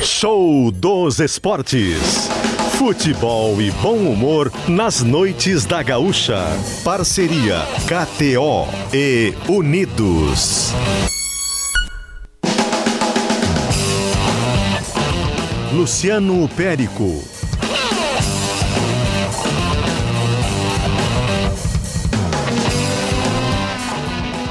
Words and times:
Show 0.00 0.70
dos 0.70 1.18
Esportes. 1.18 2.28
Futebol 2.78 3.60
e 3.60 3.70
bom 3.72 3.96
humor 3.96 4.52
nas 4.68 5.02
noites 5.02 5.64
da 5.64 5.82
Gaúcha. 5.82 6.44
Parceria 6.84 7.66
KTO 7.86 8.68
e 8.94 9.34
Unidos. 9.48 10.72
Luciano 15.72 16.48
Périco. 16.50 17.37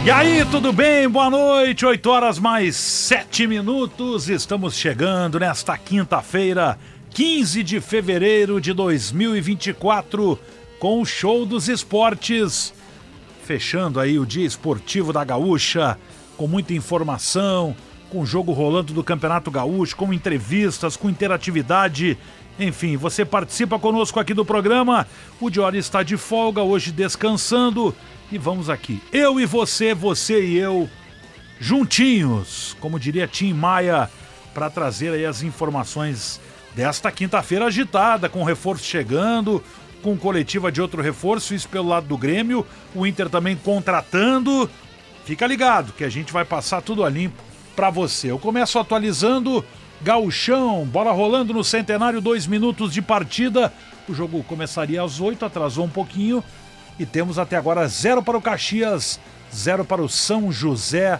E 0.08 0.10
aí, 0.10 0.46
tudo 0.46 0.72
bem? 0.72 1.10
Boa 1.10 1.30
noite, 1.30 1.86
8 1.86 2.10
horas 2.10 2.40
mais 2.40 2.78
7 2.78 3.46
minutos. 3.46 4.30
Estamos 4.30 4.74
chegando 4.74 5.38
nesta 5.38 5.78
quinta-feira, 5.78 6.80
15 7.10 7.62
de 7.62 7.82
fevereiro 7.82 8.62
de 8.62 8.72
2024, 8.72 10.40
com 10.80 11.02
o 11.02 11.06
Show 11.06 11.46
dos 11.46 11.68
Esportes. 11.68 12.74
Fechando 13.44 14.00
aí 14.00 14.18
o 14.18 14.26
dia 14.26 14.48
esportivo 14.48 15.12
da 15.12 15.26
Gaúcha, 15.26 16.00
com 16.38 16.48
muita 16.48 16.74
informação, 16.74 17.76
com 18.10 18.22
o 18.22 18.26
jogo 18.26 18.54
rolando 18.54 18.94
do 18.94 19.04
Campeonato 19.04 19.52
Gaúcho, 19.52 19.98
com 19.98 20.14
entrevistas, 20.14 20.96
com 20.96 21.10
interatividade. 21.10 22.18
Enfim, 22.58 22.96
você 22.96 23.26
participa 23.26 23.78
conosco 23.78 24.22
aqui 24.22 24.34
do 24.34 24.46
programa. 24.46 25.06
O 25.38 25.50
Diori 25.50 25.78
está 25.80 26.02
de 26.02 26.16
folga, 26.16 26.62
hoje 26.62 26.94
descansando. 26.94 27.94
E 28.32 28.38
vamos 28.38 28.70
aqui. 28.70 29.02
Eu 29.12 29.40
e 29.40 29.46
você, 29.46 29.94
você 29.94 30.44
e 30.44 30.58
eu, 30.58 30.90
juntinhos, 31.60 32.76
como 32.80 33.00
diria 33.00 33.28
Tim 33.28 33.54
Maia, 33.54 34.10
para 34.54 34.70
trazer 34.70 35.14
aí 35.14 35.26
as 35.26 35.44
informações 35.44 36.42
desta 36.76 37.12
quinta-feira 37.12 37.66
agitada, 37.66 38.28
com 38.28 38.44
reforço 38.44 38.84
chegando, 38.84 39.64
com 40.02 40.18
coletiva 40.18 40.72
de 40.72 40.82
outro 40.82 41.02
reforço, 41.02 41.54
isso 41.54 41.70
pelo 41.70 41.88
lado 41.88 42.08
do 42.08 42.18
Grêmio, 42.18 42.66
o 42.94 43.08
Inter 43.08 43.30
também 43.30 43.56
contratando. 43.56 44.70
Fica 45.26 45.48
ligado 45.48 45.94
que 45.94 46.04
a 46.04 46.10
gente 46.10 46.34
vai 46.34 46.44
passar 46.44 46.82
tudo 46.82 47.04
a 47.04 47.10
limpo 47.10 47.42
para 47.76 47.90
você. 47.90 48.30
Eu 48.30 48.40
começo 48.40 48.78
atualizando 48.78 49.64
Gauchão, 50.02 50.86
bola 50.86 51.12
rolando 51.12 51.54
no 51.54 51.64
centenário, 51.64 52.22
dois 52.22 52.46
minutos 52.46 52.94
de 52.94 53.02
partida. 53.02 53.74
O 54.08 54.14
jogo 54.14 54.44
começaria 54.44 55.02
às 55.02 55.20
oito, 55.20 55.46
atrasou 55.46 55.86
um 55.86 55.90
pouquinho. 55.90 56.44
E 57.00 57.06
temos 57.06 57.38
até 57.38 57.56
agora 57.56 57.88
zero 57.88 58.24
para 58.24 58.38
o 58.38 58.42
Caxias, 58.42 59.20
zero 59.54 59.86
para 59.86 60.02
o 60.02 60.10
São 60.10 60.52
José. 60.52 61.20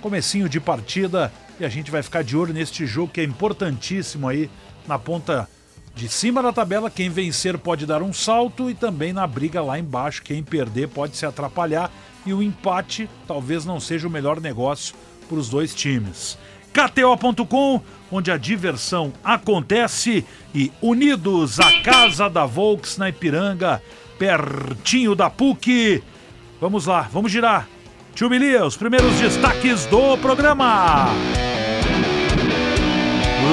Comecinho 0.00 0.48
de 0.48 0.60
partida 0.60 1.32
e 1.58 1.64
a 1.64 1.68
gente 1.68 1.90
vai 1.90 2.02
ficar 2.02 2.22
de 2.22 2.36
olho 2.36 2.54
neste 2.54 2.86
jogo 2.86 3.12
que 3.12 3.20
é 3.20 3.24
importantíssimo 3.24 4.28
aí 4.28 4.48
na 4.86 4.98
ponta 4.98 5.48
de 5.94 6.08
cima 6.08 6.42
da 6.42 6.52
tabela. 6.52 6.90
Quem 6.90 7.10
vencer 7.10 7.58
pode 7.58 7.84
dar 7.84 8.02
um 8.02 8.12
salto 8.12 8.70
e 8.70 8.74
também 8.74 9.12
na 9.12 9.26
briga 9.26 9.60
lá 9.60 9.78
embaixo. 9.78 10.22
Quem 10.22 10.42
perder 10.42 10.88
pode 10.88 11.16
se 11.16 11.26
atrapalhar 11.26 11.90
e 12.24 12.32
o 12.32 12.42
empate 12.42 13.10
talvez 13.26 13.64
não 13.64 13.80
seja 13.80 14.06
o 14.06 14.10
melhor 14.10 14.40
negócio 14.40 14.94
para 15.28 15.38
os 15.38 15.48
dois 15.48 15.74
times. 15.74 16.38
KTO.com, 16.72 17.82
onde 18.12 18.30
a 18.30 18.36
diversão 18.36 19.12
acontece 19.24 20.24
e 20.54 20.70
unidos 20.80 21.58
a 21.58 21.80
casa 21.80 22.30
da 22.30 22.46
Volks 22.46 22.96
na 22.96 23.08
Ipiranga 23.08 23.82
pertinho 24.18 25.14
da 25.14 25.30
PUC. 25.30 26.02
Vamos 26.60 26.86
lá, 26.86 27.08
vamos 27.12 27.30
girar. 27.30 27.68
Tio 28.14 28.28
Bilia, 28.28 28.66
os 28.66 28.76
primeiros 28.76 29.14
destaques 29.14 29.86
do 29.86 30.18
programa. 30.18 31.06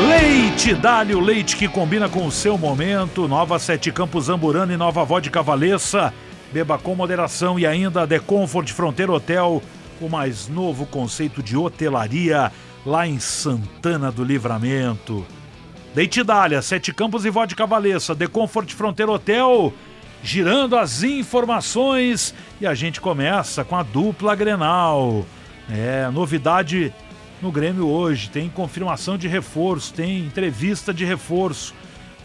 Leite 0.10 0.74
Dálio, 0.74 1.20
leite 1.20 1.56
que 1.56 1.68
combina 1.68 2.10
com 2.10 2.26
o 2.26 2.32
seu 2.32 2.58
momento. 2.58 3.28
Nova 3.28 3.60
Sete 3.60 3.92
Campos 3.92 4.28
Amburana 4.28 4.74
e 4.74 4.78
Nova 4.78 5.06
Vodka 5.06 5.44
Valessa. 5.44 6.12
Beba 6.52 6.78
com 6.78 6.96
moderação 6.96 7.60
e 7.60 7.66
ainda 7.66 8.08
The 8.08 8.20
Comfort 8.20 8.72
Fronteira 8.72 9.12
Hotel, 9.12 9.62
o 10.02 10.10
mais 10.10 10.48
novo 10.48 10.86
conceito 10.86 11.44
de 11.44 11.56
hotelaria 11.56 12.52
lá 12.86 13.08
em 13.08 13.20
Santana 13.20 14.12
do 14.12 14.24
Livramento. 14.24 15.26
Leite 15.96 16.24
Dália, 16.24 16.62
Sete 16.62 16.94
Campos 16.94 17.24
e 17.24 17.30
Vodka 17.30 17.66
Valessa, 17.66 18.16
The 18.16 18.28
Comfort 18.28 18.74
Fronteira 18.74 19.12
Hotel 19.12 19.74
girando 20.26 20.76
as 20.76 21.04
informações 21.04 22.34
e 22.60 22.66
a 22.66 22.74
gente 22.74 23.00
começa 23.00 23.64
com 23.64 23.76
a 23.76 23.84
dupla 23.84 24.36
Grenal. 24.36 25.24
É, 25.70 26.10
novidade 26.12 26.92
no 27.40 27.52
Grêmio 27.52 27.88
hoje, 27.88 28.32
tem 28.32 28.50
confirmação 28.50 29.20
de 29.20 29.28
reforço, 29.28 29.94
tem 29.94 30.26
entrevista 30.26 30.92
de 30.92 31.06
reforço. 31.06 31.76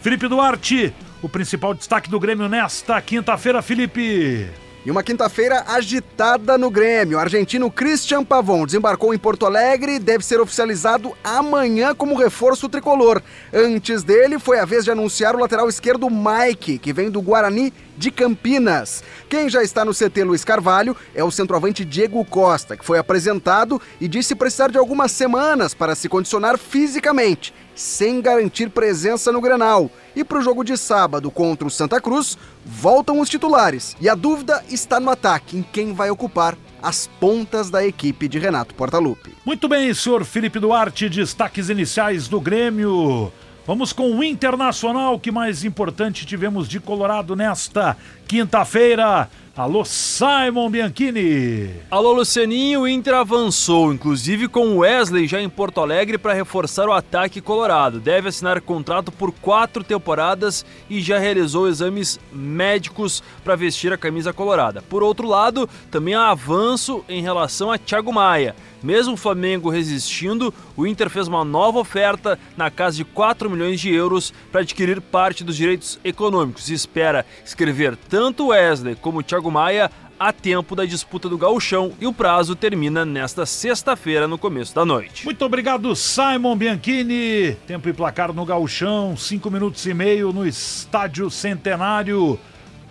Felipe 0.01 0.27
Duarte, 0.27 0.91
o 1.21 1.29
principal 1.29 1.75
destaque 1.75 2.09
do 2.09 2.19
Grêmio 2.19 2.49
nesta 2.49 2.99
quinta-feira, 2.99 3.61
Felipe. 3.61 4.49
E 4.83 4.89
uma 4.89 5.03
quinta-feira 5.03 5.63
agitada 5.67 6.57
no 6.57 6.71
Grêmio. 6.71 7.17
O 7.17 7.21
argentino 7.21 7.69
Christian 7.69 8.23
Pavon 8.23 8.65
desembarcou 8.65 9.13
em 9.13 9.17
Porto 9.17 9.45
Alegre 9.45 9.93
e 9.93 9.99
deve 9.99 10.25
ser 10.25 10.41
oficializado 10.41 11.15
amanhã 11.23 11.93
como 11.93 12.17
reforço 12.17 12.67
tricolor. 12.67 13.21
Antes 13.53 14.01
dele, 14.01 14.39
foi 14.39 14.57
a 14.59 14.65
vez 14.65 14.83
de 14.83 14.89
anunciar 14.89 15.35
o 15.35 15.39
lateral 15.39 15.69
esquerdo 15.69 16.09
Mike, 16.09 16.79
que 16.79 16.91
vem 16.91 17.11
do 17.11 17.21
Guarani 17.21 17.71
de 18.01 18.09
Campinas. 18.09 19.03
Quem 19.29 19.47
já 19.47 19.61
está 19.61 19.85
no 19.85 19.93
CT 19.93 20.23
Luiz 20.23 20.43
Carvalho 20.43 20.97
é 21.13 21.23
o 21.23 21.29
centroavante 21.29 21.85
Diego 21.85 22.25
Costa, 22.25 22.75
que 22.75 22.83
foi 22.83 22.97
apresentado 22.97 23.79
e 24.01 24.07
disse 24.07 24.33
precisar 24.33 24.71
de 24.71 24.77
algumas 24.79 25.11
semanas 25.11 25.75
para 25.75 25.93
se 25.93 26.09
condicionar 26.09 26.57
fisicamente, 26.57 27.53
sem 27.75 28.19
garantir 28.19 28.71
presença 28.71 29.31
no 29.31 29.39
Grenal. 29.39 29.91
E 30.15 30.23
para 30.23 30.39
o 30.39 30.41
jogo 30.41 30.63
de 30.63 30.75
sábado 30.77 31.29
contra 31.29 31.67
o 31.67 31.69
Santa 31.69 32.01
Cruz, 32.01 32.39
voltam 32.65 33.19
os 33.19 33.29
titulares. 33.29 33.95
E 34.01 34.09
a 34.09 34.15
dúvida 34.15 34.63
está 34.67 34.99
no 34.99 35.11
ataque, 35.11 35.55
em 35.55 35.61
quem 35.61 35.93
vai 35.93 36.09
ocupar 36.09 36.57
as 36.81 37.05
pontas 37.19 37.69
da 37.69 37.85
equipe 37.85 38.27
de 38.27 38.39
Renato 38.39 38.73
Portaluppi. 38.73 39.31
Muito 39.45 39.69
bem, 39.69 39.93
senhor 39.93 40.25
Felipe 40.25 40.57
Duarte, 40.57 41.07
destaques 41.07 41.69
iniciais 41.69 42.27
do 42.27 42.41
Grêmio. 42.41 43.31
Vamos 43.65 43.93
com 43.93 44.11
o 44.11 44.23
Internacional, 44.23 45.19
que 45.19 45.31
mais 45.31 45.63
importante 45.63 46.25
tivemos 46.25 46.67
de 46.67 46.79
Colorado 46.79 47.35
nesta 47.35 47.95
quinta-feira. 48.27 49.29
Alô, 49.53 49.83
Simon 49.83 50.69
Bianchini. 50.69 51.71
Alô, 51.91 52.13
Lucianinho. 52.13 52.81
O 52.81 52.87
Inter 52.87 53.15
avançou, 53.15 53.93
inclusive 53.93 54.47
com 54.47 54.77
Wesley 54.77 55.27
já 55.27 55.41
em 55.41 55.49
Porto 55.49 55.81
Alegre 55.81 56.17
para 56.17 56.31
reforçar 56.31 56.87
o 56.87 56.93
ataque 56.93 57.41
colorado. 57.41 57.99
Deve 57.99 58.29
assinar 58.29 58.61
contrato 58.61 59.11
por 59.11 59.33
quatro 59.33 59.83
temporadas 59.83 60.65
e 60.89 61.01
já 61.01 61.19
realizou 61.19 61.67
exames 61.67 62.17
médicos 62.31 63.21
para 63.43 63.57
vestir 63.57 63.91
a 63.91 63.97
camisa 63.97 64.31
colorada. 64.31 64.81
Por 64.83 65.03
outro 65.03 65.27
lado, 65.27 65.69
também 65.91 66.13
há 66.13 66.29
avanço 66.29 67.03
em 67.09 67.21
relação 67.21 67.69
a 67.69 67.77
Thiago 67.77 68.13
Maia. 68.13 68.55
Mesmo 68.81 69.13
o 69.13 69.17
Flamengo 69.17 69.69
resistindo, 69.69 70.51
o 70.75 70.87
Inter 70.87 71.07
fez 71.07 71.27
uma 71.27 71.45
nova 71.45 71.77
oferta 71.77 72.39
na 72.57 72.71
casa 72.71 72.97
de 72.97 73.05
4 73.05 73.47
milhões 73.47 73.79
de 73.79 73.93
euros 73.93 74.33
para 74.51 74.61
adquirir 74.61 74.99
parte 74.99 75.43
dos 75.43 75.55
direitos 75.55 75.99
econômicos 76.03 76.67
e 76.69 76.73
espera 76.73 77.23
escrever 77.45 77.95
tanto 77.95 78.47
Wesley 78.47 78.95
como 78.95 79.21
Thiago 79.21 79.40
Maia 79.49 79.89
a 80.19 80.31
tempo 80.31 80.75
da 80.75 80.85
disputa 80.85 81.27
do 81.27 81.35
gauchão 81.35 81.93
e 81.99 82.05
o 82.05 82.13
prazo 82.13 82.55
termina 82.55 83.03
nesta 83.03 83.43
sexta-feira 83.43 84.27
no 84.27 84.37
começo 84.37 84.75
da 84.75 84.85
noite. 84.85 85.25
Muito 85.25 85.43
obrigado, 85.43 85.95
Simon 85.95 86.55
Bianchini. 86.55 87.57
Tempo 87.65 87.89
e 87.89 87.93
placar 87.93 88.31
no 88.31 88.45
gauchão, 88.45 89.17
5 89.17 89.49
minutos 89.49 89.83
e 89.87 89.95
meio 89.95 90.31
no 90.31 90.45
Estádio 90.45 91.31
Centenário, 91.31 92.39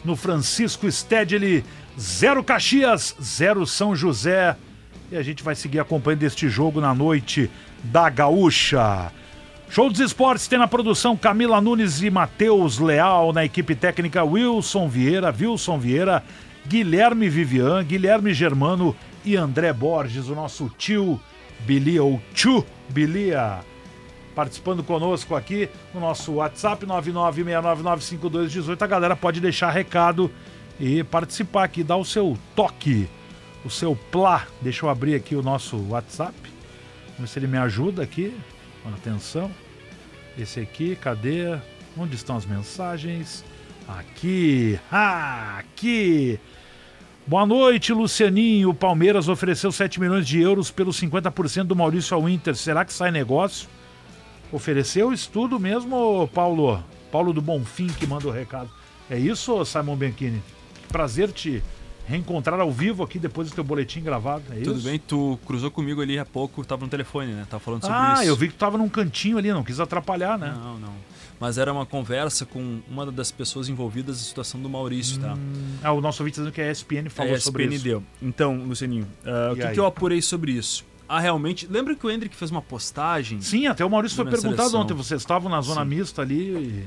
no 0.04 0.16
Francisco 0.16 0.90
Stedley, 0.90 1.64
0 1.96 2.42
Caxias, 2.42 3.14
0 3.22 3.64
São 3.64 3.94
José. 3.94 4.56
E 5.12 5.16
a 5.16 5.22
gente 5.22 5.44
vai 5.44 5.54
seguir 5.54 5.78
acompanhando 5.78 6.24
este 6.24 6.48
jogo 6.48 6.80
na 6.80 6.92
noite 6.92 7.48
da 7.84 8.10
Gaúcha. 8.10 9.12
Show 9.70 9.88
dos 9.88 10.00
Esportes 10.00 10.48
tem 10.48 10.58
na 10.58 10.66
produção 10.66 11.16
Camila 11.16 11.60
Nunes 11.60 12.02
e 12.02 12.10
Matheus 12.10 12.80
Leal, 12.80 13.32
na 13.32 13.44
equipe 13.44 13.76
técnica 13.76 14.24
Wilson 14.24 14.88
Vieira, 14.88 15.32
Wilson 15.32 15.78
Vieira, 15.78 16.24
Guilherme 16.66 17.28
Vivian, 17.28 17.84
Guilherme 17.84 18.34
Germano 18.34 18.96
e 19.24 19.36
André 19.36 19.72
Borges, 19.72 20.28
o 20.28 20.34
nosso 20.34 20.68
tio 20.76 21.20
Bilia, 21.60 22.02
ou 22.02 22.20
tio 22.34 22.66
Bilia, 22.88 23.60
participando 24.34 24.82
conosco 24.82 25.36
aqui 25.36 25.68
no 25.94 26.00
nosso 26.00 26.32
WhatsApp 26.32 26.84
996995218. 26.84 28.82
A 28.82 28.86
galera 28.88 29.14
pode 29.14 29.40
deixar 29.40 29.70
recado 29.70 30.32
e 30.80 31.04
participar 31.04 31.62
aqui, 31.62 31.84
dar 31.84 31.96
o 31.96 32.04
seu 32.04 32.36
toque 32.56 33.08
o 33.64 33.70
seu 33.70 33.94
Plá. 34.10 34.46
Deixa 34.60 34.84
eu 34.84 34.90
abrir 34.90 35.14
aqui 35.14 35.36
o 35.36 35.42
nosso 35.42 35.76
WhatsApp. 35.88 36.34
Ver 37.18 37.28
se 37.28 37.38
ele 37.38 37.46
me 37.46 37.58
ajuda 37.58 38.02
aqui. 38.02 38.34
Atenção. 38.84 39.50
Esse 40.38 40.60
aqui, 40.60 40.96
cadê? 40.96 41.58
Onde 41.96 42.14
estão 42.14 42.36
as 42.36 42.46
mensagens? 42.46 43.44
Aqui. 43.86 44.78
Aqui. 44.90 46.38
Boa 47.26 47.46
noite, 47.46 47.92
Lucianinho. 47.92 48.70
O 48.70 48.74
Palmeiras 48.74 49.28
ofereceu 49.28 49.70
7 49.70 50.00
milhões 50.00 50.26
de 50.26 50.40
euros 50.40 50.70
pelos 50.70 51.00
50% 51.00 51.64
do 51.64 51.76
Maurício 51.76 52.16
ao 52.16 52.28
Inter. 52.28 52.56
Será 52.56 52.84
que 52.84 52.92
sai 52.92 53.10
negócio? 53.10 53.68
ofereceu 54.52 55.12
isso 55.12 55.30
tudo 55.32 55.58
mesmo, 55.58 56.28
Paulo? 56.28 56.82
Paulo 57.10 57.32
do 57.32 57.40
Bonfim 57.40 57.88
que 57.88 58.06
manda 58.06 58.26
o 58.28 58.30
recado. 58.30 58.70
É 59.08 59.18
isso, 59.18 59.64
Simon 59.64 59.96
Bianchini? 59.96 60.42
Prazer 60.88 61.30
te 61.32 61.62
reencontrar 62.06 62.58
ao 62.60 62.70
vivo 62.72 63.02
aqui 63.02 63.18
depois 63.18 63.48
do 63.50 63.54
teu 63.54 63.64
boletim 63.64 64.00
gravado. 64.00 64.42
É 64.50 64.60
Tudo 64.60 64.78
isso? 64.78 64.88
bem? 64.88 64.98
Tu 64.98 65.38
cruzou 65.46 65.70
comigo 65.70 66.00
ali 66.00 66.18
há 66.18 66.24
pouco, 66.24 66.64
tava 66.64 66.84
no 66.84 66.90
telefone, 66.90 67.32
né? 67.32 67.46
Tava 67.48 67.62
falando 67.62 67.82
sobre 67.82 67.96
Ah, 67.96 68.14
isso. 68.14 68.24
eu 68.24 68.36
vi 68.36 68.48
que 68.48 68.54
tu 68.54 68.58
tava 68.58 68.76
num 68.78 68.88
cantinho 68.88 69.38
ali, 69.38 69.52
não 69.52 69.62
quis 69.62 69.78
atrapalhar, 69.80 70.38
né? 70.38 70.52
Não, 70.56 70.78
não. 70.78 70.92
Mas 71.38 71.56
era 71.56 71.72
uma 71.72 71.86
conversa 71.86 72.44
com 72.44 72.80
uma 72.90 73.10
das 73.10 73.30
pessoas 73.30 73.68
envolvidas 73.68 74.16
na 74.18 74.22
situação 74.24 74.60
do 74.60 74.68
Maurício, 74.68 75.18
tá? 75.20 75.36
Ah, 75.82 75.92
o 75.92 76.00
nosso 76.00 76.22
ouvinte 76.22 76.36
tá 76.36 76.42
dizendo 76.42 76.52
que 76.54 76.60
a 76.60 76.70
ESPN 76.70 77.08
falou 77.08 77.32
a 77.32 77.36
ESPN 77.36 77.44
sobre 77.44 77.64
isso. 77.74 77.84
deu. 77.84 78.02
Então, 78.20 78.56
Lucianinho, 78.56 79.06
ah, 79.24 79.50
o 79.52 79.56
que, 79.56 79.68
que 79.68 79.80
eu 79.80 79.86
apurei 79.86 80.20
sobre 80.20 80.52
isso? 80.52 80.84
Ah, 81.08 81.18
realmente. 81.18 81.66
Lembra 81.68 81.94
que 81.96 82.06
o 82.06 82.10
Hendrick 82.10 82.36
fez 82.36 82.50
uma 82.50 82.60
postagem? 82.62 83.40
Sim, 83.40 83.66
até 83.66 83.84
o 83.84 83.90
Maurício 83.90 84.14
foi 84.16 84.26
perguntado 84.26 84.56
seleção. 84.58 84.80
ontem, 84.82 84.94
vocês 84.94 85.20
estavam 85.22 85.50
na 85.50 85.60
zona 85.60 85.82
Sim. 85.82 85.88
mista 85.88 86.22
ali 86.22 86.50
e... 86.50 86.84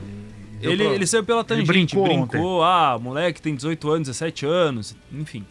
Ele, 0.71 0.83
pra- 0.85 0.93
ele 0.95 1.07
saiu 1.07 1.23
pela 1.23 1.43
tangente, 1.43 1.67
brincou 1.67 2.03
brincou, 2.05 2.63
ah, 2.63 2.97
moleque 2.99 3.41
tem 3.41 3.55
18 3.55 3.89
anos, 3.89 4.07
17 4.07 4.45
anos, 4.45 4.95
enfim. 5.11 5.45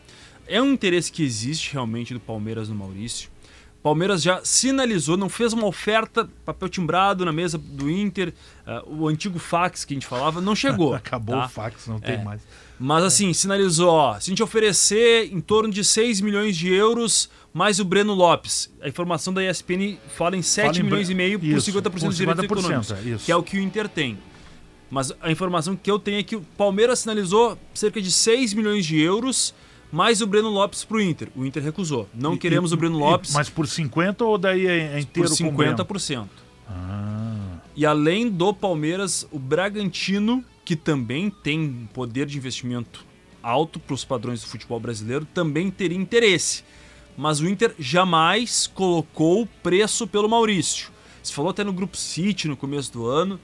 É 0.46 0.60
um 0.60 0.72
interesse 0.72 1.10
que 1.12 1.22
existe 1.22 1.72
realmente 1.72 2.12
do 2.14 2.20
Palmeiras 2.20 2.68
no 2.68 2.74
Maurício. 2.74 3.30
Palmeiras 3.82 4.22
já 4.22 4.40
sinalizou, 4.44 5.16
não 5.16 5.28
fez 5.28 5.52
uma 5.52 5.66
oferta, 5.66 6.28
papel 6.44 6.68
timbrado 6.68 7.24
na 7.24 7.32
mesa 7.32 7.58
do 7.58 7.90
Inter, 7.90 8.32
ah, 8.66 8.82
o 8.86 9.08
antigo 9.08 9.38
fax 9.40 9.84
que 9.84 9.92
a 9.92 9.96
gente 9.96 10.06
falava, 10.06 10.40
não 10.40 10.54
chegou. 10.54 10.94
Acabou 10.94 11.34
tá? 11.36 11.46
o 11.46 11.48
fax, 11.48 11.86
não 11.88 11.98
tem 11.98 12.14
É. 12.14 12.22
mais. 12.24 12.42
Mas 12.78 13.04
assim, 13.04 13.32
sinalizou, 13.32 13.90
ó, 13.90 14.14
se 14.18 14.30
a 14.30 14.32
gente 14.32 14.42
oferecer 14.42 15.32
em 15.32 15.40
torno 15.40 15.72
de 15.72 15.84
6 15.84 16.20
milhões 16.20 16.56
de 16.56 16.72
euros, 16.72 17.28
mais 17.52 17.78
o 17.80 17.84
Breno 17.84 18.12
Lopes. 18.14 18.72
A 18.80 18.88
informação 18.88 19.32
da 19.32 19.42
ESPN 19.44 19.98
fala 20.16 20.36
em 20.36 20.42
7 20.42 20.66
Fala 20.66 20.78
em 20.78 20.82
milhões 20.82 21.06
Bre- 21.06 21.12
e 21.12 21.16
meio 21.16 21.38
por 21.38 21.46
Isso, 21.46 21.70
50% 21.70 21.82
por 21.82 22.08
dos 22.08 22.16
direitos 22.16 22.44
50%, 22.44 22.44
econômicos, 22.44 22.90
é 22.92 23.00
isso. 23.02 23.24
que 23.24 23.30
é 23.32 23.36
o 23.36 23.42
que 23.42 23.56
o 23.56 23.60
Inter 23.60 23.88
tem. 23.88 24.18
Mas 24.92 25.10
a 25.22 25.32
informação 25.32 25.74
que 25.74 25.90
eu 25.90 25.98
tenho 25.98 26.18
é 26.18 26.22
que 26.22 26.36
o 26.36 26.42
Palmeiras 26.54 26.98
sinalizou 26.98 27.56
cerca 27.72 27.98
de 28.02 28.12
6 28.12 28.52
milhões 28.52 28.84
de 28.84 29.00
euros, 29.00 29.54
mais 29.90 30.20
o 30.20 30.26
Breno 30.26 30.50
Lopes 30.50 30.84
pro 30.84 31.00
Inter. 31.00 31.28
O 31.34 31.46
Inter 31.46 31.62
recusou. 31.62 32.06
Não 32.12 32.34
E- 32.34 32.38
queremos 32.38 32.72
e- 32.72 32.74
o 32.74 32.76
Breno 32.76 32.98
Lopes 32.98 33.32
Mas 33.32 33.48
por 33.48 33.66
50 33.66 34.22
ou 34.22 34.36
daí 34.36 34.66
é, 34.66 34.96
é 34.96 35.00
inteiro 35.00 35.30
por 35.30 35.38
com 35.38 35.48
o 35.48 35.52
Breno? 35.52 35.72
50%. 35.78 36.28
Ah, 36.68 37.56
E 37.74 37.86
além 37.86 38.28
do 38.28 38.52
Palmeiras, 38.52 39.26
o 39.32 39.38
Bragantino, 39.38 40.44
que 40.62 40.76
também 40.76 41.30
tem 41.30 41.58
um 41.58 41.86
poder 41.86 42.26
de 42.26 42.36
investimento 42.36 43.02
alto 43.42 43.80
para 43.80 43.94
os 43.94 44.04
padrões 44.04 44.42
do 44.42 44.46
futebol 44.46 44.78
brasileiro, 44.78 45.24
também 45.32 45.70
teria 45.70 45.96
interesse. 45.96 46.62
Mas 47.16 47.40
o 47.40 47.48
Inter 47.48 47.74
jamais 47.78 48.66
colocou 48.66 49.48
preço 49.62 50.06
pelo 50.06 50.28
Maurício. 50.28 50.90
Se 51.22 51.32
falou 51.32 51.50
até 51.50 51.64
no 51.64 51.72
Grupo 51.72 51.96
City 51.96 52.46
no 52.46 52.58
começo 52.58 52.92
do 52.92 53.06
ano, 53.06 53.40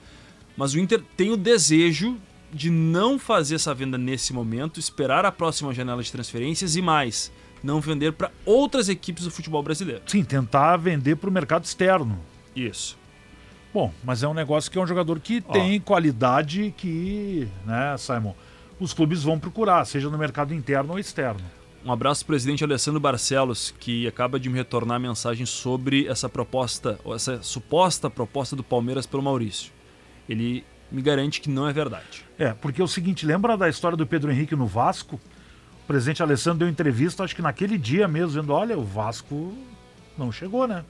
mas 0.59 0.73
o 0.73 0.79
Inter 0.79 1.01
tem 1.15 1.31
o 1.31 1.37
desejo 1.37 2.17
de 2.51 2.69
não 2.69 3.17
fazer 3.17 3.55
essa 3.55 3.73
venda 3.73 3.97
nesse 3.97 4.33
momento, 4.33 4.77
esperar 4.77 5.23
a 5.23 5.31
próxima 5.31 5.73
janela 5.73 6.03
de 6.03 6.11
transferências 6.11 6.75
e 6.75 6.81
mais, 6.81 7.31
não 7.63 7.79
vender 7.79 8.11
para 8.11 8.29
outras 8.45 8.89
equipes 8.89 9.23
do 9.23 9.31
futebol 9.31 9.63
brasileiro. 9.63 10.01
sim, 10.05 10.21
tentar 10.21 10.75
vender 10.75 11.15
para 11.15 11.29
o 11.29 11.31
mercado 11.31 11.63
externo. 11.63 12.19
Isso. 12.53 12.97
Bom, 13.73 13.93
mas 14.03 14.21
é 14.21 14.27
um 14.27 14.33
negócio 14.33 14.69
que 14.69 14.77
é 14.77 14.81
um 14.81 14.85
jogador 14.85 15.21
que 15.21 15.39
tem 15.39 15.79
qualidade 15.79 16.73
que, 16.75 17.47
né, 17.65 17.95
Simon, 17.97 18.33
os 18.81 18.93
clubes 18.93 19.23
vão 19.23 19.39
procurar, 19.39 19.85
seja 19.85 20.09
no 20.09 20.17
mercado 20.17 20.53
interno 20.53 20.91
ou 20.91 20.99
externo. 20.99 21.39
Um 21.85 21.91
abraço 21.93 22.25
pro 22.25 22.33
presidente 22.33 22.65
Alessandro 22.65 22.99
Barcelos, 22.99 23.73
que 23.79 24.05
acaba 24.05 24.37
de 24.37 24.49
me 24.49 24.57
retornar 24.57 24.97
a 24.97 24.99
mensagem 24.99 25.45
sobre 25.45 26.05
essa 26.05 26.27
proposta, 26.27 26.99
ou 27.05 27.15
essa 27.15 27.41
suposta 27.41 28.09
proposta 28.09 28.57
do 28.57 28.63
Palmeiras 28.63 29.05
pelo 29.05 29.23
Maurício. 29.23 29.78
Ele 30.29 30.63
me 30.91 31.01
garante 31.01 31.41
que 31.41 31.49
não 31.49 31.67
é 31.67 31.73
verdade. 31.73 32.23
É, 32.37 32.53
porque 32.53 32.79
é 32.79 32.83
o 32.83 32.87
seguinte, 32.87 33.25
lembra 33.25 33.57
da 33.57 33.67
história 33.67 33.97
do 33.97 34.05
Pedro 34.05 34.31
Henrique 34.31 34.55
no 34.55 34.67
Vasco? 34.67 35.19
O 35.83 35.87
presidente 35.87 36.21
Alessandro 36.21 36.59
deu 36.59 36.69
entrevista, 36.69 37.23
acho 37.23 37.35
que 37.35 37.41
naquele 37.41 37.77
dia 37.77 38.07
mesmo, 38.07 38.27
dizendo, 38.27 38.53
olha, 38.53 38.77
o 38.77 38.83
Vasco 38.83 39.53
não 40.15 40.31
chegou, 40.31 40.67
né? 40.67 40.85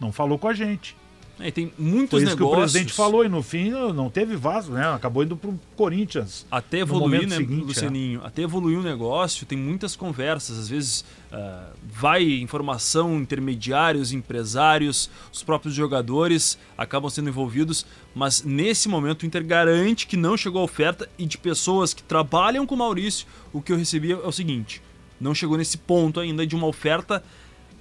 Não 0.00 0.12
falou 0.12 0.38
com 0.38 0.48
a 0.48 0.52
gente. 0.52 0.96
É, 1.38 1.48
E 1.48 1.52
tem 1.52 1.72
muitos 1.78 2.10
Foi 2.10 2.22
isso 2.22 2.30
negócios. 2.30 2.36
que 2.36 2.44
o 2.44 2.50
presidente 2.50 2.92
falou 2.92 3.24
e 3.24 3.28
no 3.28 3.42
fim 3.42 3.70
não 3.70 4.08
teve 4.08 4.36
Vasco, 4.36 4.72
né? 4.72 4.86
Acabou 4.88 5.22
indo 5.22 5.36
pro 5.36 5.58
Corinthians. 5.76 6.46
Até 6.50 6.78
evoluir, 6.78 7.28
né, 7.28 7.36
seguinte, 7.36 7.84
é. 7.84 8.26
Até 8.26 8.42
evoluir 8.42 8.78
o 8.78 8.82
negócio, 8.82 9.44
tem 9.46 9.58
muitas 9.58 9.94
conversas. 9.94 10.58
Às 10.58 10.68
vezes 10.68 11.04
ah, 11.30 11.70
vai 11.84 12.22
informação, 12.22 13.16
intermediários, 13.18 14.12
empresários, 14.12 15.10
os 15.32 15.42
próprios 15.42 15.74
jogadores 15.74 16.58
acabam 16.76 17.10
sendo 17.10 17.28
envolvidos. 17.28 17.84
Mas 18.14 18.42
nesse 18.42 18.88
momento 18.88 19.22
o 19.22 19.26
Inter 19.26 19.44
garante 19.44 20.06
que 20.06 20.16
não 20.16 20.36
chegou 20.36 20.62
a 20.62 20.64
oferta 20.64 21.08
e 21.18 21.26
de 21.26 21.36
pessoas 21.36 21.92
que 21.92 22.02
trabalham 22.02 22.66
com 22.66 22.74
o 22.74 22.78
Maurício, 22.78 23.26
o 23.52 23.60
que 23.60 23.72
eu 23.72 23.76
recebi 23.76 24.12
é 24.12 24.16
o 24.16 24.32
seguinte: 24.32 24.80
não 25.20 25.34
chegou 25.34 25.58
nesse 25.58 25.76
ponto 25.76 26.18
ainda 26.18 26.46
de 26.46 26.54
uma 26.54 26.66
oferta 26.66 27.22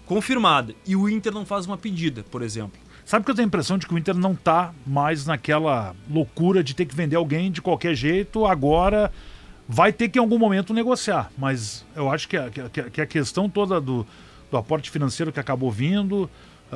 confirmada. 0.06 0.76
E 0.86 0.96
o 0.96 1.10
Inter 1.10 1.34
não 1.34 1.46
faz 1.46 1.66
uma 1.66 1.78
pedida, 1.78 2.24
por 2.30 2.42
exemplo. 2.42 2.85
Sabe 3.06 3.24
que 3.24 3.30
eu 3.32 3.36
tenho 3.36 3.46
a 3.46 3.48
impressão 3.48 3.78
de 3.78 3.86
que 3.88 3.94
o 3.94 3.98
Inter 3.98 4.16
não 4.16 4.34
tá 4.34 4.74
mais 4.86 5.26
naquela 5.28 5.96
loucura 6.10 6.64
de 6.64 6.74
ter 6.74 6.86
que 6.86 6.96
vender 6.96 7.16
alguém 7.16 7.52
de 7.52 7.62
qualquer 7.62 7.94
jeito, 7.96 8.46
agora 8.46 9.12
vai 9.70 9.94
ter 9.94 10.10
que 10.10 10.18
em 10.18 10.22
algum 10.22 10.40
momento 10.40 10.74
negociar. 10.74 11.32
Mas 11.38 11.86
eu 11.96 12.10
acho 12.12 12.28
que 12.28 12.36
a, 12.36 12.50
que 12.50 12.62
a- 12.62 12.90
que 12.90 13.02
a 13.02 13.06
questão 13.06 13.48
toda 13.48 13.80
do, 13.80 14.06
do 14.50 14.58
aporte 14.58 14.90
financeiro 14.90 15.32
que 15.32 15.40
acabou 15.40 15.72
vindo, 15.72 16.28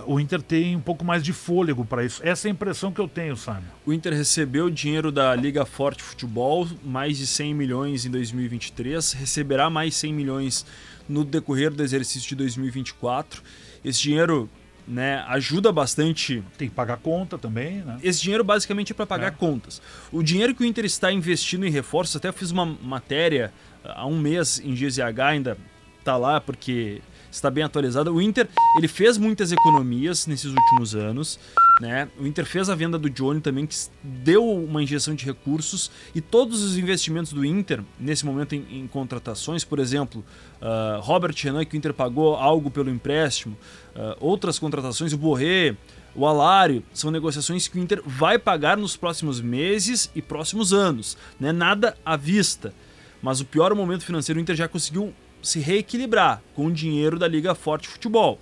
o 0.05 0.19
Inter 0.19 0.39
tem 0.39 0.75
um 0.75 0.79
pouco 0.79 1.03
mais 1.03 1.23
de 1.23 1.33
fôlego 1.33 1.83
para 1.83 2.05
isso. 2.05 2.21
Essa 2.23 2.47
é 2.47 2.49
a 2.49 2.51
impressão 2.51 2.91
que 2.91 3.01
eu 3.01 3.07
tenho, 3.07 3.35
Simon. 3.35 3.61
O 3.83 3.91
Inter 3.91 4.13
recebeu 4.13 4.69
dinheiro 4.69 5.11
da 5.11 5.35
Liga 5.35 5.65
Forte 5.65 6.03
Futebol, 6.03 6.67
mais 6.85 7.17
de 7.17 7.25
100 7.25 7.55
milhões 7.55 8.05
em 8.05 8.11
2023, 8.11 9.13
receberá 9.13 9.67
mais 9.67 9.95
100 9.95 10.13
milhões 10.13 10.63
no 11.07 11.23
decorrer 11.25 11.71
do 11.71 11.81
exercício 11.81 12.29
de 12.29 12.35
2024. 12.35 13.41
Esse 13.83 13.99
dinheiro 14.01 14.47
né, 14.89 15.24
ajuda 15.27 15.71
bastante. 15.71 16.44
Tem 16.57 16.68
que 16.68 16.74
pagar 16.74 16.97
conta 16.97 17.38
também, 17.38 17.77
né? 17.83 18.00
Esse 18.01 18.21
dinheiro 18.21 18.44
basicamente 18.44 18.91
é 18.91 18.95
para 18.95 19.06
pagar 19.06 19.27
É. 19.27 19.31
contas. 19.31 19.80
O 20.12 20.24
dinheiro 20.24 20.56
que 20.56 20.63
o 20.63 20.65
Inter 20.65 20.83
está 20.83 21.12
investindo 21.12 21.65
em 21.65 21.69
reforços, 21.69 22.15
até 22.15 22.27
eu 22.30 22.33
fiz 22.33 22.50
uma 22.50 22.65
matéria 22.65 23.53
há 23.86 24.06
um 24.07 24.18
mês 24.18 24.59
em 24.63 24.74
GZH, 24.74 25.21
ainda 25.21 25.57
tá 26.03 26.18
lá 26.18 26.41
porque 26.41 27.01
está 27.31 27.51
bem 27.51 27.63
atualizada. 27.63 28.12
O 28.12 28.19
Inter 28.19 28.47
ele 28.77 28.88
fez 28.88 29.15
muitas 29.18 29.51
economias 29.51 30.25
nesses 30.25 30.51
últimos 30.51 30.95
anos, 30.95 31.39
né? 31.79 32.09
O 32.19 32.27
Inter 32.27 32.45
fez 32.45 32.69
a 32.69 32.75
venda 32.75 32.97
do 32.97 33.09
Johnny 33.09 33.39
também 33.39 33.65
que 33.65 33.75
deu 34.04 34.45
uma 34.45 34.83
injeção 34.83 35.15
de 35.15 35.25
recursos 35.25 35.89
e 36.13 36.19
todos 36.19 36.61
os 36.61 36.77
investimentos 36.77 37.31
do 37.31 37.45
Inter 37.45 37.81
nesse 37.97 38.25
momento 38.25 38.54
em, 38.54 38.65
em 38.69 38.87
contratações, 38.87 39.63
por 39.63 39.80
exemplo, 39.80 40.23
ah, 40.61 40.99
Robert 41.01 41.33
Renan 41.37 41.63
que 41.63 41.75
o 41.75 41.77
Inter 41.77 41.94
pagou 41.94 42.35
algo 42.35 42.69
pelo 42.69 42.89
empréstimo, 42.89 43.57
ah, 43.95 44.18
outras 44.19 44.59
contratações, 44.59 45.13
o 45.13 45.18
Borré, 45.18 45.77
o 46.13 46.25
Alário, 46.25 46.83
são 46.94 47.11
negociações 47.11 47.68
que 47.68 47.77
o 47.77 47.81
Inter 47.81 48.01
vai 48.06 48.37
pagar 48.37 48.75
nos 48.75 48.97
próximos 48.97 49.39
meses 49.39 50.11
e 50.13 50.21
próximos 50.21 50.73
anos, 50.73 51.15
né? 51.39 51.51
Nada 51.51 51.95
à 52.04 52.18
vista. 52.18 52.73
Mas 53.21 53.39
o 53.39 53.45
pior 53.45 53.73
momento 53.75 54.04
financeiro 54.04 54.39
o 54.39 54.42
Inter 54.42 54.56
já 54.56 54.68
conseguiu 54.68 55.13
se 55.42 55.59
reequilibrar 55.59 56.42
com 56.56 56.65
o 56.65 56.71
dinheiro 56.71 57.18
da 57.18 57.27
Liga 57.27 57.56
Forte 57.56 57.87
Futebol. 57.87 58.39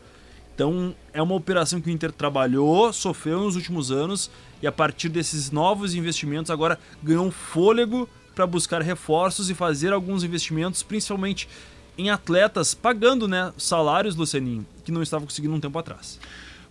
Então 0.57 0.95
é 1.13 1.21
uma 1.21 1.35
operação 1.35 1.79
que 1.79 1.87
o 1.87 1.91
Inter 1.91 2.11
trabalhou, 2.11 2.91
sofreu 2.91 3.41
nos 3.41 3.55
últimos 3.55 3.91
anos 3.91 4.31
e 4.59 4.65
a 4.65 4.71
partir 4.71 5.07
desses 5.07 5.51
novos 5.51 5.93
investimentos 5.93 6.49
agora 6.49 6.79
ganhou 7.03 7.29
fôlego 7.29 8.09
para 8.33 8.47
buscar 8.47 8.81
reforços 8.81 9.51
e 9.51 9.53
fazer 9.53 9.93
alguns 9.93 10.23
investimentos, 10.23 10.81
principalmente 10.81 11.47
em 11.95 12.09
atletas, 12.09 12.73
pagando 12.73 13.27
né, 13.27 13.53
salários, 13.55 14.15
Lucianinho, 14.15 14.65
que 14.83 14.91
não 14.91 15.03
estava 15.03 15.23
conseguindo 15.25 15.53
um 15.53 15.59
tempo 15.59 15.77
atrás. 15.77 16.19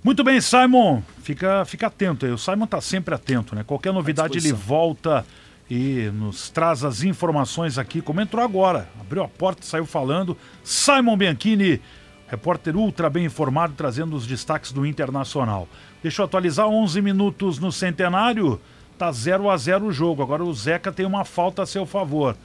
Muito 0.03 0.25
bem, 0.25 0.41
Simon. 0.41 1.01
Fica, 1.23 1.65
fica 1.65 1.87
atento 1.87 2.27
aí. 2.27 2.33
O 2.33 2.39
Simon 2.39 2.67
tá 2.67 2.81
sempre 2.81 3.15
atento, 3.15 3.55
né? 3.55 3.63
Qualquer 3.63 3.93
novidade 3.93 4.37
ele 4.37 4.53
volta 4.53 5.25
e 5.71 6.11
nos 6.13 6.51
traz 6.51 6.83
as 6.83 7.05
informações 7.05 7.79
aqui, 7.79 8.03
como 8.03 8.21
entrou 8.21 8.45
agora. 8.45 8.89
Abriu 9.01 9.23
a 9.23 9.29
porta, 9.29 9.63
saiu 9.65 9.87
falando. 9.87 10.37
Simon 10.65 11.17
Bianchini, 11.17 11.81
repórter 12.29 12.77
ultra 12.77 13.09
bem 13.09 13.25
informado, 13.25 13.75
trazendo 13.77 14.17
os 14.17 14.27
destaques 14.27 14.73
do 14.73 14.85
Internacional. 14.85 15.69
Deixa 16.03 16.23
eu 16.23 16.27
atualizar 16.27 16.67
11 16.67 17.01
minutos 17.01 17.59
no 17.59 17.71
centenário. 17.71 18.61
Tá 18.99 19.13
0 19.13 19.51
a 19.51 19.57
0 19.57 19.87
o 19.87 19.93
jogo. 19.93 20.23
Agora 20.23 20.43
o 20.43 20.53
Zeca 20.53 20.91
tem 20.91 21.07
uma 21.07 21.25
falta 21.25 21.63
a 21.63 21.67
seu 21.67 21.85
favor. 21.87 22.37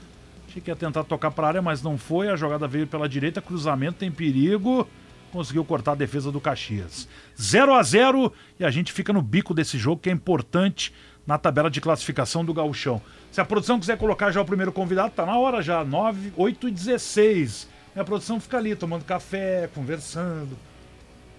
Achei 0.48 0.62
que 0.62 0.70
ia 0.70 0.76
tentar 0.76 1.04
tocar 1.06 1.32
para 1.32 1.48
a 1.48 1.50
área, 1.50 1.62
mas 1.62 1.82
não 1.82 1.98
foi. 1.98 2.28
A 2.28 2.36
jogada 2.36 2.68
veio 2.68 2.86
pela 2.86 3.08
direita, 3.08 3.42
cruzamento 3.42 4.00
tem 4.00 4.12
perigo. 4.12 4.88
Conseguiu 5.32 5.64
cortar 5.64 5.94
a 5.94 5.96
defesa 5.96 6.30
do 6.30 6.42
Caxias. 6.42 7.08
0 7.40 7.74
a 7.74 7.82
0 7.82 8.34
e 8.60 8.66
a 8.66 8.70
gente 8.70 8.92
fica 8.92 9.14
no 9.14 9.22
bico 9.22 9.54
desse 9.54 9.78
jogo 9.78 10.02
que 10.02 10.10
é 10.10 10.14
importante 10.14 10.94
na 11.26 11.38
tabela 11.38 11.70
de 11.70 11.80
classificação 11.80 12.44
do 12.44 12.54
Gauchão. 12.54 13.02
Se 13.32 13.40
a 13.40 13.46
produção 13.46 13.80
quiser 13.80 13.98
colocar 13.98 14.32
já 14.32 14.42
o 14.42 14.46
primeiro 14.46 14.74
convidado, 14.74 15.14
tá 15.16 15.26
na 15.26 15.38
hora 15.38 15.62
já, 15.62 15.86
9, 15.86 16.34
8 16.36 16.68
e 16.68 16.72
16. 16.72 17.71
E 17.96 18.00
a 18.00 18.04
produção 18.04 18.40
fica 18.40 18.58
ali 18.58 18.76
tomando 18.76 19.04
café, 19.04 19.70
conversando, 19.74 20.58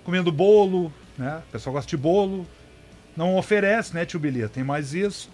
comendo 0.04 0.30
bolo, 0.30 0.92
né? 1.16 1.42
O 1.49 1.52
pessoal 1.52 1.75
gosta 1.75 1.88
de 1.88 1.97
bolo. 1.97 2.47
não 3.16 3.37
oferece, 3.37 3.94
né, 3.94 4.04
tio 4.06 4.21
Bilia? 4.21 4.49
Tem 4.49 4.64
mais 4.64 4.94
isso. 4.94 5.30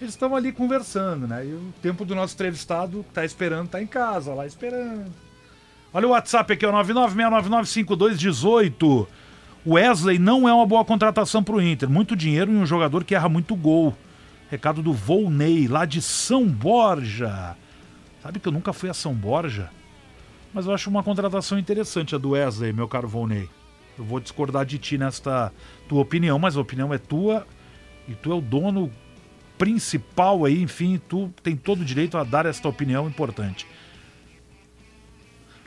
Eles 0.00 0.14
estão 0.14 0.34
ali 0.34 0.50
conversando, 0.52 1.26
né? 1.26 1.46
E 1.46 1.52
o 1.52 1.72
tempo 1.80 2.04
do 2.04 2.14
nosso 2.14 2.34
entrevistado 2.34 3.04
tá 3.12 3.24
esperando, 3.24 3.68
tá 3.68 3.82
em 3.82 3.86
casa, 3.86 4.34
lá 4.34 4.46
esperando. 4.46 5.12
Olha 5.92 6.08
o 6.08 6.10
WhatsApp 6.10 6.52
aqui, 6.52 6.64
é 6.64 6.68
o 6.68 6.72
996995218. 6.72 9.06
Wesley 9.66 10.18
não 10.18 10.46
é 10.48 10.52
uma 10.52 10.66
boa 10.66 10.84
contratação 10.84 11.42
pro 11.42 11.62
Inter. 11.62 11.88
Muito 11.88 12.14
dinheiro 12.16 12.50
em 12.50 12.56
um 12.56 12.66
jogador 12.66 13.04
que 13.04 13.14
erra 13.14 13.28
muito 13.28 13.54
gol. 13.56 13.96
Recado 14.50 14.82
do 14.82 14.92
Volney, 14.92 15.68
lá 15.68 15.86
de 15.86 16.02
São 16.02 16.46
Borja. 16.46 17.56
Sabe 18.22 18.40
que 18.40 18.48
eu 18.48 18.52
nunca 18.52 18.72
fui 18.72 18.90
a 18.90 18.94
São 18.94 19.14
Borja? 19.14 19.70
Mas 20.54 20.66
eu 20.66 20.72
acho 20.72 20.88
uma 20.88 21.02
contratação 21.02 21.58
interessante 21.58 22.14
a 22.14 22.18
do 22.18 22.30
Wesley, 22.30 22.72
meu 22.72 22.86
caro 22.86 23.08
Volney. 23.08 23.50
Eu 23.98 24.04
vou 24.04 24.20
discordar 24.20 24.64
de 24.64 24.78
ti 24.78 24.96
nesta 24.96 25.52
tua 25.88 26.00
opinião, 26.00 26.38
mas 26.38 26.56
a 26.56 26.60
opinião 26.60 26.94
é 26.94 26.98
tua 26.98 27.44
e 28.06 28.14
tu 28.14 28.30
é 28.30 28.34
o 28.36 28.40
dono 28.40 28.90
principal 29.58 30.44
aí, 30.44 30.62
enfim, 30.62 31.00
tu 31.08 31.28
tem 31.42 31.56
todo 31.56 31.80
o 31.80 31.84
direito 31.84 32.16
a 32.16 32.22
dar 32.22 32.46
esta 32.46 32.68
opinião 32.68 33.08
importante. 33.08 33.66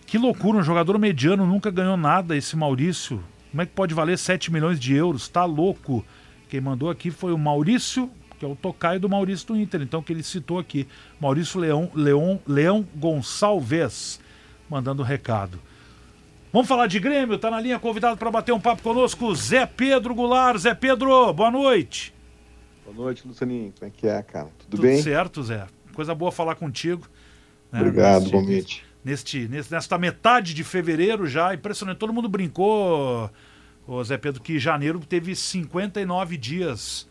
Que 0.05 0.17
loucura, 0.17 0.59
um 0.59 0.63
jogador 0.63 0.97
mediano 0.97 1.45
nunca 1.45 1.69
ganhou 1.69 1.97
nada, 1.97 2.37
esse 2.37 2.55
Maurício. 2.55 3.21
Como 3.51 3.61
é 3.61 3.65
que 3.65 3.73
pode 3.73 3.93
valer 3.93 4.17
7 4.17 4.53
milhões 4.53 4.79
de 4.79 4.93
euros? 4.93 5.27
Tá 5.27 5.43
louco. 5.43 6.05
Quem 6.47 6.61
mandou 6.61 6.89
aqui 6.89 7.11
foi 7.11 7.33
o 7.33 7.37
Maurício, 7.37 8.09
que 8.39 8.45
é 8.45 8.47
o 8.47 8.55
tocaio 8.55 9.01
do 9.01 9.09
Maurício 9.09 9.47
do 9.47 9.57
Inter, 9.57 9.81
então 9.81 10.01
que 10.01 10.13
ele 10.13 10.23
citou 10.23 10.59
aqui. 10.59 10.87
Maurício 11.19 11.59
Leão, 11.59 11.91
Leão, 11.93 12.39
Leão 12.47 12.87
Gonçalves, 12.95 14.21
mandando 14.69 15.01
um 15.01 15.05
recado. 15.05 15.59
Vamos 16.51 16.67
falar 16.67 16.87
de 16.87 16.99
Grêmio, 16.99 17.37
tá 17.37 17.51
na 17.51 17.59
linha 17.59 17.77
convidado 17.77 18.17
para 18.17 18.31
bater 18.31 18.53
um 18.53 18.59
papo 18.59 18.81
conosco, 18.81 19.33
Zé 19.35 19.65
Pedro 19.65 20.15
Goulart. 20.15 20.57
Zé 20.57 20.73
Pedro, 20.73 21.33
boa 21.33 21.51
noite. 21.51 22.13
Boa 22.85 22.95
noite, 22.95 23.27
Lucianinho. 23.27 23.73
Como 23.77 23.89
é 23.89 23.93
que 23.95 24.07
é, 24.07 24.21
cara? 24.23 24.47
Tudo, 24.57 24.69
Tudo 24.71 24.81
bem? 24.81 24.97
Tudo 24.97 25.03
certo, 25.03 25.43
Zé. 25.43 25.67
Coisa 25.93 26.15
boa 26.15 26.31
falar 26.31 26.55
contigo. 26.55 27.07
Né? 27.71 27.81
Obrigado, 27.81 28.29
bom 28.29 28.41
noite 28.41 28.87
neste, 29.07 29.47
nesta 29.47 29.97
metade 29.97 30.53
de 30.53 30.63
fevereiro 30.63 31.25
já, 31.25 31.53
impressionante. 31.53 31.97
Todo 31.97 32.11
mundo 32.11 32.27
brincou, 32.27 33.31
Zé 34.03 34.17
Pedro, 34.17 34.41
que 34.41 34.59
janeiro 34.59 34.99
teve 34.99 35.33
59 35.33 36.37
dias. 36.37 37.06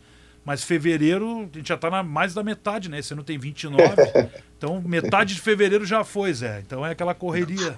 Mas 0.47 0.63
fevereiro, 0.63 1.39
a 1.39 1.57
gente 1.57 1.67
já 1.67 1.75
está 1.75 1.89
na 1.89 2.01
mais 2.01 2.33
da 2.33 2.41
metade, 2.41 2.89
né? 2.89 2.99
Esse 2.99 3.11
ano 3.11 3.21
tem 3.21 3.37
29. 3.37 3.83
então, 4.57 4.81
metade 4.81 5.35
de 5.35 5.41
fevereiro 5.41 5.85
já 5.85 6.05
foi, 6.05 6.33
Zé. 6.33 6.63
Então 6.65 6.85
é 6.85 6.91
aquela 6.91 7.13
correria. 7.13 7.75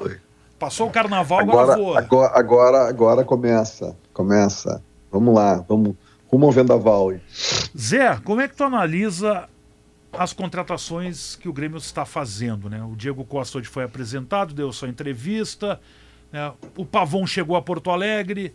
Passou 0.60 0.88
o 0.88 0.92
carnaval, 0.92 1.40
agora, 1.40 1.62
agora 1.62 1.76
voa. 1.76 1.98
Agora, 1.98 2.40
agora, 2.40 2.88
agora 2.88 3.26
começa. 3.26 3.98
Começa. 4.14 4.84
Vamos 5.12 5.34
lá, 5.34 5.66
vamos 5.68 5.96
rumo 6.28 6.46
ao 6.46 6.52
vendaval. 6.52 7.12
Zé, 7.76 8.16
como 8.24 8.40
é 8.40 8.48
que 8.48 8.56
tu 8.56 8.64
analisa 8.64 9.50
as 10.14 10.32
contratações 10.32 11.36
que 11.38 11.50
o 11.50 11.54
Grêmio 11.54 11.80
está 11.80 12.06
fazendo. 12.06 12.70
Né? 12.70 12.84
O 12.84 12.96
Diego 12.96 13.26
Costa 13.26 13.58
hoje 13.58 13.68
foi 13.68 13.84
apresentado, 13.84 14.54
deu 14.54 14.72
sua 14.72 14.90
entrevista. 14.90 15.82
Né? 16.32 16.54
O 16.78 16.86
Pavon 16.86 17.26
chegou 17.26 17.56
a 17.56 17.64
Porto 17.64 17.90
Alegre. 17.90 18.54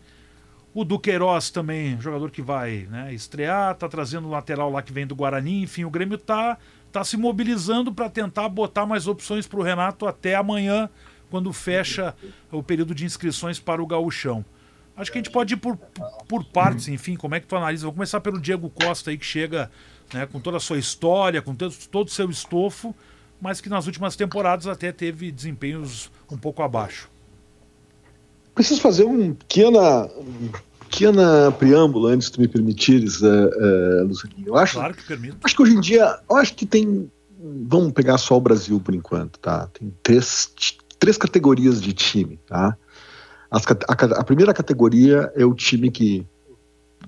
O 0.74 0.84
Duqueiroz 0.84 1.50
também, 1.50 2.00
jogador 2.00 2.32
que 2.32 2.42
vai 2.42 2.88
né, 2.90 3.14
estrear, 3.14 3.76
tá 3.76 3.88
trazendo 3.88 4.26
o 4.26 4.30
lateral 4.30 4.72
lá 4.72 4.82
que 4.82 4.92
vem 4.92 5.06
do 5.06 5.14
Guarani. 5.14 5.62
Enfim, 5.62 5.84
o 5.84 5.90
Grêmio 5.90 6.18
tá, 6.18 6.58
tá 6.90 7.04
se 7.04 7.16
mobilizando 7.16 7.94
para 7.94 8.10
tentar 8.10 8.48
botar 8.48 8.84
mais 8.84 9.06
opções 9.06 9.46
para 9.46 9.60
o 9.60 9.62
Renato 9.62 10.04
até 10.04 10.34
amanhã, 10.34 10.90
quando 11.30 11.52
fecha 11.52 12.12
o 12.50 12.60
período 12.60 12.92
de 12.92 13.04
inscrições 13.04 13.60
para 13.60 13.80
o 13.80 13.86
Gauchão. 13.86 14.44
Acho 14.96 15.12
que 15.12 15.18
a 15.18 15.22
gente 15.22 15.30
pode 15.30 15.54
ir 15.54 15.58
por, 15.58 15.76
por 16.28 16.44
partes, 16.44 16.88
enfim, 16.88 17.14
como 17.14 17.36
é 17.36 17.40
que 17.40 17.46
tu 17.46 17.54
analisa? 17.54 17.86
Vou 17.86 17.92
começar 17.92 18.20
pelo 18.20 18.40
Diego 18.40 18.68
Costa 18.68 19.10
aí, 19.10 19.18
que 19.18 19.24
chega 19.24 19.70
né, 20.12 20.26
com 20.26 20.40
toda 20.40 20.56
a 20.56 20.60
sua 20.60 20.78
história, 20.78 21.40
com 21.40 21.54
todo 21.54 22.08
o 22.08 22.10
seu 22.10 22.28
estofo, 22.28 22.94
mas 23.40 23.60
que 23.60 23.68
nas 23.68 23.86
últimas 23.86 24.16
temporadas 24.16 24.66
até 24.66 24.90
teve 24.90 25.30
desempenhos 25.30 26.10
um 26.30 26.36
pouco 26.36 26.62
abaixo. 26.62 27.13
Preciso 28.54 28.80
fazer 28.80 29.04
um 29.04 29.34
pequena, 29.34 30.06
um 30.16 30.50
pequena 30.80 31.50
preâmbulo 31.52 32.06
antes 32.06 32.30
de 32.30 32.40
me 32.40 32.46
permitires, 32.46 33.20
uh, 33.20 33.26
uh, 33.26 34.04
Lucianinho. 34.04 34.48
Eu 34.48 34.56
acho, 34.56 34.74
claro 34.74 34.94
que 34.94 35.02
permito. 35.04 35.38
Acho 35.42 35.56
que 35.56 35.62
hoje 35.62 35.74
em 35.74 35.80
dia, 35.80 36.18
eu 36.28 36.36
acho 36.36 36.54
que 36.54 36.64
tem. 36.64 37.10
Vamos 37.66 37.92
pegar 37.92 38.16
só 38.18 38.36
o 38.36 38.40
Brasil 38.40 38.80
por 38.80 38.94
enquanto, 38.94 39.38
tá? 39.38 39.68
Tem 39.78 39.92
três, 40.02 40.52
três 40.98 41.18
categorias 41.18 41.82
de 41.82 41.92
time, 41.92 42.38
tá? 42.46 42.76
As, 43.50 43.64
a, 43.66 44.20
a, 44.20 44.24
primeira 44.24 44.54
categoria 44.54 45.30
é 45.36 45.44
o 45.44 45.54
time 45.54 45.90
que 45.90 46.26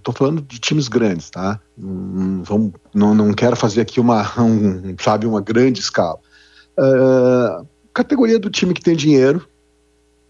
Estou 0.06 0.14
falando 0.14 0.40
de 0.40 0.60
times 0.60 0.86
grandes, 0.86 1.30
tá? 1.30 1.60
Não, 1.76 2.44
vamos, 2.44 2.72
não, 2.94 3.12
não 3.12 3.32
quero 3.32 3.56
fazer 3.56 3.80
aqui 3.80 3.98
uma, 3.98 4.22
um, 4.40 4.94
sabe, 5.00 5.26
uma 5.26 5.40
grande 5.40 5.80
escala. 5.80 6.20
Uh, 6.78 7.66
categoria 7.92 8.38
do 8.38 8.48
time 8.48 8.72
que 8.72 8.80
tem 8.80 8.94
dinheiro, 8.94 9.44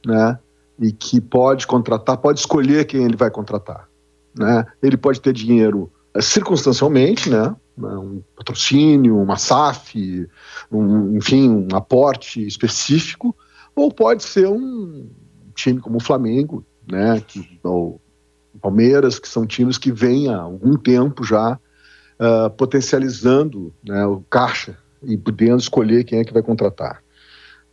né? 0.06 0.38
E 0.78 0.92
que 0.92 1.20
pode 1.20 1.66
contratar, 1.66 2.18
pode 2.18 2.40
escolher 2.40 2.84
quem 2.84 3.04
ele 3.04 3.16
vai 3.16 3.30
contratar, 3.30 3.88
né? 4.36 4.64
Ele 4.82 4.96
pode 4.96 5.20
ter 5.20 5.32
dinheiro 5.32 5.90
uh, 6.16 6.22
circunstancialmente, 6.22 7.30
né? 7.30 7.54
Um 7.78 8.22
patrocínio, 8.34 9.20
uma 9.20 9.36
SAF, 9.36 10.28
um, 10.70 11.16
enfim, 11.16 11.50
um 11.50 11.76
aporte 11.76 12.46
específico, 12.46 13.36
ou 13.74 13.92
pode 13.92 14.24
ser 14.24 14.48
um 14.48 15.08
time 15.54 15.80
como 15.80 15.96
o 15.96 16.02
Flamengo, 16.02 16.64
né? 16.90 17.22
Que, 17.26 17.58
ou, 17.62 18.00
Palmeiras, 18.66 19.18
que 19.18 19.28
são 19.28 19.46
times 19.46 19.78
que 19.78 19.92
vêm 19.92 20.28
há 20.28 20.40
algum 20.40 20.76
tempo 20.76 21.22
já 21.22 21.58
uh, 22.18 22.50
potencializando 22.50 23.72
né, 23.86 24.04
o 24.06 24.22
caixa 24.28 24.76
e 25.02 25.16
podendo 25.16 25.58
escolher 25.58 26.04
quem 26.04 26.18
é 26.18 26.24
que 26.24 26.32
vai 26.32 26.42
contratar. 26.42 27.02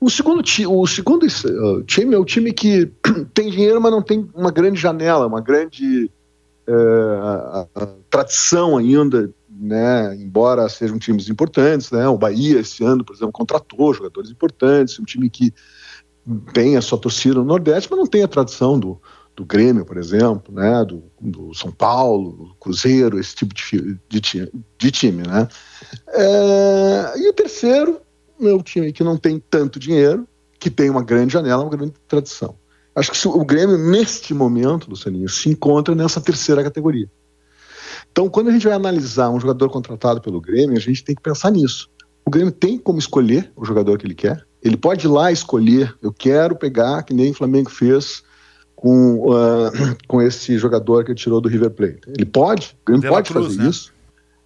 O 0.03 0.09
segundo, 0.09 0.43
o 0.67 0.85
segundo 0.85 1.25
uh, 1.25 1.81
time 1.83 2.13
é 2.13 2.17
o 2.17 2.25
time 2.25 2.51
que 2.51 2.91
tem 3.33 3.49
dinheiro, 3.49 3.79
mas 3.79 3.89
não 3.89 4.01
tem 4.01 4.29
uma 4.35 4.51
grande 4.51 4.77
janela, 4.77 5.25
uma 5.25 5.39
grande 5.39 6.11
uh, 6.67 7.97
tradição 8.09 8.77
ainda, 8.77 9.33
né, 9.49 10.13
embora 10.17 10.67
sejam 10.67 10.99
times 10.99 11.29
importantes. 11.29 11.89
Né, 11.89 12.05
o 12.05 12.17
Bahia, 12.17 12.59
esse 12.59 12.83
ano, 12.83 13.05
por 13.05 13.15
exemplo, 13.15 13.31
contratou 13.31 13.93
jogadores 13.93 14.29
importantes, 14.29 14.99
um 14.99 15.05
time 15.05 15.29
que 15.29 15.53
tem 16.51 16.75
a 16.75 16.81
sua 16.81 16.97
torcida 16.97 17.35
no 17.35 17.45
Nordeste, 17.45 17.89
mas 17.89 17.97
não 17.97 18.07
tem 18.07 18.23
a 18.23 18.27
tradição 18.27 18.77
do, 18.77 19.01
do 19.33 19.45
Grêmio, 19.45 19.85
por 19.85 19.95
exemplo, 19.95 20.53
né, 20.53 20.83
do, 20.83 21.01
do 21.17 21.53
São 21.53 21.71
Paulo, 21.71 22.49
do 22.49 22.55
Cruzeiro, 22.55 23.17
esse 23.17 23.35
tipo 23.35 23.55
de, 23.55 23.97
de, 24.09 24.51
de 24.77 24.91
time, 24.91 25.23
né? 25.25 25.47
É, 26.09 27.13
e 27.19 27.29
o 27.29 27.33
terceiro 27.33 28.01
é 28.47 28.53
o 28.53 28.61
time 28.61 28.91
que 28.91 29.03
não 29.03 29.17
tem 29.17 29.39
tanto 29.39 29.79
dinheiro, 29.79 30.27
que 30.59 30.69
tem 30.69 30.89
uma 30.89 31.03
grande 31.03 31.33
janela, 31.33 31.63
uma 31.63 31.69
grande 31.69 31.93
tradição. 32.07 32.55
Acho 32.95 33.11
que 33.11 33.27
o 33.27 33.43
Grêmio, 33.43 33.77
neste 33.77 34.33
momento, 34.33 34.89
Lucianinho, 34.89 35.27
se 35.27 35.49
encontra 35.49 35.95
nessa 35.95 36.21
terceira 36.21 36.63
categoria. 36.63 37.09
Então, 38.11 38.29
quando 38.29 38.49
a 38.49 38.51
gente 38.51 38.67
vai 38.67 38.75
analisar 38.75 39.29
um 39.31 39.39
jogador 39.39 39.69
contratado 39.69 40.21
pelo 40.21 40.39
Grêmio, 40.39 40.77
a 40.77 40.79
gente 40.79 41.03
tem 41.03 41.15
que 41.15 41.21
pensar 41.21 41.49
nisso. 41.49 41.89
O 42.25 42.29
Grêmio 42.29 42.51
tem 42.51 42.77
como 42.77 42.99
escolher 42.99 43.51
o 43.55 43.65
jogador 43.65 43.97
que 43.97 44.05
ele 44.05 44.13
quer. 44.13 44.45
Ele 44.61 44.77
pode 44.77 45.07
ir 45.07 45.09
lá 45.09 45.31
escolher, 45.31 45.93
eu 46.01 46.13
quero 46.13 46.55
pegar, 46.55 47.03
que 47.03 47.13
nem 47.13 47.31
o 47.31 47.33
Flamengo 47.33 47.69
fez, 47.69 48.23
com, 48.75 49.29
uh, 49.29 49.71
com 50.07 50.21
esse 50.21 50.57
jogador 50.57 51.03
que 51.03 51.11
ele 51.11 51.19
tirou 51.19 51.41
do 51.41 51.49
River 51.49 51.71
Plate. 51.71 52.01
Ele 52.07 52.25
pode, 52.25 52.77
o 52.83 52.91
Grêmio 52.91 53.09
pode 53.09 53.31
Cruz, 53.31 53.47
fazer 53.47 53.63
né? 53.63 53.69
isso, 53.69 53.91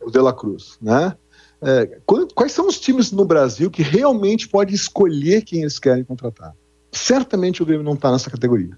o 0.02 0.10
De 0.10 0.20
La 0.20 0.34
Cruz, 0.34 0.78
né? 0.82 1.16
É, 1.62 2.00
quais 2.36 2.52
são 2.52 2.68
os 2.68 2.80
times 2.80 3.12
no 3.12 3.26
Brasil 3.26 3.72
que 3.72 3.82
realmente 3.82 4.48
podem 4.48 4.76
escolher 4.76 5.42
quem 5.42 5.62
eles 5.62 5.80
querem 5.80 6.04
contratar? 6.04 6.54
Certamente 6.92 7.64
o 7.64 7.66
Grêmio 7.66 7.84
não 7.84 7.94
está 7.94 8.12
nessa 8.12 8.30
categoria. 8.30 8.78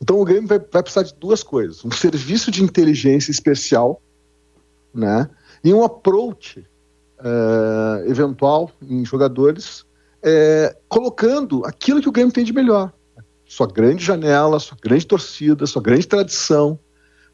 Então 0.00 0.20
o 0.20 0.24
Grêmio 0.24 0.46
vai, 0.46 0.58
vai, 0.58 0.82
precisar 0.82 1.02
de 1.02 1.14
duas 1.14 1.42
coisas: 1.42 1.84
um 1.84 1.90
serviço 1.90 2.50
de 2.50 2.62
inteligência 2.62 3.30
especial, 3.30 4.02
né? 4.94 5.28
E 5.64 5.72
um 5.72 5.82
approach 5.82 6.60
uh, 7.20 8.08
eventual 8.08 8.70
em 8.82 9.04
jogadores, 9.04 9.80
uh, 9.80 10.76
colocando 10.88 11.64
aquilo 11.64 12.00
que 12.00 12.08
o 12.08 12.12
Grêmio 12.12 12.32
tem 12.32 12.44
de 12.44 12.52
melhor 12.52 12.92
sua 13.50 13.66
grande 13.66 14.04
janela, 14.04 14.60
sua 14.60 14.78
grande 14.80 15.04
torcida, 15.04 15.66
sua 15.66 15.82
grande 15.82 16.06
tradição, 16.06 16.78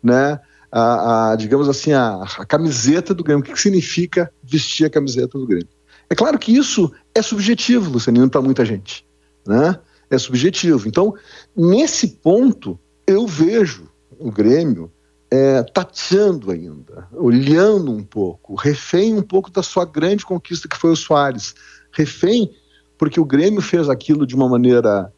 né? 0.02 0.40
A, 0.78 1.32
a 1.32 1.36
digamos 1.36 1.68
assim, 1.68 1.92
a, 1.92 2.22
a, 2.22 2.44
camiseta 2.44 3.14
do 3.14 3.24
Grêmio. 3.24 3.42
O 3.42 3.46
que, 3.46 3.58
significa 3.58 4.30
vestir 4.42 4.84
a 4.84 4.90
camiseta 4.90 5.38
do 5.38 5.46
Grêmio? 5.46 5.68
É 6.10 6.14
claro 6.14 6.38
que 6.38 6.54
isso 6.54 6.92
é 7.14 7.22
subjetivo, 7.22 7.90
Luciano, 7.90 8.28
para 8.28 8.42
muita 8.42 8.64
gente, 8.64 9.06
né? 9.46 9.78
É 10.10 10.18
subjetivo. 10.18 10.86
Então, 10.86 11.14
nesse 11.56 12.08
ponto, 12.08 12.78
eu 13.06 13.26
vejo 13.26 13.88
o 14.18 14.30
Grêmio 14.30 14.92
é, 15.30 15.62
tateando 15.62 16.50
ainda, 16.50 17.08
olhando 17.12 17.90
um 17.90 18.04
pouco, 18.04 18.54
refém 18.54 19.14
um 19.14 19.22
pouco 19.22 19.50
da 19.50 19.62
sua 19.62 19.84
grande 19.84 20.24
conquista 20.24 20.68
que 20.68 20.76
foi 20.76 20.90
o 20.90 20.96
Soares. 20.96 21.54
Refém 21.90 22.52
porque 22.98 23.18
o 23.18 23.24
Grêmio 23.24 23.60
fez 23.60 23.88
aquilo 23.88 24.26
de 24.26 24.34
uma 24.34 24.48
maneira 24.48 25.12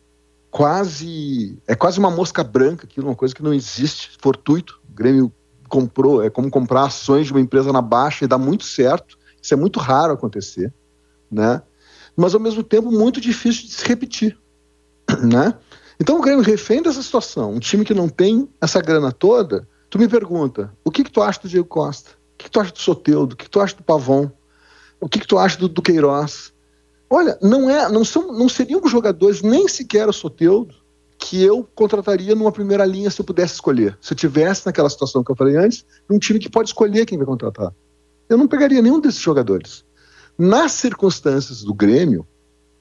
quase. 0.50 1.58
É 1.66 1.74
quase 1.74 1.98
uma 1.98 2.10
mosca 2.10 2.42
branca 2.42 2.86
aquilo, 2.86 3.08
uma 3.08 3.16
coisa 3.16 3.34
que 3.34 3.42
não 3.42 3.52
existe, 3.52 4.10
fortuito. 4.20 4.80
O 4.88 4.94
Grêmio 4.94 5.32
comprou, 5.68 6.22
é 6.22 6.30
como 6.30 6.50
comprar 6.50 6.84
ações 6.84 7.26
de 7.26 7.32
uma 7.32 7.40
empresa 7.40 7.72
na 7.72 7.82
baixa 7.82 8.24
e 8.24 8.28
dá 8.28 8.38
muito 8.38 8.64
certo. 8.64 9.18
Isso 9.40 9.54
é 9.54 9.56
muito 9.56 9.78
raro 9.78 10.12
acontecer, 10.12 10.72
né? 11.30 11.62
Mas 12.16 12.34
ao 12.34 12.40
mesmo 12.40 12.62
tempo 12.62 12.90
muito 12.90 13.20
difícil 13.20 13.66
de 13.66 13.72
se 13.72 13.86
repetir, 13.86 14.36
né? 15.22 15.54
Então 16.00 16.18
o 16.18 16.22
Grêmio 16.22 16.44
refém 16.44 16.82
dessa 16.82 17.02
situação, 17.02 17.52
um 17.52 17.58
time 17.58 17.84
que 17.84 17.94
não 17.94 18.08
tem 18.08 18.48
essa 18.60 18.80
grana 18.80 19.12
toda, 19.12 19.68
tu 19.90 19.98
me 19.98 20.08
pergunta, 20.08 20.72
o 20.84 20.90
que 20.90 21.04
que 21.04 21.10
tu 21.10 21.22
acha 21.22 21.40
do 21.40 21.48
Diego 21.48 21.66
Costa? 21.66 22.10
O 22.10 22.38
que, 22.38 22.44
que 22.44 22.50
tu 22.50 22.60
acha 22.60 22.72
do 22.72 22.78
Soteudo? 22.78 23.34
O 23.34 23.36
que, 23.36 23.44
que 23.44 23.50
tu 23.50 23.60
acha 23.60 23.74
do 23.74 23.82
Pavon? 23.82 24.30
O 25.00 25.08
que, 25.08 25.18
que 25.18 25.26
tu 25.26 25.36
acha 25.38 25.58
do, 25.58 25.82
Queiroz? 25.82 26.52
Olha, 27.10 27.36
não 27.42 27.68
é, 27.68 27.88
não 27.88 28.04
são, 28.04 28.32
não 28.32 28.48
seriam 28.48 28.86
jogadores 28.86 29.42
nem 29.42 29.66
sequer 29.66 30.08
o 30.08 30.12
Soteudo 30.12 30.74
que 31.18 31.42
eu 31.42 31.68
contrataria 31.74 32.34
numa 32.34 32.52
primeira 32.52 32.84
linha 32.84 33.10
se 33.10 33.20
eu 33.20 33.24
pudesse 33.24 33.54
escolher. 33.54 33.98
Se 34.00 34.12
eu 34.12 34.16
tivesse 34.16 34.64
naquela 34.64 34.88
situação 34.88 35.24
que 35.24 35.30
eu 35.30 35.36
falei 35.36 35.56
antes, 35.56 35.84
um 36.08 36.18
time 36.18 36.38
que 36.38 36.48
pode 36.48 36.68
escolher 36.68 37.04
quem 37.04 37.18
vai 37.18 37.26
contratar. 37.26 37.74
Eu 38.28 38.38
não 38.38 38.46
pegaria 38.46 38.80
nenhum 38.80 39.00
desses 39.00 39.20
jogadores. 39.20 39.84
Nas 40.38 40.72
circunstâncias 40.72 41.62
do 41.64 41.74
Grêmio, 41.74 42.26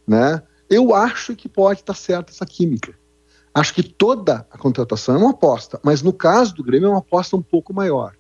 né, 0.08 0.44
eu 0.70 0.94
acho 0.94 1.36
que 1.36 1.50
pode 1.50 1.80
estar 1.80 1.96
certa 1.96 2.32
essa 2.32 2.46
química. 2.46 2.94
Acho 3.54 3.74
que 3.74 3.82
toda 3.82 4.46
a 4.52 4.58
contratação 4.58 5.16
é 5.16 5.18
uma 5.18 5.32
aposta, 5.32 5.80
mas 5.82 6.04
no 6.04 6.14
caso 6.14 6.54
do 6.54 6.64
Grêmio 6.64 6.88
é 6.88 6.90
uma 6.92 7.00
aposta 7.00 7.36
um 7.36 7.42
pouco 7.42 7.74
maior. 7.74 8.14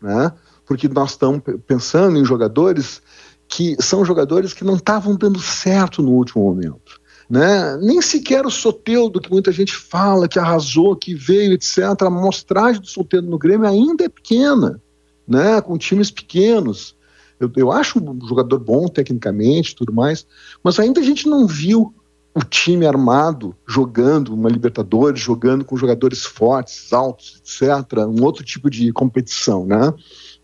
Né? 0.00 0.32
Porque 0.64 0.88
nós 0.88 1.10
estamos 1.10 1.42
pensando 1.66 2.16
em 2.16 2.24
jogadores 2.24 3.02
que 3.48 3.74
são 3.82 4.04
jogadores 4.04 4.52
que 4.54 4.62
não 4.62 4.76
estavam 4.76 5.16
dando 5.16 5.40
certo 5.40 6.00
no 6.00 6.12
último 6.12 6.44
momento 6.44 7.00
né? 7.30 7.76
Nem 7.76 8.02
sequer 8.02 8.44
o 8.44 8.50
Soteudo, 8.50 9.20
que 9.20 9.30
muita 9.30 9.52
gente 9.52 9.76
fala, 9.76 10.26
que 10.26 10.38
arrasou, 10.38 10.96
que 10.96 11.14
veio, 11.14 11.52
etc. 11.52 11.78
A 12.00 12.06
amostragem 12.06 12.80
do 12.80 12.88
Soteudo 12.88 13.30
no 13.30 13.38
Grêmio 13.38 13.68
ainda 13.68 14.04
é 14.04 14.08
pequena, 14.08 14.82
né? 15.28 15.60
Com 15.60 15.78
times 15.78 16.10
pequenos. 16.10 16.96
Eu, 17.38 17.50
eu 17.54 17.70
acho 17.70 18.00
um 18.00 18.26
jogador 18.26 18.58
bom 18.58 18.88
tecnicamente, 18.88 19.76
tudo 19.76 19.92
mais, 19.92 20.26
mas 20.62 20.80
ainda 20.80 21.00
a 21.00 21.04
gente 21.04 21.28
não 21.28 21.46
viu 21.46 21.94
o 22.34 22.42
time 22.44 22.84
armado 22.84 23.56
jogando 23.66 24.34
uma 24.34 24.48
Libertadores, 24.48 25.20
jogando 25.20 25.64
com 25.64 25.76
jogadores 25.76 26.24
fortes, 26.24 26.92
altos, 26.92 27.40
etc. 27.40 27.98
Um 28.08 28.24
outro 28.24 28.44
tipo 28.44 28.68
de 28.68 28.92
competição, 28.92 29.64
né? 29.64 29.94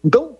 Então, 0.04 0.36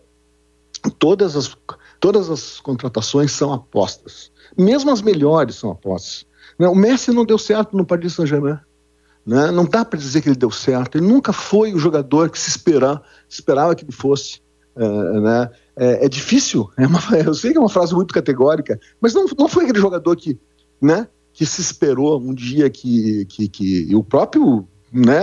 todas 0.99 1.35
as 1.35 1.57
todas 1.99 2.31
as 2.31 2.61
contratações 2.61 3.33
são 3.33 3.53
apostas. 3.53 4.31
Mesmo 4.57 4.91
as 4.93 5.03
melhores 5.03 5.57
são 5.57 5.71
apostas. 5.71 6.27
Né? 6.59 6.69
O 6.69 6.75
Messi 6.75 7.13
não 7.13 7.25
deu 7.25 7.39
certo 7.39 7.77
no 7.77 7.85
Paris 7.85 8.15
Saint-Germain. 8.15 8.59
Né? 9.25 9.51
Não 9.51 9.65
dá 9.65 9.85
para 9.85 9.99
dizer 9.99 10.23
que 10.23 10.29
ele 10.29 10.37
deu 10.37 10.51
certo. 10.51 10.99
Ele 10.99 11.07
nunca 11.07 11.33
foi 11.33 11.75
o 11.75 11.79
jogador 11.79 12.31
que 12.31 12.39
se 12.39 12.51
esperava, 12.51 13.03
esperava 13.29 13.75
que 13.75 13.85
ele 13.85 13.93
fosse. 13.93 14.41
Uh, 14.77 15.21
né? 15.21 15.51
é, 15.77 16.07
é, 16.07 16.09
difícil, 16.09 16.71
é 16.77 16.87
uma, 16.87 17.01
eu 17.25 17.35
sei 17.35 17.53
que 17.53 17.59
é 17.59 17.61
uma 17.61 17.69
frase 17.69 17.95
muito 17.95 18.13
categórica, 18.13 18.81
mas 19.01 19.15
não, 19.15 19.27
não 19.39 19.49
foi 19.49 19.65
aquele 19.65 19.79
jogador 19.79 20.17
que, 20.17 20.39
né, 20.81 21.07
que 21.33 21.45
se 21.45 21.61
esperou 21.61 22.21
um 22.21 22.35
dia 22.35 22.69
que, 22.71 23.27
que, 23.27 23.49
que 23.49 23.95
o 23.95 24.03
próprio 24.03 24.67
né, 24.93 25.17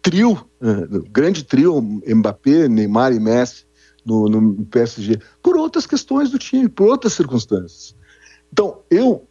trio, 0.00 0.32
uh, 0.32 1.10
grande 1.10 1.44
trio, 1.44 1.80
Mbappé, 1.80 2.68
Neymar 2.68 3.12
e 3.12 3.20
Messi 3.20 3.66
no, 4.04 4.26
no 4.26 4.64
PSG, 4.66 5.18
por 5.42 5.56
outras 5.56 5.86
questões 5.86 6.30
do 6.30 6.38
time, 6.38 6.68
por 6.68 6.88
outras 6.88 7.12
circunstâncias. 7.12 7.94
Então, 8.52 8.80
eu 8.90 9.26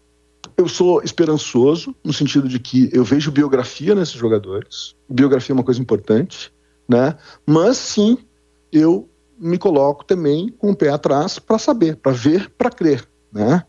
eu 0.60 0.68
sou 0.68 1.02
esperançoso, 1.02 1.96
no 2.04 2.12
sentido 2.12 2.50
de 2.50 2.60
que 2.60 2.90
eu 2.92 3.02
vejo 3.02 3.32
biografia 3.32 3.96
nesses 3.96 4.16
jogadores. 4.16 4.94
Biografia 5.10 5.54
é 5.54 5.58
uma 5.58 5.64
coisa 5.64 5.82
importante, 5.82 6.52
né? 6.88 7.16
Mas 7.46 7.78
sim, 7.78 8.18
eu 8.70 9.10
me 9.40 9.58
coloco 9.58 10.04
também 10.04 10.50
com 10.50 10.72
o 10.72 10.76
pé 10.76 10.90
atrás 10.90 11.40
para 11.40 11.58
saber, 11.58 11.96
para 11.96 12.12
ver, 12.12 12.50
para 12.58 12.70
crer, 12.70 13.08
né? 13.32 13.64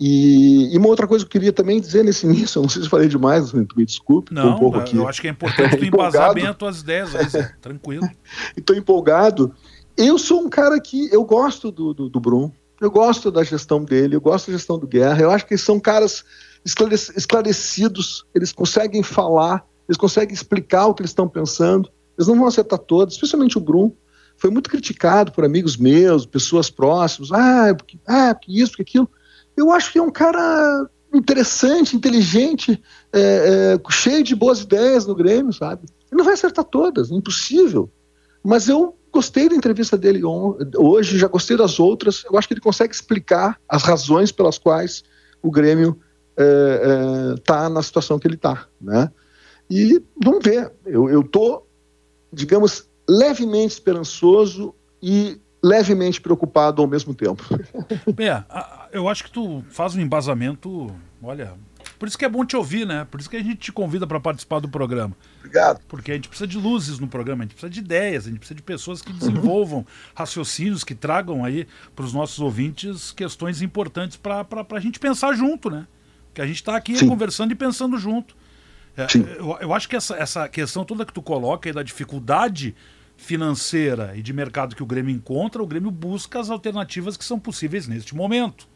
E, 0.00 0.74
e, 0.74 0.78
uma 0.78 0.88
outra 0.88 1.06
coisa 1.06 1.24
que 1.24 1.28
eu 1.28 1.40
queria 1.40 1.52
também 1.52 1.80
dizer 1.80 2.04
nesse 2.04 2.26
início, 2.26 2.58
eu 2.58 2.62
não 2.62 2.68
sei 2.68 2.82
se 2.82 2.88
falei 2.88 3.06
demais, 3.06 3.52
me 3.52 3.84
desculpe. 3.84 4.34
Não, 4.34 4.56
um 4.56 4.58
pouco 4.58 4.78
aqui. 4.78 4.96
eu 4.96 5.06
acho 5.06 5.20
que 5.20 5.28
é 5.28 5.30
importante 5.30 5.76
o 5.80 5.84
embasamento 5.84 6.66
às 6.66 6.82
10, 6.82 7.14
aí, 7.14 7.26
tranquilo. 7.60 8.08
Estou 8.58 8.74
empolgado. 8.74 9.54
Eu 9.96 10.18
sou 10.18 10.40
um 10.40 10.48
cara 10.48 10.80
que 10.80 11.12
eu 11.12 11.24
gosto 11.24 11.70
do, 11.70 11.94
do, 11.94 12.08
do 12.08 12.20
Brum, 12.20 12.50
eu 12.80 12.90
gosto 12.90 13.30
da 13.30 13.42
gestão 13.42 13.84
dele, 13.84 14.16
eu 14.16 14.20
gosto 14.20 14.46
da 14.46 14.56
gestão 14.56 14.78
do 14.78 14.86
Guerra. 14.86 15.20
Eu 15.20 15.30
acho 15.30 15.46
que 15.46 15.56
são 15.56 15.80
caras 15.80 16.24
esclarecidos, 16.64 18.24
eles 18.34 18.52
conseguem 18.52 19.02
falar, 19.02 19.66
eles 19.88 19.96
conseguem 19.96 20.34
explicar 20.34 20.86
o 20.86 20.94
que 20.94 21.02
eles 21.02 21.10
estão 21.10 21.28
pensando. 21.28 21.90
Eles 22.16 22.28
não 22.28 22.36
vão 22.36 22.46
acertar 22.46 22.78
todos, 22.78 23.14
especialmente 23.14 23.56
o 23.56 23.60
Brum. 23.60 23.92
Foi 24.36 24.50
muito 24.50 24.70
criticado 24.70 25.32
por 25.32 25.44
amigos 25.44 25.76
meus, 25.76 26.26
pessoas 26.26 26.70
próximas. 26.70 27.32
Ah, 27.32 27.74
porque, 27.76 27.98
ah, 28.06 28.34
porque 28.34 28.52
isso, 28.52 28.72
porque 28.72 28.82
aquilo. 28.82 29.08
Eu 29.56 29.72
acho 29.72 29.92
que 29.92 29.98
é 29.98 30.02
um 30.02 30.10
cara 30.10 30.88
interessante, 31.12 31.96
inteligente, 31.96 32.80
é, 33.12 33.78
é, 33.80 33.90
cheio 33.90 34.22
de 34.22 34.34
boas 34.34 34.60
ideias 34.60 35.06
no 35.06 35.14
Grêmio, 35.14 35.52
sabe? 35.52 35.86
Ele 36.10 36.18
não 36.18 36.24
vai 36.24 36.34
acertar 36.34 36.64
todas, 36.64 37.10
impossível. 37.10 37.90
Mas 38.44 38.68
eu 38.68 38.97
gostei 39.18 39.48
da 39.48 39.56
entrevista 39.56 39.96
dele 39.96 40.22
hoje, 40.76 41.18
já 41.18 41.26
gostei 41.26 41.56
das 41.56 41.80
outras. 41.80 42.24
Eu 42.24 42.38
acho 42.38 42.46
que 42.46 42.54
ele 42.54 42.60
consegue 42.60 42.94
explicar 42.94 43.58
as 43.68 43.82
razões 43.82 44.30
pelas 44.30 44.58
quais 44.58 45.02
o 45.42 45.50
Grêmio 45.50 45.98
está 47.36 47.64
é, 47.64 47.66
é, 47.66 47.68
na 47.68 47.82
situação 47.82 48.16
que 48.16 48.28
ele 48.28 48.36
está, 48.36 48.68
né? 48.80 49.10
E 49.68 50.00
vamos 50.22 50.44
ver. 50.44 50.72
Eu 50.86 51.20
estou, 51.20 51.68
digamos, 52.32 52.88
levemente 53.08 53.74
esperançoso 53.74 54.72
e 55.02 55.40
levemente 55.60 56.20
preocupado 56.20 56.80
ao 56.80 56.86
mesmo 56.86 57.12
tempo. 57.12 57.42
Bem, 58.14 58.28
eu 58.92 59.08
acho 59.08 59.24
que 59.24 59.32
tu 59.32 59.64
faz 59.68 59.96
um 59.96 60.00
embasamento, 60.00 60.94
olha, 61.20 61.54
por 61.98 62.06
isso 62.06 62.16
que 62.16 62.24
é 62.24 62.28
bom 62.28 62.44
te 62.44 62.56
ouvir, 62.56 62.86
né? 62.86 63.06
Por 63.10 63.18
isso 63.18 63.28
que 63.28 63.36
a 63.36 63.42
gente 63.42 63.56
te 63.56 63.72
convida 63.72 64.06
para 64.06 64.20
participar 64.20 64.60
do 64.60 64.68
programa. 64.68 65.16
Obrigado. 65.38 65.80
Porque 65.88 66.12
a 66.12 66.14
gente 66.14 66.28
precisa 66.28 66.46
de 66.46 66.56
luzes 66.56 66.98
no 66.98 67.08
programa, 67.08 67.42
a 67.42 67.46
gente 67.46 67.54
precisa 67.54 67.70
de 67.70 67.80
ideias, 67.80 68.26
a 68.26 68.28
gente 68.28 68.38
precisa 68.38 68.54
de 68.54 68.62
pessoas 68.62 69.02
que 69.02 69.12
desenvolvam 69.12 69.84
raciocínios, 70.14 70.84
que 70.84 70.94
tragam 70.94 71.44
aí 71.44 71.66
para 71.96 72.04
os 72.04 72.12
nossos 72.12 72.38
ouvintes 72.38 73.10
questões 73.10 73.62
importantes 73.62 74.16
para 74.16 74.46
a 74.70 74.80
gente 74.80 75.00
pensar 75.00 75.32
junto, 75.34 75.70
né? 75.70 75.86
Que 76.32 76.40
a 76.40 76.46
gente 76.46 76.56
está 76.56 76.76
aqui 76.76 76.96
Sim. 76.96 77.08
conversando 77.08 77.50
e 77.50 77.56
pensando 77.56 77.98
junto. 77.98 78.36
É, 78.96 79.06
eu, 79.38 79.58
eu, 79.60 79.74
acho 79.74 79.88
que 79.88 79.96
essa, 79.96 80.14
essa 80.16 80.48
questão 80.48 80.84
toda 80.84 81.04
que 81.04 81.12
tu 81.12 81.22
coloca 81.22 81.68
aí 81.68 81.72
da 81.72 81.82
dificuldade 81.82 82.76
financeira 83.16 84.12
e 84.16 84.22
de 84.22 84.32
mercado 84.32 84.76
que 84.76 84.82
o 84.82 84.86
Grêmio 84.86 85.14
encontra, 85.14 85.60
o 85.60 85.66
Grêmio 85.66 85.90
busca 85.90 86.38
as 86.38 86.48
alternativas 86.48 87.16
que 87.16 87.24
são 87.24 87.38
possíveis 87.38 87.88
neste 87.88 88.14
momento 88.14 88.68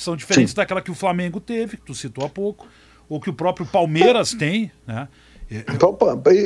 que 0.00 0.04
são 0.04 0.16
diferentes 0.16 0.52
Sim. 0.52 0.56
daquela 0.56 0.80
que 0.80 0.90
o 0.90 0.94
Flamengo 0.94 1.38
teve, 1.38 1.76
que 1.76 1.84
tu 1.84 1.94
citou 1.94 2.24
há 2.24 2.28
pouco, 2.28 2.66
ou 3.06 3.20
que 3.20 3.28
o 3.28 3.34
próprio 3.34 3.66
Palmeiras 3.66 4.32
tem, 4.32 4.72
né? 4.86 5.06
Então, 5.50 5.98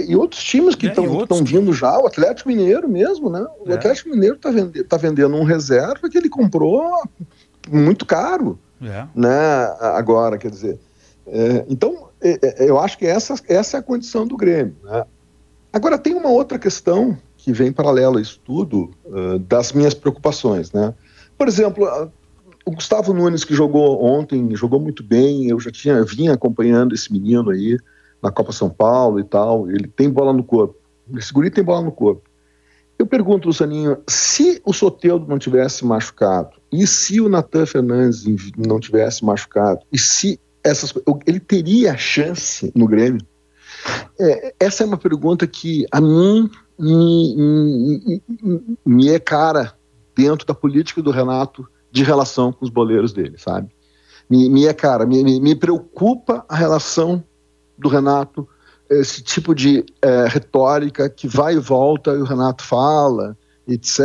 e 0.09 0.17
outros 0.17 0.43
times 0.43 0.75
que 0.75 0.87
estão 0.87 1.05
é, 1.05 1.43
vindo 1.45 1.73
já, 1.75 1.97
o 1.99 2.07
Atlético 2.07 2.49
Mineiro 2.49 2.89
mesmo, 2.89 3.29
né? 3.31 3.47
O 3.61 3.71
é. 3.71 3.75
Atlético 3.75 4.09
Mineiro 4.09 4.37
está 4.37 4.51
vende, 4.51 4.83
tá 4.83 4.97
vendendo 4.97 5.37
um 5.37 5.45
reserva 5.45 6.09
que 6.09 6.17
ele 6.17 6.29
comprou 6.29 6.91
muito 7.71 8.07
caro, 8.07 8.59
é. 8.83 9.07
né? 9.15 9.77
Agora, 9.95 10.39
quer 10.39 10.51
dizer. 10.51 10.81
É, 11.27 11.67
então, 11.69 12.09
é, 12.21 12.65
é, 12.65 12.69
eu 12.69 12.79
acho 12.79 12.97
que 12.99 13.07
essa, 13.07 13.35
essa 13.47 13.77
é 13.77 13.81
a 13.81 13.83
condição 13.83 14.27
do 14.27 14.39
Grêmio. 14.39 14.75
Né? 14.83 15.05
Agora, 15.71 15.99
tem 15.99 16.15
uma 16.15 16.31
outra 16.31 16.59
questão 16.59 17.17
que 17.37 17.53
vem 17.53 17.71
paralelo 17.71 18.17
a 18.17 18.23
isso 18.23 18.41
tudo, 18.43 18.91
uh, 19.05 19.39
das 19.39 19.71
minhas 19.73 19.93
preocupações, 19.93 20.73
né? 20.73 20.95
Por 21.37 21.47
exemplo, 21.47 21.87
o 22.65 22.71
Gustavo 22.71 23.13
Nunes, 23.13 23.45
que 23.45 23.55
jogou 23.55 24.03
ontem, 24.03 24.55
jogou 24.57 24.81
muito 24.81 25.03
bem, 25.03 25.49
eu 25.49 25.61
já 25.61 25.71
tinha 25.71 26.03
vinha 26.05 26.33
acompanhando 26.33 26.95
esse 26.95 27.13
menino 27.13 27.51
aí 27.51 27.77
na 28.23 28.31
Copa 28.31 28.53
São 28.53 28.71
Paulo 28.71 29.21
e 29.21 29.25
tal, 29.25 29.71
ele 29.71 29.87
tem 29.87 30.09
bola 30.09 30.33
no 30.33 30.43
corpo. 30.43 30.77
Esse 31.15 31.33
guri 31.33 31.51
tem 31.51 31.63
bola 31.63 31.85
no 31.85 31.93
corpo. 31.93 32.23
Eu 32.99 33.07
pergunto, 33.07 33.49
Lucianinho, 33.49 33.99
se 34.09 34.63
o 34.65 34.73
Soteldo 34.73 35.27
não 35.27 35.39
tivesse 35.39 35.85
machucado, 35.85 36.57
e 36.73 36.87
se 36.87 37.21
o 37.21 37.29
Natan 37.29 37.67
Fernandes 37.67 38.25
não 38.57 38.81
tivesse 38.81 39.25
machucado, 39.25 39.81
e 39.93 39.99
se 39.99 40.41
essas 40.63 40.95
ele 41.27 41.41
teria 41.41 41.97
chance 41.99 42.73
no 42.75 42.87
Grêmio? 42.87 43.21
É, 44.19 44.55
essa 44.59 44.83
é 44.83 44.87
uma 44.87 44.97
pergunta 44.97 45.47
que 45.47 45.85
a 45.93 46.01
mim 46.01 46.49
me, 46.79 47.37
me, 47.37 48.23
me 48.87 49.09
é 49.11 49.19
cara 49.19 49.75
dentro 50.17 50.47
da 50.47 50.55
política 50.55 51.03
do 51.03 51.11
Renato 51.11 51.69
de 51.95 52.03
relação 52.03 52.53
com 52.53 52.65
os 52.65 52.71
boleiros 52.73 53.13
dele, 53.13 53.39
sabe? 53.39 53.69
Me, 54.29 54.51
me 54.51 54.67
é 54.67 54.75
cara, 54.75 55.07
me, 55.07 55.23
me, 55.23 55.55
preocupa 55.55 56.45
a 56.49 56.57
relação 56.57 57.23
do 57.79 57.89
Renato, 57.89 58.49
esse 58.91 59.23
tipo 59.23 59.55
de 59.55 59.85
é, 60.03 60.27
retórica 60.27 61.09
que 61.09 61.29
vai 61.29 61.55
e 61.55 61.61
volta 61.61 62.11
e 62.11 62.17
o 62.17 62.25
Renato 62.25 62.65
fala, 62.65 63.39
etc. 63.69 64.01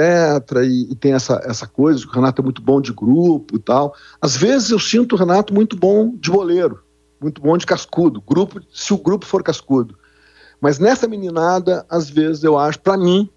E, 0.63 0.91
e, 0.91 0.95
tem 0.95 1.13
essa, 1.13 1.41
essa 1.43 1.65
coisa, 1.65 2.05
o 2.05 2.11
Renato 2.11 2.43
é 2.43 2.45
muito 2.45 2.61
bom 2.61 2.79
de 2.79 2.93
grupo 2.93 3.55
e 3.55 3.59
tal. 3.59 3.95
Às 4.21 4.37
vezes 4.37 4.69
eu 4.69 4.79
sinto 4.79 5.15
o 5.15 5.17
Renato 5.17 5.51
muito 5.51 5.75
bom 5.75 6.15
de 6.15 6.29
boleiro, 6.29 6.83
muito 7.19 7.41
bom 7.41 7.57
de 7.57 7.65
cascudo, 7.65 8.21
grupo, 8.21 8.61
se 8.71 8.93
o 8.93 8.99
grupo 8.99 9.25
for 9.25 9.41
cascudo. 9.41 9.97
Mas 10.61 10.77
nessa 10.77 11.07
meninada, 11.07 11.83
às 11.89 12.07
vezes 12.07 12.43
eu 12.43 12.55
acho, 12.55 12.79
para 12.81 12.97
mim, 12.97 13.27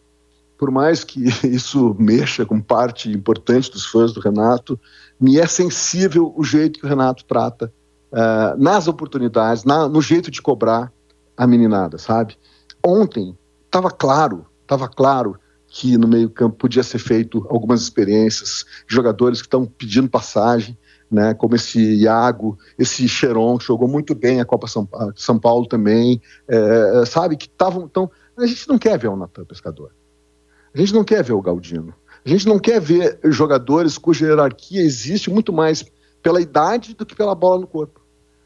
por 0.62 0.70
mais 0.70 1.03
que 1.03 1.25
isso 1.42 1.96
mexa 1.98 2.46
com 2.46 2.61
parte 2.61 3.11
importante 3.11 3.68
dos 3.68 3.85
fãs 3.85 4.12
do 4.12 4.20
Renato, 4.20 4.79
me 5.18 5.37
é 5.37 5.44
sensível 5.44 6.33
o 6.37 6.44
jeito 6.44 6.79
que 6.79 6.87
o 6.87 6.88
Renato 6.88 7.25
trata 7.25 7.72
uh, 8.12 8.57
nas 8.62 8.87
oportunidades, 8.87 9.64
na, 9.64 9.88
no 9.88 10.01
jeito 10.01 10.31
de 10.31 10.40
cobrar 10.40 10.92
a 11.37 11.48
meninada, 11.48 11.98
sabe? 11.98 12.38
Ontem 12.87 13.37
estava 13.66 13.90
claro, 13.90 14.46
estava 14.62 14.87
claro 14.87 15.37
que 15.66 15.98
no 15.98 16.07
meio 16.07 16.31
campo 16.31 16.59
podia 16.59 16.85
ser 16.85 17.01
feito 17.01 17.44
algumas 17.51 17.83
experiências, 17.83 18.64
jogadores 18.87 19.40
que 19.40 19.48
estão 19.48 19.66
pedindo 19.66 20.09
passagem, 20.09 20.79
né, 21.11 21.35
como 21.35 21.57
esse 21.57 21.96
Iago, 21.96 22.57
esse 22.79 23.09
Cheron, 23.09 23.59
que 23.59 23.64
jogou 23.64 23.88
muito 23.88 24.14
bem 24.14 24.40
a 24.40 24.44
Copa 24.44 24.68
São, 24.68 24.88
São 25.16 25.40
Paulo 25.40 25.66
também, 25.66 26.22
é, 26.46 27.05
sabe, 27.05 27.37
que 27.37 27.46
estavam. 27.46 27.83
Então, 27.83 28.09
a 28.37 28.46
gente 28.46 28.68
não 28.68 28.79
quer 28.79 28.96
ver 28.96 29.09
o 29.09 29.16
Natan 29.16 29.44
Pescador. 29.44 29.90
A 30.74 30.78
gente 30.78 30.94
não 30.94 31.04
quer 31.04 31.22
ver 31.22 31.32
o 31.32 31.42
Galdino. 31.42 31.94
A 32.24 32.28
gente 32.28 32.46
não 32.46 32.58
quer 32.58 32.80
ver 32.80 33.18
jogadores 33.24 33.98
cuja 33.98 34.26
hierarquia 34.26 34.80
existe 34.80 35.28
muito 35.30 35.52
mais 35.52 35.85
pela 36.22 36.40
idade 36.40 36.94
do 36.94 37.04
que 37.04 37.16
pela 37.16 37.35
bola 37.35 37.61
no 37.61 37.66
corpo. 37.66 38.00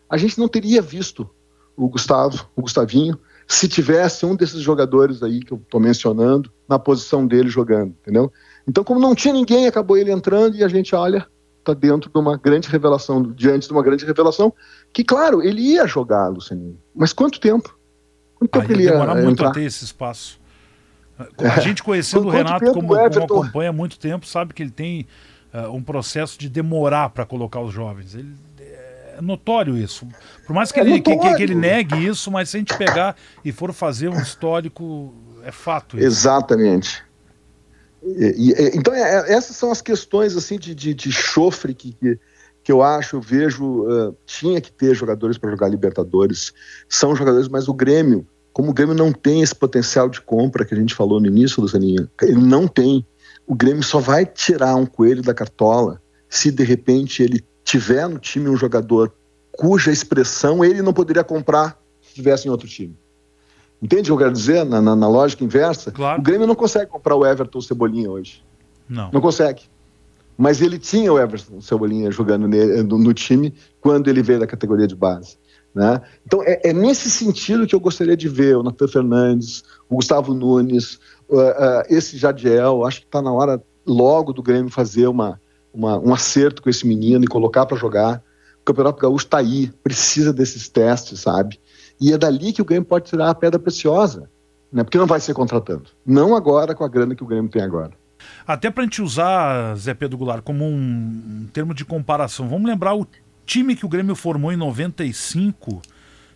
A 0.08 0.16
gente 0.16 0.38
não 0.38 0.48
teria 0.48 0.80
visto 0.80 1.28
o 1.76 1.88
Gustavo, 1.88 2.48
o 2.56 2.62
Gustavinho, 2.62 3.18
se 3.46 3.68
tivesse 3.68 4.24
um 4.24 4.34
desses 4.34 4.60
jogadores 4.60 5.22
aí 5.22 5.40
que 5.40 5.52
eu 5.52 5.58
estou 5.58 5.78
mencionando 5.78 6.50
na 6.68 6.78
posição 6.78 7.26
dele 7.26 7.48
jogando, 7.48 7.94
entendeu? 8.02 8.32
Então, 8.66 8.82
como 8.82 8.98
não 8.98 9.14
tinha 9.14 9.32
ninguém, 9.32 9.66
acabou 9.66 9.96
ele 9.96 10.10
entrando 10.10 10.56
e 10.56 10.64
a 10.64 10.68
gente 10.68 10.94
olha, 10.94 11.26
está 11.60 11.74
dentro 11.74 12.10
de 12.10 12.18
uma 12.18 12.36
grande 12.36 12.68
revelação, 12.68 13.22
diante 13.22 13.68
de 13.68 13.72
uma 13.72 13.82
grande 13.82 14.04
revelação, 14.04 14.52
que, 14.92 15.04
claro, 15.04 15.42
ele 15.42 15.60
ia 15.60 15.86
jogar, 15.86 16.28
Lucianinho, 16.28 16.78
mas 16.94 17.12
quanto 17.12 17.38
tempo? 17.38 17.78
Quanto 18.34 18.50
tempo 18.50 18.66
ah, 18.68 18.72
ele 18.72 18.84
ia 18.84 18.92
demorar 18.92 19.14
muito 19.14 19.30
entrar? 19.30 19.50
a 19.50 19.52
ter 19.52 19.62
esse 19.62 19.84
espaço. 19.84 20.40
A 21.38 21.60
gente 21.60 21.82
conhecendo 21.82 22.26
o 22.26 22.30
Renato 22.30 22.72
como, 22.72 22.88
como 22.88 23.24
acompanha 23.24 23.70
há 23.70 23.72
muito 23.72 23.98
tempo, 23.98 24.26
sabe 24.26 24.52
que 24.52 24.62
ele 24.62 24.70
tem 24.70 25.06
uh, 25.52 25.74
um 25.74 25.82
processo 25.82 26.38
de 26.38 26.48
demorar 26.48 27.10
para 27.10 27.24
colocar 27.24 27.60
os 27.60 27.72
jovens. 27.72 28.14
Ele, 28.14 28.34
é 29.16 29.22
notório 29.22 29.76
isso. 29.76 30.06
Por 30.46 30.52
mais 30.52 30.70
que, 30.70 30.78
é 30.78 30.82
ele, 30.82 31.00
que, 31.00 31.16
que, 31.16 31.42
ele 31.42 31.54
negue 31.54 32.06
isso, 32.06 32.30
mas 32.30 32.50
se 32.50 32.56
a 32.56 32.60
gente 32.60 32.76
pegar 32.76 33.16
e 33.44 33.50
for 33.50 33.72
fazer 33.72 34.08
um 34.08 34.20
histórico, 34.20 35.14
é 35.42 35.50
fato. 35.50 35.96
Isso. 35.96 36.06
Exatamente. 36.06 37.02
E, 38.02 38.52
e, 38.52 38.76
então, 38.76 38.94
é, 38.94 39.00
é, 39.00 39.32
essas 39.32 39.56
são 39.56 39.70
as 39.70 39.80
questões 39.80 40.36
assim 40.36 40.58
de, 40.58 40.74
de, 40.74 40.92
de 40.92 41.10
chofre 41.10 41.74
que, 41.74 41.92
que, 41.94 42.18
que, 42.62 42.70
eu 42.70 42.82
acho, 42.82 43.16
eu 43.16 43.20
vejo, 43.20 43.64
uh, 43.84 44.16
tinha 44.26 44.60
que 44.60 44.70
ter 44.70 44.94
jogadores 44.94 45.38
para 45.38 45.50
jogar 45.50 45.68
Libertadores. 45.68 46.52
São 46.88 47.16
jogadores, 47.16 47.48
mas 47.48 47.68
o 47.68 47.74
Grêmio 47.74 48.26
como 48.56 48.70
o 48.70 48.72
Grêmio 48.72 48.94
não 48.94 49.12
tem 49.12 49.42
esse 49.42 49.54
potencial 49.54 50.08
de 50.08 50.18
compra 50.18 50.64
que 50.64 50.72
a 50.72 50.76
gente 50.78 50.94
falou 50.94 51.20
no 51.20 51.26
início, 51.26 51.60
Lucianinha, 51.60 52.10
ele 52.22 52.40
não 52.40 52.66
tem. 52.66 53.04
O 53.46 53.54
Grêmio 53.54 53.82
só 53.82 54.00
vai 54.00 54.24
tirar 54.24 54.76
um 54.76 54.86
coelho 54.86 55.22
da 55.22 55.34
cartola 55.34 56.00
se 56.26 56.50
de 56.50 56.64
repente 56.64 57.22
ele 57.22 57.44
tiver 57.62 58.08
no 58.08 58.18
time 58.18 58.48
um 58.48 58.56
jogador 58.56 59.12
cuja 59.52 59.92
expressão 59.92 60.64
ele 60.64 60.80
não 60.80 60.94
poderia 60.94 61.22
comprar 61.22 61.78
se 62.00 62.14
tivesse 62.14 62.48
em 62.48 62.50
outro 62.50 62.66
time. 62.66 62.96
Entende 63.82 64.10
o 64.10 64.16
que 64.16 64.22
eu 64.22 64.26
quero 64.26 64.32
dizer? 64.32 64.64
Na, 64.64 64.80
na, 64.80 64.96
na 64.96 65.06
lógica 65.06 65.44
inversa. 65.44 65.90
Claro. 65.90 66.18
O 66.18 66.24
Grêmio 66.24 66.46
não 66.46 66.54
consegue 66.54 66.90
comprar 66.90 67.14
o 67.14 67.26
Everton 67.26 67.60
Cebolinha 67.60 68.10
hoje. 68.10 68.42
Não. 68.88 69.10
Não 69.12 69.20
consegue. 69.20 69.64
Mas 70.34 70.62
ele 70.62 70.78
tinha 70.78 71.12
o 71.12 71.18
Everton 71.18 71.60
Cebolinha 71.60 72.10
jogando 72.10 72.48
no, 72.48 72.96
no 72.96 73.12
time 73.12 73.52
quando 73.82 74.08
ele 74.08 74.22
veio 74.22 74.40
da 74.40 74.46
categoria 74.46 74.86
de 74.86 74.96
base. 74.96 75.36
Né? 75.76 76.00
Então, 76.24 76.42
é, 76.42 76.70
é, 76.70 76.72
nesse 76.72 77.10
sentido 77.10 77.66
que 77.66 77.74
eu 77.74 77.80
gostaria 77.80 78.16
de 78.16 78.30
ver 78.30 78.56
o 78.56 78.62
Natan 78.62 78.88
Fernandes, 78.88 79.62
o 79.90 79.96
Gustavo 79.96 80.32
Nunes, 80.32 80.94
uh, 81.28 81.36
uh, 81.36 81.82
esse 81.90 82.16
Jadiel. 82.16 82.86
Acho 82.86 83.00
que 83.00 83.06
está 83.06 83.20
na 83.20 83.30
hora 83.30 83.62
logo 83.86 84.32
do 84.32 84.42
Grêmio 84.42 84.70
fazer 84.70 85.06
uma, 85.06 85.38
uma, 85.74 85.98
um 85.98 86.14
acerto 86.14 86.62
com 86.62 86.70
esse 86.70 86.86
menino 86.86 87.26
e 87.26 87.28
colocar 87.28 87.66
para 87.66 87.76
jogar. 87.76 88.22
O 88.62 88.64
Campeonato 88.64 88.98
Gaúcho 88.98 89.26
está 89.26 89.36
aí, 89.36 89.70
precisa 89.84 90.32
desses 90.32 90.66
testes, 90.66 91.20
sabe? 91.20 91.60
E 92.00 92.10
é 92.10 92.16
dali 92.16 92.54
que 92.54 92.62
o 92.62 92.64
Grêmio 92.64 92.88
pode 92.88 93.04
tirar 93.04 93.28
a 93.28 93.34
pedra 93.34 93.60
preciosa, 93.60 94.30
né? 94.72 94.82
porque 94.82 94.96
não 94.96 95.06
vai 95.06 95.20
ser 95.20 95.34
contratando. 95.34 95.90
Não 96.06 96.34
agora 96.34 96.74
com 96.74 96.84
a 96.84 96.88
grana 96.88 97.14
que 97.14 97.22
o 97.22 97.26
Grêmio 97.26 97.50
tem 97.50 97.60
agora. 97.60 97.92
Até 98.46 98.70
para 98.70 98.82
a 98.82 98.86
gente 98.86 99.02
usar, 99.02 99.76
Zé 99.76 99.92
Pedro 99.92 100.16
Goulart, 100.16 100.42
como 100.42 100.64
um, 100.64 101.42
um 101.42 101.48
termo 101.52 101.74
de 101.74 101.84
comparação, 101.84 102.48
vamos 102.48 102.66
lembrar 102.66 102.94
o 102.94 103.06
time 103.46 103.76
que 103.76 103.86
o 103.86 103.88
Grêmio 103.88 104.14
formou 104.14 104.52
em 104.52 104.56
95 104.56 105.80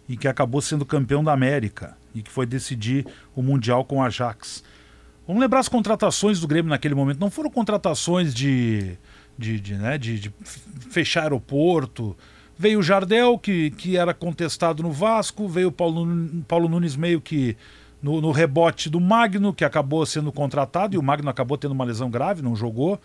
e 0.08 0.16
que 0.16 0.28
acabou 0.28 0.60
sendo 0.62 0.86
campeão 0.86 1.22
da 1.22 1.32
América 1.32 1.96
e 2.14 2.22
que 2.22 2.30
foi 2.30 2.46
decidir 2.46 3.06
o 3.34 3.42
Mundial 3.42 3.84
com 3.84 3.98
o 3.98 4.02
Ajax. 4.02 4.62
Vamos 5.26 5.42
lembrar 5.42 5.60
as 5.60 5.68
contratações 5.68 6.40
do 6.40 6.48
Grêmio 6.48 6.70
naquele 6.70 6.94
momento. 6.94 7.20
Não 7.20 7.30
foram 7.30 7.50
contratações 7.50 8.34
de, 8.34 8.96
de, 9.36 9.60
de, 9.60 9.74
né, 9.74 9.98
de, 9.98 10.18
de 10.18 10.32
fechar 10.90 11.22
aeroporto. 11.24 12.16
Veio 12.58 12.80
o 12.80 12.82
Jardel, 12.82 13.38
que, 13.38 13.70
que 13.70 13.96
era 13.96 14.12
contestado 14.12 14.82
no 14.82 14.92
Vasco, 14.92 15.48
veio 15.48 15.68
o 15.68 15.72
Paulo, 15.72 16.06
Paulo 16.46 16.68
Nunes 16.68 16.96
meio 16.96 17.20
que 17.20 17.56
no, 18.02 18.20
no 18.20 18.32
rebote 18.32 18.90
do 18.90 19.00
Magno, 19.00 19.52
que 19.52 19.64
acabou 19.64 20.04
sendo 20.04 20.32
contratado, 20.32 20.94
e 20.94 20.98
o 20.98 21.02
Magno 21.02 21.30
acabou 21.30 21.56
tendo 21.56 21.72
uma 21.72 21.84
lesão 21.84 22.10
grave, 22.10 22.42
não 22.42 22.56
jogou. 22.56 23.00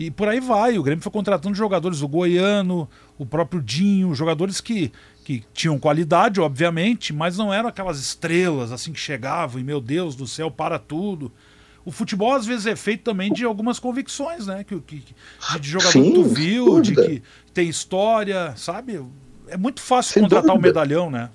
E 0.00 0.10
por 0.10 0.30
aí 0.30 0.40
vai. 0.40 0.78
O 0.78 0.82
Grêmio 0.82 1.02
foi 1.02 1.12
contratando 1.12 1.54
jogadores, 1.54 2.00
o 2.00 2.08
Goiano, 2.08 2.88
o 3.18 3.26
próprio 3.26 3.60
Dinho, 3.60 4.14
jogadores 4.14 4.58
que, 4.58 4.90
que 5.22 5.44
tinham 5.52 5.78
qualidade, 5.78 6.40
obviamente, 6.40 7.12
mas 7.12 7.36
não 7.36 7.52
eram 7.52 7.68
aquelas 7.68 8.00
estrelas 8.00 8.72
assim 8.72 8.94
que 8.94 8.98
chegavam 8.98 9.60
e, 9.60 9.64
meu 9.64 9.78
Deus 9.78 10.16
do 10.16 10.26
céu, 10.26 10.50
para 10.50 10.78
tudo. 10.78 11.30
O 11.84 11.90
futebol 11.90 12.32
às 12.32 12.46
vezes 12.46 12.64
é 12.64 12.74
feito 12.74 13.02
também 13.02 13.30
de 13.30 13.44
algumas 13.44 13.78
convicções, 13.78 14.46
né? 14.46 14.64
Que, 14.64 14.80
que, 14.80 15.04
de 15.60 15.68
jogador 15.68 15.92
Sim, 15.92 16.04
que 16.04 16.12
tu 16.14 16.24
viu, 16.24 16.80
de 16.80 16.94
que 16.94 17.22
tem 17.52 17.68
história, 17.68 18.54
sabe? 18.56 19.04
É 19.48 19.58
muito 19.58 19.82
fácil 19.82 20.14
Sem 20.14 20.22
contratar 20.22 20.56
o 20.56 20.58
um 20.58 20.62
medalhão, 20.62 21.10
né? 21.10 21.28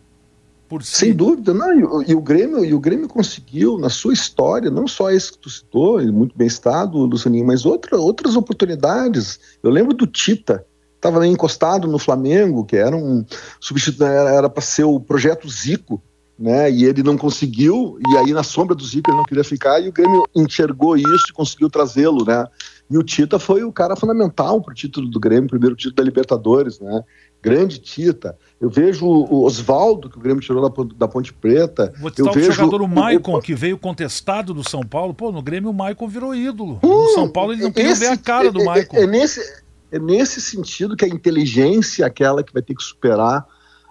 Por 0.68 0.84
si. 0.84 0.98
Sem 0.98 1.14
dúvida, 1.14 1.54
não. 1.54 2.02
E, 2.02 2.12
e, 2.12 2.16
o 2.16 2.22
Grêmio, 2.22 2.64
e 2.64 2.74
o 2.74 2.80
Grêmio 2.80 3.08
conseguiu, 3.08 3.78
na 3.78 3.90
sua 3.90 4.14
história, 4.14 4.70
não 4.70 4.88
só 4.88 5.12
esse 5.12 5.32
que 5.32 5.40
tu 5.40 5.50
citou, 5.50 6.02
muito 6.12 6.38
bem 6.38 6.48
estado, 6.48 6.98
Lucianinho, 6.98 7.46
mas 7.46 7.66
outra, 7.66 7.98
outras 7.98 8.36
oportunidades. 8.36 9.40
Eu 9.62 9.70
lembro 9.70 9.94
do 9.94 10.08
Tita, 10.08 10.66
estava 10.96 11.26
encostado 11.28 11.88
no 11.88 12.00
Flamengo, 12.00 12.66
que 12.66 12.76
era 12.76 12.96
um 12.96 13.24
substituto, 13.60 14.04
era 14.04 14.50
para 14.50 14.62
ser 14.62 14.84
o 14.84 15.00
projeto 15.00 15.50
Zico, 15.50 16.02
né? 16.38 16.70
E 16.70 16.84
ele 16.84 17.04
não 17.04 17.18
conseguiu, 17.18 17.98
e 18.10 18.18
aí 18.18 18.34
na 18.34 18.44
sombra 18.44 18.76
do 18.76 18.86
Zico 18.86 19.10
ele 19.10 19.18
não 19.18 19.26
queria 19.26 19.44
ficar, 19.44 19.80
e 19.80 19.88
o 19.88 19.94
Grêmio 19.94 20.24
enxergou 20.36 20.98
isso 20.98 21.26
e 21.30 21.34
conseguiu 21.34 21.70
trazê-lo, 21.70 22.26
né? 22.26 22.46
E 22.90 22.98
o 22.98 23.04
Tita 23.04 23.40
foi 23.40 23.64
o 23.64 23.72
cara 23.72 23.96
fundamental 23.96 24.62
para 24.62 24.72
o 24.72 24.76
título 24.76 25.10
do 25.10 25.20
Grêmio, 25.20 25.50
primeiro 25.50 25.76
título 25.76 25.96
da 25.96 26.04
Libertadores, 26.04 26.80
né? 26.80 27.04
Grande 27.46 27.78
Tita. 27.80 28.38
Eu 28.60 28.70
vejo 28.70 29.06
o 29.06 29.44
Oswaldo, 29.44 30.10
que 30.10 30.18
o 30.18 30.22
Grêmio 30.22 30.42
tirou 30.42 30.68
da, 30.96 31.08
Ponte 31.08 31.32
Preta. 31.32 31.94
Vou 32.00 32.12
eu 32.18 32.32
vejo 32.32 32.50
o 32.50 32.54
jogador 32.54 32.82
o 32.82 32.88
Maicon, 32.88 33.40
que 33.40 33.54
veio 33.54 33.78
contestado 33.78 34.54
do 34.54 34.68
São 34.68 34.82
Paulo. 34.82 35.14
Pô, 35.14 35.32
no 35.32 35.42
Grêmio 35.42 35.70
o 35.70 35.74
Maicon 35.74 36.08
virou 36.08 36.34
ídolo. 36.34 36.80
Hum, 36.84 37.04
no 37.04 37.08
São 37.10 37.30
Paulo 37.30 37.54
ele 37.54 37.62
não 37.62 37.72
queria 37.72 37.94
ver 37.94 38.08
a 38.08 38.18
cara 38.18 38.52
do 38.52 38.60
é, 38.60 38.64
é, 38.64 38.66
Maicon. 38.66 38.98
É, 38.98 39.04
é, 39.04 39.08
nesse, 39.08 39.64
é 39.92 40.00
nesse 40.00 40.42
sentido 40.42 40.96
que 40.96 41.06
a 41.06 41.08
inteligência 41.08 42.04
é 42.04 42.08
aquela 42.08 42.44
que 42.44 42.52
vai 42.52 42.64
ter 42.64 42.74
que 42.74 42.84
superar 42.84 43.46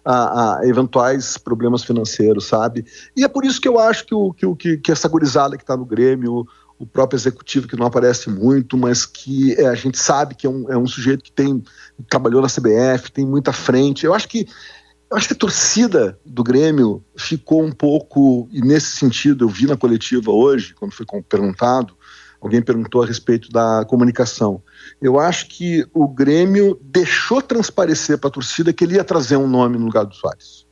a, 0.04 0.58
a, 0.58 0.66
eventuais 0.66 1.38
problemas 1.38 1.84
financeiros, 1.84 2.46
sabe? 2.46 2.84
E 3.16 3.24
é 3.24 3.28
por 3.28 3.44
isso 3.44 3.60
que 3.60 3.68
eu 3.68 3.78
acho 3.78 4.04
que, 4.04 4.14
o, 4.14 4.32
que, 4.32 4.76
que 4.76 4.92
essa 4.92 5.08
gurizada 5.08 5.56
que 5.56 5.62
está 5.62 5.76
no 5.76 5.84
Grêmio, 5.84 6.46
o 6.78 6.86
próprio 6.86 7.16
executivo 7.16 7.68
que 7.68 7.76
não 7.76 7.86
aparece 7.86 8.28
muito, 8.28 8.76
mas 8.76 9.06
que 9.06 9.54
é, 9.54 9.66
a 9.66 9.74
gente 9.74 9.98
sabe 9.98 10.34
que 10.34 10.46
é 10.46 10.50
um, 10.50 10.70
é 10.70 10.76
um 10.76 10.86
sujeito 10.86 11.22
que 11.22 11.32
tem 11.32 11.62
trabalhou 12.08 12.42
na 12.42 12.48
CBF, 12.48 13.12
tem 13.12 13.26
muita 13.26 13.52
frente. 13.52 14.04
Eu 14.04 14.14
acho 14.14 14.28
que 14.28 14.46
eu 15.10 15.16
acho 15.16 15.28
que 15.28 15.34
a 15.34 15.38
torcida 15.38 16.18
do 16.24 16.42
Grêmio 16.42 17.04
ficou 17.16 17.62
um 17.62 17.70
pouco, 17.70 18.48
e 18.50 18.60
nesse 18.60 18.96
sentido 18.96 19.44
eu 19.44 19.48
vi 19.48 19.66
na 19.66 19.76
coletiva 19.76 20.32
hoje, 20.32 20.74
quando 20.74 20.92
foi 20.92 21.06
perguntado, 21.28 21.94
alguém 22.40 22.60
perguntou 22.60 23.02
a 23.02 23.06
respeito 23.06 23.48
da 23.50 23.84
comunicação. 23.86 24.62
Eu 25.00 25.20
acho 25.20 25.46
que 25.48 25.86
o 25.94 26.08
Grêmio 26.08 26.80
deixou 26.82 27.40
transparecer 27.40 28.18
para 28.18 28.28
a 28.28 28.32
torcida 28.32 28.72
que 28.72 28.82
ele 28.82 28.96
ia 28.96 29.04
trazer 29.04 29.36
um 29.36 29.46
nome 29.46 29.78
no 29.78 29.84
lugar 29.84 30.04
do 30.04 30.14
Soares. 30.14 30.63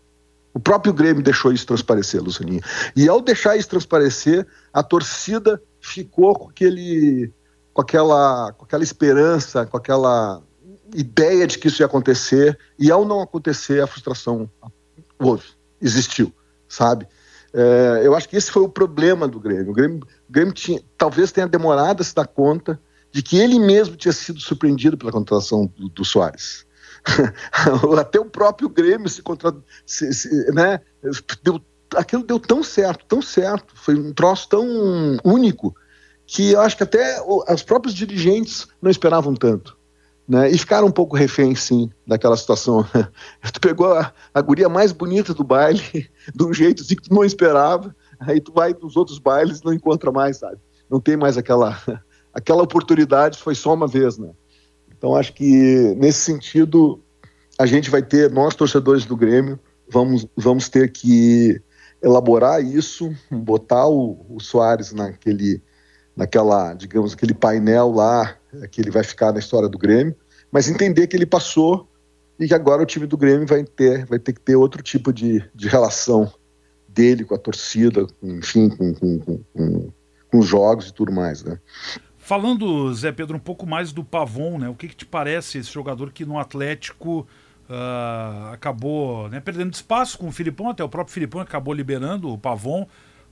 O 0.54 0.60
próprio 0.60 0.92
Grêmio 0.92 1.22
deixou 1.22 1.52
isso 1.52 1.66
transparecer, 1.66 2.22
Lucianinha. 2.22 2.60
E 2.94 3.08
ao 3.08 3.20
deixar 3.20 3.56
isso 3.56 3.68
transparecer, 3.68 4.46
a 4.72 4.82
torcida 4.82 5.62
ficou 5.80 6.34
com 6.34 6.50
aquele 6.50 7.32
com 7.72 7.80
aquela 7.80 8.52
com 8.52 8.64
aquela 8.64 8.82
esperança, 8.82 9.64
com 9.64 9.76
aquela 9.76 10.42
ideia 10.94 11.46
de 11.46 11.58
que 11.58 11.68
isso 11.68 11.82
ia 11.82 11.86
acontecer 11.86 12.58
e 12.78 12.90
ao 12.90 13.04
não 13.04 13.22
acontecer 13.22 13.82
a 13.82 13.86
frustração 13.86 14.50
houve, 15.18 15.44
existiu, 15.80 16.32
sabe? 16.68 17.06
É, 17.54 18.00
eu 18.02 18.14
acho 18.14 18.28
que 18.28 18.36
esse 18.36 18.50
foi 18.50 18.62
o 18.62 18.68
problema 18.68 19.28
do 19.28 19.38
Grêmio. 19.38 19.70
O 19.70 19.74
Grêmio, 19.74 20.00
o 20.28 20.32
Grêmio 20.32 20.52
tinha, 20.52 20.80
talvez 20.96 21.32
tenha 21.32 21.46
demorado 21.46 22.00
a 22.00 22.04
se 22.04 22.14
dar 22.14 22.26
conta 22.26 22.80
de 23.10 23.22
que 23.22 23.38
ele 23.38 23.58
mesmo 23.58 23.94
tinha 23.94 24.12
sido 24.12 24.40
surpreendido 24.40 24.96
pela 24.96 25.12
contratação 25.12 25.66
do, 25.66 25.88
do 25.88 26.04
Soares. 26.04 26.66
Até 27.98 28.20
o 28.20 28.24
próprio 28.24 28.68
Grêmio 28.68 29.08
se, 29.08 29.22
contra, 29.22 29.54
se, 29.84 30.12
se 30.12 30.52
né, 30.52 30.80
deu, 31.42 31.60
aquilo 31.96 32.22
deu 32.22 32.38
tão 32.38 32.62
certo, 32.62 33.04
tão 33.06 33.20
certo, 33.20 33.74
foi 33.74 33.94
um 33.94 34.12
troço 34.12 34.48
tão 34.48 34.66
único 35.24 35.74
que 36.26 36.52
eu 36.52 36.60
acho 36.60 36.76
que 36.76 36.82
até 36.82 37.20
os 37.22 37.62
próprios 37.62 37.94
dirigentes 37.94 38.66
não 38.80 38.90
esperavam 38.90 39.34
tanto. 39.34 39.76
Né? 40.26 40.50
E 40.50 40.56
ficaram 40.56 40.86
um 40.86 40.92
pouco 40.92 41.16
reféns, 41.16 41.62
sim, 41.62 41.90
daquela 42.06 42.36
situação. 42.36 42.86
tu 43.52 43.60
pegou 43.60 43.92
a, 43.92 44.12
a 44.32 44.40
guria 44.40 44.68
mais 44.68 44.92
bonita 44.92 45.34
do 45.34 45.44
baile, 45.44 45.82
de 46.34 46.44
um 46.44 46.52
jeito 46.54 46.82
assim 46.82 46.94
que 46.94 47.08
tu 47.08 47.14
não 47.14 47.24
esperava, 47.24 47.94
aí 48.20 48.40
tu 48.40 48.52
vai 48.52 48.74
nos 48.80 48.96
outros 48.96 49.18
bailes 49.18 49.58
e 49.58 49.64
não 49.64 49.72
encontra 49.72 50.10
mais, 50.10 50.38
sabe? 50.38 50.58
Não 50.88 51.00
tem 51.00 51.16
mais 51.16 51.36
aquela, 51.36 51.78
aquela 52.32 52.62
oportunidade, 52.62 53.38
foi 53.38 53.54
só 53.54 53.74
uma 53.74 53.86
vez, 53.86 54.16
né? 54.16 54.30
Então 55.02 55.16
acho 55.16 55.32
que 55.32 55.96
nesse 55.96 56.20
sentido 56.20 57.02
a 57.58 57.66
gente 57.66 57.90
vai 57.90 58.00
ter, 58.00 58.30
nós 58.30 58.54
torcedores 58.54 59.04
do 59.04 59.16
Grêmio, 59.16 59.58
vamos, 59.90 60.28
vamos 60.36 60.68
ter 60.68 60.92
que 60.92 61.60
elaborar 62.00 62.64
isso, 62.64 63.12
botar 63.28 63.88
o, 63.88 64.24
o 64.30 64.38
Soares 64.38 64.92
naquele, 64.92 65.60
naquela, 66.16 66.72
digamos, 66.74 67.14
aquele 67.14 67.34
painel 67.34 67.90
lá 67.90 68.36
que 68.70 68.80
ele 68.80 68.92
vai 68.92 69.02
ficar 69.02 69.32
na 69.32 69.40
história 69.40 69.68
do 69.68 69.76
Grêmio, 69.76 70.14
mas 70.52 70.68
entender 70.68 71.08
que 71.08 71.16
ele 71.16 71.26
passou 71.26 71.88
e 72.38 72.46
que 72.46 72.54
agora 72.54 72.80
o 72.80 72.86
time 72.86 73.08
do 73.08 73.16
Grêmio 73.16 73.44
vai 73.44 73.64
ter, 73.64 74.06
vai 74.06 74.20
ter 74.20 74.32
que 74.32 74.40
ter 74.40 74.54
outro 74.54 74.84
tipo 74.84 75.12
de, 75.12 75.42
de 75.52 75.66
relação 75.66 76.32
dele 76.86 77.24
com 77.24 77.34
a 77.34 77.38
torcida, 77.38 78.06
enfim, 78.22 78.68
com, 78.68 78.94
com, 78.94 79.18
com, 79.18 79.90
com 80.30 80.38
os 80.38 80.46
jogos 80.46 80.90
e 80.90 80.94
tudo 80.94 81.10
mais, 81.10 81.42
né? 81.42 81.58
Falando, 82.24 82.94
Zé 82.94 83.10
Pedro, 83.10 83.36
um 83.36 83.40
pouco 83.40 83.66
mais 83.66 83.92
do 83.92 84.04
Pavon, 84.04 84.56
né? 84.56 84.68
O 84.68 84.76
que, 84.76 84.86
que 84.86 84.94
te 84.94 85.04
parece 85.04 85.58
esse 85.58 85.72
jogador 85.72 86.12
que 86.12 86.24
no 86.24 86.38
Atlético 86.38 87.26
uh, 87.68 88.52
acabou 88.52 89.28
né, 89.28 89.40
perdendo 89.40 89.74
espaço 89.74 90.16
com 90.16 90.28
o 90.28 90.32
Filipão, 90.32 90.70
até 90.70 90.84
o 90.84 90.88
próprio 90.88 91.12
Filipão 91.12 91.40
acabou 91.40 91.74
liberando 91.74 92.32
o 92.32 92.38
Pavon, 92.38 92.86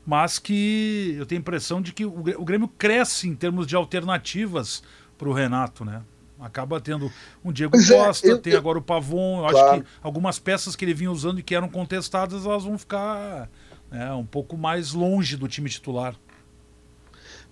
mas 0.05 0.40
que 0.40 1.14
eu 1.16 1.24
tenho 1.24 1.38
a 1.38 1.42
impressão 1.42 1.81
de 1.81 1.92
que 1.92 2.05
o, 2.05 2.18
o 2.37 2.44
Grêmio 2.44 2.66
cresce 2.66 3.29
em 3.29 3.35
termos 3.37 3.64
de 3.64 3.76
alternativas 3.76 4.83
para 5.16 5.29
o 5.29 5.33
Renato, 5.33 5.85
né? 5.85 6.03
Acaba 6.40 6.81
tendo 6.81 7.12
um 7.44 7.53
Diego 7.53 7.70
pois 7.70 7.88
é, 7.88 8.05
Costa, 8.05 8.26
é, 8.26 8.33
eu, 8.33 8.38
tem 8.38 8.55
eu, 8.55 8.59
agora 8.59 8.76
o 8.76 8.83
Pavon. 8.83 9.44
Eu 9.44 9.50
claro. 9.50 9.70
acho 9.70 9.83
que 9.83 9.88
algumas 10.03 10.40
peças 10.40 10.74
que 10.74 10.85
ele 10.85 10.94
vinha 10.94 11.12
usando 11.12 11.38
e 11.38 11.44
que 11.44 11.55
eram 11.55 11.68
contestadas, 11.68 12.44
elas 12.44 12.64
vão 12.64 12.76
ficar 12.76 13.48
né, 13.88 14.12
um 14.14 14.26
pouco 14.26 14.57
mais 14.57 14.92
longe 14.92 15.37
do 15.37 15.46
time 15.46 15.70
titular. 15.70 16.16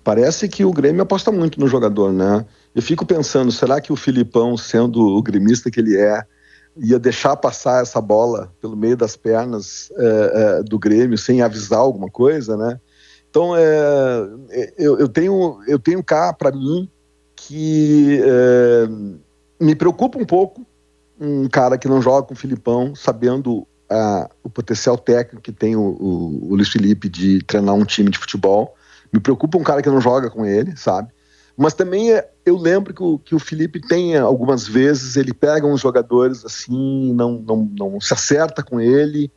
Parece 0.03 0.49
que 0.49 0.65
o 0.65 0.73
Grêmio 0.73 1.03
aposta 1.03 1.31
muito 1.31 1.61
no 1.61 1.69
jogador, 1.69 2.13
né? 2.13 2.45
Eu 2.75 2.83
fico 2.83 3.05
pensando, 3.05 3.53
será 3.53 3.81
que 3.81 3.93
o 3.93 3.97
Filipão, 3.97 4.57
sendo 4.57 5.01
o 5.01 5.23
gremista 5.23 5.71
que 5.71 5.81
ele 5.81 5.97
é, 5.97 6.23
ia 6.77 6.99
deixar 6.99 7.37
passar 7.37 7.83
essa 7.83 8.01
bola 8.01 8.53
pelo 8.61 8.77
meio 8.77 8.97
das 8.97 9.17
pernas 9.17 9.91
é, 9.97 10.33
é, 10.61 10.63
do 10.63 10.79
Grêmio 10.79 11.19
sem 11.19 11.43
avisar 11.43 11.81
alguma 11.81 12.09
coisa, 12.09 12.57
né? 12.57 12.81
Então, 13.29 13.55
é, 13.57 14.73
eu, 14.79 14.99
eu, 14.99 15.09
tenho, 15.09 15.59
eu 15.67 15.79
tenho 15.79 16.03
cá 16.03 16.33
para 16.33 16.51
mim 16.51 16.89
que 17.37 18.21
é, 18.23 18.89
me 19.61 19.75
preocupa 19.75 20.19
um 20.19 20.25
pouco 20.25 20.67
um 21.21 21.49
cara 21.49 21.77
que 21.77 21.89
não 21.89 22.01
joga 22.01 22.27
com 22.27 22.35
o 22.35 22.37
Filipão, 22.37 22.95
sabendo 22.95 23.67
o 24.45 24.51
potencial 24.51 24.99
técnico 24.99 25.43
que 25.43 25.51
tem 25.51 25.75
o, 25.75 25.81
o, 25.81 26.51
o 26.51 26.55
Luiz 26.55 26.69
Felipe 26.69 27.09
de 27.09 27.43
treinar 27.43 27.75
um 27.75 27.85
time 27.85 28.11
de 28.11 28.19
futebol. 28.19 28.75
Me 29.13 29.21
preocupa 29.21 29.59
um 29.59 29.63
cara 29.63 29.83
que 29.83 29.89
não 29.89 30.01
joga 30.01 30.31
com 30.31 30.45
ele, 30.45 30.77
sabe? 30.77 31.11
Mas 31.57 31.75
também 31.75 32.13
é, 32.13 32.31
eu 32.47 32.57
lembro 32.57 32.95
que 32.95 33.03
o, 33.03 33.19
que 33.19 33.35
o 33.35 33.39
Felipe 33.39 33.81
tem 33.81 34.17
algumas 34.17 34.69
vezes, 34.69 35.17
ele 35.17 35.35
pega 35.35 35.67
uns 35.67 35.81
jogadores 35.81 36.45
assim, 36.45 37.13
não, 37.15 37.33
não, 37.33 37.69
não 37.77 38.01
se 38.01 38.15
acerta 38.15 38.63
com 38.63 38.81
ele 38.81 39.31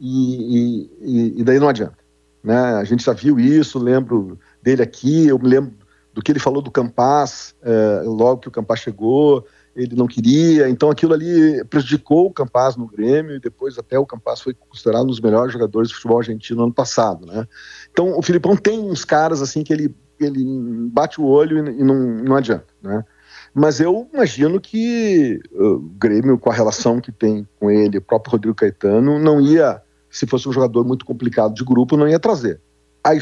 e, 0.00 0.88
e, 1.02 1.40
e 1.40 1.44
daí 1.44 1.58
não 1.58 1.68
adianta. 1.68 1.98
Né? 2.42 2.56
A 2.56 2.84
gente 2.84 3.04
já 3.04 3.12
viu 3.12 3.38
isso, 3.38 3.78
lembro 3.78 4.38
dele 4.62 4.82
aqui, 4.82 5.26
eu 5.26 5.38
me 5.38 5.48
lembro 5.48 5.74
do 6.14 6.22
que 6.22 6.32
ele 6.32 6.38
falou 6.38 6.62
do 6.62 6.70
Campas, 6.70 7.54
é, 7.62 8.02
logo 8.04 8.40
que 8.40 8.48
o 8.48 8.52
Campas 8.52 8.78
chegou, 8.78 9.44
ele 9.76 9.94
não 9.94 10.06
queria, 10.06 10.70
então 10.70 10.90
aquilo 10.90 11.12
ali 11.12 11.62
prejudicou 11.66 12.26
o 12.26 12.32
Campas 12.32 12.76
no 12.76 12.86
Grêmio 12.86 13.36
e 13.36 13.40
depois 13.40 13.76
até 13.76 13.98
o 13.98 14.06
Campas 14.06 14.40
foi 14.40 14.54
considerado 14.54 15.04
um 15.04 15.08
dos 15.08 15.20
melhores 15.20 15.52
jogadores 15.52 15.90
de 15.90 15.94
futebol 15.94 16.18
argentino 16.18 16.58
no 16.58 16.64
ano 16.64 16.72
passado, 16.72 17.26
né? 17.26 17.46
Então 17.92 18.18
o 18.18 18.22
Filipão 18.22 18.56
tem 18.56 18.80
uns 18.80 19.04
caras 19.04 19.42
assim 19.42 19.62
que 19.62 19.72
ele, 19.72 19.94
ele 20.18 20.42
bate 20.90 21.20
o 21.20 21.26
olho 21.26 21.58
e, 21.58 21.84
não, 21.84 21.94
não 21.94 22.36
adianta, 22.36 22.66
né? 22.82 23.04
Mas 23.52 23.78
eu 23.78 24.08
imagino 24.12 24.58
que 24.60 25.40
o 25.52 25.78
Grêmio, 25.78 26.38
com 26.38 26.50
a 26.50 26.54
relação 26.54 27.00
que 27.00 27.12
tem 27.12 27.46
com 27.60 27.70
ele, 27.70 27.98
o 27.98 28.02
próprio 28.02 28.32
Rodrigo 28.32 28.54
Caetano, 28.54 29.18
não 29.18 29.40
ia, 29.40 29.80
se 30.10 30.26
fosse 30.26 30.48
um 30.48 30.52
jogador 30.52 30.84
muito 30.86 31.04
complicado 31.04 31.54
de 31.54 31.64
grupo, 31.64 31.96
não 31.96 32.08
ia 32.08 32.18
trazer. 32.18 32.60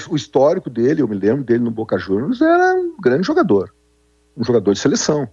O 0.08 0.16
histórico 0.16 0.70
dele, 0.70 1.02
eu 1.02 1.08
me 1.08 1.16
lembro 1.16 1.44
dele 1.44 1.62
no 1.62 1.70
Boca 1.70 1.98
Juniors, 1.98 2.40
era 2.40 2.74
um 2.74 2.96
grande 3.00 3.26
jogador, 3.26 3.72
um 4.36 4.42
jogador 4.42 4.72
de 4.72 4.78
seleção 4.78 5.28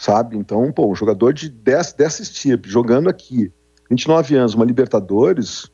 sabe? 0.00 0.38
Então, 0.38 0.72
pô, 0.72 0.90
um 0.90 0.94
jogador 0.94 1.34
de 1.34 1.50
desse, 1.50 1.94
desses 1.94 2.30
tipos, 2.30 2.72
jogando 2.72 3.10
aqui, 3.10 3.52
29 3.90 4.34
anos, 4.34 4.54
uma 4.54 4.64
Libertadores, 4.64 5.70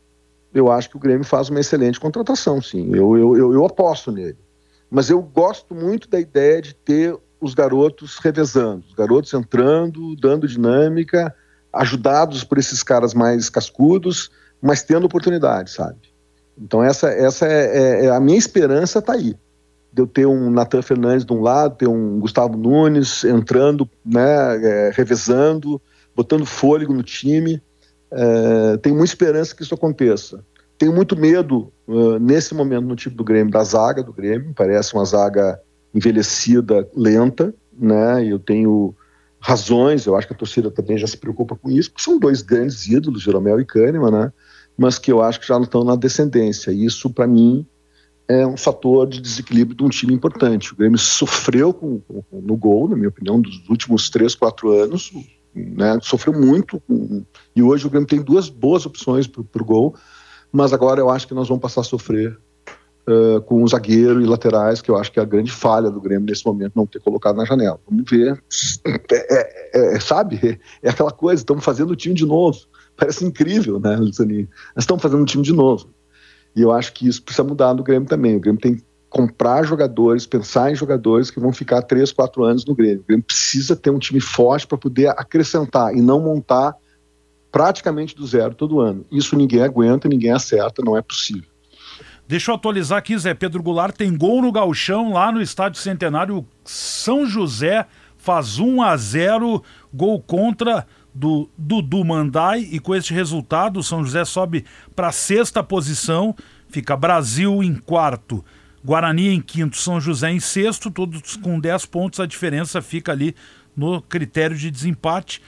eu 0.53 0.71
acho 0.71 0.91
que 0.91 0.97
o 0.97 1.01
Grêmio 1.01 1.25
faz 1.25 1.49
uma 1.49 1.61
excelente 1.61 2.01
contratação, 2.01 2.61
sim. 2.61 2.91
Eu, 2.93 3.17
eu, 3.17 3.37
eu, 3.37 3.53
eu 3.53 3.65
aposto 3.65 4.11
nele. 4.11 4.37
Mas 4.91 5.11
eu 5.11 5.23
gosto 5.23 5.77
muito 5.77 6.09
da 6.11 6.19
ideia 6.19 6.61
de 6.61 6.75
ter 6.75 7.17
os 7.41 7.55
garotos 7.55 8.19
revezando, 8.19 8.85
os 8.89 8.95
garotos 8.95 9.33
entrando, 9.33 10.17
dando 10.17 10.49
dinâmica, 10.49 11.33
ajudados 11.73 12.43
por 12.43 12.59
esses 12.59 12.83
caras 12.83 13.15
mais 13.15 13.49
cascudos, 13.49 14.31
mas 14.61 14.83
tendo 14.83 15.07
oportunidade, 15.07 15.71
sabe? 15.71 15.99
Então 16.59 16.83
essa, 16.83 17.11
essa 17.11 17.47
é, 17.47 17.79
é, 17.79 18.07
é 18.07 18.11
a 18.11 18.19
minha 18.19 18.39
esperança 18.39 18.99
está 18.99 19.12
aí 19.12 19.37
de 19.97 20.03
eu 20.03 20.07
ter 20.07 20.27
um 20.27 20.51
Natan 20.51 20.83
Fernandes 20.83 21.25
de 21.25 21.33
um 21.33 21.41
lado, 21.41 21.77
ter 21.77 21.89
um 21.89 22.21
Gustavo 22.21 22.55
Nunes 22.55 23.25
entrando, 23.25 23.89
né, 24.05 24.21
é, 24.63 24.91
revezando, 24.95 25.81
botando 26.15 26.45
fôlego 26.45 26.93
no 26.93 27.03
time. 27.03 27.63
É, 28.11 28.77
tenho 28.77 28.95
muita 28.95 29.11
esperança 29.11 29.57
que 29.57 29.63
isso 29.63 29.75
aconteça. 29.75 30.45
Tenho 30.77 30.93
muito 30.93 31.17
medo, 31.17 31.73
uh, 31.89 32.19
nesse 32.19 32.55
momento, 32.55 32.85
no 32.87 32.95
time 32.95 33.15
do 33.15 33.25
Grêmio, 33.25 33.51
da 33.51 33.65
zaga 33.65 34.03
do 34.03 34.13
Grêmio. 34.13 34.53
Parece 34.55 34.93
uma 34.93 35.07
zaga 35.07 35.59
envelhecida, 35.95 36.87
lenta, 36.95 37.55
né? 37.73 38.23
Eu 38.23 38.39
tenho 38.39 38.95
razões, 39.41 40.05
eu 40.05 40.15
acho 40.15 40.27
que 40.27 40.35
a 40.35 40.37
torcida 40.37 40.71
também 40.71 40.99
já 40.99 41.07
se 41.07 41.17
preocupa 41.17 41.57
com 41.57 41.71
isso, 41.71 41.91
porque 41.91 42.05
são 42.05 42.19
dois 42.19 42.43
grandes 42.43 42.87
ídolos, 42.87 43.23
Jeromel 43.23 43.59
e 43.59 43.65
Kahneman, 43.65 44.11
né? 44.11 44.33
Mas 44.77 44.99
que 44.99 45.11
eu 45.11 45.23
acho 45.23 45.41
que 45.41 45.47
já 45.47 45.55
não 45.55 45.65
estão 45.65 45.83
na 45.83 45.97
descendência. 45.97 46.71
Isso, 46.71 47.09
para 47.09 47.27
mim, 47.27 47.67
é 48.29 48.47
um 48.47 48.57
fator 48.57 49.07
de 49.07 49.21
desequilíbrio 49.21 49.77
de 49.77 49.85
um 49.85 49.89
time 49.89 50.12
importante. 50.12 50.73
O 50.73 50.77
Grêmio 50.77 50.99
sofreu 50.99 51.73
com, 51.73 52.01
com, 52.01 52.25
no 52.33 52.57
gol, 52.57 52.89
na 52.89 52.97
minha 52.97 53.09
opinião, 53.09 53.41
dos 53.41 53.69
últimos 53.69 54.11
três, 54.11 54.35
quatro 54.35 54.73
anos, 54.73 55.12
né, 55.55 55.99
sofreu 56.03 56.35
muito, 56.35 56.81
com, 56.81 57.25
e 57.55 57.62
hoje 57.62 57.87
o 57.87 57.91
Grêmio 57.91 58.09
tem 58.09 58.21
duas 58.21 58.49
boas 58.49 58.85
opções 58.85 59.27
para 59.27 59.41
o 59.41 59.65
gol, 59.65 59.95
mas 60.53 60.73
agora 60.73 61.01
eu 61.01 61.09
acho 61.09 61.27
que 61.27 61.35
nós 61.35 61.49
vamos 61.49 61.62
passar 61.62 61.81
a 61.81 61.85
sofrer 61.85 62.39
uh, 63.09 63.41
com 63.43 63.62
o 63.62 63.69
zagueiro 63.69 64.21
e 64.21 64.27
laterais, 64.27 64.83
que 64.83 64.91
eu 64.91 64.97
acho 64.97 65.11
que 65.11 65.19
é 65.19 65.23
a 65.23 65.27
grande 65.27 65.51
falha 65.51 65.91
do 65.91 66.01
Grêmio 66.01 66.27
nesse 66.27 66.45
momento, 66.45 66.73
não 66.75 66.87
ter 66.87 67.01
colocado 67.01 67.37
na 67.37 67.45
janela. 67.45 67.81
Vamos 67.89 68.05
ver, 68.11 68.43
é, 68.85 69.05
é, 69.12 69.97
é, 69.97 70.01
sabe, 70.01 70.61
é 70.83 70.91
aquela 70.91 71.12
coisa, 71.12 71.41
estamos 71.41 71.65
fazendo 71.65 71.91
o 71.91 71.97
time 71.97 72.15
de 72.15 72.27
novo, 72.27 72.59
parece 72.97 73.25
incrível, 73.25 73.81
né, 73.81 73.97
Lucianinho? 73.97 74.49
Nós 74.75 74.83
estamos 74.83 75.03
fazendo 75.03 75.23
o 75.23 75.27
time 75.27 75.43
de 75.43 75.53
novo. 75.53 75.89
E 76.57 76.62
eu 76.62 76.73
acho 76.73 76.95
que 76.95 77.07
isso 77.07 77.23
precisa 77.23 77.47
mudar 77.47 77.75
no 77.75 77.83
Grêmio 77.83 78.09
também. 78.09 78.35
O 78.35 78.40
Grêmio 78.40 78.61
tem 78.61 78.77
que 78.77 78.85
comprar 79.11 79.62
jogadores, 79.62 80.27
pensar 80.27 80.73
em 80.73 80.75
jogadores 80.75 81.31
que 81.31 81.38
vão 81.38 81.53
ficar 81.53 81.83
três, 81.83 82.11
quatro 82.11 82.45
anos 82.45 82.64
no 82.64 82.75
Grêmio. 82.75 83.01
O 83.01 83.05
Grêmio 83.07 83.25
precisa 83.25 83.77
ter 83.77 83.90
um 83.90 83.99
time 83.99 84.21
forte 84.21 84.66
para 84.66 84.79
poder 84.79 85.09
acrescentar 85.11 85.95
e 85.95 86.01
não 86.01 86.19
montar 86.19 86.75
praticamente 87.53 88.16
do 88.16 88.27
zero 88.27 88.55
todo 88.55 88.81
ano. 88.81 89.05
Isso 89.12 89.37
ninguém 89.37 89.62
aguenta, 89.62 90.09
ninguém 90.09 90.33
acerta, 90.33 90.83
não 90.85 90.97
é 90.97 91.03
possível. 91.03 91.49
Deixa 92.27 92.51
eu 92.51 92.57
atualizar 92.57 92.99
aqui, 92.99 93.16
Zé 93.16 93.35
Pedro 93.35 93.62
Goulart 93.62 93.95
tem 93.95 94.16
gol 94.16 94.42
no 94.42 94.51
galchão 94.51 95.12
lá 95.12 95.31
no 95.31 95.40
Estádio 95.40 95.81
Centenário 95.81 96.45
São 96.64 97.25
José, 97.25 97.87
faz 98.16 98.59
1 98.59 98.83
a 98.83 98.97
0 98.97 99.62
gol 99.95 100.21
contra 100.21 100.87
do 101.17 101.49
Dudu 101.57 102.05
Mandai 102.05 102.61
e 102.71 102.79
com 102.79 102.95
este 102.95 103.15
resultado 103.15 103.81
o 103.81 103.83
São 103.83 104.05
José 104.05 104.25
sobe 104.25 104.65
para 104.95 105.09
a 105.09 105.13
sexta 105.13 105.63
posição, 105.63 106.37
fica 106.69 106.97
Brasil 106.97 107.63
em 107.63 107.75
quarto, 107.75 108.45
Guarani 108.85 109.29
em 109.29 109.41
quinto, 109.41 109.79
São 109.79 109.99
José 109.99 110.31
em 110.31 110.41
sexto, 110.41 110.91
todos 110.91 111.37
com 111.37 111.59
10 111.59 111.87
pontos, 111.87 112.21
a 112.21 112.27
diferença 112.27 112.83
fica 112.83 113.13
ali 113.13 113.35
no 113.75 114.03
critério 114.03 114.57
de 114.57 114.71
desempate, 114.71 115.43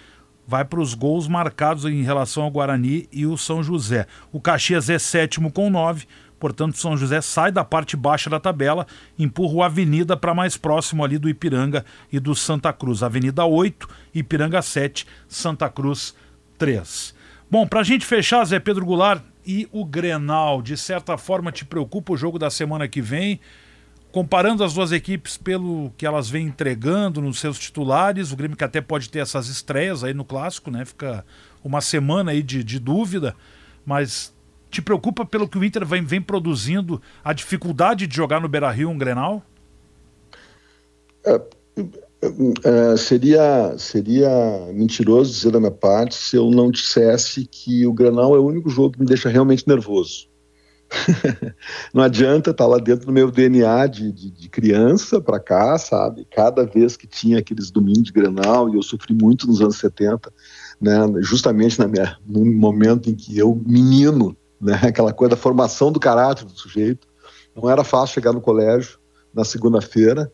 vai 0.46 0.64
para 0.64 0.80
os 0.80 0.94
gols 0.94 1.28
marcados 1.28 1.84
em 1.84 2.02
relação 2.02 2.44
ao 2.44 2.50
Guarani 2.50 3.06
e 3.12 3.26
o 3.26 3.36
São 3.36 3.62
José. 3.62 4.06
O 4.32 4.40
Caxias 4.40 4.88
é 4.88 4.98
sétimo 4.98 5.52
com 5.52 5.68
9, 5.68 6.06
Portanto, 6.38 6.78
São 6.78 6.96
José 6.96 7.20
sai 7.20 7.50
da 7.50 7.64
parte 7.64 7.96
baixa 7.96 8.30
da 8.30 8.38
tabela, 8.38 8.86
empurra 9.18 9.54
o 9.54 9.62
Avenida 9.62 10.16
para 10.16 10.34
mais 10.34 10.56
próximo 10.56 11.04
ali 11.04 11.18
do 11.18 11.28
Ipiranga 11.28 11.84
e 12.12 12.20
do 12.20 12.34
Santa 12.34 12.72
Cruz. 12.72 13.02
Avenida 13.02 13.44
8, 13.44 13.88
Ipiranga 14.14 14.62
7, 14.62 15.06
Santa 15.28 15.68
Cruz 15.68 16.14
3. 16.56 17.14
Bom, 17.50 17.66
para 17.66 17.80
a 17.80 17.84
gente 17.84 18.04
fechar, 18.04 18.44
Zé 18.44 18.58
Pedro 18.58 18.84
Goulart 18.84 19.22
e 19.46 19.68
o 19.72 19.84
Grenal, 19.84 20.60
de 20.60 20.76
certa 20.76 21.16
forma 21.16 21.50
te 21.50 21.64
preocupa 21.64 22.12
o 22.12 22.16
jogo 22.16 22.38
da 22.38 22.50
semana 22.50 22.86
que 22.86 23.00
vem? 23.00 23.40
comparando 24.10 24.64
as 24.64 24.74
duas 24.74 24.90
equipes 24.90 25.36
pelo 25.36 25.92
que 25.96 26.06
elas 26.06 26.28
vêm 26.28 26.46
entregando 26.46 27.20
nos 27.20 27.38
seus 27.38 27.58
titulares, 27.58 28.32
o 28.32 28.36
Grêmio 28.36 28.56
que 28.56 28.64
até 28.64 28.80
pode 28.80 29.10
ter 29.10 29.20
essas 29.20 29.48
estreias 29.48 30.02
aí 30.02 30.14
no 30.14 30.24
clássico, 30.24 30.70
né? 30.70 30.84
Fica 30.84 31.24
uma 31.62 31.80
semana 31.80 32.30
aí 32.30 32.42
de, 32.42 32.64
de 32.64 32.78
dúvida, 32.78 33.36
mas 33.84 34.34
te 34.70 34.82
preocupa 34.82 35.24
pelo 35.24 35.48
que 35.48 35.58
o 35.58 35.64
Inter 35.64 35.86
vem, 35.86 36.04
vem 36.04 36.20
produzindo, 36.20 37.00
a 37.24 37.32
dificuldade 37.32 38.06
de 38.06 38.14
jogar 38.14 38.40
no 38.40 38.48
Beira 38.48 38.70
Rio 38.70 38.90
um 38.90 38.98
Grenal? 38.98 39.42
É, 41.24 41.40
é, 42.64 42.96
seria, 42.96 43.74
seria 43.78 44.28
mentiroso 44.72 45.32
dizer 45.32 45.52
da 45.52 45.60
minha 45.60 45.70
parte 45.70 46.14
se 46.14 46.36
eu 46.36 46.50
não 46.50 46.70
dissesse 46.70 47.46
que 47.46 47.86
o 47.86 47.92
Grenal 47.92 48.34
é 48.34 48.38
o 48.38 48.46
único 48.46 48.68
jogo 48.68 48.94
que 48.94 49.00
me 49.00 49.06
deixa 49.06 49.28
realmente 49.28 49.66
nervoso. 49.66 50.28
não 51.92 52.02
adianta 52.02 52.50
estar 52.50 52.64
tá 52.64 52.66
lá 52.66 52.78
dentro 52.78 53.06
do 53.06 53.12
meu 53.12 53.30
DNA 53.30 53.86
de, 53.86 54.10
de, 54.10 54.30
de 54.30 54.48
criança 54.48 55.20
para 55.20 55.38
cá, 55.38 55.76
sabe? 55.78 56.26
Cada 56.30 56.64
vez 56.64 56.96
que 56.96 57.06
tinha 57.06 57.38
aqueles 57.38 57.70
domingos 57.70 58.04
de 58.04 58.12
Grenal, 58.12 58.68
e 58.68 58.76
eu 58.76 58.82
sofri 58.82 59.14
muito 59.14 59.46
nos 59.46 59.60
anos 59.60 59.76
70, 59.76 60.32
né? 60.80 60.98
justamente 61.20 61.78
na 61.78 61.86
minha, 61.86 62.16
no 62.26 62.44
momento 62.44 63.10
em 63.10 63.14
que 63.14 63.36
eu, 63.36 63.60
menino, 63.66 64.36
né? 64.60 64.74
aquela 64.84 65.12
coisa 65.12 65.30
da 65.30 65.36
formação 65.36 65.92
do 65.92 66.00
caráter 66.00 66.44
do 66.44 66.52
sujeito, 66.52 67.06
não 67.54 67.68
era 67.68 67.84
fácil 67.84 68.14
chegar 68.14 68.32
no 68.32 68.40
colégio 68.40 68.98
na 69.34 69.44
segunda-feira. 69.44 70.30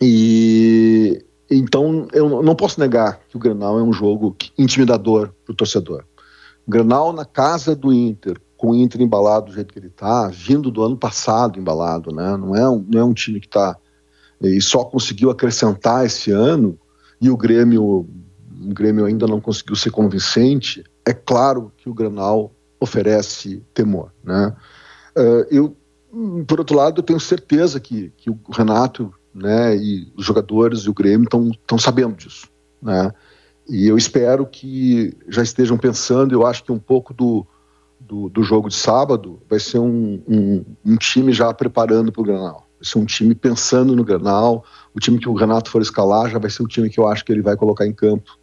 E 0.00 1.24
então 1.50 2.06
eu 2.12 2.42
não 2.42 2.54
posso 2.54 2.78
negar 2.78 3.20
que 3.28 3.36
o 3.36 3.40
Grenal 3.40 3.78
é 3.78 3.82
um 3.82 3.92
jogo 3.92 4.36
intimidador 4.56 5.32
para 5.44 5.52
o 5.52 5.56
torcedor. 5.56 6.04
O 6.66 6.70
Grenal 6.70 7.12
na 7.12 7.24
casa 7.24 7.74
do 7.74 7.92
Inter, 7.92 8.40
com 8.56 8.70
o 8.70 8.74
Inter 8.74 9.00
embalado 9.00 9.46
do 9.46 9.52
jeito 9.52 9.72
que 9.72 9.78
ele 9.78 9.88
está, 9.88 10.28
vindo 10.28 10.70
do 10.70 10.82
ano 10.82 10.96
passado 10.96 11.58
embalado, 11.58 12.14
né? 12.14 12.36
Não 12.36 12.54
é 12.54 12.68
um, 12.68 12.84
não 12.88 13.00
é 13.00 13.04
um 13.04 13.12
time 13.12 13.40
que 13.40 13.46
está 13.46 13.76
e 14.40 14.60
só 14.60 14.84
conseguiu 14.84 15.30
acrescentar 15.30 16.06
esse 16.06 16.30
ano 16.30 16.78
e 17.20 17.28
o 17.28 17.36
Grêmio, 17.36 17.84
o 17.84 18.08
Grêmio 18.72 19.04
ainda 19.04 19.26
não 19.26 19.40
conseguiu 19.40 19.76
ser 19.76 19.90
convincente. 19.90 20.82
É 21.06 21.12
claro 21.12 21.70
que 21.76 21.90
o 21.90 21.94
Granal 21.94 22.50
oferece 22.80 23.62
temor, 23.74 24.12
né? 24.24 24.56
Uh, 25.16 25.46
eu, 25.50 25.76
por 26.46 26.58
outro 26.58 26.76
lado, 26.76 27.00
eu 27.00 27.04
tenho 27.04 27.20
certeza 27.20 27.78
que, 27.78 28.12
que 28.16 28.30
o 28.30 28.38
Renato, 28.50 29.12
né, 29.34 29.76
e 29.76 30.10
os 30.16 30.24
jogadores 30.24 30.80
e 30.80 30.90
o 30.90 30.94
Grêmio 30.94 31.24
estão 31.24 31.78
sabendo 31.78 32.16
disso, 32.16 32.48
né? 32.82 33.12
E 33.68 33.86
eu 33.86 33.96
espero 33.96 34.44
que 34.46 35.16
já 35.28 35.42
estejam 35.42 35.78
pensando. 35.78 36.34
Eu 36.34 36.44
acho 36.44 36.64
que 36.64 36.72
um 36.72 36.78
pouco 36.78 37.14
do 37.14 37.46
do, 38.00 38.28
do 38.30 38.42
jogo 38.42 38.68
de 38.68 38.74
sábado 38.74 39.40
vai 39.48 39.60
ser 39.60 39.78
um, 39.78 40.22
um, 40.26 40.64
um 40.84 40.96
time 40.96 41.32
já 41.32 41.52
preparando 41.52 42.10
para 42.10 42.20
o 42.20 42.24
Granal. 42.24 42.66
Vai 42.80 42.90
ser 42.90 42.98
um 42.98 43.04
time 43.04 43.34
pensando 43.34 43.94
no 43.94 44.02
Granal. 44.02 44.64
O 44.94 44.98
time 44.98 45.18
que 45.18 45.28
o 45.28 45.34
Renato 45.34 45.70
for 45.70 45.82
escalar 45.82 46.30
já 46.30 46.38
vai 46.38 46.50
ser 46.50 46.62
o 46.62 46.66
time 46.66 46.88
que 46.88 46.98
eu 46.98 47.06
acho 47.06 47.24
que 47.24 47.30
ele 47.30 47.42
vai 47.42 47.56
colocar 47.56 47.86
em 47.86 47.92
campo 47.92 48.38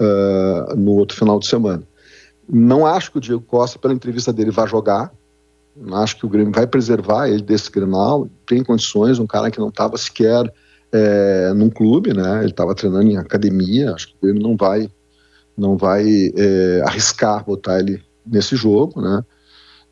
uh, 0.00 0.74
no 0.74 0.92
outro 0.92 1.16
final 1.16 1.38
de 1.38 1.46
semana. 1.46 1.82
Não 2.48 2.86
acho 2.86 3.10
que 3.10 3.18
o 3.18 3.20
Diego 3.20 3.42
Costa, 3.42 3.78
pela 3.78 3.94
entrevista 3.94 4.32
dele, 4.32 4.50
vai 4.50 4.66
jogar. 4.68 5.12
Acho 5.92 6.16
que 6.16 6.26
o 6.26 6.28
Grêmio 6.28 6.52
vai 6.54 6.66
preservar 6.66 7.28
ele 7.28 7.42
desse 7.42 7.70
Grenal. 7.70 8.28
Tem 8.46 8.62
condições, 8.62 9.18
um 9.18 9.26
cara 9.26 9.50
que 9.50 9.58
não 9.58 9.68
estava 9.68 9.96
sequer 9.98 10.50
é, 10.92 11.52
num 11.54 11.68
clube, 11.68 12.14
né? 12.14 12.38
Ele 12.38 12.50
estava 12.50 12.74
treinando 12.74 13.10
em 13.10 13.16
academia. 13.16 13.92
Acho 13.92 14.08
que 14.08 14.14
o 14.14 14.22
Grêmio 14.22 14.42
não 14.42 14.56
vai, 14.56 14.88
não 15.56 15.76
vai 15.76 16.32
é, 16.36 16.82
arriscar 16.86 17.44
botar 17.44 17.80
ele 17.80 18.02
nesse 18.24 18.56
jogo, 18.56 19.00
né? 19.00 19.22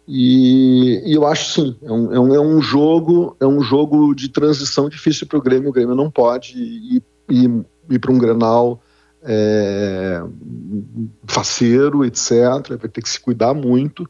E, 0.07 1.03
e, 1.07 1.15
eu 1.15 1.27
acho 1.27 1.53
sim, 1.53 1.77
é 1.83 1.91
um, 1.91 2.13
é 2.13 2.21
um, 2.21 2.35
é 2.35 2.41
um, 2.41 2.61
jogo 2.61 3.35
é 3.41 3.47
um 3.47 3.63
jogo 3.63 4.15
de 4.15 4.29
transição 4.29 4.87
difícil 4.89 5.27
para 5.27 5.39
o 5.39 5.43
Grêmio. 5.43 5.71
O 5.71 5.73
Grêmio 5.73 5.95
não 5.95 6.11
pode 6.11 6.59
ir, 6.59 7.03
ir, 7.31 7.65
ir 7.91 7.99
para 7.99 8.13
um 8.13 8.19
Grenal 8.19 8.81
é, 9.25 10.23
faceiro, 11.27 12.05
etc. 12.05 12.31
Vai 12.79 12.89
ter 12.89 13.03
que 13.03 13.09
se 13.09 13.21
cuidar 13.21 13.55
muito 13.55 14.09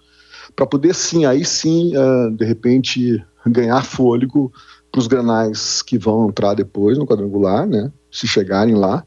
para 0.55 0.67
poder 0.67 0.95
sim, 0.95 1.25
aí 1.25 1.45
sim, 1.45 1.93
uh, 1.97 2.31
de 2.31 2.45
repente 2.45 3.25
ganhar 3.47 3.83
fôlego 3.85 4.53
para 4.91 5.01
os 5.01 5.07
granais 5.07 5.83
que 5.83 5.99
vão 5.99 6.29
entrar 6.29 6.55
depois 6.55 6.97
no 6.97 7.07
quadrangular, 7.07 7.67
né? 7.67 7.91
Se 8.11 8.29
chegarem 8.29 8.75
lá. 8.75 9.05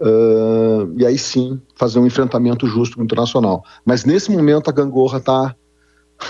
Uh, 0.00 0.92
e 0.96 1.04
aí 1.04 1.18
sim 1.18 1.60
fazer 1.76 1.98
um 1.98 2.06
enfrentamento 2.06 2.66
justo 2.66 2.96
com 2.96 3.02
o 3.02 3.04
Internacional. 3.04 3.62
Mas 3.84 4.04
nesse 4.04 4.30
momento 4.30 4.68
a 4.68 4.72
Gangorra 4.72 5.18
está. 5.18 5.54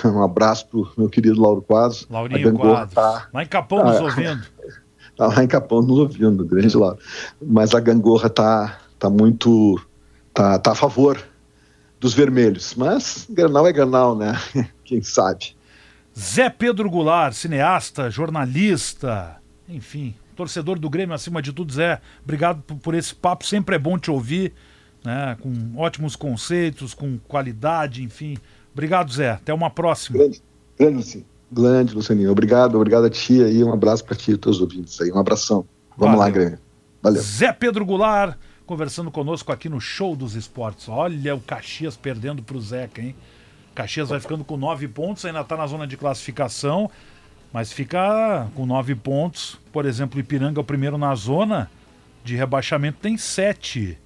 Um 0.05 0.23
abraço 0.23 0.69
pro 0.69 0.89
meu 0.97 1.09
querido 1.09 1.41
Lauro 1.41 1.63
Quadros. 1.63 2.07
Laurinho 2.09 2.39
a 2.39 2.51
Gangorra 2.53 2.87
Quadros. 2.87 2.95
Tá, 2.95 3.29
lá 3.35 3.43
em 3.43 3.47
Capão 3.47 3.85
nos 3.85 3.97
ah, 3.97 4.03
ouvindo. 4.03 4.43
Tá 5.17 5.27
lá 5.27 5.45
em 5.45 5.49
Capão 5.49 5.83
nos 5.83 5.99
ouvindo, 5.99 6.45
grande 6.47 6.77
Lauro. 6.77 6.99
Mas 7.45 7.75
a 7.75 7.81
Gangorra 7.81 8.31
tá, 8.31 8.79
tá 9.01 9.11
muito. 9.11 9.81
Tá, 10.33 10.59
tá 10.61 10.73
a 10.73 10.75
favor 10.77 11.21
dos 11.99 12.15
vermelhos. 12.15 12.75
Mas 12.77 13.27
Granal 13.29 13.67
é 13.67 13.73
Granal, 13.73 14.17
né? 14.17 14.39
Quem 14.85 15.03
sabe. 15.03 15.57
Zé 16.17 16.49
Pedro 16.49 16.89
Goulart, 16.89 17.35
cineasta, 17.35 18.11
jornalista, 18.11 19.37
enfim, 19.69 20.15
torcedor 20.37 20.79
do 20.79 20.91
Grêmio 20.91 21.15
acima 21.15 21.41
de 21.41 21.53
tudo, 21.53 21.73
Zé. 21.73 22.01
Obrigado 22.23 22.63
por, 22.63 22.95
esse 22.95 23.15
papo, 23.15 23.47
sempre 23.47 23.77
é 23.77 23.79
bom 23.79 23.99
te 23.99 24.11
ouvir, 24.11 24.53
né? 25.05 25.37
Com 25.41 25.53
ótimos 25.77 26.17
conceitos, 26.17 26.95
com 26.95 27.19
qualidade, 27.29 28.03
enfim. 28.03 28.37
Obrigado, 28.73 29.13
Zé. 29.13 29.31
Até 29.31 29.55
uma 29.55 29.71
próxima. 29.71 30.19
Grande, 30.19 30.43
grande, 30.79 31.27
grande 31.51 31.95
Lucianinho. 31.95 32.31
Obrigado, 32.31 32.75
obrigado 32.75 33.05
a 33.05 33.11
ti 33.11 33.43
aí. 33.43 33.63
Um 33.63 33.73
abraço 33.73 34.05
para 34.05 34.17
ti 34.17 34.33
e 34.33 34.37
teus 34.37 34.61
ouvintes 34.61 35.01
aí. 35.01 35.11
Um 35.13 35.19
abração. 35.19 35.65
Vamos 35.97 36.17
Valeu. 36.17 36.19
lá, 36.19 36.31
Grêmio. 36.31 36.59
Valeu. 37.03 37.23
Zé 37.23 37.53
Pedro 37.53 37.87
Goulart 37.87 38.37
conversando 38.71 39.11
conosco 39.11 39.51
aqui 39.51 39.69
no 39.69 39.81
Show 39.81 40.15
dos 40.15 40.37
Esportes. 40.37 40.89
Olha 40.89 41.35
o 41.35 41.41
Caxias 41.41 41.97
perdendo 41.97 42.41
para 42.41 42.57
o 42.57 42.61
Zeca, 42.61 43.03
hein? 43.03 43.17
Caxias 43.75 44.11
vai 44.11 44.21
ficando 44.21 44.45
com 44.45 44.57
nove 44.57 44.87
pontos, 44.87 45.25
ainda 45.25 45.41
está 45.41 45.57
na 45.57 45.67
zona 45.67 45.89
de 45.89 45.97
classificação. 45.97 46.89
Mas 47.53 47.73
fica 47.73 48.47
com 48.55 48.65
nove 48.65 48.95
pontos. 48.95 49.59
Por 49.73 49.85
exemplo, 49.85 50.21
Ipiranga, 50.21 50.61
o 50.61 50.65
primeiro 50.65 50.97
na 50.97 51.13
zona 51.17 51.69
de 52.23 52.37
rebaixamento, 52.37 52.99
tem 53.03 53.17
sete. 53.17 53.99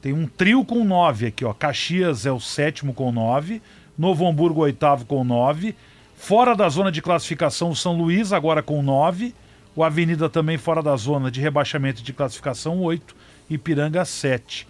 Tem 0.00 0.14
um 0.14 0.26
trio 0.26 0.64
com 0.64 0.82
nove 0.82 1.26
aqui, 1.26 1.44
ó. 1.44 1.52
Caxias 1.52 2.24
é 2.24 2.32
o 2.32 2.40
sétimo 2.40 2.94
com 2.94 3.12
nove. 3.12 3.60
Novo 3.98 4.26
Hamburgo, 4.26 4.62
oitavo 4.62 5.04
com 5.04 5.22
nove. 5.22 5.76
Fora 6.16 6.56
da 6.56 6.70
zona 6.70 6.90
de 6.90 7.02
classificação, 7.02 7.68
o 7.68 7.76
São 7.76 7.94
Luís, 7.94 8.32
agora 8.32 8.62
com 8.62 8.82
nove. 8.82 9.34
O 9.76 9.84
Avenida 9.84 10.30
também 10.30 10.56
fora 10.56 10.82
da 10.82 10.96
zona 10.96 11.30
de 11.30 11.38
rebaixamento 11.38 12.02
de 12.02 12.14
classificação, 12.14 12.80
oito. 12.80 13.14
Ipiranga, 13.48 14.04
sete. 14.04 14.66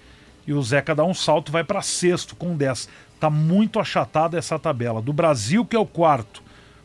E 0.46 0.52
o 0.52 0.62
Zeca 0.62 0.94
dá 0.94 1.04
um 1.04 1.14
salto, 1.14 1.50
vai 1.50 1.64
para 1.64 1.80
sexto 1.82 2.36
com 2.36 2.56
dez. 2.56 2.88
Tá 3.18 3.30
muito 3.30 3.78
achatada 3.80 4.38
essa 4.38 4.58
tabela. 4.58 5.00
Do 5.00 5.12
Brasil, 5.12 5.64
que 5.64 5.76
é 5.76 5.78
o 5.78 5.86
quarto, 5.86 6.42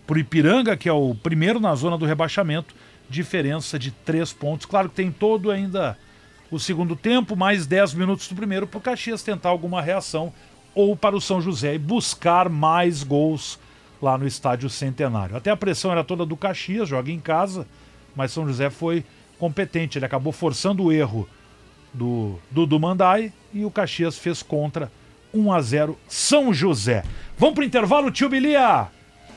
por 0.07 0.17
Ipiranga, 0.17 0.77
que 0.77 0.87
é 0.87 0.93
o 0.93 1.13
primeiro 1.13 1.59
na 1.59 1.75
zona 1.75 1.97
do 1.97 2.05
rebaixamento, 2.05 2.73
diferença 3.09 3.77
de 3.77 3.91
três 3.91 4.31
pontos. 4.31 4.65
Claro 4.65 4.89
que 4.89 4.95
tem 4.95 5.11
todo 5.11 5.51
ainda 5.51 5.97
o 6.51 6.59
segundo 6.59 6.95
tempo, 6.95 7.35
mais 7.35 7.67
10 7.67 7.93
minutos 7.93 8.27
do 8.27 8.35
primeiro, 8.35 8.65
para 8.65 8.77
o 8.77 8.81
Caxias 8.81 9.21
tentar 9.21 9.49
alguma 9.49 9.81
reação, 9.81 10.33
ou 10.73 10.95
para 10.95 11.15
o 11.15 11.21
São 11.21 11.41
José 11.41 11.75
e 11.75 11.79
buscar 11.79 12.49
mais 12.49 13.03
gols 13.03 13.59
lá 14.01 14.17
no 14.17 14.25
Estádio 14.25 14.69
Centenário. 14.69 15.35
Até 15.35 15.51
a 15.51 15.57
pressão 15.57 15.91
era 15.91 16.03
toda 16.03 16.25
do 16.25 16.37
Caxias, 16.37 16.89
joga 16.89 17.11
em 17.11 17.19
casa, 17.19 17.67
mas 18.15 18.31
São 18.31 18.47
José 18.47 18.69
foi 18.69 19.03
competente, 19.37 19.97
ele 19.97 20.05
acabou 20.05 20.33
forçando 20.33 20.83
o 20.83 20.91
erro 20.91 21.27
do 21.93 22.39
Dudu 22.51 22.79
Mandai 22.79 23.33
e 23.53 23.65
o 23.65 23.71
Caxias 23.71 24.17
fez 24.17 24.41
contra 24.43 24.91
1 25.33 25.51
a 25.51 25.61
0 25.61 25.97
São 26.07 26.53
José. 26.53 27.03
Vamos 27.37 27.55
para 27.55 27.61
o 27.63 27.67
intervalo, 27.67 28.11
tio 28.11 28.29
Bilia! 28.29 28.87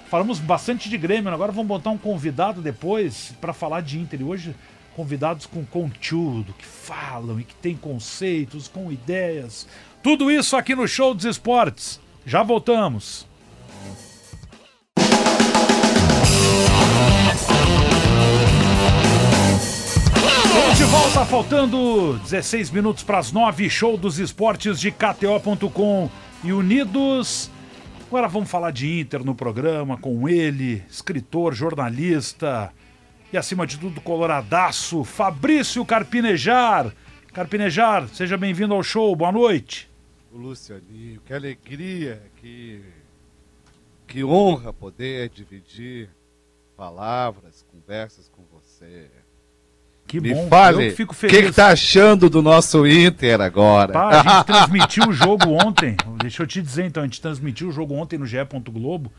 Falamos 0.09 0.38
bastante 0.38 0.90
de 0.90 0.98
Grêmio, 0.98 1.32
agora 1.32 1.53
vamos 1.53 1.68
botar 1.68 1.90
um 1.90 1.96
convidado 1.96 2.61
depois 2.61 3.34
para 3.40 3.55
falar 3.55 3.80
de 3.80 3.98
Inter. 3.98 4.20
E 4.20 4.24
hoje, 4.24 4.55
convidados 4.94 5.46
com 5.46 5.64
conteúdo, 5.64 6.53
que 6.53 6.66
falam 6.66 7.40
e 7.40 7.44
que 7.44 7.55
têm 7.55 7.76
conceitos, 7.76 8.68
com 8.68 8.92
ideias. 8.92 9.66
Tudo 10.03 10.30
isso 10.30 10.55
aqui 10.55 10.74
no 10.74 10.86
Show 10.86 11.14
dos 11.14 11.24
Esportes. 11.24 11.98
Já 12.26 12.42
voltamos. 12.42 13.26
Volta, 20.93 21.24
faltando 21.24 22.18
16 22.18 22.70
minutos 22.70 23.03
para 23.03 23.16
as 23.16 23.32
9. 23.32 23.70
Show 23.70 23.97
dos 23.97 24.18
Esportes 24.18 24.78
de 24.78 24.90
KTO.com 24.90 26.11
e 26.45 26.53
Unidos 26.53 27.51
Agora 28.09 28.28
vamos 28.28 28.51
falar 28.51 28.72
de 28.72 29.01
Inter 29.01 29.24
no 29.24 29.34
programa 29.34 29.97
com 29.97 30.28
ele, 30.28 30.84
escritor, 30.90 31.55
jornalista 31.55 32.70
e 33.32 33.38
acima 33.38 33.66
de 33.66 33.78
tudo 33.78 34.03
coloradaço, 34.03 35.03
Fabrício 35.03 35.82
Carpinejar. 35.82 36.95
Carpinejar, 37.32 38.07
seja 38.09 38.36
bem-vindo 38.36 38.74
ao 38.74 38.82
show, 38.82 39.16
boa 39.16 39.32
noite. 39.32 39.88
Lucianinho, 40.30 41.22
que 41.22 41.32
alegria, 41.32 42.22
que, 42.36 42.84
que 44.07 44.22
honra 44.22 44.74
poder 44.74 45.30
dividir 45.30 46.11
palavras, 46.76 47.64
conversas 47.72 48.28
com 48.28 48.43
você. 48.53 49.09
Que 50.07 50.20
Me 50.20 50.34
bom. 50.34 50.48
fale, 50.48 50.88
eu 50.88 50.96
fico 50.96 51.12
o 51.12 51.14
que, 51.14 51.20
feliz. 51.28 51.46
que 51.50 51.53
tá 51.57 51.68
achando 51.68 52.28
do 52.28 52.42
nosso 52.42 52.86
Inter 52.86 53.40
agora? 53.40 53.92
Pá, 53.92 54.09
a 54.09 54.22
gente 54.22 54.44
transmitiu 54.46 55.09
o 55.09 55.12
jogo 55.12 55.50
ontem. 55.50 55.96
Deixa 56.18 56.42
eu 56.42 56.46
te 56.46 56.61
dizer, 56.61 56.84
então, 56.84 57.03
a 57.03 57.07
gente 57.07 57.20
transmitiu 57.20 57.68
o 57.68 57.72
jogo 57.72 57.94
ontem 57.94 58.18
no 58.18 58.26
GE. 58.26 58.36
Globo 58.70 59.11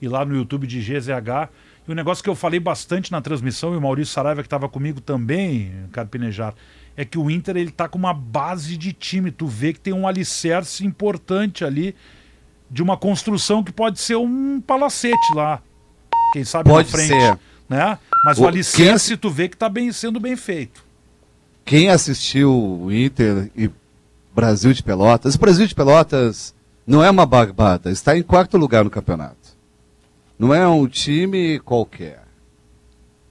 e 0.00 0.08
lá 0.08 0.24
no 0.24 0.34
YouTube 0.34 0.66
de 0.66 0.80
GZH. 0.80 1.50
E 1.86 1.90
o 1.90 1.94
negócio 1.94 2.22
que 2.22 2.30
eu 2.30 2.34
falei 2.34 2.60
bastante 2.60 3.10
na 3.12 3.20
transmissão, 3.20 3.74
e 3.74 3.76
o 3.76 3.80
Maurício 3.80 4.14
Saraiva, 4.14 4.42
que 4.42 4.46
estava 4.46 4.68
comigo 4.68 5.00
também, 5.00 5.72
Carpinejar, 5.92 6.54
é 6.96 7.04
que 7.04 7.18
o 7.18 7.30
Inter 7.30 7.56
ele 7.56 7.70
tá 7.70 7.88
com 7.88 7.98
uma 7.98 8.14
base 8.14 8.76
de 8.76 8.92
time. 8.92 9.30
Tu 9.30 9.46
vê 9.46 9.72
que 9.72 9.80
tem 9.80 9.92
um 9.92 10.06
alicerce 10.06 10.84
importante 10.84 11.64
ali 11.64 11.94
de 12.70 12.82
uma 12.82 12.96
construção 12.96 13.62
que 13.62 13.72
pode 13.72 14.00
ser 14.00 14.16
um 14.16 14.60
palacete 14.60 15.34
lá. 15.34 15.60
Quem 16.32 16.44
sabe 16.44 16.68
Pode 16.68 16.90
na 16.90 16.98
frente. 16.98 17.08
ser. 17.08 17.38
Né? 17.68 17.98
Mas 18.24 18.38
o, 18.38 18.42
O- 18.42 18.48
alicerce 18.48 19.16
tu 19.16 19.30
vê 19.30 19.48
que 19.48 19.56
tá 19.56 19.68
bem, 19.68 19.92
sendo 19.92 20.18
bem 20.18 20.36
feito. 20.36 20.84
Quem 21.64 21.90
assistiu 21.90 22.50
o 22.52 22.90
Inter 22.92 23.50
e 23.54 23.70
Brasil 24.34 24.72
de 24.72 24.82
Pelotas, 24.82 25.34
o 25.34 25.38
Brasil 25.38 25.66
de 25.66 25.74
Pelotas 25.74 26.54
não 26.86 27.04
é 27.04 27.10
uma 27.10 27.26
barbada, 27.26 27.90
está 27.90 28.16
em 28.16 28.22
quarto 28.22 28.56
lugar 28.56 28.84
no 28.84 28.90
campeonato. 28.90 29.36
Não 30.38 30.54
é 30.54 30.66
um 30.66 30.86
time 30.86 31.58
qualquer. 31.60 32.22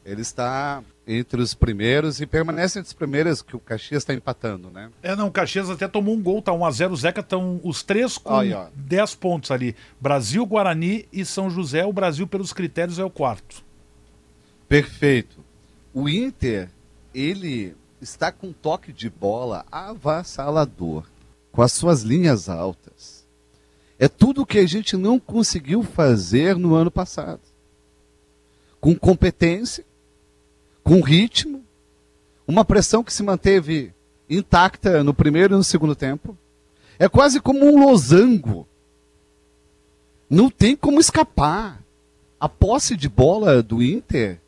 Ele 0.06 0.22
está 0.22 0.84
entre 1.08 1.42
os 1.42 1.54
primeiros 1.54 2.20
e 2.20 2.26
permanece 2.26 2.80
entre 2.80 2.88
os 2.88 2.94
primeiros 2.94 3.42
que 3.42 3.56
o 3.56 3.60
Caxias 3.60 4.04
está 4.04 4.14
empatando, 4.14 4.70
né? 4.70 4.90
É, 5.02 5.16
não, 5.16 5.28
o 5.28 5.32
Caxias 5.32 5.70
até 5.70 5.88
tomou 5.88 6.14
um 6.16 6.22
gol, 6.22 6.42
tá 6.42 6.52
1x0. 6.52 6.92
O 6.92 6.96
Zeca 6.98 7.22
estão 7.22 7.60
os 7.64 7.82
três 7.82 8.18
com 8.18 8.36
Aí, 8.36 8.54
ó. 8.54 8.68
10 8.76 9.16
pontos 9.16 9.50
ali. 9.52 9.74
Brasil, 10.00 10.46
Guarani 10.46 11.06
e 11.12 11.24
São 11.26 11.50
José. 11.50 11.86
O 11.86 11.94
Brasil, 11.94 12.28
pelos 12.28 12.52
critérios, 12.54 13.00
é 13.00 13.04
o 13.06 13.10
quarto. 13.10 13.64
Perfeito. 14.68 15.43
O 15.93 16.09
Inter, 16.09 16.70
ele 17.13 17.76
está 18.01 18.32
com 18.32 18.47
um 18.47 18.53
toque 18.53 18.91
de 18.91 19.09
bola 19.09 19.65
avassalador, 19.72 21.05
com 21.51 21.61
as 21.61 21.72
suas 21.72 22.01
linhas 22.01 22.49
altas. 22.49 23.26
É 23.97 24.07
tudo 24.07 24.45
que 24.45 24.59
a 24.59 24.68
gente 24.68 24.95
não 24.95 25.20
conseguiu 25.20 25.82
fazer 25.82 26.55
no 26.55 26.76
ano 26.76 26.91
passado. 26.91 27.41
Com 28.80 28.95
competência, 28.95 29.84
com 30.84 31.01
ritmo, 31.01 31.63
uma 32.47 32.63
pressão 32.63 33.03
que 33.03 33.11
se 33.11 33.24
manteve 33.24 33.91
intacta 34.30 35.03
no 35.03 35.13
primeiro 35.13 35.55
e 35.55 35.57
no 35.57 35.63
segundo 35.63 35.95
tempo. 35.95 36.38
É 36.99 37.09
quase 37.09 37.39
como 37.39 37.65
um 37.65 37.86
losango. 37.86 38.68
Não 40.30 40.49
tem 40.49 40.76
como 40.76 40.99
escapar. 40.99 41.82
A 42.39 42.47
posse 42.47 42.95
de 42.95 43.09
bola 43.09 43.63
do 43.63 43.82
Inter 43.82 44.39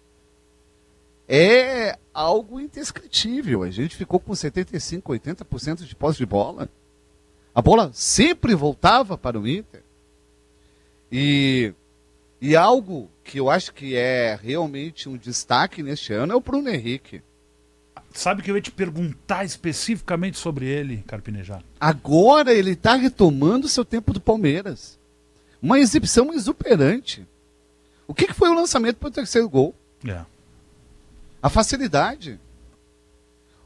é 1.30 1.96
algo 2.12 2.60
indescritível. 2.60 3.62
A 3.62 3.70
gente 3.70 3.96
ficou 3.96 4.20
com 4.20 4.34
75, 4.34 5.14
80% 5.14 5.86
de 5.86 5.96
posse 5.96 6.18
de 6.18 6.26
bola. 6.26 6.68
A 7.54 7.62
bola 7.62 7.92
sempre 7.94 8.56
voltava 8.56 9.16
para 9.16 9.40
o 9.40 9.48
Inter. 9.48 9.84
E, 11.12 11.72
e 12.42 12.56
algo 12.56 13.12
que 13.24 13.40
eu 13.40 13.50
acho 13.50 13.74
que 13.74 13.96
é 13.96 14.38
realmente 14.42 15.08
um 15.08 15.16
destaque 15.16 15.84
neste 15.84 16.14
ano 16.14 16.34
é 16.34 16.36
o 16.36 16.42
Bruno 16.42 16.68
Henrique. 16.68 17.22
Sabe 18.12 18.42
que 18.42 18.50
eu 18.50 18.56
ia 18.56 18.62
te 18.62 18.72
perguntar 18.72 19.46
especificamente 19.46 20.38
sobre 20.38 20.66
ele, 20.66 21.04
Carpinejar? 21.06 21.64
Agora 21.80 22.52
ele 22.52 22.72
está 22.72 22.96
retomando 22.96 23.68
seu 23.68 23.86
tempo 23.86 24.14
do 24.14 24.20
Palmeiras. 24.20 24.98
Uma 25.62 25.80
exibição 25.80 26.34
exuberante. 26.34 27.28
O 28.08 28.16
que, 28.16 28.26
que 28.26 28.34
foi 28.34 28.50
o 28.50 28.56
lançamento 28.56 28.96
para 28.96 29.10
o 29.10 29.12
terceiro 29.12 29.48
gol? 29.48 29.76
É. 30.08 30.26
a 31.42 31.50
facilidade. 31.50 32.40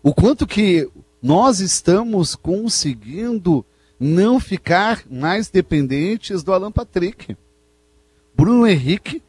O 0.02 0.14
quanto 0.14 0.46
que 0.46 0.90
nós 1.22 1.60
estamos 1.60 2.36
conseguindo 2.36 3.66
não 4.00 4.40
ficar 4.40 5.04
mais 5.10 5.50
dependentes 5.50 6.44
do 6.44 6.52
Alan 6.52 6.72
Patrick. 6.72 7.38
Bruno 8.36 8.68
Henrique 8.68 9.22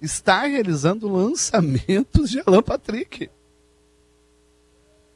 está 0.00 0.42
realizando 0.46 1.08
lançamentos 1.08 2.28
de 2.30 2.40
Alan 2.46 2.62
Patrick. 2.62 3.30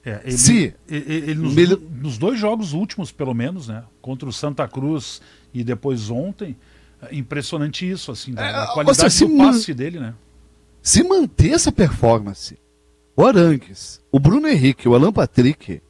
É, 0.05 0.21
ele, 0.25 0.39
Se- 0.39 0.75
ele, 0.89 1.12
ele 1.14 1.35
nos, 1.35 1.55
Melhor- 1.55 1.81
nos 1.81 2.17
dois 2.17 2.39
jogos 2.39 2.73
últimos, 2.73 3.11
pelo 3.11 3.35
menos, 3.35 3.67
né? 3.69 3.83
Contra 4.01 4.29
o 4.29 4.33
Santa 4.33 4.67
Cruz 4.69 5.21
e 5.53 5.64
depois 5.64 6.09
ontem, 6.11 6.57
é 7.03 7.14
impressionante 7.17 7.89
isso, 7.91 8.12
assim, 8.12 8.33
da, 8.33 8.47
É, 8.47 8.61
ou 8.61 8.67
qualidade 8.75 8.97
seja, 9.12 9.27
do 9.27 9.31
se 9.33 9.37
man- 9.37 9.53
passe 9.53 9.75
dele, 9.75 9.99
né? 9.99 10.14
Se 10.87 11.03
manter 11.03 11.51
essa 11.51 11.72
performance, 11.72 12.57
o 13.16 13.26
Arangues, 13.26 14.01
o 14.12 14.20
Bruno 14.20 14.47
Henrique, 14.47 14.89
o 14.89 14.95
Alan 14.95 15.12
Patrick, 15.12 15.82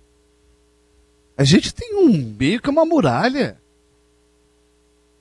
a 1.36 1.44
gente 1.44 1.74
tem 1.74 1.94
um 1.96 2.34
meio 2.34 2.62
que 2.62 2.70
uma 2.70 2.86
muralha. 2.86 3.60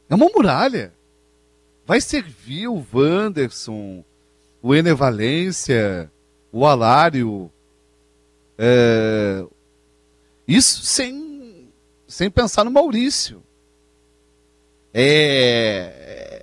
É 0.09 0.15
uma 0.15 0.29
muralha. 0.33 0.93
Vai 1.85 1.99
servir 1.99 2.69
o 2.69 2.85
Wanderson, 2.93 4.01
o 4.61 4.73
Ener 4.73 4.95
Valência, 4.95 6.09
o 6.53 6.65
Alário. 6.65 7.51
é, 8.57 9.45
isso 10.47 10.85
sem, 10.85 11.67
sem 12.07 12.31
pensar 12.31 12.63
no 12.63 12.71
Maurício. 12.71 13.43
É, 14.93 16.34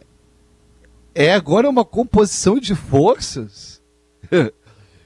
é 1.14 1.32
agora 1.32 1.68
uma 1.68 1.84
composição 1.84 2.58
de 2.58 2.74
forças 2.74 3.82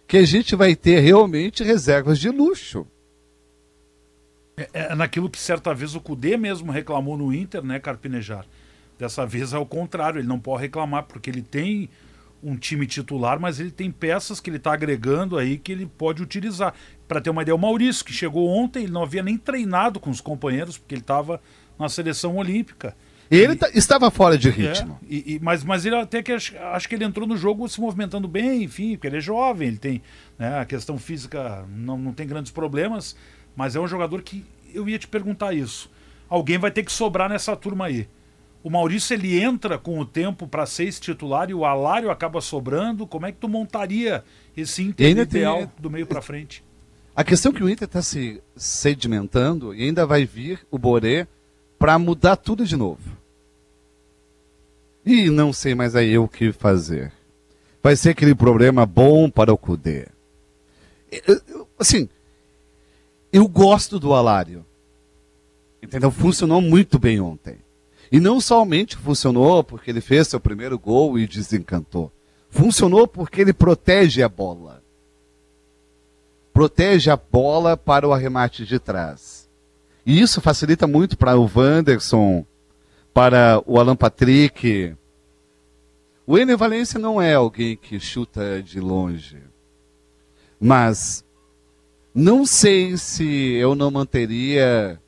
que 0.06 0.16
a 0.16 0.24
gente 0.24 0.54
vai 0.54 0.76
ter 0.76 1.00
realmente 1.00 1.64
reservas 1.64 2.18
de 2.18 2.30
luxo. 2.30 2.86
É, 4.56 4.68
é 4.72 4.94
naquilo 4.94 5.28
que 5.28 5.38
certa 5.38 5.74
vez 5.74 5.94
o 5.94 6.00
Cudê 6.00 6.36
mesmo 6.36 6.72
reclamou 6.72 7.16
no 7.16 7.32
Inter, 7.32 7.62
né, 7.62 7.78
Carpinejar? 7.78 8.46
Dessa 8.98 9.26
vez 9.26 9.52
é 9.52 9.58
o 9.58 9.66
contrário, 9.66 10.18
ele 10.18 10.28
não 10.28 10.38
pode 10.38 10.62
reclamar, 10.62 11.04
porque 11.04 11.28
ele 11.28 11.42
tem 11.42 11.90
um 12.42 12.56
time 12.56 12.86
titular, 12.86 13.38
mas 13.38 13.60
ele 13.60 13.70
tem 13.70 13.90
peças 13.90 14.40
que 14.40 14.48
ele 14.48 14.56
está 14.56 14.72
agregando 14.72 15.36
aí 15.36 15.58
que 15.58 15.72
ele 15.72 15.86
pode 15.86 16.22
utilizar. 16.22 16.74
Para 17.06 17.20
ter 17.20 17.30
uma 17.30 17.42
ideia, 17.42 17.54
o 17.54 17.58
Maurício, 17.58 18.04
que 18.04 18.12
chegou 18.12 18.48
ontem, 18.48 18.84
ele 18.84 18.92
não 18.92 19.02
havia 19.02 19.22
nem 19.22 19.36
treinado 19.36 20.00
com 20.00 20.10
os 20.10 20.20
companheiros, 20.20 20.78
porque 20.78 20.94
ele 20.94 21.02
estava 21.02 21.40
na 21.78 21.88
seleção 21.88 22.36
olímpica. 22.36 22.96
Ele 23.30 23.56
tá- 23.56 23.70
estava 23.74 24.10
fora 24.10 24.36
de 24.38 24.48
ritmo. 24.50 24.98
É, 25.02 25.06
e- 25.14 25.34
e- 25.34 25.40
mas, 25.42 25.64
mas 25.64 25.84
ele 25.84 25.96
até 25.96 26.22
que 26.22 26.32
acho, 26.32 26.56
acho 26.58 26.88
que 26.88 26.94
ele 26.94 27.04
entrou 27.04 27.26
no 27.26 27.36
jogo 27.36 27.68
se 27.68 27.80
movimentando 27.80 28.28
bem, 28.28 28.62
enfim, 28.62 28.92
porque 28.92 29.06
ele 29.08 29.16
é 29.16 29.20
jovem, 29.20 29.68
ele 29.68 29.78
tem 29.78 30.02
né, 30.38 30.58
a 30.60 30.64
questão 30.64 30.96
física 30.98 31.64
não, 31.68 31.96
não 31.98 32.12
tem 32.12 32.26
grandes 32.26 32.52
problemas, 32.52 33.16
mas 33.56 33.74
é 33.74 33.80
um 33.80 33.88
jogador 33.88 34.22
que 34.22 34.44
eu 34.72 34.88
ia 34.88 34.98
te 34.98 35.08
perguntar 35.08 35.52
isso. 35.54 35.90
Alguém 36.28 36.58
vai 36.58 36.70
ter 36.70 36.82
que 36.84 36.92
sobrar 36.92 37.28
nessa 37.28 37.56
turma 37.56 37.86
aí. 37.86 38.08
O 38.62 38.70
Maurício 38.70 39.14
ele 39.14 39.40
entra 39.40 39.78
com 39.78 39.98
o 40.00 40.04
tempo 40.04 40.46
para 40.48 40.66
ser 40.66 40.84
esse 40.84 41.00
titular 41.00 41.48
e 41.50 41.54
o 41.54 41.64
Alário 41.64 42.10
acaba 42.10 42.40
sobrando. 42.40 43.06
Como 43.06 43.24
é 43.24 43.30
que 43.30 43.38
tu 43.38 43.48
montaria 43.48 44.24
esse 44.56 44.82
E 44.82 44.86
Inter 44.86 45.06
ainda 45.06 45.24
tem- 45.24 45.40
ideal 45.42 45.72
do 45.78 45.88
meio 45.88 46.04
para 46.04 46.20
frente? 46.20 46.64
A 47.14 47.22
questão 47.22 47.52
é 47.52 47.54
que 47.54 47.62
o 47.62 47.68
Inter 47.70 47.86
está 47.86 48.02
se 48.02 48.42
sedimentando 48.56 49.72
e 49.74 49.84
ainda 49.84 50.04
vai 50.04 50.24
vir 50.26 50.66
o 50.70 50.78
Boré 50.78 51.26
para 51.78 51.98
mudar 51.98 52.36
tudo 52.36 52.64
de 52.64 52.76
novo. 52.76 53.16
E 55.04 55.30
não 55.30 55.52
sei 55.52 55.74
mais 55.74 55.94
aí 55.94 56.18
o 56.18 56.26
que 56.26 56.52
fazer. 56.52 57.12
Vai 57.82 57.94
ser 57.94 58.10
aquele 58.10 58.34
problema 58.34 58.84
bom 58.84 59.30
para 59.30 59.52
o 59.52 59.58
eu- 61.46 61.68
Assim, 61.78 62.08
eu 63.32 63.46
gosto 63.46 64.00
do 64.00 64.12
Alário. 64.12 64.64
Entendeu? 65.82 66.10
Funcionou 66.10 66.60
muito 66.60 66.98
bem 66.98 67.20
ontem. 67.20 67.58
E 68.10 68.18
não 68.18 68.40
somente 68.40 68.96
funcionou 68.96 69.62
porque 69.62 69.90
ele 69.90 70.00
fez 70.00 70.28
seu 70.28 70.40
primeiro 70.40 70.78
gol 70.78 71.18
e 71.18 71.26
desencantou. 71.26 72.10
Funcionou 72.50 73.06
porque 73.06 73.40
ele 73.40 73.52
protege 73.52 74.22
a 74.22 74.28
bola 74.28 74.82
protege 76.56 77.10
a 77.10 77.16
bola 77.18 77.76
para 77.76 78.08
o 78.08 78.14
arremate 78.14 78.64
de 78.64 78.78
trás. 78.78 79.35
E 80.06 80.20
isso 80.20 80.40
facilita 80.40 80.86
muito 80.86 81.18
para 81.18 81.36
o 81.36 81.50
Wanderson, 81.52 82.46
para 83.12 83.60
o 83.66 83.80
Alan 83.80 83.96
Patrick. 83.96 84.94
O 86.24 86.38
Ener 86.38 86.56
Valência 86.56 86.96
não 86.96 87.20
é 87.20 87.34
alguém 87.34 87.76
que 87.76 87.98
chuta 87.98 88.62
de 88.62 88.78
longe. 88.78 89.42
Mas 90.60 91.24
não 92.14 92.46
sei 92.46 92.96
se 92.96 93.54
eu 93.54 93.74
não 93.74 93.90
manteria 93.90 95.00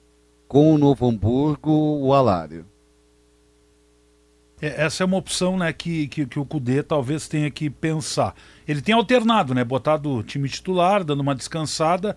com 0.48 0.74
o 0.74 0.78
Novo 0.78 1.08
Hamburgo 1.08 1.70
o 1.70 2.12
Alário. 2.12 2.66
É, 4.60 4.84
essa 4.84 5.04
é 5.04 5.06
uma 5.06 5.16
opção 5.16 5.56
né, 5.56 5.72
que, 5.72 6.08
que, 6.08 6.26
que 6.26 6.40
o 6.40 6.44
Cudê 6.44 6.82
talvez 6.82 7.28
tenha 7.28 7.50
que 7.50 7.70
pensar. 7.70 8.34
Ele 8.66 8.82
tem 8.82 8.94
alternado, 8.94 9.54
né? 9.54 9.62
Botado 9.62 10.10
o 10.10 10.22
time 10.24 10.48
titular, 10.48 11.04
dando 11.04 11.20
uma 11.20 11.34
descansada. 11.34 12.16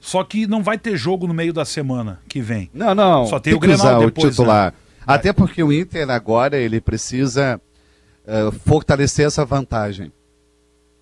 Só 0.00 0.22
que 0.22 0.46
não 0.46 0.62
vai 0.62 0.78
ter 0.78 0.96
jogo 0.96 1.26
no 1.26 1.34
meio 1.34 1.52
da 1.52 1.64
semana 1.64 2.20
que 2.28 2.40
vem. 2.40 2.70
Não, 2.72 2.94
não. 2.94 3.26
Só 3.26 3.38
tem 3.40 3.54
o 3.54 3.60
que 3.60 3.66
Grenal 3.66 3.86
usar 3.86 4.06
depois, 4.06 4.26
o 4.26 4.30
titular. 4.30 4.72
né? 4.72 4.78
Até 5.06 5.32
porque 5.32 5.62
o 5.62 5.72
Inter 5.72 6.08
agora 6.10 6.56
ele 6.56 6.80
precisa 6.80 7.60
eh, 8.26 8.50
fortalecer 8.64 9.26
essa 9.26 9.44
vantagem. 9.44 10.12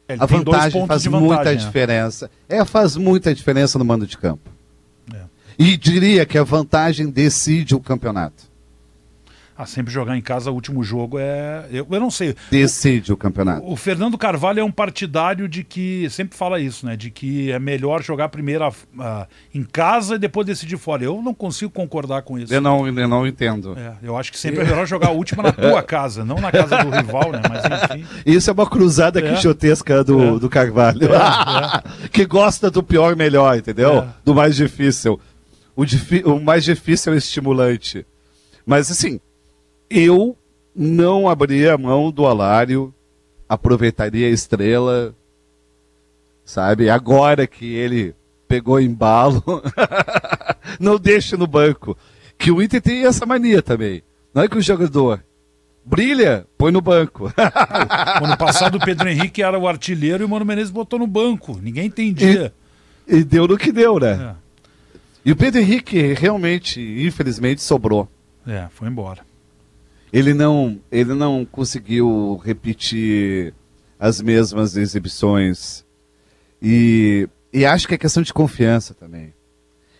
Ele 0.08 0.22
A 0.22 0.26
tem 0.26 0.38
vantagem 0.38 0.86
faz 0.86 1.02
de 1.02 1.10
muita 1.10 1.28
vantagem, 1.36 1.58
né? 1.58 1.64
diferença. 1.66 2.30
É, 2.48 2.64
faz 2.64 2.96
muita 2.96 3.34
diferença 3.34 3.78
no 3.78 3.84
mando 3.84 4.06
de 4.06 4.16
campo. 4.16 4.48
É. 5.12 5.18
E 5.58 5.76
diria 5.76 6.24
que 6.24 6.38
a 6.38 6.44
vantagem 6.44 7.10
decide 7.10 7.74
o 7.74 7.80
campeonato. 7.80 8.44
Ah, 9.58 9.64
sempre 9.64 9.90
jogar 9.90 10.16
em 10.16 10.20
casa, 10.20 10.50
o 10.50 10.54
último 10.54 10.84
jogo 10.84 11.18
é. 11.18 11.64
Eu, 11.70 11.86
eu 11.90 12.00
não 12.00 12.10
sei. 12.10 12.34
Decide 12.50 13.10
o 13.12 13.16
campeonato. 13.16 13.66
O 13.66 13.74
Fernando 13.74 14.18
Carvalho 14.18 14.60
é 14.60 14.64
um 14.64 14.70
partidário 14.70 15.48
de 15.48 15.64
que 15.64 16.08
sempre 16.10 16.36
fala 16.36 16.60
isso, 16.60 16.84
né? 16.84 16.94
De 16.94 17.10
que 17.10 17.50
é 17.50 17.58
melhor 17.58 18.02
jogar 18.02 18.28
primeiro 18.28 18.70
ah, 19.00 19.26
em 19.54 19.62
casa 19.62 20.16
e 20.16 20.18
depois 20.18 20.46
decidir 20.46 20.76
fora. 20.76 21.04
Eu 21.04 21.22
não 21.22 21.32
consigo 21.32 21.70
concordar 21.70 22.20
com 22.20 22.38
isso. 22.38 22.52
Eu 22.52 22.60
não, 22.60 22.86
eu 22.86 23.08
não 23.08 23.26
entendo. 23.26 23.74
É, 23.78 23.94
eu 24.02 24.14
acho 24.16 24.30
que 24.30 24.38
sempre 24.38 24.60
é 24.60 24.64
melhor 24.64 24.86
jogar 24.86 25.08
a 25.08 25.12
última 25.12 25.42
na 25.42 25.52
tua 25.52 25.80
casa, 25.84 26.22
não 26.22 26.36
na 26.36 26.52
casa 26.52 26.84
do 26.84 26.90
rival, 26.90 27.32
né? 27.32 27.40
Mas 27.48 27.64
enfim. 27.64 28.06
Isso 28.26 28.50
é 28.50 28.52
uma 28.52 28.68
cruzada 28.68 29.20
É. 29.20 29.32
quixotesca 29.34 30.04
do, 30.04 30.36
É. 30.36 30.38
do 30.38 30.50
Carvalho. 30.50 31.08
que 32.12 32.26
gosta 32.26 32.70
do 32.70 32.82
pior 32.82 33.12
e 33.12 33.16
melhor, 33.16 33.56
entendeu? 33.56 34.00
É. 34.00 34.08
Do 34.22 34.34
mais 34.34 34.54
difícil. 34.54 35.18
O, 35.74 35.84
o 36.30 36.40
mais 36.44 36.62
difícil 36.64 37.12
é 37.12 37.16
o 37.16 37.18
estimulante. 37.18 38.04
Mas 38.66 38.90
assim, 38.90 39.20
eu 39.90 40.36
não 40.74 41.28
abriria 41.28 41.74
a 41.74 41.78
mão 41.78 42.10
do 42.10 42.26
Alário, 42.26 42.92
aproveitaria 43.48 44.26
a 44.26 44.30
estrela, 44.30 45.14
sabe? 46.44 46.88
Agora 46.90 47.46
que 47.46 47.74
ele 47.74 48.14
pegou 48.48 48.80
embalo, 48.80 49.42
não 50.78 50.98
deixe 50.98 51.36
no 51.36 51.46
banco. 51.46 51.96
Que 52.38 52.50
o 52.50 52.60
Inter 52.62 52.82
tem 52.82 53.06
essa 53.06 53.24
mania 53.24 53.62
também. 53.62 54.02
Não 54.34 54.42
é 54.42 54.48
que 54.48 54.58
o 54.58 54.62
jogador 54.62 55.22
brilha, 55.84 56.46
põe 56.58 56.70
no 56.72 56.80
banco. 56.80 57.32
Ano 58.22 58.36
passado 58.36 58.76
o 58.76 58.80
Pedro 58.84 59.08
Henrique 59.08 59.42
era 59.42 59.58
o 59.58 59.68
artilheiro 59.68 60.22
e 60.24 60.26
o 60.26 60.28
Mano 60.28 60.44
Menezes 60.44 60.70
botou 60.70 60.98
no 60.98 61.06
banco. 61.06 61.58
Ninguém 61.62 61.86
entendia. 61.86 62.52
e 63.06 63.22
deu 63.22 63.46
no 63.46 63.56
que 63.56 63.70
deu, 63.70 63.98
né? 64.00 64.34
É, 64.92 64.98
E 65.24 65.32
o 65.32 65.36
Pedro 65.36 65.60
Henrique 65.60 66.12
realmente, 66.14 66.80
infelizmente, 66.80 67.62
sobrou. 67.62 68.08
é, 68.46 68.66
foi 68.70 68.88
embora. 68.88 69.25
Ele 70.16 70.32
não, 70.32 70.80
ele 70.90 71.12
não 71.12 71.44
conseguiu 71.44 72.40
repetir 72.42 73.52
as 74.00 74.22
mesmas 74.22 74.74
exibições. 74.74 75.84
E, 76.62 77.28
e 77.52 77.66
acho 77.66 77.86
que 77.86 77.92
é 77.92 77.98
questão 77.98 78.22
de 78.22 78.32
confiança 78.32 78.94
também. 78.94 79.34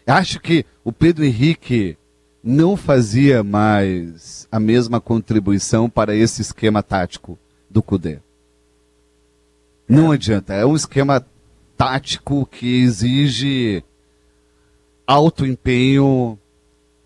Acho 0.06 0.40
que 0.40 0.64
o 0.82 0.90
Pedro 0.90 1.22
Henrique 1.22 1.98
não 2.42 2.78
fazia 2.78 3.44
mais 3.44 4.48
a 4.50 4.58
mesma 4.58 5.02
contribuição 5.02 5.90
para 5.90 6.16
esse 6.16 6.40
esquema 6.40 6.82
tático 6.82 7.38
do 7.68 7.82
Cudê. 7.82 8.20
Não 9.86 10.12
adianta. 10.12 10.54
É 10.54 10.64
um 10.64 10.74
esquema 10.74 11.26
tático 11.76 12.46
que 12.46 12.80
exige 12.80 13.84
alto 15.06 15.44
empenho 15.44 16.38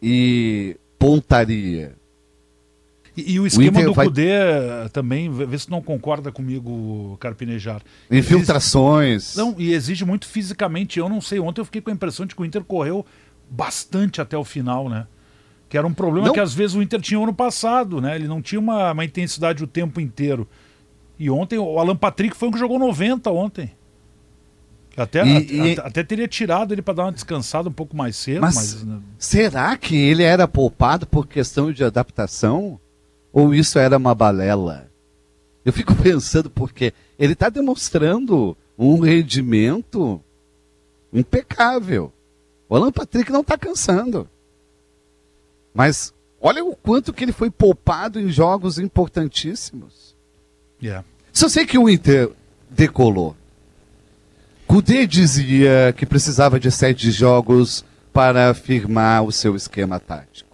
e 0.01 0.77
pontaria. 0.97 1.99
E, 3.27 3.33
e 3.33 3.41
o 3.41 3.47
esquema 3.47 3.69
Inter 3.79 3.85
do 3.87 3.95
vai- 3.95 4.07
Cudê 4.07 4.31
também, 4.93 5.31
vê 5.31 5.59
se 5.59 5.71
não 5.71 5.81
concorda 5.83 6.31
comigo, 6.33 7.17
Carpinejar. 7.21 7.83
Infiltrações. 8.11 9.35
Não, 9.37 9.55
e 9.59 9.73
exige 9.73 10.05
muito 10.05 10.27
fisicamente. 10.27 10.99
Eu 10.99 11.09
não 11.09 11.21
sei, 11.21 11.39
ontem 11.41 11.61
eu 11.61 11.65
fiquei 11.65 11.81
com 11.81 11.91
a 11.91 11.93
impressão 11.93 12.27
de 12.27 12.35
que 12.35 12.41
o 12.43 12.45
Inter 12.45 12.65
correu 12.65 13.05
bastante 13.51 14.21
até 14.21 14.37
o 14.37 14.45
final, 14.45 14.89
né? 14.89 15.07
Que 15.69 15.79
era 15.79 15.87
um 15.87 15.95
problema 15.95 16.27
Não. 16.29 16.35
que 16.35 16.41
às 16.41 16.53
vezes 16.55 16.75
o 16.77 16.83
Inter 16.83 17.01
tinha 17.01 17.21
ano 17.23 17.33
passado, 17.35 18.01
né? 18.01 18.17
Ele 18.17 18.27
não 18.27 18.43
tinha 18.43 18.59
uma, 18.59 18.93
uma 18.93 19.05
intensidade 19.05 19.63
o 19.63 19.67
tempo 19.67 20.01
inteiro. 20.01 20.49
E 21.19 21.31
ontem 21.31 21.59
o 21.59 21.79
Alan 21.79 21.95
Patrick 21.97 22.35
foi 22.37 22.49
o 22.49 22.53
que 22.53 22.59
jogou 22.59 22.79
90 22.79 23.31
ontem. 23.31 23.73
Até, 24.97 25.25
E- 25.25 25.53
e- 25.53 25.73
até, 25.73 25.87
até 25.87 26.03
teria 26.03 26.27
tirado 26.27 26.75
ele 26.75 26.83
para 26.83 26.95
dar 26.95 27.05
uma 27.05 27.13
descansada 27.13 27.69
um 27.69 27.73
pouco 27.73 27.97
mais 27.97 28.17
cedo, 28.17 28.41
Mas- 28.41 28.57
mas, 28.57 28.85
né, 28.85 28.99
Será 29.19 29.77
que 29.77 29.95
ele 29.97 30.23
era 30.25 30.49
poupado 30.49 31.07
por 31.07 31.27
questão 31.29 31.73
de 31.73 31.85
adaptação? 31.85 32.79
Ou 33.33 33.55
isso 33.55 33.79
era 33.79 33.97
uma 33.97 34.15
balela? 34.15 34.91
Eu 35.65 35.73
fico 35.73 35.95
pensando 36.03 36.51
porque 36.51 36.93
ele 37.19 37.35
está 37.35 37.49
demonstrando 37.49 38.57
um 38.79 38.99
rendimento 39.01 40.21
impecável. 41.13 42.13
O 42.69 42.77
Alan 42.77 42.93
Patrick 42.93 43.31
não 43.31 43.41
está 43.41 43.59
cansando. 43.59 44.29
Mas 45.75 46.13
olha 46.41 46.65
o 46.65 46.75
quanto 46.75 47.13
que 47.13 47.25
ele 47.25 47.33
foi 47.33 47.51
poupado 47.51 48.19
em 48.19 48.31
jogos 48.31 48.79
importantíssimos. 48.79 50.17
yeah. 50.83 51.05
Só 51.33 51.49
sei 51.49 51.67
que 51.67 51.79
o 51.79 51.89
Inter 51.89 52.31
decolou. 52.69 53.37
Kudê 54.67 55.07
dizia 55.07 55.93
que 55.97 56.07
precisava 56.07 56.59
de 56.59 56.71
sete 56.71 57.11
jogos 57.11 57.85
para 58.13 58.55
firmar 58.55 59.25
o 59.25 59.33
seu 59.33 59.57
esquema 59.57 59.99
tático. 59.99 60.50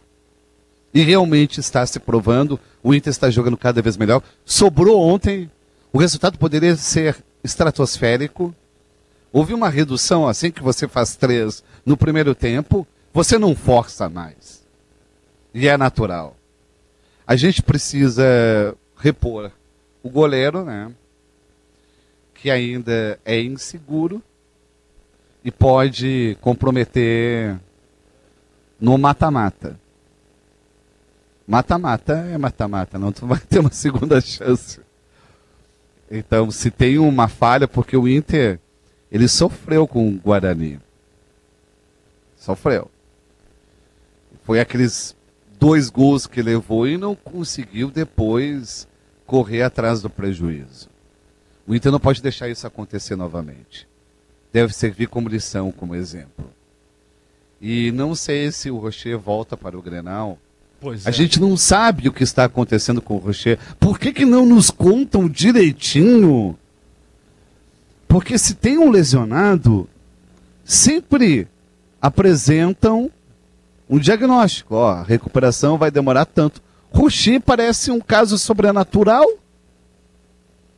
E 0.97 1.03
realmente 1.03 1.61
está 1.61 1.85
se 1.85 2.01
provando. 2.01 2.59
O 2.83 2.95
Inter 2.95 3.11
está 3.11 3.29
jogando 3.29 3.59
cada 3.59 3.83
vez 3.83 3.99
melhor. 3.99 4.23
Sobrou 4.47 4.99
ontem. 4.99 5.51
O 5.93 5.99
resultado 5.99 6.39
poderia 6.39 6.75
ser 6.75 7.23
estratosférico. 7.45 8.55
Houve 9.31 9.53
uma 9.53 9.69
redução 9.69 10.27
assim 10.27 10.51
que 10.51 10.63
você 10.63 10.89
faz 10.89 11.15
três 11.15 11.63
no 11.85 11.99
primeiro 11.99 12.35
tempo. 12.35 12.89
Você 13.13 13.37
não 13.37 13.55
força 13.55 14.09
mais. 14.09 14.65
E 15.53 15.69
é 15.69 15.77
natural. 15.77 16.35
A 17.27 17.37
gente 17.37 17.63
precisa 17.63 18.75
repor 18.97 19.51
o 20.03 20.09
goleiro, 20.09 20.65
né? 20.65 20.91
Que 22.33 22.51
ainda 22.51 23.21
é 23.23 23.39
inseguro 23.39 24.23
e 25.45 25.51
pode 25.51 26.39
comprometer 26.41 27.61
no 28.81 28.97
mata-mata. 28.97 29.79
Mata-mata 31.47 32.15
é 32.15 32.37
mata-mata, 32.37 32.99
não 32.99 33.13
tu 33.13 33.27
vai 33.27 33.39
ter 33.39 33.61
uma 33.61 33.71
segunda 33.71 34.21
chance. 34.21 34.81
Então, 36.11 36.51
se 36.51 36.71
tem 36.71 36.99
uma 36.99 37.29
falha, 37.29 37.69
porque 37.69 37.97
o 37.97 38.09
Inter 38.09 38.61
ele 39.11 39.29
sofreu 39.29 39.87
com 39.87 40.09
o 40.09 40.19
Guarani. 40.19 40.81
Sofreu. 42.37 42.91
Foi 44.43 44.61
aqueles 44.61 45.17
dois 45.59 45.89
gols 45.89 46.27
que 46.27 46.43
levou 46.43 46.87
e 46.87 46.97
não 46.97 47.15
conseguiu 47.15 47.91
depois 47.91 48.87
correr 49.25 49.63
atrás 49.63 50.03
do 50.03 50.11
prejuízo. 50.11 50.89
O 51.67 51.75
Inter 51.75 51.91
não 51.91 51.99
pode 51.99 52.23
deixar 52.23 52.49
isso 52.49 52.67
acontecer 52.67 53.17
novamente. 53.17 53.89
Deve 54.53 54.73
servir 54.73 55.09
como 55.09 55.29
lição, 55.29 55.73
como 55.73 55.95
exemplo. 55.95 56.51
E 57.61 57.91
não 57.91 58.15
sei 58.15 58.53
se 58.53 58.71
o 58.71 58.79
Rocher 58.79 59.19
volta 59.19 59.57
para 59.57 59.77
o 59.77 59.83
Grenal. 59.83 60.39
Pois 60.81 61.07
A 61.07 61.11
é. 61.11 61.13
gente 61.13 61.41
não 61.41 61.57
sabe 61.57 62.09
o 62.09 62.13
que 62.13 62.23
está 62.23 62.45
acontecendo 62.45 63.01
com 63.01 63.17
o 63.17 63.19
Rocher. 63.19 63.59
Por 63.81 63.99
que, 63.99 64.13
que 64.13 64.25
não 64.25 64.45
nos 64.45 64.71
contam 64.71 65.29
direitinho? 65.29 66.57
Porque 68.07 68.39
se 68.39 68.55
tem 68.55 68.79
um 68.79 68.91
lesionado, 68.91 69.89
sempre 70.65 71.49
apresentam 72.01 73.11
um 73.89 73.99
diagnóstico. 73.99 74.75
Ó, 74.75 74.91
a 74.91 75.03
recuperação 75.03 75.79
vai 75.79 75.91
demorar 75.91 76.25
tanto. 76.25 76.63
Rocher 76.91 77.41
parece 77.41 77.91
um 77.91 78.01
caso 78.01 78.39
sobrenatural. 78.39 79.27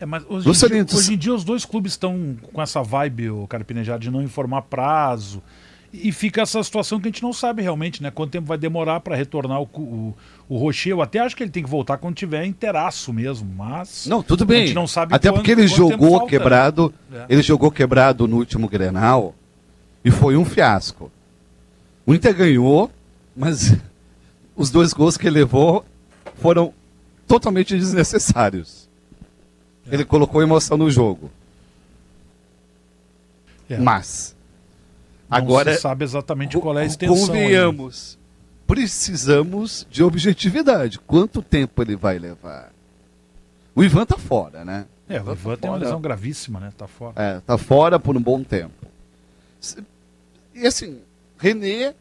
É, 0.00 0.06
mas 0.06 0.24
hoje, 0.28 0.48
em 0.48 0.84
dia, 0.84 0.96
hoje 0.96 1.14
em 1.14 1.18
dia 1.18 1.34
os 1.34 1.42
dois 1.42 1.64
clubes 1.64 1.92
estão 1.92 2.36
com 2.52 2.62
essa 2.62 2.82
vibe, 2.82 3.30
o 3.30 3.46
Carpinejar, 3.48 3.98
de 3.98 4.10
não 4.10 4.22
informar 4.22 4.62
prazo. 4.62 5.42
E 5.92 6.12
fica 6.12 6.42
essa 6.42 6.62
situação 6.62 7.00
que 7.00 7.08
a 7.08 7.10
gente 7.10 7.22
não 7.22 7.32
sabe 7.32 7.62
realmente, 7.62 8.02
né? 8.02 8.10
Quanto 8.10 8.30
tempo 8.30 8.46
vai 8.46 8.58
demorar 8.58 9.00
para 9.00 9.16
retornar 9.16 9.62
o, 9.62 9.64
o, 9.74 10.14
o 10.46 10.56
Rocher. 10.58 10.92
Eu 10.92 11.00
até 11.00 11.18
acho 11.18 11.34
que 11.34 11.42
ele 11.42 11.50
tem 11.50 11.62
que 11.62 11.68
voltar 11.70 11.96
quando 11.96 12.14
tiver 12.14 12.44
inteiraço 12.44 13.10
mesmo, 13.12 13.50
mas. 13.56 14.06
Não, 14.06 14.22
tudo 14.22 14.44
A 14.44 14.46
bem. 14.46 14.66
gente 14.66 14.74
não 14.74 14.86
sabe 14.86 15.14
Até 15.14 15.32
porque 15.32 15.50
ele 15.50 15.66
jogou 15.66 16.10
falta, 16.10 16.24
né? 16.24 16.30
quebrado. 16.30 16.94
É. 17.10 17.24
Ele 17.30 17.42
jogou 17.42 17.70
quebrado 17.70 18.28
no 18.28 18.36
último 18.36 18.68
Grenal 18.68 19.34
e 20.04 20.10
foi 20.10 20.36
um 20.36 20.44
fiasco. 20.44 21.10
O 22.04 22.14
Inter 22.14 22.34
ganhou, 22.34 22.90
mas 23.34 23.74
os 24.54 24.70
dois 24.70 24.92
gols 24.92 25.16
que 25.16 25.26
ele 25.26 25.38
levou 25.38 25.86
foram 26.36 26.74
totalmente 27.26 27.74
desnecessários. 27.76 28.88
É. 29.90 29.94
Ele 29.94 30.04
colocou 30.04 30.42
emoção 30.42 30.76
no 30.76 30.90
jogo. 30.90 31.30
É. 33.70 33.78
Mas 33.78 34.36
Não 35.28 35.38
agora 35.38 35.74
se 35.74 35.80
sabe 35.80 36.04
exatamente 36.04 36.58
qual 36.58 36.78
é 36.78 36.82
a 36.82 36.86
extensão. 36.86 37.26
convenhamos, 37.26 38.18
precisamos 38.66 39.86
de 39.90 40.02
objetividade. 40.02 40.98
Quanto 41.00 41.42
tempo 41.42 41.82
ele 41.82 41.96
vai 41.96 42.18
levar? 42.18 42.72
O 43.74 43.84
Ivan 43.84 44.06
tá 44.06 44.16
fora, 44.16 44.64
né? 44.64 44.86
É, 45.08 45.20
o 45.20 45.32
Ivan 45.32 45.56
tem 45.56 45.70
uma 45.70 45.76
fora. 45.76 45.84
lesão 45.84 46.00
gravíssima, 46.00 46.60
né? 46.60 46.72
Tá 46.76 46.86
fora. 46.86 47.14
É, 47.16 47.40
tá 47.40 47.58
fora 47.58 47.98
por 47.98 48.16
um 48.16 48.22
bom 48.22 48.42
tempo. 48.42 48.86
E 50.54 50.66
assim, 50.66 51.00
René 51.38 51.94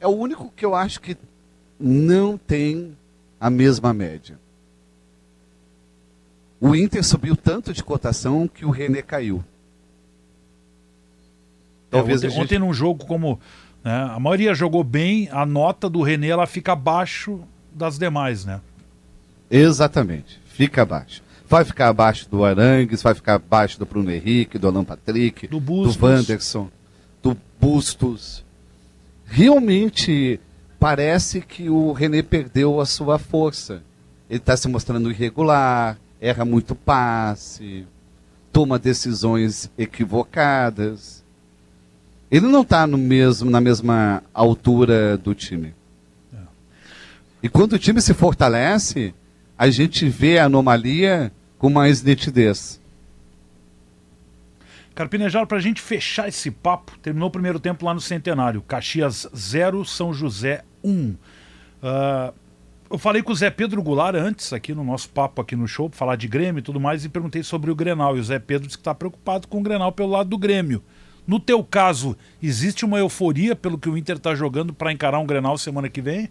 é 0.00 0.06
o 0.06 0.10
único 0.10 0.52
que 0.54 0.64
eu 0.64 0.74
acho 0.74 1.00
que 1.00 1.16
não 1.78 2.36
tem 2.36 2.96
a 3.40 3.48
mesma 3.48 3.92
média. 3.92 4.38
O 6.60 6.76
Inter 6.76 7.02
subiu 7.02 7.34
tanto 7.36 7.72
de 7.72 7.82
cotação 7.82 8.46
que 8.46 8.64
o 8.64 8.70
René 8.70 9.02
caiu. 9.02 9.42
Talvez 11.92 12.24
é, 12.24 12.28
ontem, 12.28 12.40
ontem 12.40 12.58
num 12.58 12.72
jogo 12.72 13.04
como 13.04 13.38
né, 13.84 14.10
a 14.10 14.18
maioria 14.18 14.54
jogou 14.54 14.82
bem, 14.82 15.28
a 15.30 15.44
nota 15.44 15.90
do 15.90 16.00
René 16.00 16.28
ela 16.28 16.46
fica 16.46 16.72
abaixo 16.72 17.40
das 17.70 17.98
demais, 17.98 18.46
né? 18.46 18.62
Exatamente, 19.50 20.40
fica 20.46 20.82
abaixo. 20.82 21.22
Vai 21.46 21.66
ficar 21.66 21.88
abaixo 21.88 22.26
do 22.30 22.46
Arangues, 22.46 23.02
vai 23.02 23.14
ficar 23.14 23.34
abaixo 23.34 23.78
do 23.78 23.84
Bruno 23.84 24.10
Henrique, 24.10 24.58
do 24.58 24.66
Alan 24.66 24.84
Patrick, 24.84 25.46
do, 25.46 25.60
Bustos. 25.60 25.96
do 25.96 26.06
Wanderson, 26.06 26.70
do 27.22 27.36
Bustos. 27.60 28.42
Realmente 29.26 30.40
parece 30.80 31.42
que 31.42 31.68
o 31.68 31.92
René 31.92 32.22
perdeu 32.22 32.80
a 32.80 32.86
sua 32.86 33.18
força. 33.18 33.82
Ele 34.30 34.38
está 34.38 34.56
se 34.56 34.66
mostrando 34.66 35.10
irregular, 35.10 35.98
erra 36.18 36.46
muito 36.46 36.74
passe, 36.74 37.86
toma 38.50 38.78
decisões 38.78 39.70
equivocadas. 39.76 41.21
Ele 42.32 42.46
não 42.46 42.62
está 42.62 42.86
mesmo, 42.86 43.50
na 43.50 43.60
mesma 43.60 44.22
altura 44.32 45.18
do 45.18 45.34
time. 45.34 45.74
É. 46.32 46.38
E 47.42 47.48
quando 47.50 47.74
o 47.74 47.78
time 47.78 48.00
se 48.00 48.14
fortalece, 48.14 49.14
a 49.58 49.68
gente 49.68 50.08
vê 50.08 50.38
a 50.38 50.46
anomalia 50.46 51.30
com 51.58 51.68
mais 51.68 52.02
nitidez. 52.02 52.80
Carpinejado, 54.94 55.46
para 55.46 55.58
a 55.58 55.60
gente 55.60 55.82
fechar 55.82 56.26
esse 56.26 56.50
papo, 56.50 56.98
terminou 57.02 57.28
o 57.28 57.30
primeiro 57.30 57.60
tempo 57.60 57.84
lá 57.84 57.92
no 57.92 58.00
Centenário. 58.00 58.62
Caxias 58.62 59.28
0, 59.36 59.84
São 59.84 60.14
José 60.14 60.64
1. 60.82 60.90
Um. 60.90 61.14
Uh, 61.82 62.34
eu 62.90 62.98
falei 62.98 63.22
com 63.22 63.32
o 63.32 63.34
Zé 63.34 63.50
Pedro 63.50 63.82
Goulart 63.82 64.16
antes, 64.16 64.54
aqui 64.54 64.74
no 64.74 64.84
nosso 64.84 65.10
papo 65.10 65.42
aqui 65.42 65.54
no 65.54 65.68
show, 65.68 65.90
para 65.90 65.98
falar 65.98 66.16
de 66.16 66.28
Grêmio 66.28 66.60
e 66.60 66.62
tudo 66.62 66.80
mais, 66.80 67.04
e 67.04 67.10
perguntei 67.10 67.42
sobre 67.42 67.70
o 67.70 67.74
Grenal. 67.74 68.16
E 68.16 68.20
o 68.20 68.24
Zé 68.24 68.38
Pedro 68.38 68.66
disse 68.66 68.78
que 68.78 68.80
está 68.80 68.94
preocupado 68.94 69.46
com 69.48 69.60
o 69.60 69.62
Grenal 69.62 69.92
pelo 69.92 70.10
lado 70.10 70.30
do 70.30 70.38
Grêmio. 70.38 70.82
No 71.26 71.38
teu 71.38 71.62
caso, 71.62 72.16
existe 72.42 72.84
uma 72.84 72.98
euforia 72.98 73.54
pelo 73.54 73.78
que 73.78 73.88
o 73.88 73.96
Inter 73.96 74.16
está 74.16 74.34
jogando 74.34 74.72
para 74.72 74.92
encarar 74.92 75.18
um 75.18 75.26
Grenal 75.26 75.56
semana 75.56 75.88
que 75.88 76.02
vem? 76.02 76.28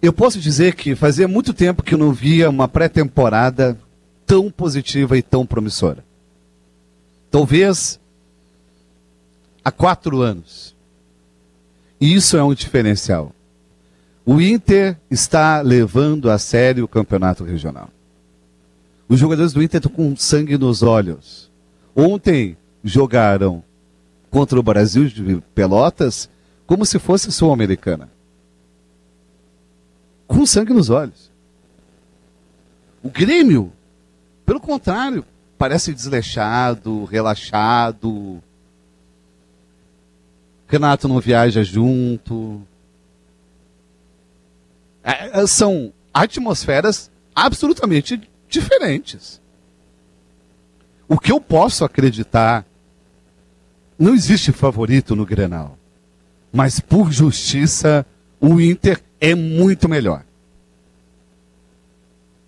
Eu 0.00 0.12
posso 0.12 0.40
dizer 0.40 0.74
que 0.74 0.94
fazia 0.94 1.28
muito 1.28 1.52
tempo 1.52 1.82
que 1.82 1.94
eu 1.94 1.98
não 1.98 2.12
via 2.12 2.48
uma 2.48 2.66
pré-temporada 2.66 3.78
tão 4.26 4.50
positiva 4.50 5.18
e 5.18 5.22
tão 5.22 5.44
promissora. 5.44 6.02
Talvez 7.30 8.00
há 9.62 9.70
quatro 9.70 10.22
anos. 10.22 10.74
E 12.00 12.14
isso 12.14 12.36
é 12.36 12.42
um 12.42 12.54
diferencial. 12.54 13.32
O 14.24 14.40
Inter 14.40 14.96
está 15.10 15.60
levando 15.60 16.30
a 16.30 16.38
sério 16.38 16.84
o 16.84 16.88
campeonato 16.88 17.44
regional. 17.44 17.90
Os 19.08 19.18
jogadores 19.18 19.52
do 19.52 19.62
Inter 19.62 19.78
estão 19.78 19.92
com 19.92 20.16
sangue 20.16 20.56
nos 20.56 20.82
olhos. 20.82 21.50
Ontem 21.94 22.56
jogaram 22.82 23.62
contra 24.30 24.58
o 24.58 24.62
Brasil 24.62 25.06
de 25.08 25.42
Pelotas 25.54 26.28
como 26.66 26.86
se 26.86 26.98
fosse 26.98 27.32
sul-americana 27.32 28.08
com 30.30 30.46
sangue 30.46 30.72
nos 30.72 30.90
olhos. 30.90 31.28
O 33.02 33.10
Grêmio, 33.10 33.72
pelo 34.46 34.60
contrário, 34.60 35.24
parece 35.58 35.92
desleixado, 35.92 37.04
relaxado. 37.04 38.40
Renato 40.68 41.08
não 41.08 41.18
viaja 41.18 41.64
junto. 41.64 42.62
É, 45.02 45.40
é 45.40 45.46
são 45.48 45.92
atmosferas 46.14 47.10
absolutamente 47.34 48.20
diferentes. 48.48 49.40
O 51.08 51.18
que 51.18 51.32
eu 51.32 51.40
posso 51.40 51.84
acreditar, 51.84 52.64
não 54.00 54.14
existe 54.14 54.50
favorito 54.50 55.14
no 55.14 55.26
Grenal. 55.26 55.78
Mas 56.50 56.80
por 56.80 57.12
justiça, 57.12 58.04
o 58.40 58.58
Inter 58.58 59.00
é 59.20 59.34
muito 59.34 59.88
melhor. 59.88 60.24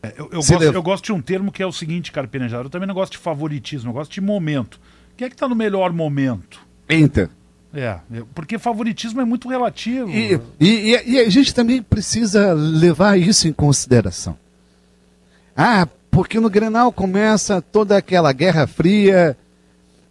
É, 0.03 0.15
eu, 0.17 0.31
eu, 0.33 0.43
gosto, 0.43 0.63
eu, 0.63 0.83
gosto, 0.83 1.05
de 1.05 1.13
um 1.13 1.21
termo 1.21 1.53
que 1.53 1.63
é 1.63 1.67
o 1.67 1.71
seguinte, 1.71 2.11
cara 2.11 2.27
Penejado. 2.27 2.65
Eu 2.65 2.71
também 2.71 2.89
não 2.89 2.95
gosto 2.95 3.13
de 3.13 3.19
favoritismo, 3.19 3.91
eu 3.91 3.95
gosto 3.95 4.11
de 4.11 4.21
momento. 4.21 4.81
Quem 5.17 5.27
é 5.27 5.29
que 5.29 5.37
está 5.37 5.47
no 5.47 5.55
melhor 5.55 5.93
momento? 5.93 6.61
Inter. 6.89 7.29
É, 7.75 7.99
porque 8.35 8.59
favoritismo 8.59 9.21
é 9.21 9.25
muito 9.25 9.49
relativo. 9.49 10.11
E, 10.11 10.39
e, 10.61 10.91
e, 11.07 11.19
a 11.19 11.31
gente 11.31 11.55
também 11.55 11.83
precisa 11.83 12.53
levar 12.53 13.19
isso 13.19 13.49
em 13.49 13.53
consideração. 13.53 14.37
Ah, 15.57 15.89
porque 16.11 16.39
no 16.39 16.51
Grenal 16.51 16.93
começa 16.93 17.63
toda 17.63 17.97
aquela 17.97 18.33
guerra 18.33 18.67
fria, 18.67 19.37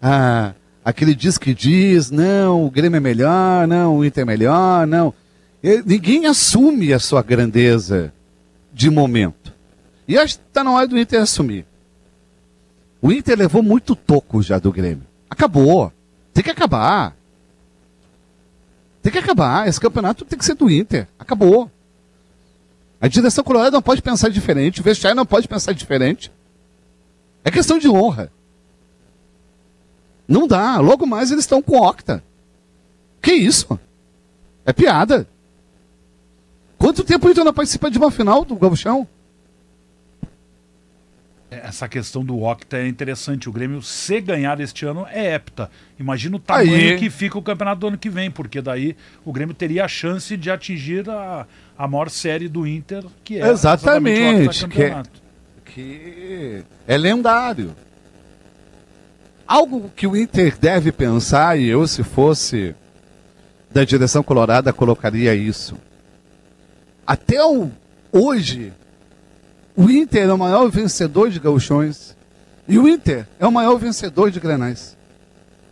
ah, 0.01 0.53
aquele 0.83 1.15
diz 1.15 1.37
que 1.37 1.53
diz, 1.53 2.11
não, 2.11 2.65
o 2.65 2.71
Grêmio 2.71 2.97
é 2.97 2.99
melhor, 2.99 3.67
não, 3.67 3.97
o 3.97 4.05
Inter 4.05 4.23
é 4.23 4.25
melhor, 4.25 4.87
não. 4.87 5.13
Ninguém 5.85 6.25
assume 6.25 6.93
a 6.93 6.99
sua 6.99 7.21
grandeza 7.21 8.13
de 8.73 8.89
momento. 8.89 9.53
E 10.07 10.17
acho 10.17 10.37
que 10.39 10.43
está 10.47 10.63
na 10.63 10.71
hora 10.71 10.87
do 10.87 10.97
Inter 10.97 11.21
assumir. 11.21 11.65
O 13.01 13.11
Inter 13.11 13.37
levou 13.37 13.63
muito 13.63 13.95
toco 13.95 14.41
já 14.41 14.59
do 14.59 14.71
Grêmio. 14.71 15.05
Acabou. 15.29 15.91
Tem 16.33 16.43
que 16.43 16.51
acabar. 16.51 17.15
Tem 19.01 19.11
que 19.11 19.17
acabar. 19.17 19.67
Esse 19.67 19.79
campeonato 19.79 20.25
tem 20.25 20.37
que 20.37 20.45
ser 20.45 20.55
do 20.55 20.69
Inter. 20.69 21.07
Acabou. 21.17 21.69
A 22.99 23.07
direção 23.07 23.43
colorada 23.43 23.71
não 23.71 23.81
pode 23.81 24.01
pensar 24.01 24.29
diferente. 24.29 24.81
O 24.81 24.83
vestiário 24.83 25.15
não 25.15 25.25
pode 25.25 25.47
pensar 25.47 25.73
diferente. 25.73 26.31
É 27.43 27.49
questão 27.49 27.79
de 27.79 27.89
honra. 27.89 28.31
Não 30.31 30.47
dá. 30.47 30.79
Logo 30.79 31.05
mais 31.05 31.29
eles 31.29 31.43
estão 31.43 31.61
com 31.61 31.77
octa. 31.77 32.23
Que 33.21 33.33
isso? 33.33 33.77
É 34.65 34.71
piada. 34.71 35.27
Quanto 36.77 37.03
tempo 37.03 37.27
o 37.27 37.31
Inter 37.31 37.43
não 37.43 37.53
participa 37.53 37.91
de 37.91 37.97
uma 37.97 38.09
final 38.09 38.45
do 38.45 38.55
Gauchão? 38.55 39.07
Essa 41.51 41.87
questão 41.89 42.23
do 42.23 42.41
Octa 42.41 42.77
é 42.77 42.87
interessante. 42.87 43.49
O 43.49 43.51
Grêmio, 43.51 43.81
se 43.81 44.21
ganhar 44.21 44.57
este 44.61 44.85
ano, 44.85 45.05
é 45.11 45.35
hepta. 45.35 45.69
Imagina 45.99 46.37
o 46.37 46.39
tamanho 46.39 46.73
Aí... 46.73 46.97
que 46.97 47.09
fica 47.09 47.37
o 47.37 47.41
campeonato 47.41 47.81
do 47.81 47.87
ano 47.87 47.97
que 47.97 48.09
vem, 48.09 48.31
porque 48.31 48.61
daí 48.61 48.95
o 49.25 49.33
Grêmio 49.33 49.53
teria 49.53 49.83
a 49.83 49.87
chance 49.87 50.37
de 50.37 50.49
atingir 50.49 51.09
a, 51.09 51.45
a 51.77 51.87
maior 51.89 52.09
série 52.09 52.47
do 52.47 52.65
Inter, 52.65 53.03
que 53.21 53.41
é 53.41 53.49
exatamente, 53.49 54.63
o 54.63 54.69
campeonato. 54.69 55.21
Que, 55.65 55.73
que 55.73 56.63
é 56.87 56.97
lendário. 56.97 57.75
Algo 59.51 59.91
que 59.95 60.07
o 60.07 60.15
Inter 60.15 60.57
deve 60.57 60.91
pensar, 60.91 61.59
e 61.59 61.67
eu, 61.67 61.85
se 61.85 62.03
fosse 62.03 62.73
da 63.69 63.83
direção 63.83 64.23
colorada, 64.23 64.71
colocaria 64.71 65.35
isso 65.35 65.75
até 67.05 67.43
o, 67.43 67.69
hoje, 68.09 68.71
o 69.75 69.89
Inter 69.89 70.29
é 70.29 70.33
o 70.33 70.37
maior 70.37 70.69
vencedor 70.69 71.29
de 71.29 71.41
gauchões 71.41 72.15
e 72.65 72.79
o 72.79 72.87
Inter 72.87 73.27
é 73.37 73.45
o 73.45 73.51
maior 73.51 73.75
vencedor 73.75 74.31
de 74.31 74.39
granais. 74.39 74.95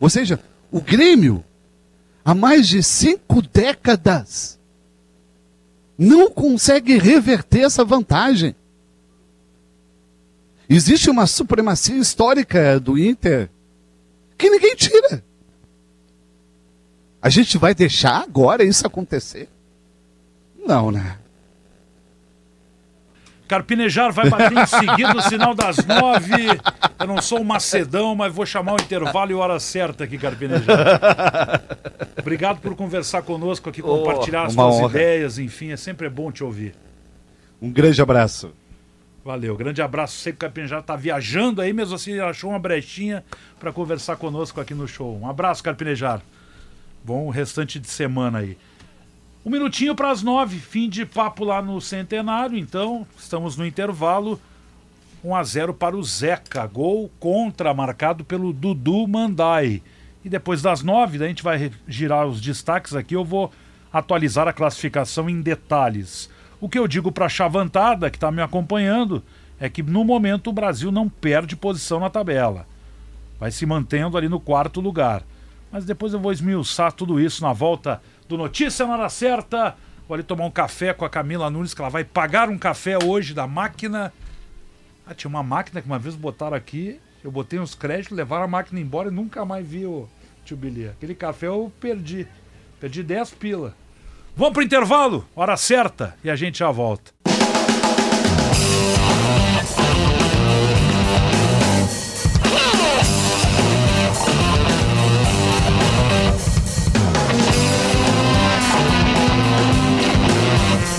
Ou 0.02 0.10
seja, 0.10 0.38
o 0.70 0.82
Grêmio, 0.82 1.42
há 2.26 2.36
mais 2.36 2.68
de 2.68 2.84
cinco 2.84 3.42
décadas, 3.42 4.60
não 5.98 6.30
consegue 6.30 6.98
reverter 6.98 7.62
essa 7.62 7.86
vantagem. 7.86 8.54
Existe 10.68 11.10
uma 11.10 11.26
supremacia 11.26 11.96
histórica 11.96 12.82
do 12.82 12.98
Inter 12.98 13.50
que 14.40 14.50
ninguém 14.50 14.74
tira. 14.76 15.24
A 17.22 17.30
gente 17.30 17.58
vai 17.58 17.76
deixar 17.76 18.24
agora 18.24 18.64
isso 18.64 18.88
acontecer? 18.88 19.50
Não, 20.58 20.90
né? 20.90 21.18
Carpinejar 23.48 24.14
vai 24.14 24.30
bater 24.30 24.58
em 24.58 24.66
seguida 24.66 25.18
o 25.18 25.22
sinal 25.24 25.54
das 25.54 25.84
nove. 25.84 26.36
Eu 27.00 27.08
não 27.08 27.22
sou 27.22 27.42
um 27.42 27.44
macedão, 27.44 28.16
mas 28.16 28.34
vou 28.34 28.46
chamar 28.46 28.74
o 28.74 28.82
intervalo 28.82 29.32
e 29.32 29.34
a 29.34 29.38
hora 29.38 29.60
certa 29.60 30.04
aqui, 30.04 30.18
Carpinejar. 30.18 31.62
Obrigado 32.18 32.62
por 32.62 32.76
conversar 32.76 33.24
conosco 33.24 33.68
aqui, 33.68 33.82
compartilhar 33.82 34.44
oh, 34.44 34.46
as 34.46 34.54
suas 34.54 34.76
honra. 34.76 34.90
ideias, 34.90 35.40
enfim, 35.40 35.72
é 35.72 35.78
sempre 35.78 36.08
bom 36.10 36.32
te 36.32 36.44
ouvir. 36.44 36.76
Um 37.62 37.72
grande 37.72 38.02
abraço. 38.02 38.54
Valeu, 39.30 39.56
grande 39.56 39.80
abraço. 39.80 40.18
Sei 40.18 40.34
que 40.34 40.38
o 40.38 40.40
Carpinejar 40.40 40.80
está 40.80 40.96
viajando 40.96 41.62
aí, 41.62 41.72
mesmo 41.72 41.94
assim 41.94 42.20
achou 42.20 42.50
uma 42.50 42.58
brechinha 42.58 43.24
para 43.60 43.72
conversar 43.72 44.16
conosco 44.16 44.60
aqui 44.60 44.74
no 44.74 44.88
show. 44.88 45.20
Um 45.22 45.30
abraço, 45.30 45.64
Carpinejar. 45.64 46.20
Bom 47.06 47.30
restante 47.30 47.80
de 47.80 47.88
semana 47.88 48.40
aí. 48.40 48.58
Um 49.46 49.52
minutinho 49.52 49.94
para 49.94 50.10
as 50.10 50.24
nove, 50.24 50.58
fim 50.58 50.90
de 50.90 51.06
papo 51.06 51.46
lá 51.46 51.62
no 51.62 51.80
Centenário, 51.80 52.58
então 52.58 53.06
estamos 53.20 53.56
no 53.56 53.68
intervalo. 53.68 54.42
1 55.24 55.36
a 55.36 55.44
0 55.44 55.74
para 55.76 55.96
o 55.96 56.04
Zeca, 56.04 56.66
gol 56.66 57.12
contra 57.20 57.72
marcado 57.72 58.26
pelo 58.26 58.52
Dudu 58.52 59.08
Mandai. 59.08 59.84
E 60.26 60.30
depois 60.30 60.64
das 60.64 60.82
nove, 60.82 61.24
a 61.24 61.28
gente 61.28 61.44
vai 61.44 61.72
girar 61.88 62.26
os 62.26 62.42
destaques 62.42 62.96
aqui, 62.96 63.14
eu 63.14 63.24
vou 63.24 63.52
atualizar 63.94 64.48
a 64.48 64.54
classificação 64.54 65.30
em 65.30 65.40
detalhes. 65.40 66.32
O 66.62 66.68
que 66.68 66.78
eu 66.78 66.88
digo 66.88 67.12
para 67.12 67.26
a 67.26 67.30
chavantada 67.30 68.10
que 68.10 68.18
está 68.18 68.30
me 68.32 68.42
acompanhando 68.42 69.24
é 69.60 69.70
que 69.70 69.82
no 69.82 70.04
momento 70.04 70.50
o 70.50 70.54
Brasil 70.54 70.92
não 70.92 71.08
perde 71.08 71.56
posição 71.56 72.00
na 72.00 72.10
tabela. 72.10 72.68
Vai 73.40 73.50
se 73.50 73.66
mantendo 73.66 74.18
ali 74.18 74.28
no 74.28 74.40
quarto 74.40 74.82
lugar. 74.82 75.24
Mas 75.72 75.86
depois 75.86 76.14
eu 76.14 76.20
vou 76.20 76.32
esmiuçar 76.32 76.92
tudo 76.92 77.20
isso 77.20 77.42
na 77.44 77.54
volta 77.54 78.02
do 78.28 78.38
Notícia 78.38 78.86
na 78.86 78.94
hora 78.94 79.10
certa. 79.10 79.76
Vou 80.08 80.16
ali 80.16 80.24
tomar 80.24 80.46
um 80.46 80.52
café 80.52 80.94
com 80.94 81.06
a 81.06 81.10
Camila 81.10 81.50
Nunes, 81.50 81.74
que 81.74 81.82
ela 81.82 81.90
vai 81.90 82.04
pagar 82.04 82.50
um 82.50 82.58
café 82.58 82.98
hoje 83.02 83.34
da 83.34 83.48
máquina. 83.48 84.12
Ah, 85.06 85.14
tinha 85.14 85.30
uma 85.30 85.44
máquina 85.44 85.82
que 85.82 85.88
uma 85.88 86.00
vez 86.00 86.16
botaram 86.16 86.58
aqui, 86.58 87.00
eu 87.24 87.32
botei 87.32 87.60
uns 87.60 87.74
créditos, 87.74 88.16
levaram 88.16 88.44
a 88.44 88.48
máquina 88.48 88.80
embora 88.80 89.10
e 89.10 89.14
nunca 89.14 89.46
mais 89.46 89.66
vi 89.66 89.86
o 89.86 90.10
tio 90.44 90.58
Billy. 90.58 90.90
Aquele 90.90 91.16
café 91.16 91.48
eu 91.48 91.72
perdi. 91.80 92.28
Perdi 92.80 93.04
10 93.04 93.32
pila. 93.32 93.76
Vamos 94.40 94.54
pro 94.54 94.64
intervalo, 94.64 95.28
hora 95.36 95.58
certa, 95.58 96.16
e 96.24 96.30
a 96.30 96.36
gente 96.38 96.60
já 96.60 96.72
volta. 96.72 97.12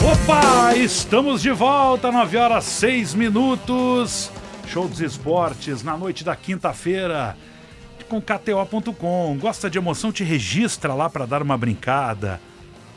Opa, 0.05 0.77
estamos 0.77 1.41
de 1.41 1.51
volta, 1.51 2.13
9 2.13 2.37
horas 2.37 2.65
6 2.65 3.15
minutos. 3.15 4.31
Show 4.67 4.87
dos 4.87 5.01
esportes 5.01 5.83
na 5.83 5.97
noite 5.97 6.23
da 6.23 6.37
quinta-feira 6.37 7.35
com 8.07 8.21
KTO.com. 8.21 9.39
Gosta 9.41 9.71
de 9.71 9.79
emoção? 9.79 10.13
Te 10.13 10.25
registra 10.25 10.93
lá 10.93 11.09
para 11.09 11.25
dar 11.25 11.43
uma 11.43 11.57
brincada. 11.57 12.39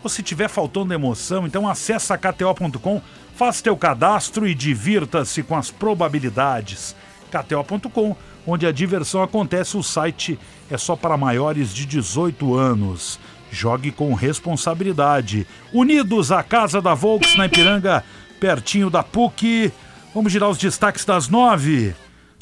Ou 0.03 0.09
se 0.09 0.21
tiver 0.21 0.49
faltando 0.49 0.93
emoção, 0.93 1.47
então 1.47 1.67
acessa 1.67 2.17
KTO.com, 2.17 3.01
faça 3.35 3.63
teu 3.63 3.77
cadastro 3.77 4.45
e 4.45 4.53
divirta-se 4.53 5.41
com 5.41 5.55
as 5.55 5.71
probabilidades. 5.71 6.93
KTO.com, 7.31 8.15
onde 8.45 8.67
a 8.67 8.71
diversão 8.71 9.23
acontece, 9.23 9.77
o 9.77 9.81
site 9.81 10.37
é 10.69 10.77
só 10.77 10.95
para 10.95 11.15
maiores 11.15 11.73
de 11.73 11.85
18 11.85 12.53
anos. 12.53 13.17
Jogue 13.49 13.91
com 13.91 14.13
responsabilidade. 14.13 15.47
Unidos 15.71 16.31
à 16.31 16.43
Casa 16.43 16.81
da 16.81 16.93
Volks 16.93 17.37
na 17.37 17.45
Ipiranga, 17.45 18.03
pertinho 18.39 18.89
da 18.89 19.03
PUC. 19.03 19.71
Vamos 20.13 20.33
girar 20.33 20.49
os 20.49 20.57
destaques 20.57 21.05
das 21.05 21.29
nove. 21.29 21.95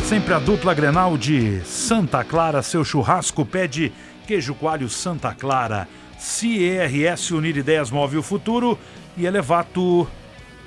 Sempre 0.04 0.34
a 0.34 0.40
dupla 0.40 0.74
Grenal 0.74 1.16
de 1.16 1.62
Santa 1.64 2.24
Clara, 2.24 2.64
seu 2.64 2.84
churrasco 2.84 3.46
pede 3.46 3.94
queijo 4.26 4.56
coalho 4.56 4.90
Santa 4.90 5.34
Clara. 5.34 5.88
CERS 6.22 7.32
Unir 7.32 7.58
Ideias 7.58 7.90
Move 7.90 8.18
o 8.18 8.22
Futuro 8.22 8.78
e 9.18 9.26
Elevato. 9.26 10.08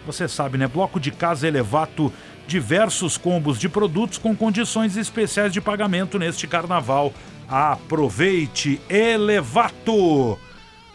Você 0.05 0.27
sabe, 0.27 0.59
né? 0.59 0.67
Bloco 0.67 0.99
de 0.99 1.13
casa 1.13 1.47
Elevato, 1.47 2.13
diversos 2.45 3.17
combos 3.17 3.57
de 3.59 3.69
produtos 3.69 4.19
com 4.19 4.35
condições 4.35 4.97
especiais 4.97 5.53
de 5.53 5.61
pagamento 5.61 6.19
neste 6.19 6.49
carnaval. 6.49 7.15
Aproveite, 7.49 8.81
Elevato! 8.91 10.37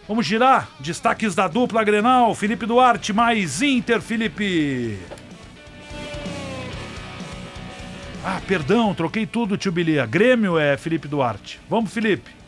Vamos 0.06 0.26
girar? 0.26 0.68
Destaques 0.78 1.34
da 1.34 1.48
dupla 1.48 1.82
Grenal, 1.82 2.34
Felipe 2.34 2.66
Duarte 2.66 3.14
mais 3.14 3.62
Inter, 3.62 4.02
Felipe. 4.02 4.98
Ah, 8.22 8.42
perdão, 8.46 8.94
troquei 8.94 9.24
tudo, 9.24 9.56
tio 9.56 9.72
Bilia. 9.72 10.04
Grêmio 10.04 10.58
é 10.58 10.76
Felipe 10.76 11.08
Duarte. 11.08 11.58
Vamos, 11.66 11.90
Felipe. 11.90 12.39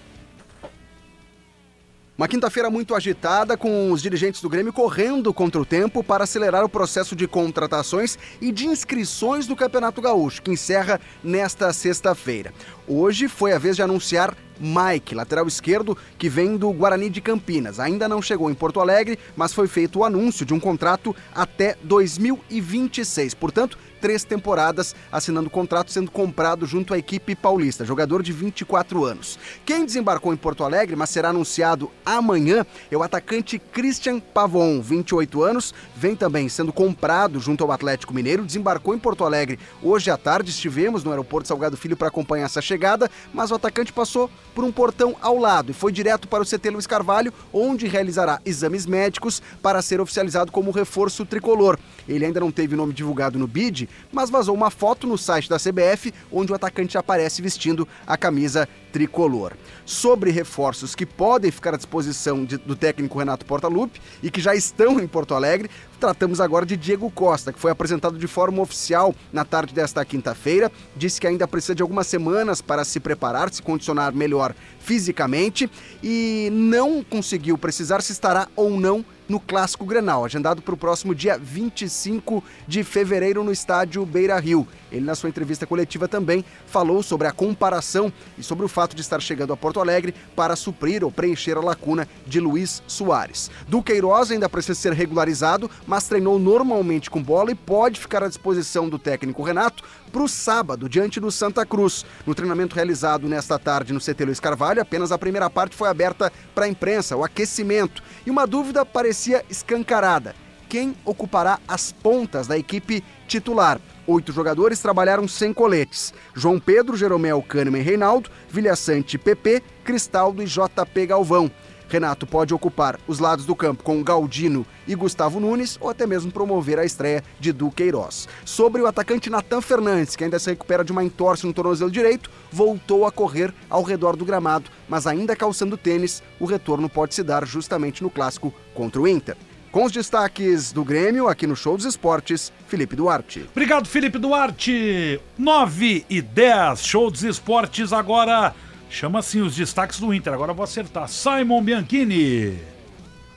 Uma 2.16 2.28
quinta-feira 2.28 2.68
muito 2.68 2.94
agitada, 2.94 3.56
com 3.56 3.90
os 3.90 4.02
dirigentes 4.02 4.42
do 4.42 4.48
Grêmio 4.48 4.70
correndo 4.70 5.32
contra 5.32 5.58
o 5.58 5.64
tempo 5.64 6.04
para 6.04 6.24
acelerar 6.24 6.62
o 6.62 6.68
processo 6.68 7.16
de 7.16 7.26
contratações 7.26 8.18
e 8.38 8.52
de 8.52 8.66
inscrições 8.66 9.46
do 9.46 9.56
Campeonato 9.56 10.02
Gaúcho, 10.02 10.42
que 10.42 10.50
encerra 10.50 11.00
nesta 11.24 11.72
sexta-feira. 11.72 12.52
Hoje 12.86 13.28
foi 13.28 13.54
a 13.54 13.58
vez 13.58 13.76
de 13.76 13.82
anunciar 13.82 14.36
Mike, 14.60 15.14
lateral 15.14 15.48
esquerdo, 15.48 15.96
que 16.18 16.28
vem 16.28 16.58
do 16.58 16.70
Guarani 16.70 17.08
de 17.08 17.22
Campinas. 17.22 17.80
Ainda 17.80 18.06
não 18.06 18.20
chegou 18.20 18.50
em 18.50 18.54
Porto 18.54 18.78
Alegre, 18.78 19.18
mas 19.34 19.54
foi 19.54 19.66
feito 19.66 20.00
o 20.00 20.04
anúncio 20.04 20.44
de 20.44 20.52
um 20.52 20.60
contrato 20.60 21.16
até 21.34 21.78
2026. 21.82 23.32
Portanto, 23.32 23.78
três 24.02 24.24
temporadas 24.24 24.96
assinando 25.12 25.48
contrato, 25.48 25.92
sendo 25.92 26.10
comprado 26.10 26.66
junto 26.66 26.92
à 26.92 26.98
equipe 26.98 27.36
paulista, 27.36 27.84
jogador 27.84 28.20
de 28.20 28.32
24 28.32 29.04
anos. 29.04 29.38
Quem 29.64 29.86
desembarcou 29.86 30.34
em 30.34 30.36
Porto 30.36 30.64
Alegre, 30.64 30.96
mas 30.96 31.08
será 31.08 31.28
anunciado 31.28 31.88
amanhã, 32.04 32.66
é 32.90 32.96
o 32.96 33.02
atacante 33.02 33.60
Christian 33.60 34.18
Pavon, 34.18 34.82
28 34.82 35.44
anos, 35.44 35.72
vem 35.94 36.16
também 36.16 36.48
sendo 36.48 36.72
comprado 36.72 37.38
junto 37.38 37.62
ao 37.62 37.70
Atlético 37.70 38.12
Mineiro, 38.12 38.44
desembarcou 38.44 38.92
em 38.92 38.98
Porto 38.98 39.24
Alegre 39.24 39.56
hoje 39.80 40.10
à 40.10 40.16
tarde, 40.16 40.50
estivemos 40.50 41.04
no 41.04 41.10
aeroporto 41.10 41.46
Salgado 41.46 41.76
Filho 41.76 41.96
para 41.96 42.08
acompanhar 42.08 42.46
essa 42.46 42.60
chegada, 42.60 43.08
mas 43.32 43.52
o 43.52 43.54
atacante 43.54 43.92
passou 43.92 44.28
por 44.52 44.64
um 44.64 44.72
portão 44.72 45.14
ao 45.22 45.38
lado 45.38 45.70
e 45.70 45.74
foi 45.74 45.92
direto 45.92 46.26
para 46.26 46.42
o 46.42 46.46
CT 46.46 46.70
Luiz 46.70 46.88
Carvalho, 46.88 47.32
onde 47.52 47.86
realizará 47.86 48.40
exames 48.44 48.84
médicos 48.84 49.40
para 49.62 49.80
ser 49.80 50.00
oficializado 50.00 50.50
como 50.50 50.72
reforço 50.72 51.24
tricolor. 51.24 51.78
Ele 52.08 52.24
ainda 52.24 52.40
não 52.40 52.50
teve 52.50 52.74
nome 52.74 52.92
divulgado 52.92 53.38
no 53.38 53.46
BID, 53.46 53.88
mas 54.12 54.30
vazou 54.30 54.54
uma 54.54 54.70
foto 54.70 55.06
no 55.06 55.18
site 55.18 55.48
da 55.48 55.58
CBF 55.58 56.12
onde 56.30 56.52
o 56.52 56.54
atacante 56.54 56.98
aparece 56.98 57.42
vestindo 57.42 57.86
a 58.06 58.16
camisa 58.16 58.68
tricolor. 58.92 59.54
Sobre 59.84 60.30
reforços 60.30 60.94
que 60.94 61.06
podem 61.06 61.50
ficar 61.50 61.74
à 61.74 61.76
disposição 61.76 62.44
de, 62.44 62.58
do 62.58 62.76
técnico 62.76 63.18
Renato 63.18 63.46
Portaluppi 63.46 64.00
e 64.22 64.30
que 64.30 64.40
já 64.40 64.54
estão 64.54 65.00
em 65.00 65.06
Porto 65.08 65.34
Alegre, 65.34 65.70
tratamos 65.98 66.40
agora 66.40 66.66
de 66.66 66.76
Diego 66.76 67.10
Costa, 67.10 67.52
que 67.52 67.58
foi 67.58 67.70
apresentado 67.70 68.18
de 68.18 68.26
forma 68.26 68.60
oficial 68.60 69.14
na 69.32 69.44
tarde 69.44 69.72
desta 69.72 70.04
quinta-feira. 70.04 70.70
Disse 70.96 71.20
que 71.20 71.26
ainda 71.26 71.48
precisa 71.48 71.74
de 71.74 71.82
algumas 71.82 72.06
semanas 72.06 72.60
para 72.60 72.84
se 72.84 73.00
preparar, 73.00 73.52
se 73.52 73.62
condicionar 73.62 74.14
melhor 74.14 74.54
fisicamente 74.80 75.70
e 76.02 76.50
não 76.52 77.04
conseguiu 77.04 77.56
precisar 77.56 78.02
se 78.02 78.12
estará 78.12 78.48
ou 78.56 78.78
não 78.78 79.04
no 79.28 79.38
Clássico 79.40 79.86
Grenal, 79.86 80.24
agendado 80.24 80.60
para 80.60 80.74
o 80.74 80.76
próximo 80.76 81.14
dia 81.14 81.38
25 81.38 82.42
de 82.66 82.82
fevereiro 82.84 83.42
no 83.42 83.52
estádio 83.52 84.04
Beira 84.04 84.38
Rio. 84.38 84.66
Ele, 84.90 85.06
na 85.06 85.14
sua 85.14 85.28
entrevista 85.28 85.66
coletiva, 85.66 86.06
também 86.06 86.44
falou 86.66 87.02
sobre 87.02 87.26
a 87.26 87.32
comparação 87.32 88.12
e 88.36 88.42
sobre 88.42 88.64
o 88.66 88.68
fato 88.68 88.81
de 88.88 89.00
estar 89.00 89.20
chegando 89.20 89.52
a 89.52 89.56
Porto 89.56 89.80
Alegre 89.80 90.14
para 90.34 90.56
suprir 90.56 91.04
ou 91.04 91.10
preencher 91.10 91.56
a 91.56 91.60
lacuna 91.60 92.08
de 92.26 92.40
Luiz 92.40 92.82
Soares. 92.86 93.50
Do 93.68 93.82
Queiroz 93.82 94.30
ainda 94.30 94.48
precisa 94.48 94.74
ser 94.74 94.92
regularizado, 94.92 95.70
mas 95.86 96.08
treinou 96.08 96.38
normalmente 96.38 97.10
com 97.10 97.22
bola 97.22 97.50
e 97.50 97.54
pode 97.54 98.00
ficar 98.00 98.22
à 98.22 98.28
disposição 98.28 98.88
do 98.88 98.98
técnico 98.98 99.42
Renato 99.42 99.84
para 100.10 100.22
o 100.22 100.28
sábado, 100.28 100.88
diante 100.88 101.18
do 101.18 101.30
Santa 101.30 101.64
Cruz. 101.64 102.04
No 102.26 102.34
treinamento 102.34 102.74
realizado 102.74 103.28
nesta 103.28 103.58
tarde 103.58 103.92
no 103.92 104.00
CT 104.00 104.24
Luiz 104.24 104.40
Carvalho, 104.40 104.82
apenas 104.82 105.10
a 105.10 105.18
primeira 105.18 105.48
parte 105.48 105.74
foi 105.74 105.88
aberta 105.88 106.32
para 106.54 106.66
a 106.66 106.68
imprensa, 106.68 107.16
o 107.16 107.24
aquecimento. 107.24 108.02
E 108.26 108.30
uma 108.30 108.46
dúvida 108.46 108.84
parecia 108.84 109.44
escancarada: 109.48 110.34
quem 110.72 110.96
ocupará 111.04 111.60
as 111.68 111.92
pontas 111.92 112.46
da 112.46 112.56
equipe 112.56 113.04
titular? 113.28 113.78
Oito 114.06 114.32
jogadores 114.32 114.78
trabalharam 114.80 115.28
sem 115.28 115.52
coletes. 115.52 116.14
João 116.34 116.58
Pedro, 116.58 116.96
Jeromel, 116.96 117.42
Kahneman 117.42 117.82
Reinaldo, 117.82 118.30
Vilhaçante, 118.48 119.18
PP, 119.18 119.62
Cristaldo 119.84 120.42
e 120.42 120.46
JP 120.46 121.06
Galvão. 121.08 121.50
Renato 121.90 122.26
pode 122.26 122.54
ocupar 122.54 122.98
os 123.06 123.18
lados 123.18 123.44
do 123.44 123.54
campo 123.54 123.84
com 123.84 124.02
Galdino 124.02 124.64
e 124.88 124.94
Gustavo 124.94 125.38
Nunes 125.38 125.76
ou 125.78 125.90
até 125.90 126.06
mesmo 126.06 126.32
promover 126.32 126.78
a 126.78 126.86
estreia 126.86 127.22
de 127.38 127.52
Duqueiroz. 127.52 128.26
Sobre 128.42 128.80
o 128.80 128.86
atacante 128.86 129.28
Natan 129.28 129.60
Fernandes, 129.60 130.16
que 130.16 130.24
ainda 130.24 130.38
se 130.38 130.48
recupera 130.48 130.82
de 130.82 130.90
uma 130.90 131.04
entorse 131.04 131.46
no 131.46 131.52
tornozelo 131.52 131.90
direito, 131.90 132.30
voltou 132.50 133.04
a 133.04 133.12
correr 133.12 133.52
ao 133.68 133.82
redor 133.82 134.16
do 134.16 134.24
gramado, 134.24 134.70
mas 134.88 135.06
ainda 135.06 135.36
calçando 135.36 135.76
tênis, 135.76 136.22
o 136.40 136.46
retorno 136.46 136.88
pode 136.88 137.14
se 137.14 137.22
dar 137.22 137.46
justamente 137.46 138.02
no 138.02 138.08
clássico 138.08 138.54
contra 138.74 139.02
o 139.02 139.06
Inter. 139.06 139.36
Com 139.72 139.84
os 139.86 139.90
destaques 139.92 140.70
do 140.70 140.84
Grêmio, 140.84 141.26
aqui 141.26 141.46
no 141.46 141.56
Show 141.56 141.76
dos 141.76 141.86
Esportes, 141.86 142.52
Felipe 142.68 142.94
Duarte. 142.94 143.46
Obrigado, 143.50 143.88
Felipe 143.88 144.18
Duarte. 144.18 145.18
9 145.36 146.06
e 146.08 146.22
10, 146.22 146.84
Show 146.84 147.10
dos 147.10 147.24
Esportes 147.24 147.92
agora 147.92 148.54
Chama 148.92 149.20
assim 149.20 149.40
os 149.40 149.56
destaques 149.56 149.98
do 149.98 150.12
Inter. 150.12 150.34
Agora 150.34 150.52
vou 150.52 150.62
acertar. 150.62 151.08
Simon 151.08 151.62
Bianchini. 151.62 152.58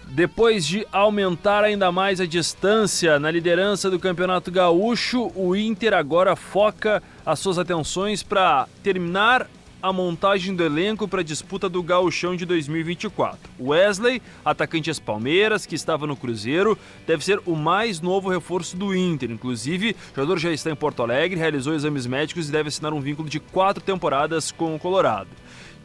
Depois 0.09 0.65
de 0.65 0.85
aumentar 0.91 1.63
ainda 1.63 1.93
mais 1.93 2.19
a 2.19 2.25
distância 2.25 3.17
na 3.19 3.31
liderança 3.31 3.89
do 3.89 3.97
Campeonato 3.97 4.51
Gaúcho, 4.51 5.31
o 5.33 5.55
Inter 5.55 5.93
agora 5.93 6.35
foca 6.35 7.01
as 7.25 7.39
suas 7.39 7.57
atenções 7.57 8.21
para 8.21 8.67
terminar 8.83 9.47
a 9.85 9.93
montagem 9.93 10.55
do 10.55 10.63
elenco 10.63 11.07
para 11.07 11.21
a 11.21 11.23
disputa 11.23 11.69
do 11.69 11.83
Gauchão 11.83 12.35
de 12.35 12.43
2024. 12.43 13.39
Wesley, 13.59 14.19
atacante 14.43 14.89
das 14.89 14.97
Palmeiras, 14.97 15.67
que 15.67 15.75
estava 15.75 16.07
no 16.07 16.15
Cruzeiro, 16.15 16.75
deve 17.05 17.23
ser 17.23 17.39
o 17.45 17.55
mais 17.55 18.01
novo 18.01 18.27
reforço 18.27 18.75
do 18.75 18.95
Inter. 18.95 19.29
Inclusive, 19.29 19.91
o 19.91 20.15
jogador 20.15 20.39
já 20.39 20.51
está 20.51 20.71
em 20.71 20.75
Porto 20.75 21.03
Alegre, 21.03 21.39
realizou 21.39 21.75
exames 21.75 22.07
médicos 22.07 22.49
e 22.49 22.51
deve 22.51 22.69
assinar 22.69 22.93
um 22.93 22.99
vínculo 22.99 23.29
de 23.29 23.39
quatro 23.39 23.83
temporadas 23.83 24.51
com 24.51 24.73
o 24.73 24.79
Colorado. 24.79 25.29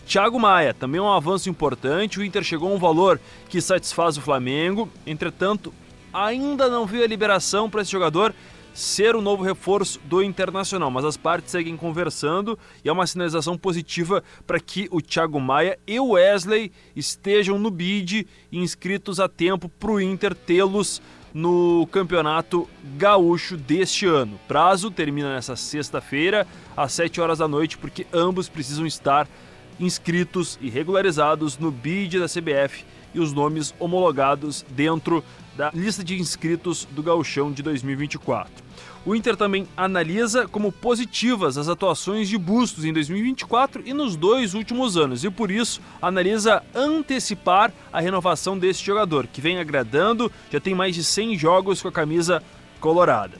Thiago 0.07 0.41
Maia, 0.41 0.73
também 0.73 0.99
um 0.99 1.13
avanço 1.13 1.51
importante. 1.51 2.19
O 2.19 2.25
Inter 2.25 2.43
chegou 2.43 2.73
a 2.73 2.75
um 2.75 2.79
valor 2.79 3.21
que 3.51 3.61
satisfaz 3.61 4.17
o 4.17 4.23
Flamengo. 4.23 4.89
Entretanto, 5.07 5.75
ainda 6.11 6.71
não 6.71 6.87
viu 6.87 7.05
a 7.05 7.07
liberação 7.07 7.69
para 7.69 7.83
esse 7.83 7.93
jogador 7.93 8.35
ser 8.73 9.17
o 9.17 9.21
novo 9.21 9.43
reforço 9.43 10.01
do 10.05 10.23
Internacional, 10.23 10.91
mas 10.91 11.05
as 11.05 11.17
partes 11.17 11.51
seguem 11.51 11.77
conversando 11.77 12.59
e 12.85 12.89
é 12.89 12.93
uma 12.93 13.07
sinalização 13.07 13.57
positiva 13.57 14.23
para 14.47 14.61
que 14.61 14.89
o 14.91 15.01
Thiago 15.01 15.41
Maia 15.41 15.79
e 15.87 15.99
o 15.99 16.11
Wesley 16.11 16.73
estejam 16.95 17.59
no 17.59 17.71
bid 17.71 18.27
inscritos 18.51 19.21
a 19.21 19.29
tempo 19.29 19.69
para 19.69 19.91
o 19.91 20.01
Inter 20.01 20.35
tê-los 20.35 21.03
no 21.33 21.87
Campeonato 21.91 22.69
Gaúcho 22.97 23.57
deste 23.57 24.07
ano. 24.07 24.39
Prazo 24.49 24.91
termina 24.91 25.35
nessa 25.35 25.57
sexta-feira, 25.57 26.47
às 26.77 26.93
7 26.93 27.21
horas 27.21 27.39
da 27.39 27.49
noite, 27.49 27.79
porque 27.79 28.07
ambos 28.13 28.49
precisam 28.49 28.87
estar 28.87 29.29
inscritos 29.79 30.59
e 30.61 30.69
regularizados 30.69 31.57
no 31.59 31.71
BID 31.71 32.19
da 32.19 32.27
CBF 32.27 32.85
e 33.15 33.21
os 33.21 33.33
nomes 33.33 33.75
homologados 33.79 34.65
dentro 34.69 35.25
da 35.61 35.71
lista 35.75 36.03
de 36.03 36.19
inscritos 36.19 36.89
do 36.91 37.03
Gauchão 37.03 37.53
de 37.53 37.63
2024. 37.63 38.65
O 39.05 39.15
Inter 39.15 39.37
também 39.37 39.69
analisa 39.77 40.49
como 40.49 40.73
positivas 40.73 41.59
as 41.59 41.69
atuações 41.69 42.31
de 42.31 42.39
Bustos 42.39 42.87
em 42.87 42.95
2024 42.95 43.83
e 43.85 43.93
nos 43.93 44.17
dois 44.17 44.55
últimos 44.55 44.97
anos, 44.97 45.23
e 45.23 45.31
por 45.31 45.51
isso 45.51 45.83
analisa 46.01 46.63
antecipar 46.75 47.75
a 47.93 48.01
renovação 48.01 48.59
desse 48.59 48.83
jogador, 48.83 49.27
que 49.27 49.43
vem 49.43 49.59
agradando, 49.59 50.33
já 50.51 50.59
tem 50.59 50.75
mais 50.75 50.95
de 50.95 51.05
100 51.05 51.37
jogos 51.37 51.83
com 51.83 51.89
a 51.89 51.93
camisa 51.93 52.43
colorada. 52.81 53.37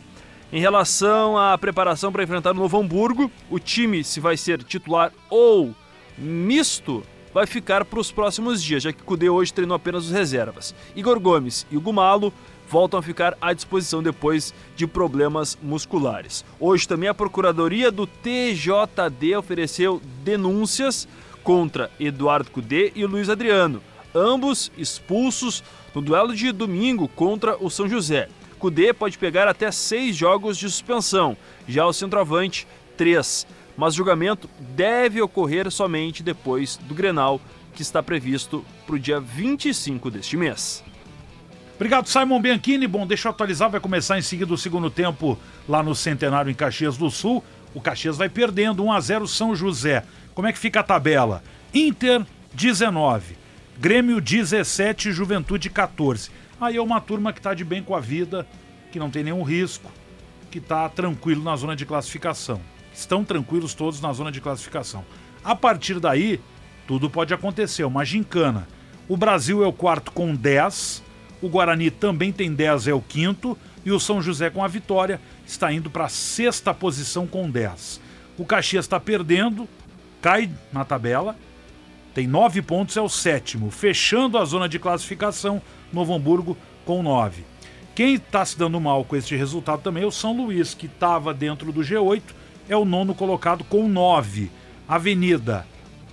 Em 0.53 0.61
relação 0.61 1.39
à 1.39 1.57
preparação 1.57 2.13
para 2.13 2.23
enfrentar 2.23 2.51
o 2.51 2.55
Novo 2.55 2.79
Hamburgo, 2.79 3.31
o 3.49 3.59
time, 3.59 4.05
se 4.05 4.21
vai 4.21 4.37
ser 4.37 4.63
titular 4.63 5.11
ou 5.31 5.75
misto, 6.19 7.03
vai 7.33 7.47
ficar 7.47 7.85
para 7.85 8.01
os 8.01 8.11
próximos 8.11 8.63
dias, 8.63 8.83
já 8.83 8.93
que 8.93 9.03
Cudê 9.03 9.29
hoje 9.29 9.53
treinou 9.53 9.77
apenas 9.77 10.07
os 10.07 10.11
reservas. 10.11 10.75
Igor 10.95 11.19
Gomes 11.21 11.67
e 11.71 11.77
o 11.77 11.81
Gumalo 11.81 12.33
voltam 12.69 13.01
a 13.01 13.03
ficar 13.03 13.37
à 13.41 13.53
disposição 13.53 14.03
depois 14.03 14.55
de 14.77 14.87
problemas 14.87 15.59
musculares. 15.61 16.45
Hoje 16.59 16.87
também 16.87 17.09
a 17.09 17.15
Procuradoria 17.15 17.91
do 17.91 18.07
TJD 18.07 19.37
ofereceu 19.37 20.01
denúncias 20.23 21.09
contra 21.43 21.91
Eduardo 21.99 22.51
Cudê 22.51 22.93
e 22.95 23.05
Luiz 23.05 23.29
Adriano, 23.29 23.83
ambos 24.15 24.71
expulsos 24.79 25.65
no 25.95 26.01
duelo 26.01 26.35
de 26.35 26.53
domingo 26.53 27.09
contra 27.09 27.57
o 27.57 27.69
São 27.69 27.89
José. 27.89 28.29
Cudê 28.59 28.93
pode 28.93 29.19
pegar 29.19 29.49
até 29.49 29.71
seis 29.73 30.15
jogos 30.15 30.57
de 30.59 30.71
suspensão, 30.71 31.37
já 31.67 31.87
o 31.87 31.93
centroavante, 31.93 32.69
três. 32.97 33.47
Mas 33.81 33.95
julgamento 33.95 34.47
deve 34.59 35.23
ocorrer 35.23 35.71
somente 35.71 36.23
depois 36.23 36.77
do 36.77 36.95
Grenal, 36.95 37.41
que 37.75 37.81
está 37.81 38.03
previsto 38.03 38.63
para 38.85 38.95
o 38.95 38.99
dia 38.99 39.19
25 39.19 40.11
deste 40.11 40.37
mês. 40.37 40.85
Obrigado, 41.77 42.07
Simon 42.07 42.43
Bianchini. 42.43 42.87
Bom, 42.87 43.07
deixa 43.07 43.29
eu 43.29 43.31
atualizar, 43.31 43.71
vai 43.71 43.81
começar 43.81 44.19
em 44.19 44.23
seguida 44.23 44.53
o 44.53 44.59
segundo 44.59 44.91
tempo 44.91 45.39
lá 45.67 45.83
no 45.83 45.95
Centenário 45.95 46.51
em 46.51 46.55
Caxias 46.55 46.99
do 46.99 47.11
Sul. 47.11 47.43
O 47.73 47.81
Caxias 47.81 48.19
vai 48.19 48.29
perdendo 48.29 48.85
1 48.85 48.93
a 48.93 49.01
0 49.01 49.27
São 49.27 49.57
José. 49.57 50.05
Como 50.35 50.47
é 50.47 50.53
que 50.53 50.59
fica 50.59 50.81
a 50.81 50.85
tabela? 50.85 51.43
Inter 51.73 52.27
19, 52.53 53.39
Grêmio 53.79 54.21
17, 54.21 55.11
Juventude 55.11 55.71
14. 55.71 56.29
Aí 56.61 56.77
é 56.77 56.83
uma 56.83 57.01
turma 57.01 57.33
que 57.33 57.39
está 57.39 57.55
de 57.55 57.65
bem 57.65 57.83
com 57.83 57.97
a 57.97 58.01
vida, 58.01 58.47
que 58.93 58.99
não 58.99 59.09
tem 59.09 59.25
nenhum 59.25 59.43
risco, 59.43 59.91
que 60.51 60.59
está 60.59 60.87
tranquilo 60.87 61.43
na 61.43 61.57
zona 61.57 61.75
de 61.75 61.87
classificação. 61.87 62.61
Estão 63.01 63.25
tranquilos 63.25 63.73
todos 63.73 63.99
na 63.99 64.13
zona 64.13 64.31
de 64.31 64.43
classificação. 64.43 65.03
A 65.43 65.57
partir 65.57 65.99
daí, 65.99 66.39
tudo 66.87 67.09
pode 67.09 67.33
acontecer. 67.33 67.83
Uma 67.85 68.05
gincana. 68.05 68.69
O 69.09 69.17
Brasil 69.17 69.65
é 69.65 69.67
o 69.67 69.73
quarto 69.73 70.13
com 70.13 70.35
10, 70.35 71.03
o 71.41 71.49
Guarani 71.49 71.91
também 71.91 72.31
tem 72.31 72.53
10, 72.53 72.89
é 72.89 72.93
o 72.93 73.01
quinto. 73.01 73.57
E 73.87 73.91
o 73.91 73.99
São 73.99 74.21
José, 74.21 74.51
com 74.51 74.63
a 74.63 74.69
vitória, 74.69 75.19
está 75.47 75.73
indo 75.73 75.89
para 75.89 76.05
a 76.05 76.09
sexta 76.11 76.75
posição 76.75 77.27
com 77.27 77.51
10. 77.51 77.99
O 78.37 78.45
Caxias 78.45 78.85
está 78.85 79.01
perdendo, 79.01 79.67
cai 80.21 80.51
na 80.71 80.85
tabela, 80.85 81.35
tem 82.15 82.27
9 82.27 82.61
pontos, 82.61 82.99
é 82.99 83.01
o 83.01 83.09
sétimo. 83.09 83.71
Fechando 83.71 84.37
a 84.37 84.45
zona 84.45 84.69
de 84.69 84.79
classificação, 84.79 85.63
Novo 85.91 86.15
Hamburgo 86.15 86.55
com 86.85 87.03
9. 87.03 87.45
Quem 87.95 88.17
está 88.17 88.45
se 88.45 88.59
dando 88.59 88.79
mal 88.79 89.07
com 89.07 89.17
este 89.17 89.35
resultado 89.35 89.81
também 89.81 90.03
é 90.03 90.07
o 90.07 90.13
São 90.13 90.37
Luís, 90.37 90.75
que 90.75 90.85
estava 90.85 91.33
dentro 91.33 91.73
do 91.73 91.81
G8, 91.81 92.23
é 92.71 92.77
o 92.77 92.85
nono 92.85 93.15
colocado 93.15 93.65
com 93.65 93.89
9. 93.89 94.49
Avenida, 94.89 95.67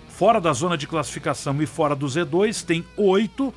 fora 0.10 0.42
da 0.42 0.52
zona 0.52 0.76
de 0.76 0.88
classificação 0.88 1.62
e 1.62 1.68
fora 1.68 1.96
do 1.96 2.08
Z2, 2.08 2.66
tem 2.66 2.84
8. 2.98 3.54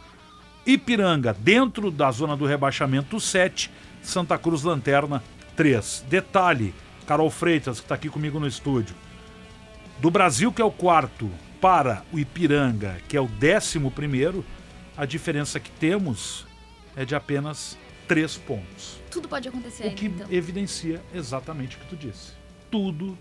Ipiranga, 0.67 1.33
dentro 1.33 1.91
da 1.91 2.11
zona 2.11 2.37
do 2.37 2.45
rebaixamento, 2.45 3.19
7. 3.19 3.71
Santa 4.03 4.37
Cruz 4.37 4.63
Lanterna, 4.63 5.23
3. 5.57 6.05
Detalhe, 6.11 6.75
Carol 7.07 7.31
Freitas, 7.31 7.79
que 7.81 7.87
está 7.87 7.95
aqui 7.95 8.11
comigo 8.11 8.39
no 8.39 8.47
estúdio. 8.47 8.95
Do 9.99 10.11
Brasil, 10.11 10.53
que 10.53 10.61
é 10.61 10.65
o 10.65 10.71
quarto, 10.71 11.31
para 11.59 12.03
o 12.13 12.19
Ipiranga, 12.19 12.99
que 13.09 13.17
é 13.17 13.21
o 13.21 13.27
décimo 13.27 13.91
primeiro, 13.91 14.45
a 14.95 15.07
diferença 15.07 15.59
que 15.59 15.71
temos 15.71 16.47
é 16.95 17.07
de 17.07 17.15
apenas 17.15 17.79
3 18.07 18.37
pontos. 18.39 19.01
Tudo 19.11 19.27
pode 19.27 19.49
acontecer 19.49 19.85
O 19.85 19.87
ainda, 19.87 19.97
que 19.97 20.07
então. 20.07 20.27
evidencia 20.31 21.03
exatamente 21.15 21.77
o 21.77 21.81
que 21.81 21.87
tu 21.87 21.97
disse. 21.97 22.40
Tudo 22.71 23.17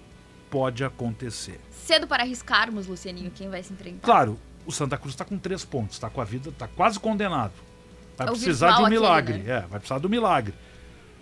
pode 0.49 0.83
acontecer. 0.83 1.59
Cedo 1.71 2.07
para 2.07 2.23
arriscarmos, 2.23 2.87
Lucianinho, 2.87 3.31
quem 3.31 3.49
vai 3.49 3.61
se 3.63 3.73
enfrentar. 3.73 4.05
Claro, 4.05 4.39
o 4.65 4.71
Santa 4.71 4.97
Cruz 4.97 5.13
está 5.13 5.25
com 5.25 5.37
três 5.37 5.63
pontos, 5.65 5.95
está 5.95 6.09
com 6.09 6.21
a 6.21 6.25
vida, 6.25 6.49
está 6.49 6.67
quase 6.67 6.99
condenado. 6.99 7.53
Vai 8.17 8.27
É 8.27 8.31
precisar 8.31 8.73
de 8.75 8.81
um 8.81 8.85
aquele, 8.85 8.99
milagre. 8.99 9.37
né? 9.39 9.51
É, 9.57 9.59
vai 9.61 9.79
precisar 9.79 9.99
do 9.99 10.09
milagre. 10.09 10.53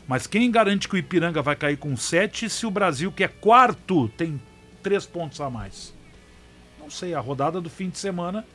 Mas 0.08 0.26
quem 0.26 0.50
garante 0.50 0.88
que 0.88 0.96
o 0.96 0.98
Ipiranga 0.98 1.42
vai 1.42 1.56
cair 1.56 1.78
com 1.78 1.96
sete 1.98 2.50
se 2.50 2.66
o 2.66 2.72
Brasil, 2.72 3.12
que 3.12 3.24
é 3.24 3.28
quarto, 3.28 4.08
tem 4.10 4.42
três 4.82 5.06
pontos 5.06 5.40
a 5.42 5.50
mais? 5.50 5.94
Não 6.80 6.90
sei, 6.90 7.14
a 7.14 7.20
rodada 7.20 7.60
do 7.60 7.70
fim 7.70 7.90
de 7.90 7.98
semana, 7.98 8.46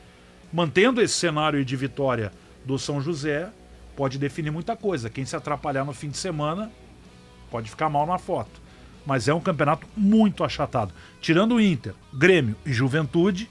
mantendo 0.51 0.99
esse 1.01 1.13
cenário 1.13 1.63
de 1.63 1.75
vitória 1.75 2.31
do 2.65 2.79
São 2.79 2.99
José, 2.99 3.51
pode 3.95 4.17
definir 4.17 4.49
muita 4.49 4.75
coisa. 4.75 5.09
Quem 5.11 5.25
se 5.25 5.35
atrapalhar 5.35 5.85
no 5.85 5.93
fim 5.93 6.09
de 6.09 6.17
semana 6.17 6.71
pode 7.51 7.69
ficar 7.69 7.87
mal 7.89 8.07
na 8.07 8.17
foto. 8.17 8.59
Mas 9.05 9.27
é 9.27 9.33
um 9.33 9.39
campeonato 9.41 9.87
muito 9.95 10.43
achatado. 10.43 10.93
Tirando 11.19 11.55
o 11.55 11.61
Inter, 11.61 11.93
Grêmio 12.13 12.55
e 12.65 12.71
Juventude, 12.71 13.49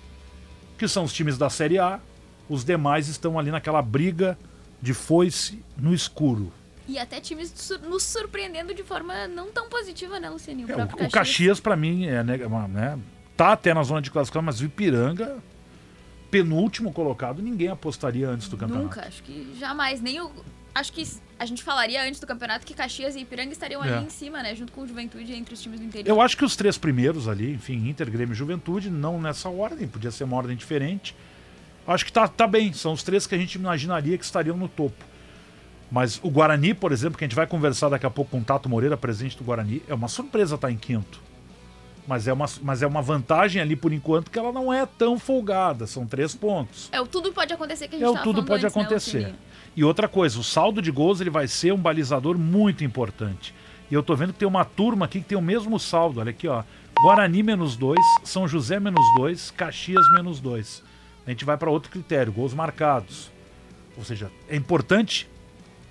que 0.78 0.88
são 0.88 1.04
os 1.04 1.12
times 1.12 1.36
da 1.36 1.50
Série 1.50 1.78
A, 1.78 2.00
os 2.48 2.64
demais 2.64 3.08
estão 3.08 3.38
ali 3.38 3.50
naquela 3.50 3.82
briga 3.82 4.38
de 4.80 4.92
foice 4.92 5.62
no 5.76 5.94
escuro. 5.94 6.52
E 6.88 6.98
até 6.98 7.20
times 7.20 7.70
nos 7.88 8.02
surpreendendo 8.02 8.74
de 8.74 8.82
forma 8.82 9.28
não 9.28 9.52
tão 9.52 9.68
positiva, 9.68 10.18
né, 10.18 10.28
Lucianinho? 10.28 10.70
É, 10.70 10.76
o, 10.76 11.06
o 11.06 11.10
Caxias, 11.10 11.60
pra 11.60 11.76
mim, 11.76 12.06
é, 12.06 12.22
né, 12.22 12.36
né, 12.68 12.98
tá 13.36 13.52
até 13.52 13.72
na 13.72 13.82
zona 13.82 14.02
de 14.02 14.10
classificação, 14.10 14.42
mas 14.42 14.60
o 14.60 14.64
Ipiranga, 14.64 15.38
penúltimo 16.30 16.92
colocado, 16.92 17.40
ninguém 17.40 17.68
apostaria 17.68 18.28
antes 18.28 18.48
do 18.48 18.56
campeonato. 18.56 18.86
Nunca, 18.86 19.06
acho 19.06 19.22
que 19.22 19.54
jamais. 19.58 20.00
Nem 20.00 20.20
o. 20.20 20.32
Acho 20.74 20.92
que 20.92 21.06
a 21.38 21.44
gente 21.44 21.62
falaria 21.62 22.02
antes 22.02 22.18
do 22.18 22.26
campeonato 22.26 22.64
que 22.66 22.72
Caxias 22.72 23.14
e 23.14 23.20
Ipiranga 23.20 23.52
estariam 23.52 23.84
É. 23.84 23.92
ali 23.94 24.06
em 24.06 24.10
cima, 24.10 24.42
né? 24.42 24.54
Junto 24.54 24.72
com 24.72 24.82
o 24.82 24.86
Juventude 24.86 25.32
entre 25.34 25.52
os 25.54 25.60
times 25.60 25.78
do 25.80 25.86
interior. 25.86 26.08
Eu 26.08 26.20
acho 26.20 26.36
que 26.36 26.44
os 26.44 26.56
três 26.56 26.78
primeiros 26.78 27.28
ali, 27.28 27.52
enfim, 27.52 27.88
Inter, 27.88 28.10
Grêmio 28.10 28.32
e 28.32 28.36
Juventude, 28.36 28.88
não 28.90 29.20
nessa 29.20 29.48
ordem, 29.48 29.86
podia 29.86 30.10
ser 30.10 30.24
uma 30.24 30.36
ordem 30.36 30.56
diferente. 30.56 31.14
Acho 31.86 32.04
que 32.04 32.12
tá, 32.12 32.26
tá 32.28 32.46
bem, 32.46 32.72
são 32.72 32.92
os 32.92 33.02
três 33.02 33.26
que 33.26 33.34
a 33.34 33.38
gente 33.38 33.56
imaginaria 33.56 34.16
que 34.16 34.24
estariam 34.24 34.56
no 34.56 34.68
topo. 34.68 35.04
Mas 35.90 36.18
o 36.22 36.30
Guarani, 36.30 36.72
por 36.72 36.90
exemplo, 36.90 37.18
que 37.18 37.24
a 37.24 37.28
gente 37.28 37.36
vai 37.36 37.46
conversar 37.46 37.90
daqui 37.90 38.06
a 38.06 38.10
pouco 38.10 38.30
com 38.30 38.38
o 38.38 38.44
Tato 38.44 38.66
Moreira, 38.68 38.96
presidente 38.96 39.36
do 39.36 39.44
Guarani, 39.44 39.82
é 39.86 39.92
uma 39.92 40.08
surpresa 40.08 40.54
estar 40.54 40.70
em 40.70 40.76
quinto. 40.76 41.20
Mas 42.06 42.26
é, 42.26 42.32
uma, 42.32 42.46
mas 42.62 42.82
é 42.82 42.86
uma 42.86 43.00
vantagem 43.00 43.62
ali 43.62 43.76
por 43.76 43.92
enquanto 43.92 44.30
que 44.30 44.38
ela 44.38 44.50
não 44.50 44.72
é 44.72 44.84
tão 44.84 45.18
folgada, 45.18 45.86
são 45.86 46.04
três 46.04 46.34
pontos. 46.34 46.88
É 46.90 47.00
o 47.00 47.06
tudo 47.06 47.32
pode 47.32 47.52
acontecer 47.52 47.86
que 47.86 47.94
a 47.94 47.98
gente 47.98 48.06
É 48.06 48.10
o 48.10 48.14
tava 48.14 48.24
tudo 48.24 48.42
pode 48.42 48.66
antes, 48.66 48.76
né, 48.76 48.82
acontecer. 48.82 49.18
Lucianinho? 49.18 49.38
e 49.76 49.84
outra 49.84 50.08
coisa, 50.08 50.38
o 50.38 50.44
saldo 50.44 50.82
de 50.82 50.90
gols 50.90 51.20
ele 51.20 51.30
vai 51.30 51.46
ser 51.46 51.72
um 51.72 51.78
balizador 51.78 52.36
muito 52.36 52.82
importante. 52.82 53.54
E 53.90 53.94
eu 53.94 54.02
tô 54.02 54.16
vendo 54.16 54.32
que 54.32 54.38
tem 54.38 54.48
uma 54.48 54.64
turma 54.64 55.04
aqui 55.04 55.20
que 55.20 55.28
tem 55.28 55.38
o 55.38 55.42
mesmo 55.42 55.78
saldo. 55.78 56.20
Olha 56.20 56.30
aqui, 56.30 56.48
ó. 56.48 56.64
Guarani 57.02 57.42
menos 57.42 57.76
2, 57.76 57.98
São 58.24 58.48
José 58.48 58.80
menos 58.80 59.04
2, 59.16 59.50
Caxias 59.50 60.04
menos 60.14 60.40
2. 60.40 60.82
A 61.26 61.30
gente 61.30 61.44
vai 61.44 61.56
para 61.56 61.70
outro 61.70 61.90
critério, 61.90 62.32
gols 62.32 62.54
marcados. 62.54 63.30
Ou 63.96 64.04
seja, 64.04 64.30
é 64.48 64.56
importante 64.56 65.28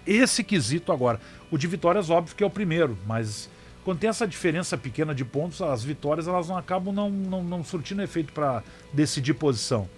esse 0.06 0.44
quesito 0.44 0.92
agora. 0.92 1.22
O 1.52 1.58
de 1.58 1.68
vitórias, 1.68 2.10
óbvio 2.10 2.36
que 2.36 2.44
é 2.44 2.48
o 2.48 2.50
primeiro, 2.50 2.98
mas 3.06 3.50
quando 3.84 4.00
tem 4.00 4.10
essa 4.10 4.28
diferença 4.28 4.78
pequena 4.78 5.14
de 5.14 5.26
pontos, 5.26 5.62
as 5.62 5.84
vitórias 5.84 6.28
elas 6.28 6.48
não 6.48 6.58
acabam 6.58 6.94
não, 6.94 7.10
não, 7.10 7.44
não 7.44 7.64
surtindo 7.64 8.02
efeito 8.02 8.32
para 8.32 8.64
decidir 8.94 9.34
posição. 9.34 9.90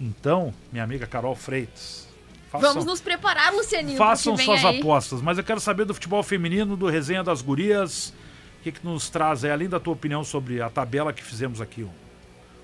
Então, 0.00 0.54
minha 0.72 0.82
amiga 0.82 1.06
Carol 1.06 1.34
Freitas, 1.36 2.08
façam, 2.50 2.68
Vamos 2.70 2.84
nos 2.86 3.00
preparar, 3.00 3.52
Lucianinho. 3.52 3.98
façam 3.98 4.36
suas 4.36 4.64
aí. 4.64 4.80
apostas. 4.80 5.20
Mas 5.20 5.36
eu 5.36 5.44
quero 5.44 5.60
saber 5.60 5.84
do 5.84 5.92
futebol 5.92 6.22
feminino, 6.22 6.76
do 6.76 6.86
resenha 6.86 7.22
das 7.22 7.42
gurias. 7.42 8.14
O 8.60 8.62
que, 8.62 8.72
que 8.72 8.84
nos 8.84 9.10
traz 9.10 9.44
aí, 9.44 9.50
além 9.50 9.68
da 9.68 9.78
tua 9.80 9.92
opinião 9.92 10.24
sobre 10.24 10.60
a 10.62 10.70
tabela 10.70 11.12
que 11.12 11.22
fizemos 11.22 11.60
aqui, 11.60 11.82
o 11.82 11.90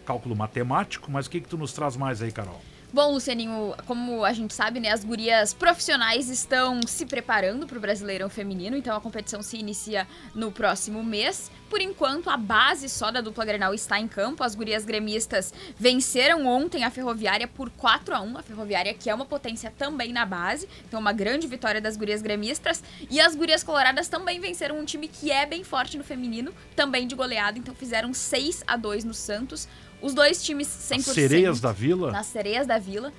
cálculo 0.04 0.34
matemático, 0.36 1.11
mas 1.11 1.26
o 1.26 1.30
que, 1.30 1.40
que 1.40 1.48
tu 1.48 1.57
nos 1.59 1.72
traz 1.72 1.96
mais 1.96 2.22
aí, 2.22 2.32
Carol? 2.32 2.61
Bom, 2.93 3.12
Lucianinho, 3.12 3.74
como 3.84 4.24
a 4.24 4.32
gente 4.32 4.55
sabe, 4.55 4.78
né, 4.78 4.91
as 4.91 5.05
gurias 5.05 5.53
profissionais 5.53 6.30
estão 6.30 6.80
se 6.87 7.05
preparando 7.05 7.66
para 7.66 7.76
o 7.76 7.80
Brasileirão 7.80 8.30
Feminino, 8.30 8.76
então 8.76 8.97
a 8.97 9.01
competição 9.01 9.43
se 9.43 9.57
inicia 9.57 10.07
no 10.34 10.53
próximo 10.53 11.03
mês. 11.03 11.51
Por 11.68 11.80
enquanto, 11.80 12.30
a 12.30 12.37
base 12.37 12.89
só 12.89 13.11
da 13.11 13.20
dupla 13.20 13.45
Grenal 13.45 13.74
está 13.74 13.99
em 13.99 14.07
campo. 14.07 14.45
As 14.45 14.55
gurias 14.55 14.84
gremistas 14.84 15.53
venceram 15.76 16.47
ontem 16.47 16.84
a 16.84 16.91
Ferroviária 16.91 17.49
por 17.49 17.70
4 17.70 18.14
a 18.14 18.20
1 18.20 18.39
A 18.39 18.43
Ferroviária, 18.43 18.95
que 18.95 19.11
é 19.11 19.14
uma 19.14 19.26
potência 19.26 19.72
também 19.76 20.12
na 20.12 20.24
base. 20.24 20.68
Então, 20.87 21.01
uma 21.01 21.12
grande 21.12 21.49
vitória 21.49 21.80
das 21.80 21.97
gurias 21.97 22.22
gremistas. 22.22 22.84
E 23.11 23.20
as 23.20 23.34
gurias 23.34 23.64
coloradas 23.64 24.07
também 24.07 24.39
venceram 24.39 24.78
um 24.78 24.84
time 24.84 25.09
que 25.09 25.32
é 25.32 25.45
bem 25.45 25.64
forte 25.64 25.99
no 25.99 26.05
feminino, 26.05 26.55
também 26.76 27.07
de 27.07 27.16
goleado. 27.16 27.59
Então, 27.59 27.74
fizeram 27.74 28.14
6 28.14 28.62
a 28.64 28.76
2 28.76 29.03
no 29.03 29.12
Santos. 29.12 29.68
Os 30.01 30.14
dois 30.14 30.42
times 30.42 30.66
100%. 30.68 30.99
As 30.99 31.05
sereias 31.07 31.61
da 31.61 31.72
Vila? 31.72 32.11
Nas 32.12 32.26
sereias 32.26 32.66
da 32.66 32.78
Vila. 32.78 33.12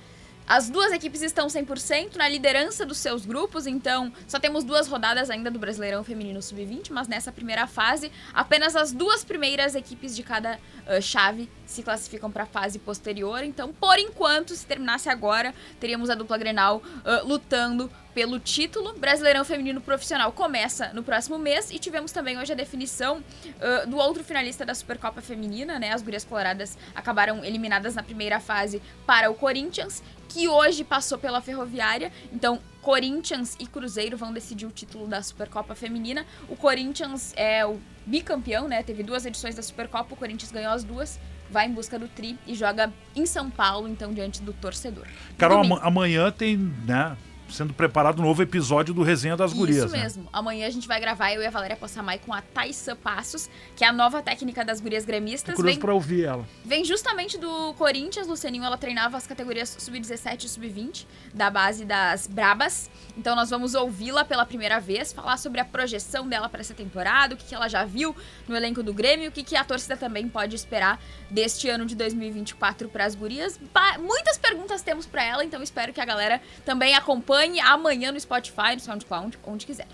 As 0.48 0.70
duas 0.70 0.92
equipes 0.92 1.20
estão 1.20 1.46
100% 1.46 2.16
na 2.16 2.26
liderança 2.26 2.86
dos 2.86 2.96
seus 2.96 3.26
grupos, 3.26 3.66
então 3.66 4.10
só 4.26 4.40
temos 4.40 4.64
duas 4.64 4.88
rodadas 4.88 5.28
ainda 5.28 5.50
do 5.50 5.58
Brasileirão 5.58 6.02
Feminino 6.02 6.40
Sub-20, 6.40 6.90
mas 6.90 7.06
nessa 7.06 7.30
primeira 7.30 7.66
fase, 7.66 8.10
apenas 8.32 8.74
as 8.74 8.90
duas 8.90 9.22
primeiras 9.22 9.74
equipes 9.74 10.16
de 10.16 10.22
cada 10.22 10.54
uh, 10.56 11.02
chave 11.02 11.50
se 11.66 11.82
classificam 11.82 12.30
para 12.30 12.44
a 12.44 12.46
fase 12.46 12.78
posterior. 12.78 13.44
Então, 13.44 13.74
por 13.74 13.98
enquanto, 13.98 14.56
se 14.56 14.64
terminasse 14.64 15.10
agora, 15.10 15.54
teríamos 15.78 16.08
a 16.08 16.14
dupla 16.14 16.38
Grenal 16.38 16.78
uh, 16.78 17.28
lutando 17.28 17.90
pelo 18.14 18.40
título. 18.40 18.94
Brasileirão 18.98 19.44
Feminino 19.44 19.80
Profissional 19.80 20.32
começa 20.32 20.92
no 20.92 21.02
próximo 21.02 21.38
mês 21.38 21.70
e 21.70 21.78
tivemos 21.78 22.10
também 22.10 22.38
hoje 22.38 22.52
a 22.52 22.56
definição 22.56 23.18
uh, 23.18 23.88
do 23.88 23.96
outro 23.96 24.24
finalista 24.24 24.64
da 24.64 24.74
Supercopa 24.74 25.20
Feminina, 25.20 25.78
né? 25.78 25.92
As 25.92 26.02
Gurias 26.02 26.24
Coloradas 26.24 26.76
acabaram 26.94 27.44
eliminadas 27.44 27.94
na 27.94 28.02
primeira 28.02 28.40
fase 28.40 28.82
para 29.06 29.30
o 29.30 29.34
Corinthians, 29.34 30.02
que 30.28 30.48
hoje 30.48 30.84
passou 30.84 31.18
pela 31.18 31.40
Ferroviária. 31.40 32.12
Então, 32.32 32.60
Corinthians 32.82 33.56
e 33.58 33.66
Cruzeiro 33.66 34.16
vão 34.16 34.32
decidir 34.32 34.66
o 34.66 34.70
título 34.70 35.06
da 35.06 35.22
Supercopa 35.22 35.74
Feminina. 35.74 36.24
O 36.48 36.56
Corinthians 36.56 37.32
é 37.36 37.64
o 37.66 37.78
bicampeão, 38.06 38.68
né? 38.68 38.82
Teve 38.82 39.02
duas 39.02 39.26
edições 39.26 39.54
da 39.54 39.62
Supercopa, 39.62 40.14
o 40.14 40.16
Corinthians 40.16 40.52
ganhou 40.52 40.72
as 40.72 40.84
duas 40.84 41.18
vai 41.50 41.66
em 41.66 41.72
busca 41.72 41.98
do 41.98 42.08
tri 42.08 42.38
e 42.46 42.54
joga 42.54 42.92
em 43.16 43.24
São 43.24 43.50
Paulo, 43.50 43.88
então, 43.88 44.12
diante 44.12 44.42
do 44.42 44.52
torcedor. 44.52 45.06
Carol, 45.36 45.64
amanhã 45.80 46.30
tem, 46.30 46.56
né? 46.56 47.16
Sendo 47.48 47.72
preparado 47.72 48.20
um 48.20 48.24
novo 48.24 48.42
episódio 48.42 48.92
do 48.92 49.02
Resenha 49.02 49.36
das 49.36 49.52
Gurias. 49.52 49.84
Isso 49.84 49.96
né? 49.96 50.02
mesmo. 50.02 50.28
Amanhã 50.32 50.66
a 50.66 50.70
gente 50.70 50.86
vai 50.86 51.00
gravar, 51.00 51.32
eu 51.32 51.42
e 51.42 51.46
a 51.46 51.50
Valéria 51.50 51.76
Possamay, 51.76 52.18
com 52.18 52.32
a 52.32 52.42
Thaisa 52.42 52.94
Passos, 52.94 53.48
que 53.74 53.84
é 53.84 53.88
a 53.88 53.92
nova 53.92 54.22
técnica 54.22 54.64
das 54.64 54.80
gurias 54.80 55.04
gremistas. 55.04 55.54
Tô 55.54 55.56
curioso 55.56 55.76
vem, 55.76 55.80
pra 55.80 55.94
ouvir 55.94 56.24
ela. 56.24 56.46
Vem 56.64 56.84
justamente 56.84 57.38
do 57.38 57.74
Corinthians, 57.74 58.26
Lucianinho, 58.26 58.64
ela 58.64 58.76
treinava 58.76 59.16
as 59.16 59.26
categorias 59.26 59.76
sub-17 59.78 60.44
e 60.44 60.48
sub-20, 60.48 61.06
da 61.32 61.50
base 61.50 61.84
das 61.84 62.26
Brabas. 62.26 62.90
Então 63.16 63.34
nós 63.34 63.50
vamos 63.50 63.74
ouvi-la 63.74 64.24
pela 64.24 64.44
primeira 64.44 64.78
vez, 64.78 65.12
falar 65.12 65.36
sobre 65.38 65.60
a 65.60 65.64
projeção 65.64 66.28
dela 66.28 66.48
para 66.48 66.60
essa 66.60 66.74
temporada, 66.74 67.34
o 67.34 67.36
que, 67.36 67.46
que 67.46 67.54
ela 67.54 67.68
já 67.68 67.84
viu 67.84 68.14
no 68.46 68.54
elenco 68.54 68.82
do 68.82 68.92
Grêmio, 68.92 69.28
o 69.28 69.32
que, 69.32 69.42
que 69.42 69.56
a 69.56 69.64
torcida 69.64 69.96
também 69.96 70.28
pode 70.28 70.54
esperar 70.54 71.00
deste 71.30 71.68
ano 71.68 71.84
de 71.84 71.94
2024 71.96 72.88
para 72.88 73.04
as 73.04 73.14
gurias. 73.14 73.58
Ba 73.72 73.98
muitas 73.98 74.38
perguntas 74.38 74.82
temos 74.82 75.06
para 75.06 75.24
ela, 75.24 75.44
então 75.44 75.62
espero 75.62 75.92
que 75.92 76.00
a 76.00 76.04
galera 76.04 76.40
também 76.64 76.94
acompanhe 76.94 77.37
acompanhe 77.38 77.60
amanhã 77.60 78.12
no 78.12 78.18
Spotify, 78.18 78.74
no 78.74 78.80
SoundCloud, 78.80 79.38
onde 79.46 79.66
quiser. 79.66 79.86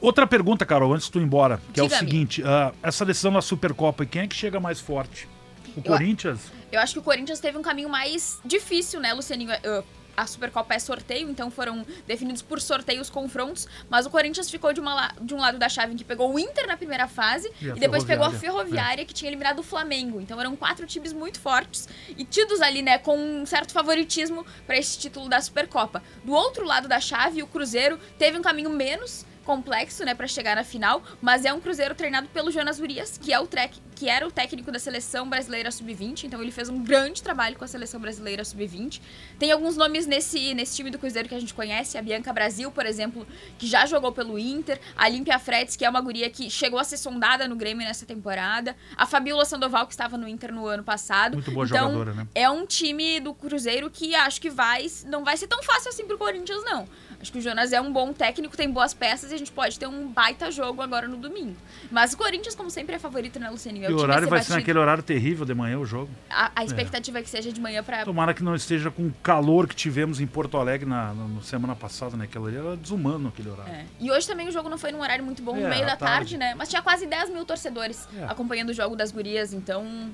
Outra 0.00 0.26
pergunta, 0.26 0.64
Carol, 0.64 0.92
antes 0.92 1.06
de 1.06 1.12
tu 1.12 1.20
ir 1.20 1.22
embora, 1.22 1.60
que 1.72 1.80
é 1.80 1.82
o 1.82 1.90
seguinte: 1.90 2.42
uh, 2.42 2.74
essa 2.82 3.04
decisão 3.04 3.32
da 3.32 3.42
Supercopa, 3.42 4.06
quem 4.06 4.22
é 4.22 4.26
que 4.26 4.34
chega 4.34 4.58
mais 4.58 4.80
forte? 4.80 5.28
O 5.76 5.78
eu, 5.78 5.82
Corinthians? 5.82 6.40
Eu 6.70 6.80
acho 6.80 6.94
que 6.94 6.98
o 6.98 7.02
Corinthians 7.02 7.40
teve 7.40 7.56
um 7.56 7.62
caminho 7.62 7.88
mais 7.88 8.40
difícil, 8.44 9.00
né, 9.00 9.12
Lucianinho? 9.12 9.52
Uh, 9.52 9.84
a 10.16 10.26
Supercopa 10.26 10.74
é 10.74 10.78
sorteio, 10.78 11.30
então 11.30 11.50
foram 11.50 11.84
definidos 12.06 12.42
por 12.42 12.60
sorteio 12.60 13.00
os 13.00 13.10
confrontos, 13.10 13.66
mas 13.88 14.06
o 14.06 14.10
Corinthians 14.10 14.50
ficou 14.50 14.72
de, 14.72 14.80
uma, 14.80 15.12
de 15.20 15.34
um 15.34 15.38
lado 15.38 15.58
da 15.58 15.68
chave 15.68 15.94
em 15.94 15.96
que 15.96 16.04
pegou 16.04 16.32
o 16.32 16.38
Inter 16.38 16.66
na 16.66 16.76
primeira 16.76 17.08
fase 17.08 17.50
e, 17.60 17.66
e 17.66 17.80
depois 17.80 18.04
pegou 18.04 18.26
a 18.26 18.30
Ferroviária, 18.30 19.02
é. 19.02 19.04
que 19.04 19.14
tinha 19.14 19.28
eliminado 19.28 19.60
o 19.60 19.62
Flamengo. 19.62 20.20
Então 20.20 20.40
eram 20.40 20.54
quatro 20.56 20.86
times 20.86 21.12
muito 21.12 21.40
fortes 21.40 21.88
e 22.16 22.24
tidos 22.24 22.60
ali, 22.60 22.82
né, 22.82 22.98
com 22.98 23.16
um 23.16 23.46
certo 23.46 23.72
favoritismo 23.72 24.44
para 24.66 24.76
esse 24.76 24.98
título 24.98 25.28
da 25.28 25.40
Supercopa. 25.40 26.02
Do 26.24 26.32
outro 26.32 26.64
lado 26.64 26.88
da 26.88 27.00
chave, 27.00 27.42
o 27.42 27.46
Cruzeiro 27.46 27.98
teve 28.18 28.38
um 28.38 28.42
caminho 28.42 28.70
menos 28.70 29.24
complexo, 29.42 30.04
né, 30.04 30.14
para 30.14 30.26
chegar 30.26 30.56
na 30.56 30.64
final, 30.64 31.02
mas 31.20 31.44
é 31.44 31.52
um 31.52 31.60
Cruzeiro 31.60 31.94
treinado 31.94 32.28
pelo 32.28 32.50
Jonas 32.50 32.78
Urias, 32.78 33.18
que 33.18 33.32
é 33.32 33.38
o 33.38 33.46
trek, 33.46 33.80
que 33.94 34.08
era 34.08 34.26
o 34.26 34.30
técnico 34.30 34.72
da 34.72 34.78
seleção 34.78 35.28
brasileira 35.28 35.70
sub-20, 35.70 36.24
então 36.24 36.42
ele 36.42 36.50
fez 36.50 36.68
um 36.68 36.82
grande 36.82 37.22
trabalho 37.22 37.56
com 37.56 37.64
a 37.64 37.68
seleção 37.68 38.00
brasileira 38.00 38.44
sub-20. 38.44 39.00
Tem 39.38 39.52
alguns 39.52 39.76
nomes 39.76 40.06
nesse, 40.06 40.54
nesse 40.54 40.76
time 40.76 40.90
do 40.90 40.98
Cruzeiro 40.98 41.28
que 41.28 41.34
a 41.34 41.40
gente 41.40 41.54
conhece, 41.54 41.96
a 41.96 42.02
Bianca 42.02 42.32
Brasil, 42.32 42.70
por 42.70 42.86
exemplo, 42.86 43.26
que 43.58 43.66
já 43.66 43.86
jogou 43.86 44.12
pelo 44.12 44.38
Inter, 44.38 44.80
a 44.96 45.08
Límpia 45.08 45.38
Fretes, 45.38 45.76
que 45.76 45.84
é 45.84 45.90
uma 45.90 46.00
guria 46.00 46.28
que 46.30 46.50
chegou 46.50 46.78
a 46.78 46.84
ser 46.84 46.96
sondada 46.96 47.46
no 47.46 47.54
Grêmio 47.56 47.86
nessa 47.86 48.06
temporada, 48.06 48.76
a 48.96 49.06
Fabiola 49.06 49.44
Sandoval, 49.44 49.86
que 49.86 49.92
estava 49.92 50.16
no 50.16 50.26
Inter 50.26 50.52
no 50.52 50.66
ano 50.66 50.82
passado. 50.82 51.34
Muito 51.34 51.50
boa 51.50 51.66
então, 51.66 51.90
jogadora, 51.90 52.14
né? 52.14 52.26
É 52.34 52.50
um 52.50 52.66
time 52.66 53.20
do 53.20 53.34
Cruzeiro 53.34 53.90
que 53.90 54.14
acho 54.14 54.40
que 54.40 54.50
vai 54.50 54.86
não 55.06 55.24
vai 55.24 55.36
ser 55.36 55.46
tão 55.46 55.62
fácil 55.62 55.90
assim 55.90 56.06
pro 56.06 56.18
Corinthians 56.18 56.64
não. 56.64 56.88
Acho 57.22 57.30
que 57.30 57.38
o 57.38 57.40
Jonas 57.40 57.72
é 57.72 57.80
um 57.80 57.92
bom 57.92 58.12
técnico, 58.12 58.56
tem 58.56 58.68
boas 58.68 58.92
peças 58.92 59.30
e 59.30 59.34
a 59.36 59.38
gente 59.38 59.52
pode 59.52 59.78
ter 59.78 59.86
um 59.86 60.08
baita 60.08 60.50
jogo 60.50 60.82
agora 60.82 61.06
no 61.06 61.16
domingo. 61.16 61.54
Mas 61.88 62.12
o 62.14 62.18
Corinthians, 62.18 62.56
como 62.56 62.68
sempre, 62.68 62.96
é 62.96 62.98
favorito, 62.98 63.38
né, 63.38 63.48
Lucianinho? 63.48 63.86
É 63.86 63.90
e 63.90 63.94
o 63.94 63.98
horário 63.98 64.28
vai 64.28 64.42
ser 64.42 64.54
naquele 64.54 64.80
horário 64.80 65.04
terrível 65.04 65.46
de 65.46 65.54
manhã 65.54 65.78
o 65.78 65.86
jogo. 65.86 66.10
A, 66.28 66.50
a 66.56 66.64
expectativa 66.64 67.18
é. 67.18 67.20
é. 67.20 67.22
que 67.22 67.30
seja 67.30 67.52
de 67.52 67.60
manhã 67.60 67.80
para. 67.84 68.04
Tomara 68.04 68.34
que 68.34 68.42
não 68.42 68.56
esteja 68.56 68.90
com 68.90 69.06
o 69.06 69.14
calor 69.22 69.68
que 69.68 69.76
tivemos 69.76 70.20
em 70.20 70.26
Porto 70.26 70.56
Alegre 70.56 70.84
na, 70.88 71.14
na, 71.14 71.28
na 71.28 71.40
semana 71.42 71.76
passada, 71.76 72.16
né? 72.16 72.24
Aquele 72.24 72.56
era 72.56 72.76
desumano 72.76 73.28
aquele 73.28 73.50
horário. 73.50 73.72
É. 73.72 73.86
E 74.00 74.10
hoje 74.10 74.26
também 74.26 74.48
o 74.48 74.52
jogo 74.52 74.68
não 74.68 74.76
foi 74.76 74.90
num 74.90 75.00
horário 75.00 75.24
muito 75.24 75.44
bom, 75.44 75.54
no 75.54 75.66
é, 75.66 75.70
meio 75.70 75.86
da 75.86 75.96
tarde. 75.96 76.04
tarde, 76.04 76.38
né? 76.38 76.54
Mas 76.56 76.68
tinha 76.68 76.82
quase 76.82 77.06
10 77.06 77.30
mil 77.30 77.44
torcedores 77.44 78.08
é. 78.16 78.24
acompanhando 78.24 78.70
o 78.70 78.74
jogo 78.74 78.96
das 78.96 79.12
gurias, 79.12 79.52
então. 79.52 80.10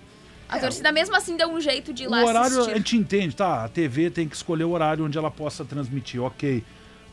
A 0.47 0.57
é, 0.59 0.61
torcida 0.61 0.91
mesmo 0.93 1.15
assim 1.15 1.37
deu 1.37 1.51
um 1.51 1.61
jeito 1.61 1.93
de 1.93 2.05
ir 2.05 2.09
lá 2.09 2.23
O 2.23 2.27
horário 2.27 2.57
assistir. 2.57 2.73
a 2.73 2.77
gente 2.77 2.97
entende, 2.97 3.37
tá? 3.37 3.65
A 3.65 3.69
TV 3.69 4.11
tem 4.11 4.29
que 4.29 4.35
escolher 4.35 4.65
o 4.65 4.71
horário 4.71 5.05
onde 5.05 5.17
ela 5.17 5.31
possa 5.31 5.65
transmitir, 5.65 6.23
ok. 6.23 6.65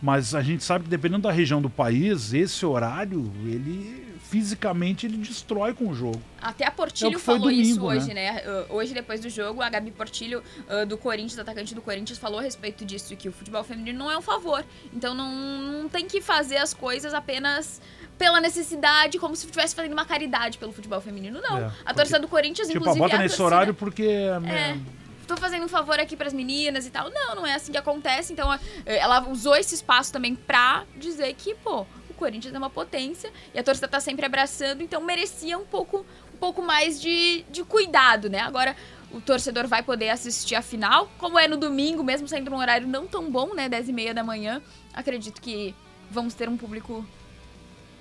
Mas 0.06 0.36
a 0.36 0.44
gente 0.44 0.64
sabe 0.64 0.84
que 0.84 0.90
dependendo 0.92 1.24
da 1.24 1.32
região 1.32 1.60
do 1.60 1.68
país, 1.68 2.32
esse 2.32 2.64
horário, 2.64 3.34
ele 3.44 4.06
fisicamente 4.30 5.08
ele 5.08 5.18
destrói 5.18 5.74
com 5.74 5.88
o 5.88 5.96
jogo. 5.96 6.22
Até 6.40 6.68
a 6.68 6.70
Portilho 6.70 7.16
é 7.16 7.20
falou 7.20 7.42
domingo, 7.42 7.62
isso 7.62 7.84
hoje, 7.84 8.14
né? 8.14 8.34
né? 8.34 8.66
Hoje, 8.70 8.94
depois 8.94 9.20
do 9.20 9.30
jogo, 9.30 9.64
a 9.64 9.70
Gabi 9.70 9.90
Portilho, 9.90 10.44
uh, 10.70 10.86
do 10.86 10.96
Corinthians, 10.96 11.40
atacante 11.40 11.74
do 11.74 11.82
Corinthians, 11.82 12.20
falou 12.20 12.38
a 12.38 12.44
respeito 12.44 12.86
disso, 12.86 13.16
que 13.16 13.28
o 13.28 13.32
futebol 13.32 13.64
feminino 13.64 13.98
não 13.98 14.12
é 14.12 14.16
um 14.16 14.22
favor. 14.22 14.64
Então 14.94 15.16
não, 15.16 15.34
não 15.82 15.90
tem 15.90 16.06
que 16.06 16.22
fazer 16.22 16.58
as 16.58 16.72
coisas 16.72 17.12
apenas 17.12 17.82
pela 18.16 18.40
necessidade, 18.40 19.18
como 19.18 19.36
se 19.36 19.46
estivesse 19.48 19.74
fazendo 19.74 19.94
uma 19.94 20.06
caridade 20.06 20.60
pelo 20.60 20.72
futebol 20.72 21.02
feminino. 21.02 21.42
Não. 21.42 21.58
É, 21.58 21.72
a 21.84 21.96
torcida 21.96 22.20
do 22.20 22.28
Corinthians, 22.28 22.68
tipo, 22.68 22.80
inclusive. 22.80 23.04
Bota 23.04 23.18
nesse 23.18 23.42
horário 23.42 23.74
porque. 23.74 24.04
É, 24.04 24.78
tô 25.26 25.38
fazendo 25.38 25.66
um 25.66 25.68
favor 25.68 26.00
aqui 26.00 26.16
para 26.16 26.28
as 26.28 26.34
meninas 26.34 26.86
e 26.86 26.90
tal. 26.90 27.10
Não, 27.10 27.36
não 27.36 27.46
é 27.46 27.54
assim 27.54 27.72
que 27.72 27.78
acontece. 27.78 28.34
Então, 28.34 28.52
é, 28.54 28.60
ela 28.98 29.28
usou 29.30 29.56
esse 29.56 29.76
espaço 29.76 30.12
também 30.12 30.36
pra 30.36 30.86
dizer 30.96 31.34
que, 31.36 31.56
pô, 31.56 31.86
o 32.10 32.14
Corinthians 32.16 32.54
é 32.54 32.58
uma 32.58 32.70
potência 32.70 33.32
e 33.54 33.60
a 33.60 33.64
torcida 33.64 33.88
tá 33.88 34.00
sempre 34.00 34.26
abraçando, 34.26 34.82
então 34.82 35.02
merecia 35.02 35.58
um 35.58 35.66
pouco, 35.66 36.06
um 36.34 36.38
pouco 36.38 36.62
mais 36.62 37.02
de, 37.02 37.44
de 37.50 37.64
cuidado, 37.64 38.30
né? 38.30 38.40
Agora, 38.40 38.76
o 39.12 39.22
torcedor 39.22 39.68
vai 39.68 39.84
poder 39.84 40.10
assistir 40.10 40.56
a 40.56 40.62
final, 40.62 41.10
como 41.18 41.38
é 41.38 41.48
no 41.48 41.58
domingo, 41.58 42.04
mesmo 42.04 42.28
saindo 42.28 42.52
num 42.52 42.58
horário 42.58 42.88
não 42.88 43.08
tão 43.08 43.30
bom, 43.30 43.54
né? 43.54 43.70
10 43.70 43.90
e 43.90 43.94
meia 43.94 44.14
da 44.14 44.24
manhã. 44.24 44.62
Acredito 44.94 45.42
que 45.42 45.76
vamos 46.10 46.34
ter 46.34 46.48
um 46.50 46.58
público 46.58 47.06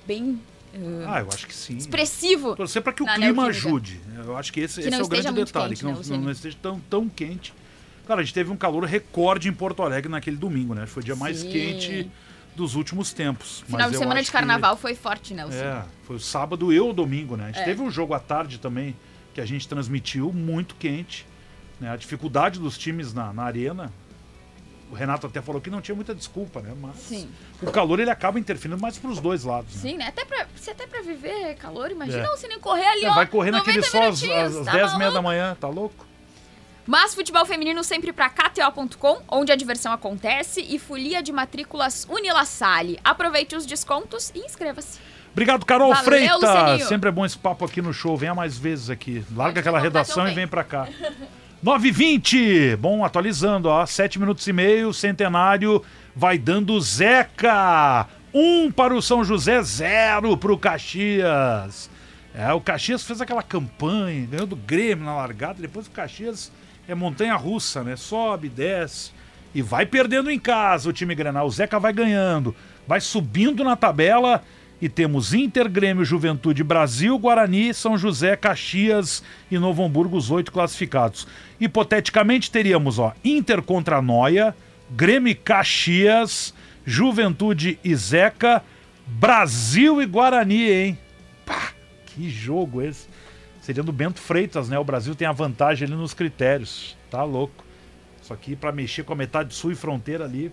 bem 0.06 0.40
Uh, 0.74 1.04
ah, 1.06 1.20
eu 1.20 1.28
acho 1.28 1.46
que 1.46 1.54
sim. 1.54 1.76
Expressivo. 1.76 2.56
Torcer 2.56 2.82
para 2.82 2.92
que 2.92 3.02
o 3.02 3.06
clima 3.06 3.46
ajude. 3.46 4.00
Eu 4.16 4.36
acho 4.36 4.52
que 4.52 4.60
esse, 4.60 4.80
que 4.80 4.88
esse 4.88 5.00
é 5.00 5.02
o 5.02 5.06
grande 5.06 5.32
detalhe, 5.32 5.76
quente, 5.76 5.78
que 5.78 6.10
não, 6.10 6.18
não, 6.18 6.30
esteja 6.30 6.56
tão, 6.60 6.80
tão 6.90 7.08
quente. 7.08 7.54
Cara, 8.06 8.20
a 8.20 8.24
gente 8.24 8.34
teve 8.34 8.50
um 8.50 8.56
calor 8.56 8.84
recorde 8.84 9.48
em 9.48 9.52
Porto 9.52 9.82
Alegre 9.82 10.10
naquele 10.10 10.36
domingo, 10.36 10.74
né? 10.74 10.86
Foi 10.86 11.00
o 11.00 11.04
dia 11.04 11.14
sim. 11.14 11.20
mais 11.20 11.42
quente 11.42 12.10
dos 12.56 12.74
últimos 12.74 13.12
tempos. 13.12 13.64
Final 13.66 13.90
de 13.90 13.96
semana 13.96 14.22
de 14.22 14.30
carnaval 14.30 14.76
que, 14.76 14.82
foi 14.82 14.94
forte, 14.94 15.32
né? 15.32 15.46
É, 15.52 15.82
foi 16.04 16.16
o 16.16 16.20
sábado 16.20 16.72
e 16.72 16.80
o 16.80 16.92
domingo, 16.92 17.36
né? 17.36 17.44
A 17.44 17.46
gente 17.48 17.60
é. 17.60 17.64
teve 17.64 17.80
um 17.80 17.90
jogo 17.90 18.14
à 18.14 18.18
tarde 18.18 18.58
também 18.58 18.96
que 19.32 19.40
a 19.40 19.46
gente 19.46 19.66
transmitiu, 19.68 20.32
muito 20.32 20.74
quente. 20.74 21.26
Né? 21.80 21.90
A 21.90 21.96
dificuldade 21.96 22.58
dos 22.58 22.78
times 22.78 23.12
na, 23.12 23.32
na 23.32 23.42
arena, 23.42 23.92
o 24.94 24.96
Renato 24.96 25.26
até 25.26 25.42
falou 25.42 25.60
que 25.60 25.68
não 25.68 25.80
tinha 25.80 25.94
muita 25.94 26.14
desculpa, 26.14 26.60
né? 26.60 26.72
Mas 26.80 26.96
Sim. 26.96 27.28
o 27.60 27.70
calor 27.70 27.98
ele 27.98 28.10
acaba 28.10 28.38
interferindo 28.38 28.80
mais 28.80 28.96
para 28.96 29.10
os 29.10 29.18
dois 29.18 29.42
lados. 29.42 29.74
Né? 29.74 29.80
Sim, 29.80 29.96
né? 29.96 30.06
Até 30.06 30.24
pra, 30.24 30.46
se 30.54 30.70
até 30.70 30.86
para 30.86 31.02
viver 31.02 31.56
calor, 31.56 31.90
imagina 31.90 32.22
é. 32.22 32.28
você 32.28 32.46
nem 32.46 32.60
correr 32.60 32.86
ali, 32.86 33.04
é, 33.04 33.10
ó. 33.10 33.14
Vai 33.14 33.26
correr 33.26 33.50
naquele 33.50 33.82
sol 33.82 34.04
às, 34.04 34.22
às 34.22 34.64
tá 34.64 34.72
10 34.72 34.92
e 34.92 34.98
meia 34.98 35.10
da 35.10 35.20
manhã, 35.20 35.56
tá 35.60 35.68
louco? 35.68 36.06
Mas 36.86 37.12
futebol 37.12 37.44
feminino 37.44 37.82
sempre 37.82 38.12
para 38.12 38.30
KTO.com, 38.30 39.22
onde 39.28 39.50
a 39.50 39.56
diversão 39.56 39.92
acontece, 39.92 40.60
e 40.60 40.78
folia 40.78 41.20
de 41.22 41.32
matrículas 41.32 42.06
Unila 42.08 42.44
Sale. 42.44 43.00
Aproveite 43.02 43.56
os 43.56 43.66
descontos 43.66 44.30
e 44.32 44.40
inscreva-se. 44.40 45.00
Obrigado, 45.32 45.66
Carol 45.66 45.88
Valeu, 45.88 46.04
Freitas. 46.04 46.40
Lucianinho. 46.40 46.86
Sempre 46.86 47.08
é 47.08 47.12
bom 47.12 47.26
esse 47.26 47.36
papo 47.36 47.64
aqui 47.64 47.82
no 47.82 47.92
show. 47.92 48.16
Venha 48.16 48.34
mais 48.34 48.56
vezes 48.56 48.90
aqui. 48.90 49.24
Larga 49.34 49.54
Pode 49.54 49.58
aquela 49.58 49.80
redação 49.80 50.28
e 50.28 50.34
vem 50.34 50.46
para 50.46 50.62
cá. 50.62 50.86
9h20. 51.64 52.76
Bom, 52.76 53.02
atualizando, 53.02 53.70
ó. 53.70 53.86
7 53.86 54.18
minutos 54.18 54.46
e 54.46 54.52
meio, 54.52 54.92
centenário 54.92 55.82
vai 56.14 56.36
dando 56.36 56.78
Zeca. 56.78 58.06
Um 58.34 58.70
para 58.70 58.94
o 58.94 59.00
São 59.00 59.24
José, 59.24 59.62
zero 59.62 60.36
para 60.36 60.52
o 60.52 60.58
Caxias. 60.58 61.88
É, 62.34 62.52
o 62.52 62.60
Caxias 62.60 63.02
fez 63.02 63.22
aquela 63.22 63.42
campanha, 63.42 64.26
ganhou 64.26 64.46
do 64.46 64.56
Grêmio 64.56 65.06
na 65.06 65.16
largada, 65.16 65.62
depois 65.62 65.86
o 65.86 65.90
Caxias 65.90 66.52
é 66.86 66.94
montanha 66.94 67.34
russa, 67.34 67.82
né? 67.82 67.96
Sobe, 67.96 68.50
desce 68.50 69.12
e 69.54 69.62
vai 69.62 69.86
perdendo 69.86 70.30
em 70.30 70.38
casa 70.38 70.90
o 70.90 70.92
time 70.92 71.14
Grenal. 71.14 71.46
O 71.46 71.50
Zeca 71.50 71.78
vai 71.78 71.92
ganhando, 71.92 72.54
vai 72.86 73.00
subindo 73.00 73.64
na 73.64 73.76
tabela 73.76 74.42
e 74.80 74.88
temos 74.88 75.32
Inter, 75.32 75.68
Grêmio, 75.68 76.04
Juventude, 76.04 76.64
Brasil, 76.64 77.18
Guarani, 77.18 77.72
São 77.72 77.96
José, 77.96 78.36
Caxias 78.36 79.22
e 79.50 79.58
Novo 79.58 79.82
Hamburgo, 79.82 80.16
os 80.16 80.30
oito 80.30 80.52
classificados. 80.52 81.26
Hipoteticamente 81.60 82.50
teríamos, 82.50 82.98
ó, 82.98 83.14
Inter 83.24 83.62
contra 83.62 84.02
Noia, 84.02 84.54
Grêmio 84.90 85.30
e 85.30 85.34
Caxias, 85.34 86.52
Juventude 86.84 87.78
e 87.82 87.94
Zeca, 87.94 88.62
Brasil 89.06 90.02
e 90.02 90.06
Guarani, 90.06 90.70
hein? 90.70 90.98
Pá, 91.46 91.72
que 92.06 92.28
jogo 92.28 92.82
esse. 92.82 93.06
Seria 93.60 93.82
do 93.82 93.92
Bento 93.92 94.20
Freitas, 94.20 94.68
né? 94.68 94.78
O 94.78 94.84
Brasil 94.84 95.14
tem 95.14 95.26
a 95.26 95.32
vantagem 95.32 95.88
ali 95.88 95.96
nos 95.96 96.12
critérios. 96.12 96.96
Tá 97.10 97.24
louco. 97.24 97.64
Isso 98.22 98.32
aqui 98.32 98.54
para 98.54 98.72
mexer 98.72 99.04
com 99.04 99.14
a 99.14 99.16
metade 99.16 99.54
sul 99.54 99.72
e 99.72 99.74
fronteira 99.74 100.24
ali, 100.24 100.52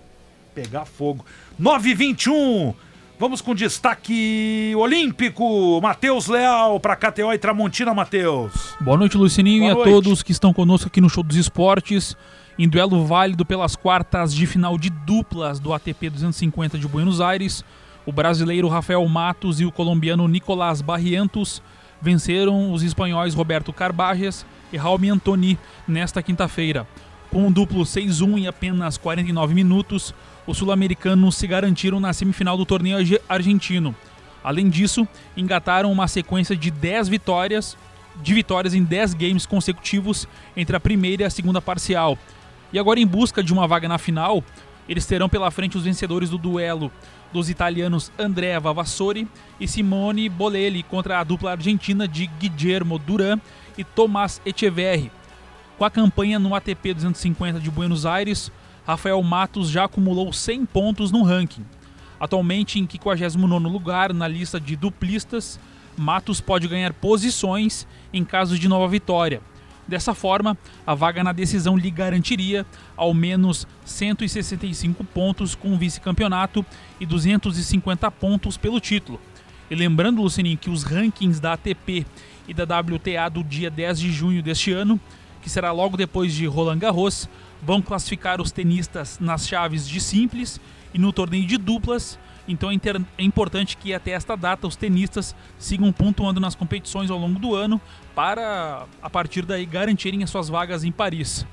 pegar 0.55 0.85
fogo. 0.85 1.25
921. 1.59 2.73
Vamos 3.21 3.39
com 3.39 3.53
destaque 3.53 4.73
olímpico. 4.75 5.79
Matheus 5.79 6.25
Leal 6.25 6.79
para 6.79 6.95
KTO 6.95 7.31
e 7.31 7.37
Tramontina, 7.37 7.93
Matheus. 7.93 8.51
Boa 8.81 8.97
noite, 8.97 9.15
Lucininho, 9.15 9.59
Boa 9.59 9.69
e 9.69 9.71
a 9.71 9.75
noite. 9.75 9.91
todos 9.91 10.23
que 10.23 10.31
estão 10.31 10.51
conosco 10.51 10.87
aqui 10.87 10.99
no 10.99 11.07
Show 11.07 11.23
dos 11.23 11.37
Esportes. 11.37 12.17
Em 12.57 12.67
duelo 12.67 13.05
válido 13.05 13.45
pelas 13.45 13.75
quartas 13.75 14.33
de 14.33 14.47
final 14.47 14.75
de 14.75 14.89
duplas 14.89 15.59
do 15.59 15.71
ATP 15.71 16.09
250 16.09 16.79
de 16.79 16.87
Buenos 16.87 17.21
Aires, 17.21 17.63
o 18.07 18.11
brasileiro 18.11 18.67
Rafael 18.67 19.07
Matos 19.07 19.59
e 19.59 19.65
o 19.65 19.71
colombiano 19.71 20.27
Nicolás 20.27 20.81
Barrientos 20.81 21.61
venceram 22.01 22.73
os 22.73 22.81
espanhóis 22.81 23.35
Roberto 23.35 23.71
Carbajes 23.71 24.47
e 24.73 24.77
Raul 24.77 24.97
Antoni 25.13 25.59
nesta 25.87 26.23
quinta-feira. 26.23 26.87
Com 27.29 27.45
um 27.45 27.51
duplo 27.51 27.83
6-1 27.83 28.39
em 28.39 28.47
apenas 28.47 28.97
49 28.97 29.53
minutos, 29.53 30.11
os 30.47 30.57
sul-americanos 30.57 31.35
se 31.35 31.47
garantiram 31.47 31.99
na 31.99 32.13
semifinal 32.13 32.57
do 32.57 32.65
torneio 32.65 32.97
arge- 32.97 33.21
argentino. 33.29 33.95
Além 34.43 34.69
disso, 34.69 35.07
engataram 35.37 35.91
uma 35.91 36.07
sequência 36.07 36.55
de 36.55 36.71
10 36.71 37.07
vitórias, 37.09 37.77
de 38.21 38.33
vitórias 38.33 38.73
em 38.73 38.83
10 38.83 39.13
games 39.13 39.45
consecutivos 39.45 40.27
entre 40.57 40.75
a 40.75 40.79
primeira 40.79 41.23
e 41.23 41.25
a 41.25 41.29
segunda 41.29 41.61
parcial. 41.61 42.17
E 42.73 42.79
agora 42.79 42.99
em 42.99 43.05
busca 43.05 43.43
de 43.43 43.53
uma 43.53 43.67
vaga 43.67 43.87
na 43.87 43.97
final, 43.97 44.43
eles 44.89 45.05
terão 45.05 45.29
pela 45.29 45.51
frente 45.51 45.77
os 45.77 45.83
vencedores 45.83 46.29
do 46.29 46.37
duelo 46.37 46.91
dos 47.31 47.49
italianos 47.49 48.11
Andrea 48.19 48.59
Vavassori 48.59 49.27
e 49.59 49.67
Simone 49.67 50.27
Bolelli 50.27 50.83
contra 50.83 51.19
a 51.19 51.23
dupla 51.23 51.51
argentina 51.51 52.07
de 52.07 52.25
Guillermo 52.27 52.99
Duran 52.99 53.39
e 53.77 53.83
Tomás 53.85 54.41
Echeverri. 54.45 55.11
Com 55.77 55.85
a 55.85 55.89
campanha 55.89 56.37
no 56.37 56.53
ATP 56.53 56.93
250 56.93 57.59
de 57.59 57.71
Buenos 57.71 58.05
Aires, 58.05 58.51
Rafael 58.85 59.21
Matos 59.21 59.69
já 59.69 59.85
acumulou 59.85 60.33
100 60.33 60.65
pontos 60.65 61.11
no 61.11 61.23
ranking. 61.23 61.65
Atualmente 62.19 62.79
em 62.79 62.85
59º 62.85 63.71
lugar 63.71 64.13
na 64.13 64.27
lista 64.27 64.59
de 64.59 64.75
duplistas, 64.75 65.59
Matos 65.97 66.39
pode 66.39 66.67
ganhar 66.67 66.93
posições 66.93 67.87
em 68.13 68.23
caso 68.23 68.57
de 68.57 68.67
nova 68.67 68.87
vitória. 68.87 69.41
Dessa 69.87 70.13
forma, 70.13 70.57
a 70.85 70.95
vaga 70.95 71.23
na 71.23 71.31
decisão 71.31 71.75
lhe 71.75 71.89
garantiria 71.91 72.65
ao 72.95 73.13
menos 73.13 73.67
165 73.83 75.03
pontos 75.03 75.55
com 75.55 75.73
o 75.73 75.77
vice-campeonato 75.77 76.65
e 76.99 77.05
250 77.05 78.09
pontos 78.11 78.55
pelo 78.57 78.79
título. 78.79 79.19
E 79.69 79.75
lembrando, 79.75 80.21
Lucininho, 80.21 80.57
que 80.57 80.69
os 80.69 80.83
rankings 80.83 81.39
da 81.39 81.53
ATP 81.53 82.05
e 82.47 82.53
da 82.53 82.63
WTA 82.63 83.29
do 83.29 83.43
dia 83.43 83.69
10 83.69 83.99
de 83.99 84.11
junho 84.11 84.43
deste 84.43 84.71
ano, 84.71 84.99
que 85.41 85.49
será 85.49 85.71
logo 85.71 85.97
depois 85.97 86.33
de 86.33 86.45
Roland 86.45 86.77
Garros, 86.77 87.27
vão 87.61 87.81
classificar 87.81 88.41
os 88.41 88.51
tenistas 88.51 89.19
nas 89.19 89.47
chaves 89.47 89.87
de 89.87 89.99
simples 89.99 90.59
e 90.93 90.99
no 90.99 91.13
torneio 91.13 91.45
de 91.45 91.57
duplas. 91.57 92.17
Então 92.47 92.71
é, 92.71 92.75
é 93.17 93.23
importante 93.23 93.77
que 93.77 93.93
até 93.93 94.11
esta 94.11 94.35
data 94.35 94.67
os 94.67 94.75
tenistas 94.75 95.35
sigam 95.57 95.91
pontuando 95.91 96.39
nas 96.39 96.55
competições 96.55 97.09
ao 97.11 97.17
longo 97.17 97.39
do 97.39 97.55
ano 97.55 97.79
para, 98.15 98.85
a 99.01 99.09
partir 99.09 99.45
daí, 99.45 99.65
garantirem 99.65 100.23
as 100.23 100.29
suas 100.29 100.49
vagas 100.49 100.83
em 100.83 100.91
Paris. 100.91 101.45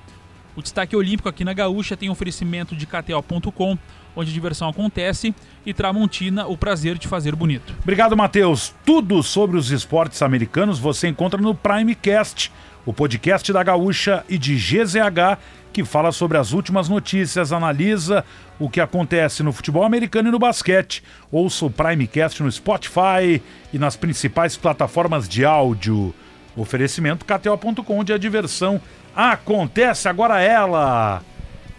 O 0.56 0.62
destaque 0.62 0.96
olímpico 0.96 1.28
aqui 1.28 1.44
na 1.44 1.52
Gaúcha 1.52 1.96
tem 1.96 2.10
oferecimento 2.10 2.74
de 2.74 2.84
KTO.com, 2.84 3.78
onde 4.16 4.30
a 4.30 4.34
diversão 4.34 4.68
acontece, 4.68 5.32
e 5.64 5.72
Tramontina, 5.72 6.48
o 6.48 6.58
prazer 6.58 6.98
de 6.98 7.06
fazer 7.06 7.36
bonito. 7.36 7.72
Obrigado, 7.80 8.16
Matheus. 8.16 8.74
Tudo 8.84 9.22
sobre 9.22 9.56
os 9.56 9.70
esportes 9.70 10.20
americanos 10.20 10.80
você 10.80 11.06
encontra 11.06 11.40
no 11.40 11.54
Primecast, 11.54 12.50
o 12.84 12.92
podcast 12.92 13.52
da 13.52 13.62
Gaúcha 13.62 14.24
e 14.28 14.36
de 14.36 14.56
GZH, 14.56 15.38
que 15.78 15.84
fala 15.84 16.10
sobre 16.10 16.36
as 16.36 16.52
últimas 16.52 16.88
notícias, 16.88 17.52
analisa 17.52 18.24
o 18.58 18.68
que 18.68 18.80
acontece 18.80 19.44
no 19.44 19.52
futebol 19.52 19.84
americano 19.84 20.28
e 20.28 20.32
no 20.32 20.38
basquete. 20.38 21.04
Ouça 21.30 21.66
o 21.66 21.70
Primecast 21.70 22.42
no 22.42 22.50
Spotify 22.50 23.40
e 23.72 23.78
nas 23.78 23.94
principais 23.94 24.56
plataformas 24.56 25.28
de 25.28 25.44
áudio. 25.44 26.12
Oferecimento 26.56 27.24
KTO.com, 27.24 27.98
onde 28.00 28.12
a 28.12 28.18
diversão 28.18 28.80
acontece. 29.14 30.08
Agora 30.08 30.40
ela. 30.40 31.22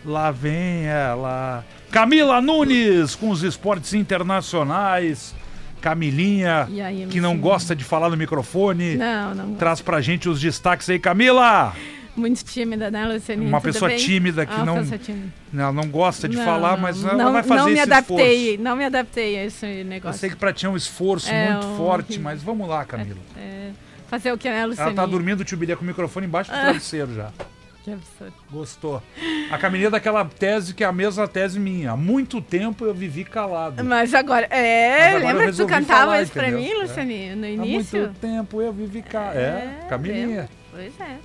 Lá 0.05 0.31
vem 0.31 0.85
ela. 0.85 1.65
Camila 1.91 2.39
Nunes 2.41 3.15
com 3.15 3.29
os 3.31 3.43
esportes 3.43 3.93
internacionais. 3.93 5.35
Camilinha, 5.81 6.67
aí, 6.85 7.05
que 7.09 7.19
não 7.21 7.37
gosta 7.37 7.73
de 7.75 7.83
falar 7.85 8.09
no 8.09 8.17
microfone, 8.17 8.95
Não, 8.97 9.33
não. 9.33 9.53
traz 9.55 9.81
pra 9.81 9.99
gente 10.01 10.27
os 10.27 10.39
destaques 10.39 10.89
aí. 10.89 10.99
Camila! 10.99 11.73
Muito 12.16 12.43
tímida, 12.43 12.91
né, 12.91 13.05
Lucianinha? 13.05 13.47
Uma 13.47 13.62
Tudo 13.62 13.72
pessoa 13.74 13.89
bem? 13.89 13.97
tímida 13.97 14.45
que 14.45 14.53
Ah, 14.53 14.66
não- 14.66 14.84
tímida. 14.86 15.30
Ela 15.53 15.72
não 15.72 15.88
gosta 15.88 16.28
de 16.28 16.36
Não, 16.38 16.43
falar, 16.43 16.72
não, 16.74 16.80
mas 16.80 17.03
ela 17.03 17.14
não, 17.16 17.32
vai 17.34 17.43
fazer 17.43 17.62
Não 17.62 17.70
me 17.70 17.80
adaptei, 17.80 18.43
esforço. 18.45 18.64
não 18.64 18.76
me 18.76 18.86
adaptei 18.86 19.38
a 19.39 19.45
esse 19.45 19.66
Eu 19.66 19.86
negócio. 19.86 20.20
sei 20.20 20.30
que 20.30 20.36
pra 20.36 20.51
ti 20.51 20.66
é 20.66 20.70
um 20.70 20.76
esforço 20.76 21.32
É 21.32 21.51
muito 21.51 21.68
um- 21.68 21.78
forte, 21.78 22.20
mas 22.20 22.43
vamos 22.43 22.68
lá, 22.68 22.84
Camila. 22.84 23.20
É, 23.38 23.70
fazer 24.07 24.32
o 24.34 24.38
que, 24.38 24.49
né, 24.49 24.66
Lucianinha? 24.66 24.93
Ela 24.93 25.05
tá 25.05 25.10
dormindo, 25.10 25.45
tio 25.45 25.57
Bilha, 25.57 25.78
com 25.78 25.84
o 25.84 25.88
microfone 25.88 26.26
embaixo 26.26 26.51
do 26.51 26.57
Ah. 26.57 26.62
travesseiro 26.62 27.14
já. 27.14 27.32
Que 27.82 27.93
absurdo. 27.93 28.34
Gostou. 28.52 29.02
A 29.49 29.57
Camilinha 29.57 29.88
é 29.88 29.91
daquela 29.91 30.26
tese 30.26 30.73
que 30.73 30.84
é 30.84 30.88
a 30.88 30.91
mesma 30.91 31.26
tese 31.30 31.57
minha. 31.57 31.91
Há 31.91 31.98
muito 31.98 32.41
tempo 32.41 32.84
eu 32.86 32.94
vivi 32.94 33.23
calado. 33.23 33.81
Mas 33.86 34.14
agora, 34.14 34.45
é, 34.49 34.98
Mas 34.98 35.15
agora 35.15 35.22
eu 35.34 35.38
lembra 35.38 35.52
que 35.53 35.57
tu 35.57 35.65
cantava 35.65 35.99
falar, 36.02 36.22
isso 36.22 36.31
pra 36.34 36.49
entendeu? 36.49 36.60
mim, 36.60 36.72
É. 36.72 36.84
Lucianinha, 36.84 37.36
no 37.38 37.45
Há 37.45 37.49
início? 37.49 37.99
muito 38.02 38.19
tempo 38.19 38.61
eu 38.61 38.73
vivi 38.73 39.02
calado. 39.02 39.38
É, 39.40 39.86
Camilinha. 39.88 40.27
lembro. 40.27 40.49
Pois 40.73 40.99
é. 40.99 41.15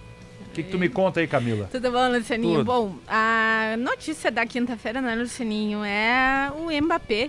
O 0.54 0.56
que, 0.56 0.62
que 0.62 0.70
tu 0.70 0.78
me 0.78 0.88
conta 0.88 1.18
aí, 1.18 1.26
Camila? 1.26 1.68
Tudo 1.68 1.90
bom, 1.90 2.08
Lucianinho? 2.12 2.58
Tudo. 2.58 2.64
Bom, 2.64 2.96
a 3.08 3.74
notícia 3.76 4.30
da 4.30 4.46
quinta-feira, 4.46 5.00
né, 5.00 5.16
Lucianinho, 5.16 5.82
é 5.82 6.48
o 6.56 6.70
Mbappé, 6.80 7.28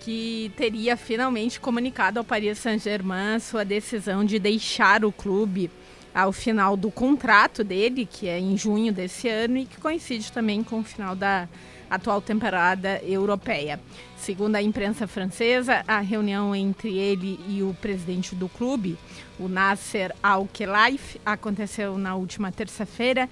que 0.00 0.50
teria 0.56 0.96
finalmente 0.96 1.60
comunicado 1.60 2.18
ao 2.18 2.24
Paris 2.24 2.58
Saint-Germain 2.58 3.38
sua 3.38 3.64
decisão 3.64 4.24
de 4.24 4.40
deixar 4.40 5.04
o 5.04 5.12
clube 5.12 5.70
ao 6.12 6.32
final 6.32 6.76
do 6.76 6.90
contrato 6.90 7.62
dele, 7.62 8.04
que 8.04 8.26
é 8.26 8.40
em 8.40 8.56
junho 8.56 8.92
desse 8.92 9.28
ano 9.28 9.58
e 9.58 9.64
que 9.64 9.80
coincide 9.80 10.32
também 10.32 10.64
com 10.64 10.80
o 10.80 10.82
final 10.82 11.14
da 11.14 11.48
atual 11.88 12.20
temporada 12.20 13.00
europeia. 13.04 13.78
Segundo 14.16 14.56
a 14.56 14.62
imprensa 14.62 15.06
francesa, 15.06 15.84
a 15.86 16.00
reunião 16.00 16.52
entre 16.52 16.98
ele 16.98 17.38
e 17.48 17.62
o 17.62 17.72
presidente 17.80 18.34
do 18.34 18.48
clube, 18.48 18.98
o 19.40 19.48
Nasser 19.48 20.14
Al-Khelaifi, 20.22 21.20
aconteceu 21.24 21.98
na 21.98 22.14
última 22.14 22.52
terça-feira. 22.52 23.28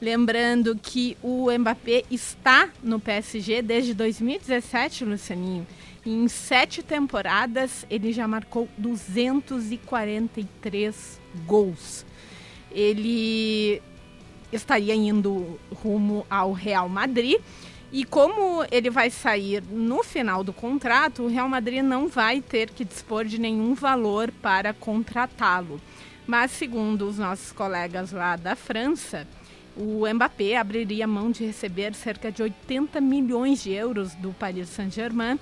Lembrando 0.00 0.74
que 0.74 1.18
o 1.22 1.50
Mbappé 1.56 2.02
está 2.10 2.70
no 2.82 2.98
PSG 2.98 3.60
desde 3.60 3.92
2017, 3.92 5.04
Lucianinho. 5.04 5.66
Em 6.04 6.26
sete 6.28 6.82
temporadas 6.82 7.86
ele 7.90 8.10
já 8.10 8.26
marcou 8.26 8.66
243 8.78 11.20
gols. 11.46 12.06
Ele 12.72 13.82
estaria 14.50 14.94
indo 14.94 15.60
rumo 15.70 16.26
ao 16.30 16.52
Real 16.52 16.88
Madrid. 16.88 17.38
E 17.92 18.04
como 18.04 18.64
ele 18.70 18.88
vai 18.88 19.10
sair 19.10 19.62
no 19.62 20.04
final 20.04 20.44
do 20.44 20.52
contrato, 20.52 21.24
o 21.24 21.28
Real 21.28 21.48
Madrid 21.48 21.82
não 21.82 22.06
vai 22.06 22.40
ter 22.40 22.70
que 22.70 22.84
dispor 22.84 23.24
de 23.24 23.40
nenhum 23.40 23.74
valor 23.74 24.30
para 24.40 24.72
contratá-lo. 24.72 25.80
Mas, 26.24 26.52
segundo 26.52 27.08
os 27.08 27.18
nossos 27.18 27.50
colegas 27.50 28.12
lá 28.12 28.36
da 28.36 28.54
França, 28.54 29.26
o 29.76 30.06
Mbappé 30.06 30.56
abriria 30.56 31.06
mão 31.06 31.32
de 31.32 31.44
receber 31.44 31.92
cerca 31.94 32.30
de 32.30 32.42
80 32.42 33.00
milhões 33.00 33.62
de 33.64 33.72
euros 33.72 34.14
do 34.14 34.32
Paris 34.32 34.68
Saint-Germain, 34.68 35.38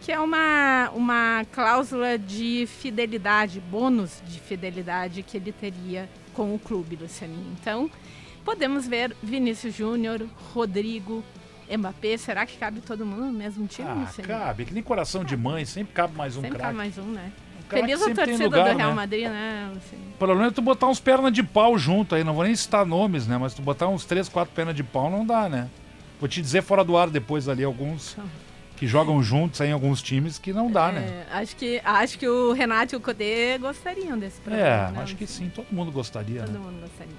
que 0.00 0.12
é 0.12 0.20
uma, 0.20 0.90
uma 0.94 1.44
cláusula 1.50 2.16
de 2.16 2.68
fidelidade, 2.68 3.60
bônus 3.60 4.22
de 4.24 4.38
fidelidade 4.38 5.24
que 5.24 5.36
ele 5.36 5.50
teria 5.50 6.08
com 6.32 6.54
o 6.54 6.58
clube, 6.60 6.94
Lucianinho. 6.94 7.56
Então, 7.60 7.90
podemos 8.44 8.86
ver 8.86 9.16
Vinícius 9.20 9.74
Júnior, 9.74 10.24
Rodrigo, 10.54 11.24
Mbappé. 11.76 12.16
Será 12.16 12.46
que 12.46 12.56
cabe 12.56 12.80
todo 12.80 13.04
mundo 13.04 13.26
no 13.26 13.32
mesmo 13.32 13.66
time? 13.66 13.88
Ah, 13.88 14.22
cabe. 14.22 14.64
Que 14.64 14.74
nem 14.74 14.82
coração 14.82 15.24
de 15.24 15.36
mãe, 15.36 15.64
sempre 15.64 15.92
cabe 15.92 16.16
mais 16.16 16.36
um 16.36 16.40
Sempre 16.42 16.58
cabe 16.58 16.74
craque. 16.74 16.76
mais 16.76 16.98
um, 16.98 17.12
né? 17.12 17.32
Um 17.58 17.62
craque 17.68 17.82
Feliz 17.86 18.00
a 18.02 18.04
sempre 18.06 18.24
torcida 18.24 18.44
lugar, 18.44 18.70
do 18.72 18.76
Real 18.78 18.88
né? 18.90 18.94
Madrid, 18.94 19.28
né? 19.28 19.72
O 20.14 20.18
problema 20.18 20.46
é 20.46 20.50
tu 20.50 20.62
botar 20.62 20.86
uns 20.88 21.00
pernas 21.00 21.32
de 21.32 21.42
pau 21.42 21.78
junto 21.78 22.14
aí, 22.14 22.24
não 22.24 22.34
vou 22.34 22.44
nem 22.44 22.54
citar 22.56 22.86
nomes, 22.86 23.26
né? 23.26 23.36
Mas 23.38 23.54
tu 23.54 23.62
botar 23.62 23.88
uns 23.88 24.04
três, 24.04 24.28
quatro 24.28 24.54
pernas 24.54 24.74
de 24.74 24.82
pau 24.82 25.10
não 25.10 25.24
dá, 25.26 25.48
né? 25.48 25.68
Vou 26.18 26.28
te 26.28 26.40
dizer 26.42 26.62
fora 26.62 26.82
do 26.82 26.96
ar 26.96 27.08
depois 27.10 27.48
ali 27.48 27.62
alguns 27.62 28.16
que 28.76 28.86
jogam 28.86 29.20
juntos 29.22 29.60
aí 29.60 29.70
em 29.70 29.72
alguns 29.72 30.00
times 30.00 30.38
que 30.38 30.52
não 30.52 30.70
dá, 30.70 30.92
né? 30.92 31.24
É, 31.30 31.36
acho, 31.38 31.56
que, 31.56 31.80
acho 31.84 32.16
que 32.18 32.28
o 32.28 32.52
Renato 32.52 32.94
e 32.94 32.96
o 32.96 33.00
Codê 33.00 33.58
gostariam 33.58 34.16
desse 34.16 34.38
É, 34.38 34.42
programa. 34.44 34.90
né, 34.92 35.02
acho 35.02 35.16
que 35.16 35.26
sim, 35.26 35.50
todo 35.52 35.66
mundo 35.72 35.90
gostaria, 35.90 36.42
Todo 36.44 36.52
né? 36.52 36.58
mundo 36.60 36.80
gostaria. 36.80 37.12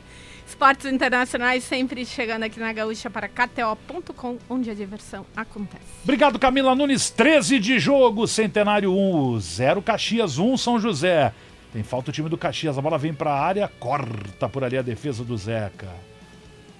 Esportes 0.49 0.91
internacionais 0.91 1.63
sempre 1.63 2.03
chegando 2.03 2.41
aqui 2.41 2.59
na 2.59 2.73
Gaúcha 2.73 3.07
para 3.07 3.29
KTO.com, 3.29 4.39
onde 4.49 4.71
a 4.71 4.73
diversão 4.73 5.23
acontece. 5.35 5.83
Obrigado, 6.03 6.39
Camila 6.39 6.73
Nunes. 6.73 7.11
13 7.11 7.59
de 7.59 7.77
jogo, 7.77 8.27
Centenário 8.27 8.91
1, 8.91 9.39
0 9.39 9.81
Caxias 9.83 10.39
1, 10.39 10.57
São 10.57 10.79
José. 10.79 11.31
Tem 11.71 11.83
falta 11.83 12.09
o 12.09 12.13
time 12.13 12.27
do 12.29 12.37
Caxias, 12.37 12.79
a 12.79 12.81
bola 12.81 12.97
vem 12.97 13.13
pra 13.13 13.31
área, 13.31 13.67
corta 13.79 14.49
por 14.49 14.63
ali 14.63 14.75
a 14.75 14.81
defesa 14.81 15.23
do 15.23 15.37
Zeca. 15.37 15.87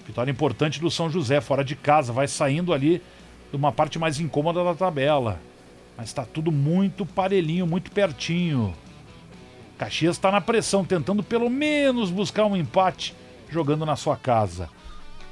Vitória 0.03 0.31
importante 0.31 0.81
do 0.81 0.89
São 0.89 1.07
José, 1.07 1.39
fora 1.39 1.63
de 1.63 1.75
casa, 1.75 2.11
vai 2.11 2.27
saindo 2.27 2.73
ali 2.73 3.03
de 3.51 3.55
uma 3.55 3.71
parte 3.71 3.99
mais 3.99 4.19
incômoda 4.19 4.63
da 4.63 4.73
tabela. 4.73 5.39
Mas 5.95 6.11
tá 6.11 6.25
tudo 6.25 6.51
muito 6.51 7.05
parelhinho, 7.05 7.67
muito 7.67 7.91
pertinho. 7.91 8.73
Caxias 9.77 10.15
está 10.15 10.31
na 10.31 10.41
pressão, 10.41 10.83
tentando 10.83 11.21
pelo 11.21 11.51
menos 11.51 12.09
buscar 12.09 12.45
um 12.45 12.57
empate, 12.57 13.13
jogando 13.51 13.85
na 13.85 13.95
sua 13.95 14.15
casa. 14.15 14.69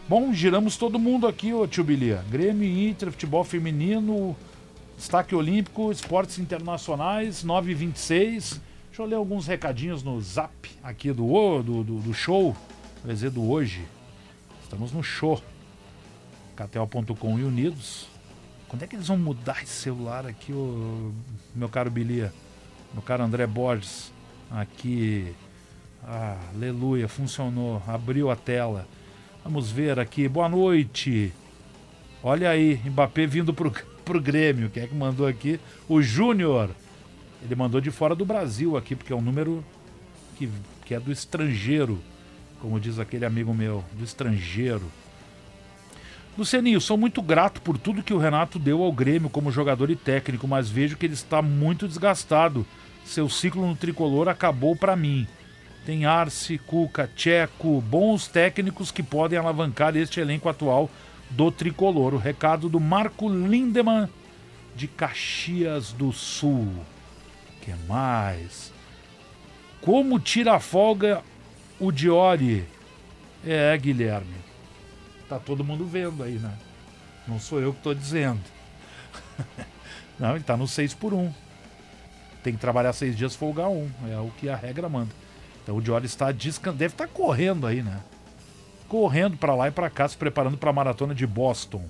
Bom, 0.08 0.34
giramos 0.34 0.78
todo 0.78 0.98
mundo 0.98 1.28
aqui, 1.28 1.54
ô 1.54 1.68
tio 1.68 1.84
Bilia. 1.84 2.24
Grêmio, 2.30 2.90
Inter, 2.90 3.12
futebol 3.12 3.44
feminino, 3.44 4.36
destaque 4.98 5.36
olímpico, 5.36 5.92
esportes 5.92 6.40
internacionais, 6.40 7.44
9 7.44 7.72
h 7.72 7.80
26 7.80 8.62
Deixa 8.98 9.06
eu 9.06 9.10
ler 9.12 9.16
alguns 9.18 9.46
recadinhos 9.46 10.02
no 10.02 10.20
zap 10.20 10.72
aqui 10.82 11.12
do, 11.12 11.62
do, 11.62 11.84
do, 11.84 12.00
do 12.00 12.14
show, 12.16 12.58
quer 13.06 13.14
dizer, 13.14 13.30
do 13.30 13.48
hoje. 13.48 13.86
Estamos 14.64 14.92
no 14.92 15.04
show. 15.04 15.40
KTO.com 16.56 17.38
e 17.38 17.44
Unidos. 17.44 18.08
Quando 18.68 18.82
é 18.82 18.88
que 18.88 18.96
eles 18.96 19.08
vão 19.08 19.16
mudar 19.16 19.62
esse 19.62 19.74
celular 19.74 20.26
aqui, 20.26 20.52
ô, 20.52 21.12
meu 21.54 21.70
caro 21.70 21.92
Bilia? 21.92 22.34
Meu 22.92 23.04
caro 23.04 23.24
André 23.24 23.46
Borges. 23.46 24.12
Aqui. 24.50 25.36
Ah, 26.10 26.38
aleluia, 26.56 27.06
funcionou. 27.10 27.84
Abriu 27.86 28.32
a 28.32 28.36
tela. 28.38 28.88
Vamos 29.44 29.70
ver 29.70 30.00
aqui. 30.00 30.26
Boa 30.30 30.48
noite. 30.48 31.34
Olha 32.24 32.50
aí, 32.50 32.80
Mbappé 32.86 33.28
vindo 33.28 33.54
pro, 33.54 33.74
pro 34.06 34.22
Grêmio. 34.22 34.70
Quem 34.70 34.84
é 34.84 34.88
que 34.88 34.96
mandou 34.96 35.28
aqui? 35.28 35.60
O 35.86 36.02
Júnior. 36.02 36.70
Ele 37.44 37.56
mandou 37.56 37.82
de 37.82 37.92
fora 37.92 38.16
do 38.16 38.24
Brasil 38.24 38.78
aqui, 38.78 38.96
porque 38.96 39.12
é 39.12 39.16
um 39.18 39.22
número 39.22 39.62
que, 40.38 40.50
que 40.86 40.96
é 40.96 41.00
do 41.00 41.12
estrangeiro. 41.12 42.00
Como 42.62 42.80
diz 42.80 43.00
aquele 43.00 43.26
amigo 43.26 43.54
meu, 43.54 43.84
do 43.92 44.06
estrangeiro. 44.06 44.90
Lucianinho, 46.38 46.80
sou 46.80 46.98
muito 46.98 47.22
grato 47.22 47.62
por 47.62 47.78
tudo 47.78 48.02
que 48.02 48.14
o 48.14 48.18
Renato 48.18 48.58
deu 48.58 48.82
ao 48.82 48.94
Grêmio 48.94 49.30
como 49.30 49.52
jogador 49.52 49.90
e 49.90 49.96
técnico, 49.96 50.48
mas 50.48 50.70
vejo 50.70 50.96
que 50.96 51.06
ele 51.06 51.16
está 51.16 51.42
muito 51.42 51.86
desgastado. 51.86 52.66
Seu 53.04 53.28
ciclo 53.28 53.68
no 53.68 53.76
tricolor 53.76 54.30
acabou 54.30 54.74
para 54.74 54.96
mim. 54.96 55.28
Tem 55.88 56.06
Arce, 56.06 56.58
Cuca, 56.58 57.10
Tcheco, 57.16 57.80
bons 57.80 58.28
técnicos 58.28 58.92
que 58.92 59.02
podem 59.02 59.40
alavancar 59.40 59.96
este 59.96 60.20
elenco 60.20 60.50
atual 60.50 60.90
do 61.30 61.50
tricolor. 61.50 62.14
O 62.14 62.18
recado 62.18 62.68
do 62.68 62.78
Marco 62.78 63.30
Lindemann 63.30 64.10
de 64.76 64.86
Caxias 64.86 65.94
do 65.94 66.12
Sul. 66.12 66.68
que 67.62 67.74
mais? 67.88 68.74
Como 69.80 70.20
tira 70.20 70.56
a 70.56 70.60
folga 70.60 71.24
o 71.80 71.90
Diori? 71.90 72.68
É, 73.46 73.78
Guilherme. 73.78 74.36
Tá 75.30 75.40
todo 75.40 75.64
mundo 75.64 75.86
vendo 75.86 76.22
aí, 76.22 76.34
né? 76.34 76.52
Não 77.26 77.40
sou 77.40 77.62
eu 77.62 77.74
que 77.74 77.82
tô 77.82 77.94
dizendo. 77.94 78.44
Não, 80.20 80.36
ele 80.36 80.44
tá 80.44 80.58
no 80.58 80.68
6 80.68 80.94
por 80.96 81.14
1. 81.14 81.34
Tem 82.44 82.52
que 82.52 82.60
trabalhar 82.60 82.92
seis 82.92 83.16
dias, 83.16 83.38
folgar 83.38 83.70
um. 83.70 83.90
É 84.12 84.20
o 84.20 84.30
que 84.38 84.50
a 84.50 84.56
regra 84.58 84.90
manda. 84.90 85.27
Então 85.68 85.76
o 85.76 85.82
Diori 85.82 86.06
está 86.06 86.32
descansando. 86.32 86.78
Deve 86.78 86.94
estar 86.94 87.10
correndo 87.10 87.68
aí, 87.68 87.84
né? 87.84 88.00
Correndo 88.88 89.36
pra 89.36 89.54
lá 89.54 89.68
e 89.68 89.72
pra 89.72 89.90
cá, 89.90 90.08
se 90.08 90.16
preparando 90.16 90.58
pra 90.58 90.72
maratona 90.72 91.14
de 91.14 91.28
Boston. 91.28 91.84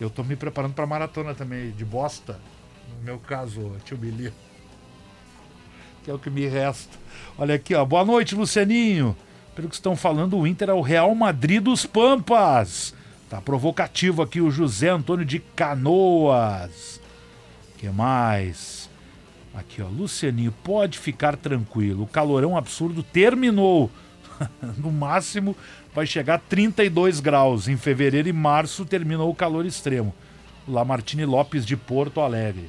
Eu 0.00 0.08
tô 0.08 0.22
me 0.22 0.36
preparando 0.36 0.72
pra 0.72 0.86
maratona 0.86 1.34
também 1.34 1.72
de 1.72 1.84
Boston. 1.84 2.36
No 2.98 3.04
meu 3.04 3.18
caso, 3.18 3.72
tio 3.84 3.96
Billy. 3.96 4.32
Que 6.04 6.10
é 6.12 6.14
o 6.14 6.20
que 6.20 6.30
me 6.30 6.46
resta. 6.46 6.96
Olha 7.36 7.56
aqui, 7.56 7.74
ó. 7.74 7.84
Boa 7.84 8.04
noite, 8.04 8.36
Lucianinho. 8.36 9.16
Pelo 9.56 9.68
que 9.68 9.74
estão 9.74 9.96
falando, 9.96 10.38
o 10.38 10.46
Inter 10.46 10.70
é 10.70 10.72
o 10.72 10.80
Real 10.80 11.12
Madrid 11.16 11.60
dos 11.60 11.84
Pampas. 11.84 12.94
Tá 13.28 13.40
provocativo 13.40 14.22
aqui 14.22 14.40
o 14.40 14.52
José 14.52 14.90
Antônio 14.90 15.24
de 15.24 15.40
Canoas. 15.40 17.00
que 17.76 17.88
mais? 17.88 18.75
Aqui, 19.56 19.80
ó. 19.80 19.88
Lucianinho, 19.88 20.52
pode 20.62 20.98
ficar 20.98 21.34
tranquilo. 21.34 22.04
O 22.04 22.06
calorão 22.06 22.56
absurdo 22.56 23.02
terminou. 23.02 23.90
no 24.76 24.92
máximo 24.92 25.56
vai 25.94 26.06
chegar 26.06 26.34
a 26.34 26.38
32 26.38 27.20
graus. 27.20 27.66
Em 27.66 27.76
fevereiro 27.76 28.28
e 28.28 28.32
março 28.34 28.84
terminou 28.84 29.30
o 29.30 29.34
calor 29.34 29.64
extremo. 29.64 30.14
Lamartine 30.68 31.24
Lopes 31.24 31.64
de 31.64 31.74
Porto 31.74 32.20
Alegre. 32.20 32.68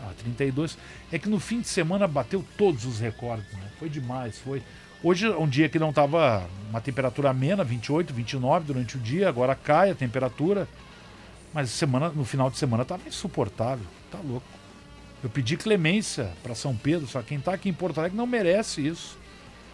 Ah, 0.00 0.12
32. 0.16 0.78
É 1.10 1.18
que 1.18 1.28
no 1.28 1.40
fim 1.40 1.60
de 1.60 1.66
semana 1.66 2.06
bateu 2.06 2.44
todos 2.56 2.84
os 2.84 3.00
recordes, 3.00 3.52
né? 3.54 3.68
Foi 3.76 3.88
demais, 3.88 4.38
foi. 4.38 4.62
Hoje 5.02 5.26
é 5.26 5.36
um 5.36 5.48
dia 5.48 5.68
que 5.68 5.78
não 5.78 5.92
tava 5.92 6.48
uma 6.70 6.80
temperatura 6.80 7.30
amena, 7.30 7.64
28, 7.64 8.14
29 8.14 8.66
durante 8.66 8.96
o 8.96 9.00
dia, 9.00 9.28
agora 9.28 9.56
cai 9.56 9.90
a 9.90 9.94
temperatura. 9.94 10.68
Mas 11.52 11.70
semana, 11.70 12.10
no 12.10 12.24
final 12.24 12.48
de 12.48 12.58
semana 12.58 12.84
tava 12.84 13.08
insuportável, 13.08 13.86
tá 14.10 14.18
louco. 14.22 14.57
Eu 15.22 15.28
pedi 15.28 15.56
clemência 15.56 16.30
para 16.42 16.54
São 16.54 16.76
Pedro, 16.76 17.08
só 17.08 17.22
quem 17.22 17.40
tá 17.40 17.52
aqui 17.52 17.68
em 17.68 17.72
Porto 17.72 17.98
Alegre 17.98 18.16
não 18.16 18.26
merece 18.26 18.86
isso. 18.86 19.18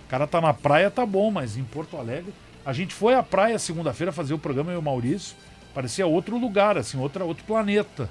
O 0.06 0.08
cara 0.08 0.26
tá 0.26 0.40
na 0.40 0.54
praia, 0.54 0.90
tá 0.90 1.04
bom, 1.04 1.30
mas 1.30 1.56
em 1.56 1.64
Porto 1.64 1.96
Alegre. 1.96 2.32
A 2.64 2.72
gente 2.72 2.94
foi 2.94 3.14
à 3.14 3.22
praia 3.22 3.58
segunda-feira 3.58 4.10
fazer 4.10 4.32
o 4.32 4.38
programa 4.38 4.72
eu 4.72 4.76
e 4.76 4.78
o 4.78 4.82
Maurício. 4.82 5.36
Parecia 5.74 6.06
outro 6.06 6.38
lugar, 6.38 6.78
assim, 6.78 6.98
outra, 6.98 7.24
outro 7.24 7.44
planeta. 7.44 8.08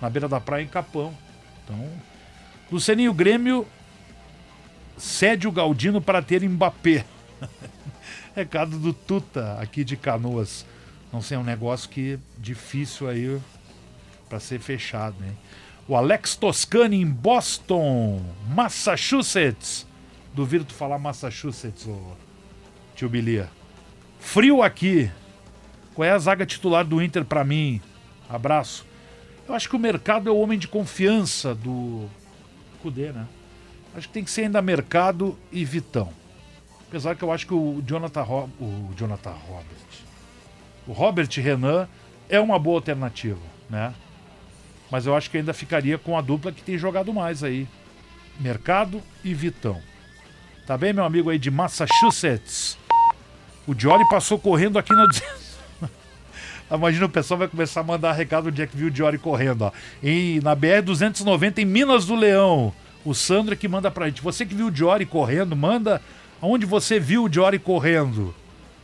Na 0.00 0.08
beira 0.08 0.28
da 0.28 0.40
praia 0.40 0.62
em 0.62 0.68
Capão. 0.68 1.14
Então. 1.64 1.90
Lucianinho 2.72 3.12
Grêmio 3.12 3.66
cede 4.96 5.46
o 5.46 5.52
Galdino 5.52 6.00
para 6.00 6.22
ter 6.22 6.48
Mbappé. 6.48 7.04
Recado 8.34 8.78
do 8.78 8.92
Tuta 8.92 9.58
aqui 9.60 9.84
de 9.84 9.96
Canoas. 9.96 10.64
Não 11.12 11.20
sei, 11.20 11.36
é 11.36 11.40
um 11.40 11.44
negócio 11.44 11.88
que 11.88 12.18
difícil 12.38 13.08
aí 13.08 13.38
para 14.28 14.40
ser 14.40 14.58
fechado, 14.60 15.16
né? 15.20 15.32
O 15.86 15.94
Alex 15.94 16.34
Toscani 16.34 17.00
em 17.00 17.06
Boston, 17.06 18.22
Massachusetts. 18.48 19.86
Duvido 20.32 20.64
tu 20.64 20.72
falar 20.72 20.98
Massachusetts, 20.98 21.86
ô 21.86 22.00
tio 22.94 23.08
Bilia. 23.08 23.50
Frio 24.18 24.62
aqui. 24.62 25.10
Qual 25.94 26.06
é 26.06 26.10
a 26.10 26.18
zaga 26.18 26.46
titular 26.46 26.84
do 26.84 27.02
Inter 27.02 27.24
para 27.24 27.44
mim? 27.44 27.82
Abraço. 28.28 28.86
Eu 29.46 29.54
acho 29.54 29.68
que 29.68 29.76
o 29.76 29.78
mercado 29.78 30.28
é 30.28 30.32
o 30.32 30.38
homem 30.38 30.58
de 30.58 30.66
confiança 30.66 31.54
do 31.54 32.08
Cudê, 32.80 33.12
né? 33.12 33.26
Acho 33.94 34.08
que 34.08 34.14
tem 34.14 34.24
que 34.24 34.30
ser 34.30 34.44
ainda 34.44 34.62
mercado 34.62 35.38
e 35.52 35.64
Vitão. 35.64 36.10
Apesar 36.88 37.14
que 37.14 37.22
eu 37.22 37.30
acho 37.30 37.46
que 37.46 37.54
o 37.54 37.82
Jonathan, 37.86 38.22
Ro... 38.22 38.50
o 38.58 38.90
Jonathan 38.96 39.32
Robert, 39.32 39.66
o 40.86 40.92
Robert 40.92 41.28
Renan 41.36 41.86
é 42.28 42.40
uma 42.40 42.58
boa 42.58 42.78
alternativa, 42.78 43.40
né? 43.68 43.92
Mas 44.94 45.06
eu 45.06 45.16
acho 45.16 45.28
que 45.28 45.36
ainda 45.36 45.52
ficaria 45.52 45.98
com 45.98 46.16
a 46.16 46.20
dupla 46.20 46.52
que 46.52 46.62
tem 46.62 46.78
jogado 46.78 47.12
mais 47.12 47.42
aí. 47.42 47.66
Mercado 48.38 49.02
e 49.24 49.34
Vitão. 49.34 49.80
Tá 50.68 50.78
bem, 50.78 50.92
meu 50.92 51.02
amigo 51.02 51.30
aí 51.30 51.36
de 51.36 51.50
Massachusetts? 51.50 52.78
O 53.66 53.74
Diori 53.74 54.08
passou 54.08 54.38
correndo 54.38 54.78
aqui 54.78 54.92
na. 54.94 55.08
Imagina 56.72 57.06
o 57.06 57.08
pessoal 57.08 57.38
vai 57.38 57.48
começar 57.48 57.80
a 57.80 57.82
mandar 57.82 58.12
recado 58.12 58.50
onde 58.50 58.62
é 58.62 58.68
que 58.68 58.76
viu 58.76 58.86
o 58.86 58.90
Diori 58.90 59.18
correndo, 59.18 59.62
ó. 59.62 59.72
E 60.00 60.38
na 60.44 60.54
BR-290 60.54 61.58
em 61.58 61.64
Minas 61.64 62.06
do 62.06 62.14
Leão. 62.14 62.72
O 63.04 63.12
Sandro 63.16 63.54
é 63.54 63.56
que 63.56 63.66
manda 63.66 63.90
pra 63.90 64.06
gente. 64.06 64.22
Você 64.22 64.46
que 64.46 64.54
viu 64.54 64.68
o 64.68 64.70
Diori 64.70 65.04
correndo, 65.04 65.56
manda 65.56 66.00
aonde 66.40 66.66
você 66.66 67.00
viu 67.00 67.24
o 67.24 67.28
Diori 67.28 67.58
correndo. 67.58 68.32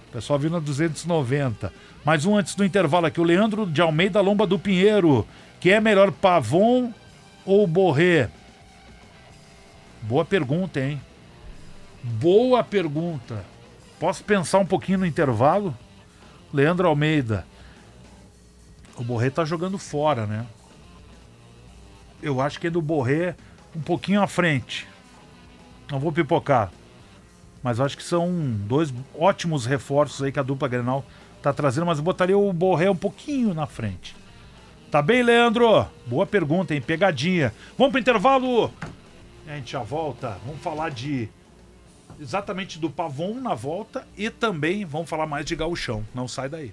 O 0.09 0.13
pessoal 0.13 0.41
viu 0.41 0.51
na 0.51 0.59
290. 0.59 1.73
Mais 2.05 2.27
um 2.27 2.37
antes 2.37 2.57
do 2.57 2.65
intervalo 2.65 3.07
aqui. 3.07 3.21
O 3.21 3.25
Leandro 3.25 3.65
de 3.65 3.81
Almeida 3.81 4.21
Lomba 4.21 4.45
do 4.45 4.59
Pinheiro. 4.59 5.25
Que 5.61 5.71
é 5.71 5.81
melhor, 5.81 6.11
Pavon 6.11 6.91
ou 7.45 7.67
Borré? 7.67 8.31
Boa 10.01 10.25
pergunta, 10.25 10.81
hein? 10.81 10.99
Boa 12.03 12.65
pergunta. 12.65 13.45
Posso 13.99 14.25
pensar 14.25 14.59
um 14.59 14.67
pouquinho 14.67 15.01
no 15.01 15.07
intervalo? 15.07 15.77
Leandro 16.53 16.89
Almeida. 16.89 17.47
O 18.97 19.05
Borré 19.05 19.29
tá 19.29 19.45
jogando 19.45 19.77
fora, 19.77 20.27
né? 20.27 20.47
Eu 22.23 22.41
acho 22.41 22.59
que 22.59 22.69
é 22.69 22.71
do 22.71 22.81
Borré 22.81 23.37
um 23.77 23.81
pouquinho 23.83 24.23
à 24.23 24.27
frente. 24.27 24.89
Não 25.91 26.01
vou 26.01 26.11
pipocar. 26.11 26.73
Mas 27.63 27.79
acho 27.79 27.99
que 27.99 28.03
são 28.03 28.31
dois 28.67 28.93
ótimos 29.15 29.67
reforços 29.67 30.23
aí 30.23 30.33
que 30.33 30.41
a 30.41 30.43
dupla 30.43 30.69
Grenal 30.69 31.05
tá 31.43 31.53
trazendo, 31.53 31.85
mas 31.85 31.99
eu 31.99 32.05
botaria 32.05 32.39
o 32.39 32.51
Borré 32.51 32.91
um 32.91 32.97
pouquinho 32.97 33.53
na 33.53 33.67
frente. 33.67 34.17
Tá 34.91 35.01
bem, 35.01 35.23
Leandro? 35.23 35.87
Boa 36.05 36.27
pergunta, 36.27 36.75
hein? 36.75 36.81
Pegadinha. 36.81 37.55
Vamos 37.79 37.93
pro 37.93 38.01
intervalo? 38.01 38.73
A 39.47 39.55
gente 39.55 39.71
já 39.71 39.83
volta. 39.85 40.37
Vamos 40.45 40.61
falar 40.61 40.91
de 40.91 41.29
exatamente 42.21 42.77
do 42.77 42.91
Pavon 42.91 43.35
na 43.35 43.55
volta 43.55 44.05
e 44.19 44.29
também 44.31 44.85
vamos 44.85 45.09
falar 45.09 45.27
mais 45.27 45.47
de 45.47 45.55
gauchão. 45.55 46.05
Não 46.13 46.27
sai 46.27 46.49
daí. 46.49 46.73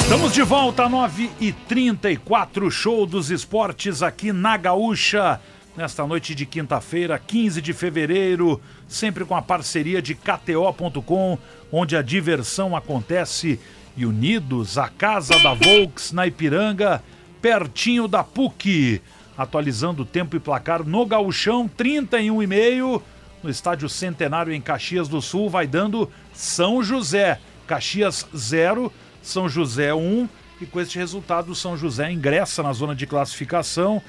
Estamos 0.00 0.34
de 0.34 0.42
volta, 0.42 0.84
9h34, 0.84 2.70
show 2.70 3.06
dos 3.06 3.30
esportes 3.30 4.02
aqui 4.02 4.32
na 4.32 4.56
Gaúcha, 4.56 5.40
nesta 5.76 6.06
noite 6.06 6.34
de 6.34 6.46
quinta-feira, 6.46 7.18
15 7.18 7.60
de 7.60 7.72
fevereiro, 7.72 8.60
sempre 8.86 9.24
com 9.24 9.34
a 9.34 9.42
parceria 9.42 10.00
de 10.00 10.14
KTO.com, 10.14 11.38
onde 11.72 11.96
a 11.96 12.02
diversão 12.02 12.76
acontece. 12.76 13.58
E 13.96 14.04
unidos, 14.04 14.76
a 14.76 14.88
casa 14.88 15.38
da 15.38 15.54
Volks 15.54 16.10
na 16.10 16.26
Ipiranga, 16.26 17.02
pertinho 17.40 18.08
da 18.08 18.24
PUC. 18.24 19.00
Atualizando 19.38 20.02
o 20.02 20.06
tempo 20.06 20.34
e 20.34 20.40
placar 20.40 20.82
no 20.82 21.06
Gauchão, 21.06 21.68
31,5. 21.68 23.02
No 23.42 23.50
estádio 23.50 23.88
Centenário 23.88 24.52
em 24.52 24.60
Caxias 24.60 25.06
do 25.06 25.22
Sul, 25.22 25.48
vai 25.48 25.66
dando 25.66 26.10
São 26.32 26.82
José. 26.82 27.38
Caxias 27.68 28.26
0, 28.36 28.92
São 29.22 29.48
José 29.48 29.94
1. 29.94 30.28
E 30.60 30.66
com 30.66 30.80
este 30.80 30.98
resultado, 30.98 31.52
o 31.52 31.54
São 31.54 31.76
José 31.76 32.10
ingressa 32.10 32.62
na 32.62 32.72
zona 32.72 32.94
de 32.94 33.06
classificação, 33.06 34.02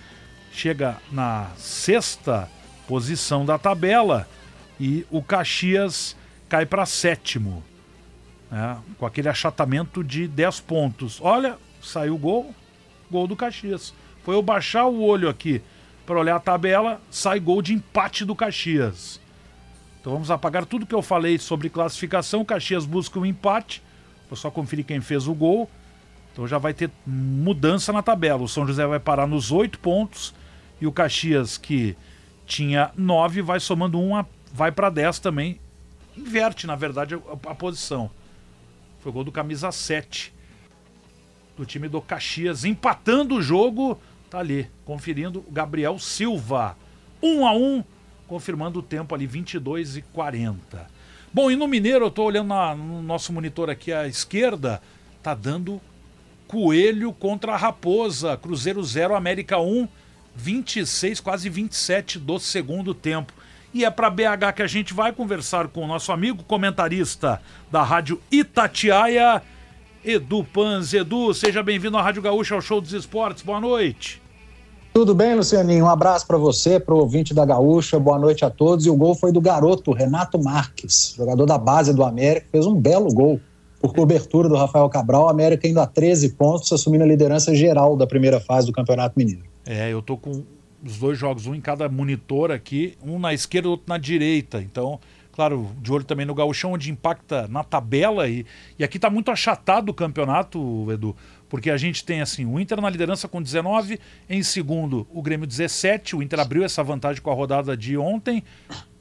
chega 0.56 0.98
na 1.12 1.50
sexta 1.58 2.50
posição 2.88 3.46
da 3.46 3.58
tabela 3.58 4.28
e 4.80 5.06
o 5.12 5.22
Caxias 5.22 6.16
cai 6.48 6.66
para 6.66 6.86
sétimo, 6.86 7.62
né, 8.50 8.78
com 8.98 9.06
aquele 9.06 9.28
achatamento 9.28 10.02
de 10.02 10.28
10 10.28 10.62
pontos. 10.62 11.20
Olha, 11.22 11.58
saiu 11.82 12.16
o 12.16 12.18
gol, 12.18 12.56
gol 13.12 13.28
do 13.28 13.36
Caxias. 13.36 13.94
Foi 14.24 14.34
eu 14.34 14.42
baixar 14.42 14.86
o 14.86 15.04
olho 15.04 15.28
aqui 15.28 15.62
para 16.06 16.18
olhar 16.18 16.38
a 16.38 16.40
tabela, 16.40 17.02
sai 17.12 17.40
gol 17.40 17.62
de 17.62 17.74
empate 17.74 18.24
do 18.24 18.34
Caxias. 18.34 19.20
Então 20.00 20.14
vamos 20.14 20.32
apagar 20.32 20.66
tudo 20.66 20.86
que 20.86 20.96
eu 20.96 21.02
falei 21.02 21.38
sobre 21.38 21.70
classificação. 21.70 22.42
O 22.42 22.46
Caxias 22.46 22.86
busca 22.86 23.20
um 23.20 23.26
empate. 23.26 23.84
Vou 24.30 24.38
só 24.38 24.50
conferir 24.50 24.86
quem 24.86 25.02
fez 25.02 25.28
o 25.28 25.34
gol. 25.34 25.70
Então 26.32 26.48
já 26.48 26.58
vai 26.58 26.74
ter 26.74 26.92
mudança 27.06 27.92
na 27.92 28.02
tabela. 28.02 28.44
O 28.44 28.48
São 28.48 28.66
José 28.66 28.86
vai 28.86 29.00
parar 29.00 29.28
nos 29.28 29.52
oito 29.52 29.80
pontos 29.80 30.34
e 30.80 30.88
o 30.88 30.92
Caxias, 30.92 31.58
que 31.58 31.96
tinha 32.46 32.92
nove, 32.96 33.42
vai 33.42 33.60
somando 33.60 34.00
um, 34.00 34.24
vai 34.54 34.72
para 34.72 34.90
10 34.90 35.20
também. 35.20 35.60
Inverte, 36.16 36.68
na 36.68 36.76
verdade, 36.76 37.16
a, 37.16 37.52
a 37.52 37.56
posição. 37.56 38.10
Foi 39.00 39.12
o 39.12 39.14
gol 39.14 39.24
do 39.24 39.32
camisa 39.32 39.72
7 39.72 40.34
do 41.58 41.66
time 41.66 41.88
do 41.88 42.02
Caxias, 42.02 42.66
empatando 42.66 43.36
o 43.36 43.42
jogo. 43.42 44.00
Tá 44.30 44.40
ali, 44.40 44.70
conferindo 44.84 45.40
o 45.40 45.52
Gabriel 45.52 45.98
Silva. 46.00 46.78
1 47.22 47.40
um 47.40 47.48
a 47.48 47.54
1 47.54 47.58
um, 47.58 47.84
confirmando 48.28 48.80
o 48.80 48.84
tempo 48.84 49.16
ali, 49.16 49.26
22 49.26 49.98
e 49.98 50.02
40. 50.02 50.88
Bom, 51.34 51.52
e 51.52 51.56
no 51.56 51.68
Mineiro, 51.68 52.06
eu 52.06 52.12
tô 52.12 52.24
olhando 52.24 52.48
na, 52.48 52.76
no 52.76 53.02
nosso 53.02 53.32
monitor 53.34 53.70
aqui 53.70 53.92
à 53.92 54.08
esquerda, 54.08 54.82
tá 55.22 55.34
dando 55.34 55.82
Coelho 56.48 57.12
contra 57.14 57.54
a 57.54 57.58
Raposa. 57.58 58.38
Cruzeiro 58.38 58.84
0, 58.84 59.16
América 59.16 59.60
1, 59.60 59.88
26, 60.36 61.20
quase 61.20 61.50
27 61.50 62.20
do 62.20 62.40
segundo 62.40 62.94
tempo. 62.94 63.34
E 63.74 63.84
é 63.84 63.92
para 63.92 64.10
BH 64.10 64.54
que 64.56 64.62
a 64.62 64.68
gente 64.68 64.94
vai 64.94 65.12
conversar 65.12 65.68
com 65.68 65.84
o 65.84 65.88
nosso 65.88 66.12
amigo 66.12 66.44
comentarista 66.44 67.42
da 67.72 67.84
Rádio 67.84 68.22
Itatiaia, 68.32 69.42
Edu 70.04 70.44
Panz. 70.44 70.94
Edu, 70.94 71.34
seja 71.34 71.62
bem-vindo 71.62 71.98
à 71.98 72.02
Rádio 72.02 72.22
Gaúcha, 72.22 72.56
ao 72.56 72.62
Show 72.62 72.80
dos 72.80 72.94
Esportes. 72.94 73.44
Boa 73.44 73.60
noite. 73.60 74.22
Tudo 74.94 75.14
bem, 75.14 75.36
Lucianinho? 75.36 75.84
Um 75.84 75.90
abraço 75.90 76.26
para 76.26 76.38
você, 76.38 76.80
para 76.80 76.96
o 76.96 77.00
ouvinte 77.00 77.34
da 77.34 77.44
Gaúcha. 77.44 78.00
Boa 78.00 78.18
noite 78.18 78.46
a 78.46 78.50
todos. 78.50 78.86
E 78.86 78.90
o 78.90 78.96
gol 78.96 79.14
foi 79.14 79.34
do 79.34 79.42
garoto 79.42 79.92
Renato 79.92 80.42
Marques, 80.42 81.14
jogador 81.18 81.46
da 81.46 81.58
base 81.58 81.94
do 81.94 82.02
América, 82.02 82.48
fez 82.50 82.66
um 82.66 82.76
belo 82.76 83.14
gol 83.14 83.42
por 83.82 83.94
cobertura 83.94 84.48
do 84.48 84.56
Rafael 84.56 84.88
Cabral. 84.88 85.28
América 85.28 85.68
indo 85.68 85.82
a 85.82 85.86
13 85.86 86.30
pontos, 86.36 86.72
assumindo 86.72 87.04
a 87.04 87.08
liderança 87.08 87.54
geral 87.54 87.98
da 87.98 88.08
primeira 88.08 88.40
fase 88.40 88.68
do 88.68 88.72
Campeonato 88.72 89.16
Mineiro. 89.18 89.55
É, 89.66 89.92
eu 89.92 90.02
tô 90.02 90.18
com 90.18 90.44
os 90.84 90.98
dois 91.00 91.18
jogos, 91.18 91.48
um 91.48 91.56
em 91.56 91.62
cada 91.62 91.90
monitor 91.90 92.52
aqui, 92.52 92.98
um 93.02 93.18
na 93.18 93.34
esquerda 93.34 93.70
outro 93.70 93.86
na 93.88 93.98
direita. 93.98 94.62
Então, 94.62 95.00
claro, 95.32 95.72
de 95.82 95.92
olho 95.92 96.04
também 96.04 96.26
no 96.26 96.36
gauchão, 96.36 96.74
onde 96.74 96.92
impacta 96.92 97.48
na 97.48 97.64
tabela. 97.64 98.28
E, 98.30 98.46
e 98.78 98.84
aqui 98.84 98.98
está 98.98 99.10
muito 99.10 99.32
achatado 99.32 99.90
o 99.90 99.94
campeonato, 99.94 100.88
Edu, 100.92 101.16
porque 101.50 101.72
a 101.72 101.78
gente 101.78 102.06
tem 102.06 102.22
assim, 102.22 102.46
o 102.46 102.60
Inter 102.60 102.80
na 102.80 102.90
liderança 102.90 103.28
com 103.28 103.42
19, 103.42 104.00
em 104.30 104.44
segundo 104.44 105.08
o 105.12 105.22
Grêmio 105.22 105.48
17, 105.48 106.16
o 106.16 106.22
Inter 106.22 106.40
abriu 106.40 106.64
essa 106.64 106.84
vantagem 106.84 107.22
com 107.22 107.32
a 107.32 107.34
rodada 107.34 107.76
de 107.76 107.98
ontem, 107.98 108.44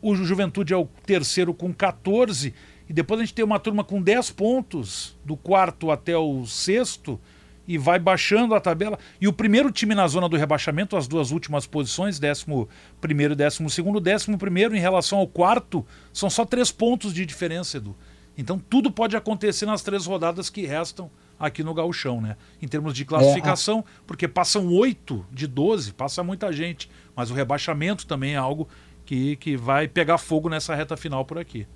o 0.01 0.15
Juventude 0.15 0.73
é 0.73 0.77
o 0.77 0.87
terceiro 1.07 1.55
com 1.55 1.73
14, 1.73 2.55
e 2.89 2.93
depois 2.93 3.21
a 3.21 3.25
gente 3.25 3.35
tem 3.35 3.45
uma 3.45 3.59
turma 3.59 3.83
com 3.83 4.03
10 4.03 4.31
pontos, 4.33 5.17
do 5.25 5.37
quarto 5.37 5.91
até 5.91 6.17
o 6.17 6.45
sexto, 6.47 7.19
e 7.67 7.79
vai 7.79 7.99
baixando 7.99 8.55
a 8.55 8.61
tabela. 8.61 8.99
E 9.21 9.27
o 9.27 9.33
primeiro 9.33 9.71
time 9.71 9.95
na 9.95 10.07
zona 10.07 10.29
do 10.29 10.37
rebaixamento, 10.37 10.97
as 10.97 11.09
duas 11.09 11.31
últimas 11.31 11.67
posições, 11.67 12.21
11 12.21 12.69
primeiro 13.01 13.35
e 13.35 13.37
12 13.37 13.71
segundo, 13.71 14.01
décimo 14.01 14.39
primeiro 14.39 14.77
em 14.77 14.81
relação 14.81 15.19
ao 15.19 15.27
quarto, 15.27 15.87
são 16.13 16.29
só 16.29 16.45
três 16.45 16.71
pontos 16.71 17.13
de 17.13 17.25
diferença, 17.25 17.77
Edu. 17.77 17.97
Então 18.37 18.59
tudo 18.59 18.91
pode 18.91 19.17
acontecer 19.17 19.67
nas 19.67 19.83
três 19.83 20.07
rodadas 20.07 20.51
que 20.51 20.67
restam 20.67 21.11
aqui 21.39 21.63
no 21.63 21.75
gauchão, 21.75 22.21
né? 22.21 22.37
Em 22.61 22.69
termos 22.69 22.95
de 22.95 23.05
classificação, 23.05 23.81
é. 23.81 23.85
porque 24.07 24.27
passam 24.27 24.69
oito 24.73 25.25
de 25.31 25.47
12, 25.47 25.93
passa 25.93 26.23
muita 26.23 26.53
gente. 26.53 26.91
Mas 27.15 27.31
o 27.31 27.35
rebaixamento 27.35 28.07
também 28.07 28.35
é 28.35 28.37
algo 28.37 28.69
que, 29.05 29.37
que 29.37 29.57
vai 29.57 29.87
pegar 29.87 30.19
fogo 30.19 30.49
nessa 30.49 30.75
reta 30.75 30.97
final 30.97 31.25
por 31.25 31.39
aqui. 31.39 31.67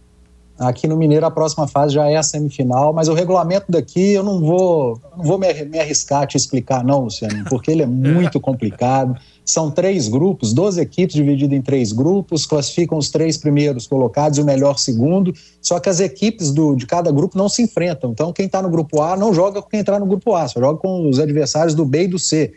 Aqui 0.59 0.89
no 0.89 0.97
Mineiro 0.97 1.25
a 1.25 1.31
próxima 1.31 1.69
fase 1.69 1.95
já 1.95 2.09
é 2.09 2.17
a 2.17 2.23
semifinal, 2.23 2.93
mas 2.93 3.09
o 3.09 3.15
regulamento 3.15 3.67
daqui 3.69 4.15
eu 4.15 4.25
não 4.25 4.41
vou, 4.41 5.01
não 5.17 5.25
vou 5.25 5.39
me, 5.39 5.47
arriscar 5.79 6.23
a 6.23 6.27
te 6.27 6.37
explicar 6.37 6.83
não, 6.83 7.05
Luciano, 7.05 7.45
porque 7.49 7.71
ele 7.71 7.83
é 7.83 7.87
muito 7.87 8.41
complicado. 8.41 9.15
São 9.45 9.71
três 9.71 10.09
grupos, 10.09 10.53
12 10.53 10.81
equipes 10.81 11.15
divididas 11.15 11.57
em 11.57 11.63
três 11.63 11.93
grupos, 11.93 12.45
classificam 12.45 12.99
os 12.99 13.09
três 13.09 13.37
primeiros 13.37 13.87
colocados 13.87 14.37
e 14.37 14.43
o 14.43 14.45
melhor 14.45 14.79
segundo, 14.79 15.33
só 15.63 15.79
que 15.79 15.89
as 15.89 16.01
equipes 16.01 16.51
do, 16.51 16.75
de 16.75 16.87
cada 16.87 17.13
grupo 17.13 17.39
não 17.39 17.49
se 17.49 17.63
enfrentam. 17.63 18.11
Então 18.11 18.33
quem 18.33 18.47
está 18.47 18.61
no 18.61 18.69
grupo 18.69 19.01
A 19.01 19.17
não 19.17 19.33
joga 19.33 19.63
com 19.63 19.69
quem 19.69 19.81
está 19.81 19.97
no 19.99 20.07
grupo 20.07 20.35
A, 20.35 20.49
só 20.49 20.59
joga 20.59 20.81
com 20.81 21.09
os 21.09 21.21
adversários 21.21 21.75
do 21.75 21.85
B 21.85 22.03
e 22.03 22.09
do 22.09 22.19
C. 22.19 22.53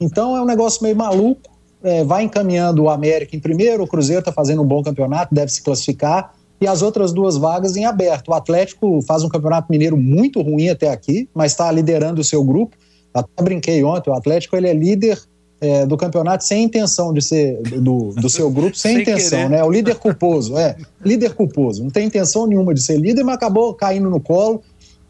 Então 0.00 0.34
é 0.34 0.40
um 0.40 0.46
negócio 0.46 0.82
meio 0.82 0.96
maluco, 0.96 1.50
é, 1.82 2.02
vai 2.02 2.22
encaminhando 2.22 2.84
o 2.84 2.88
América 2.88 3.36
em 3.36 3.40
primeiro, 3.40 3.82
o 3.82 3.86
Cruzeiro 3.86 4.20
está 4.20 4.32
fazendo 4.32 4.62
um 4.62 4.66
bom 4.66 4.82
campeonato, 4.82 5.34
deve 5.34 5.52
se 5.52 5.62
classificar, 5.62 6.32
e 6.62 6.66
as 6.68 6.80
outras 6.80 7.12
duas 7.12 7.36
vagas 7.36 7.76
em 7.76 7.84
aberto. 7.84 8.28
O 8.28 8.34
Atlético 8.34 9.02
faz 9.02 9.24
um 9.24 9.28
campeonato 9.28 9.66
mineiro 9.68 9.96
muito 9.96 10.40
ruim 10.40 10.68
até 10.68 10.90
aqui, 10.90 11.28
mas 11.34 11.50
está 11.50 11.70
liderando 11.72 12.20
o 12.20 12.24
seu 12.24 12.44
grupo. 12.44 12.76
Até 13.12 13.42
brinquei 13.42 13.82
ontem, 13.82 14.10
o 14.10 14.14
Atlético 14.14 14.56
ele 14.56 14.68
é 14.68 14.72
líder 14.72 15.20
é, 15.60 15.84
do 15.84 15.96
campeonato 15.96 16.44
sem 16.44 16.62
intenção 16.62 17.12
de 17.12 17.20
ser 17.20 17.60
do, 17.62 18.10
do 18.10 18.30
seu 18.30 18.48
grupo, 18.48 18.76
sem, 18.76 18.94
sem 18.94 19.02
intenção, 19.02 19.38
querer. 19.40 19.50
né? 19.50 19.64
O 19.64 19.70
líder 19.72 19.96
culposo, 19.96 20.56
é, 20.56 20.76
líder 21.04 21.34
culposo, 21.34 21.82
não 21.82 21.90
tem 21.90 22.06
intenção 22.06 22.46
nenhuma 22.46 22.72
de 22.72 22.80
ser 22.80 22.96
líder, 22.96 23.24
mas 23.24 23.34
acabou 23.34 23.74
caindo 23.74 24.08
no 24.08 24.20
colo. 24.20 24.62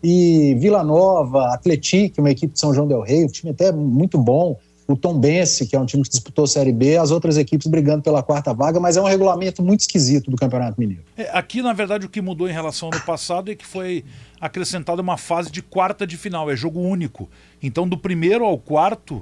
E 0.03 0.57
Vila 0.59 0.83
Nova, 0.83 1.53
Atlético, 1.55 2.23
uma 2.23 2.31
equipe 2.31 2.55
de 2.55 2.59
São 2.59 2.73
João 2.73 2.89
del 2.89 3.03
Rei, 3.03 3.25
um 3.25 3.29
time 3.29 3.53
até 3.53 3.71
muito 3.71 4.19
bom 4.19 4.57
o 4.87 4.97
Tom 4.97 5.19
Bense, 5.19 5.67
que 5.67 5.77
é 5.77 5.81
um 5.81 5.87
time 5.87 6.03
que 6.03 6.11
disputou 6.11 6.45
a 6.45 6.49
Série 6.49 6.73
B, 6.73 6.97
as 6.97 7.11
outras 7.11 7.37
equipes 7.37 7.67
brigando 7.67 8.03
pela 8.03 8.23
quarta 8.23 8.53
vaga, 8.53 8.81
mas 8.81 8.97
é 8.97 9.01
um 9.01 9.07
regulamento 9.07 9.63
muito 9.63 9.81
esquisito 9.81 10.31
do 10.31 10.37
Campeonato 10.37 10.81
Mineiro. 10.81 11.05
É, 11.17 11.31
aqui, 11.33 11.63
na 11.63 11.73
verdade, 11.73 12.07
o 12.07 12.09
que 12.09 12.21
mudou 12.21 12.49
em 12.49 12.53
relação 12.53 12.91
ao 12.93 13.01
passado 13.01 13.51
é 13.51 13.55
que 13.55 13.67
foi 13.67 14.05
acrescentada 14.41 15.01
uma 15.01 15.17
fase 15.17 15.51
de 15.51 15.63
quarta 15.63 16.07
de 16.07 16.17
final, 16.17 16.51
é 16.51 16.57
jogo 16.57 16.81
único. 16.81 17.31
Então, 17.63 17.89
do 17.89 17.97
primeiro 17.97 18.45
ao 18.45 18.59
quarto, 18.59 19.17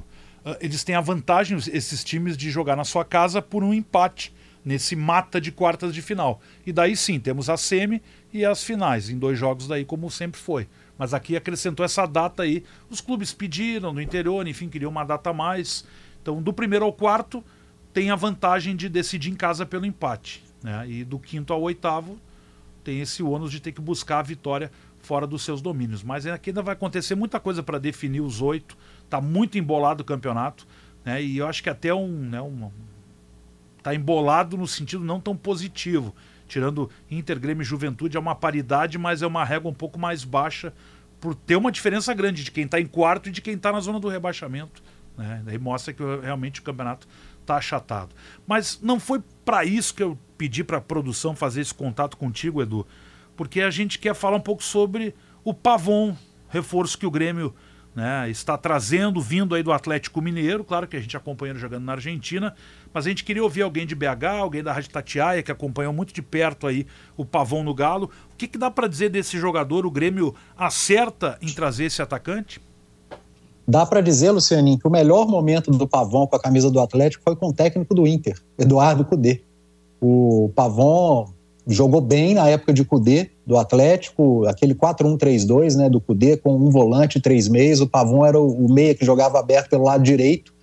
uh, 0.45 0.57
eles 0.61 0.83
têm 0.83 0.95
a 0.95 1.01
vantagem, 1.01 1.59
esses 1.73 2.03
times, 2.03 2.37
de 2.37 2.51
jogar 2.51 2.77
na 2.77 2.85
sua 2.85 3.05
casa 3.05 3.43
por 3.43 3.63
um 3.63 3.75
empate 3.75 4.33
nesse 4.65 4.95
mata 4.95 5.41
de 5.41 5.53
quartas 5.53 5.95
de 5.95 6.03
final. 6.03 6.41
E 6.67 6.73
daí 6.73 6.97
sim, 6.97 7.19
temos 7.19 7.49
a 7.49 7.57
semi 7.57 8.03
e 8.33 8.45
as 8.45 8.63
finais, 8.63 9.11
em 9.11 9.19
dois 9.19 9.39
jogos 9.39 9.67
daí, 9.67 9.85
como 9.85 10.11
sempre 10.11 10.41
foi. 10.41 10.67
Mas 11.01 11.15
aqui 11.15 11.35
acrescentou 11.35 11.83
essa 11.83 12.05
data 12.05 12.43
aí. 12.43 12.63
Os 12.91 13.01
clubes 13.01 13.33
pediram 13.33 13.91
no 13.91 14.03
interior, 14.03 14.47
enfim, 14.47 14.69
queriam 14.69 14.91
uma 14.91 15.03
data 15.03 15.31
a 15.31 15.33
mais. 15.33 15.83
Então, 16.21 16.43
do 16.43 16.53
primeiro 16.53 16.85
ao 16.85 16.93
quarto, 16.93 17.43
tem 17.91 18.11
a 18.11 18.17
vantagem 18.17 18.77
de 18.77 18.87
decidir 18.87 19.31
em 19.31 19.35
casa 19.35 19.65
pelo 19.65 19.87
empate. 19.87 20.45
Né? 20.63 20.91
E 20.91 21.03
do 21.03 21.19
quinto 21.19 21.55
ao 21.55 21.63
oitavo, 21.63 22.19
tem 22.85 23.01
esse 23.01 23.23
ônus 23.23 23.51
de 23.51 23.61
ter 23.61 23.73
que 23.73 23.81
buscar 23.81 24.19
a 24.19 24.23
vitória 24.23 24.71
fora 24.99 25.27
dos 25.27 25.41
seus 25.41 25.63
domínios. 25.63 26.03
Mas 26.03 26.27
aqui 26.27 26.51
ainda 26.51 26.61
vai 26.61 26.75
acontecer 26.75 27.15
muita 27.15 27.41
coisa 27.41 27.63
para 27.63 27.79
definir 27.79 28.21
os 28.21 28.43
oito. 28.43 28.77
Está 29.03 29.23
muito 29.23 29.57
embolado 29.57 30.03
o 30.03 30.05
campeonato. 30.05 30.67
Né? 31.03 31.23
E 31.23 31.39
eu 31.39 31.47
acho 31.47 31.63
que 31.63 31.71
até 31.71 31.95
um. 31.95 32.09
Né, 32.09 32.43
um 32.43 32.71
tá 33.83 33.95
embolado 33.95 34.59
no 34.59 34.69
sentido 34.69 35.03
não 35.03 35.19
tão 35.19 35.35
positivo. 35.35 36.15
Tirando 36.51 36.91
Inter, 37.09 37.39
Grêmio 37.39 37.63
e 37.63 37.65
Juventude, 37.65 38.17
é 38.17 38.21
uma 38.21 38.35
paridade, 38.35 38.99
mas 38.99 39.23
é 39.23 39.27
uma 39.27 39.45
régua 39.45 39.71
um 39.71 39.75
pouco 39.75 40.01
mais 40.01 40.25
baixa 40.25 40.75
por 41.21 41.33
ter 41.33 41.55
uma 41.55 41.71
diferença 41.71 42.13
grande 42.13 42.43
de 42.43 42.51
quem 42.51 42.65
está 42.65 42.81
em 42.81 42.87
quarto 42.87 43.29
e 43.29 43.33
de 43.33 43.41
quem 43.41 43.55
está 43.55 43.71
na 43.71 43.79
zona 43.79 44.01
do 44.01 44.09
rebaixamento. 44.09 44.83
Né? 45.17 45.43
Daí 45.45 45.59
mostra 45.59 45.95
que 45.95 46.03
realmente 46.03 46.59
o 46.59 46.65
campeonato 46.65 47.07
está 47.41 47.57
achatado. 47.57 48.17
Mas 48.49 48.81
não 48.83 48.99
foi 48.99 49.23
para 49.45 49.65
isso 49.65 49.95
que 49.95 50.03
eu 50.03 50.19
pedi 50.37 50.65
para 50.65 50.79
a 50.79 50.81
produção 50.81 51.37
fazer 51.37 51.61
esse 51.61 51.73
contato 51.73 52.17
contigo, 52.17 52.61
Edu, 52.61 52.85
porque 53.37 53.61
a 53.61 53.71
gente 53.71 54.01
quer 54.01 54.15
falar 54.15 54.37
um 54.37 54.41
pouco 54.41 54.65
sobre 54.65 55.15
o 55.45 55.55
Pavon, 55.55 56.17
reforço 56.49 56.99
que 56.99 57.07
o 57.07 57.13
Grêmio 57.13 57.55
né, 57.95 58.31
está 58.31 58.57
trazendo, 58.57 59.21
vindo 59.21 59.55
aí 59.55 59.63
do 59.63 59.73
Atlético 59.73 60.21
Mineiro, 60.21 60.63
claro 60.65 60.87
que 60.87 60.97
a 60.97 61.01
gente 61.01 61.17
acompanhando 61.17 61.59
jogando 61.59 61.85
na 61.85 61.93
Argentina, 61.93 62.55
mas 62.95 63.07
a 63.07 63.09
gente 63.09 63.25
queria 63.25 63.43
ouvir 63.43 63.63
alguém 63.63 63.87
de 63.87 63.95
BH, 63.95 64.25
alguém 64.39 64.63
da 64.63 64.73
Rádio 64.73 64.91
Tatiaia, 64.91 65.43
que 65.43 65.51
acompanhou 65.51 65.93
muito 65.93 66.15
de 66.15 66.23
perto 66.23 66.67
aí 66.67 66.87
o 67.17 67.25
Pavon 67.25 67.63
no 67.63 67.75
Galo. 67.75 68.11
O 68.33 68.37
que, 68.37 68.47
que 68.47 68.59
dá 68.59 68.71
para 68.71 68.87
dizer 68.87 69.11
desse 69.11 69.39
jogador? 69.39 69.85
O 69.85 69.91
Grêmio 69.91 70.35
acerta 70.57 71.37
em 71.43 71.53
trazer 71.53 71.85
esse 71.85 72.01
atacante? 72.01 72.61
Dá 73.67 73.87
para 73.87 74.01
dizer, 74.01 74.31
Lucianinho, 74.31 74.79
que 74.79 74.87
o 74.87 74.91
melhor 74.91 75.29
momento 75.29 75.71
do 75.71 75.87
Pavon 75.87 76.27
com 76.27 76.37
a 76.37 76.41
camisa 76.41 76.71
do 76.71 76.81
Atlético 76.81 77.23
foi 77.25 77.37
com 77.37 77.49
o 77.49 77.53
técnico 77.53 77.95
do 77.95 78.07
Inter, 78.07 78.37
Eduardo 78.59 79.05
Cudê. 79.05 79.43
O 80.01 80.51
Pavon 80.55 81.29
jogou 81.67 82.01
bem 82.01 82.35
na 82.35 82.49
época 82.49 82.73
de 82.73 82.85
Cudê, 82.85 83.31
do 83.51 83.59
Atlético, 83.59 84.47
aquele 84.47 84.77
4-1-3-2, 84.77 85.75
né, 85.75 85.91
do 85.91 86.01
Cudê, 86.01 86.37
com 86.37 86.55
um 86.55 86.71
volante 86.71 87.21
três 87.21 87.49
meias. 87.49 87.81
O 87.81 87.87
Pavon 87.89 88.25
era 88.25 88.41
o 88.41 88.73
meia 88.73 88.95
que 88.95 89.05
jogava 89.05 89.41
aberto 89.41 89.69
pelo 89.69 89.83
lado 89.83 90.05
direito 90.05 90.55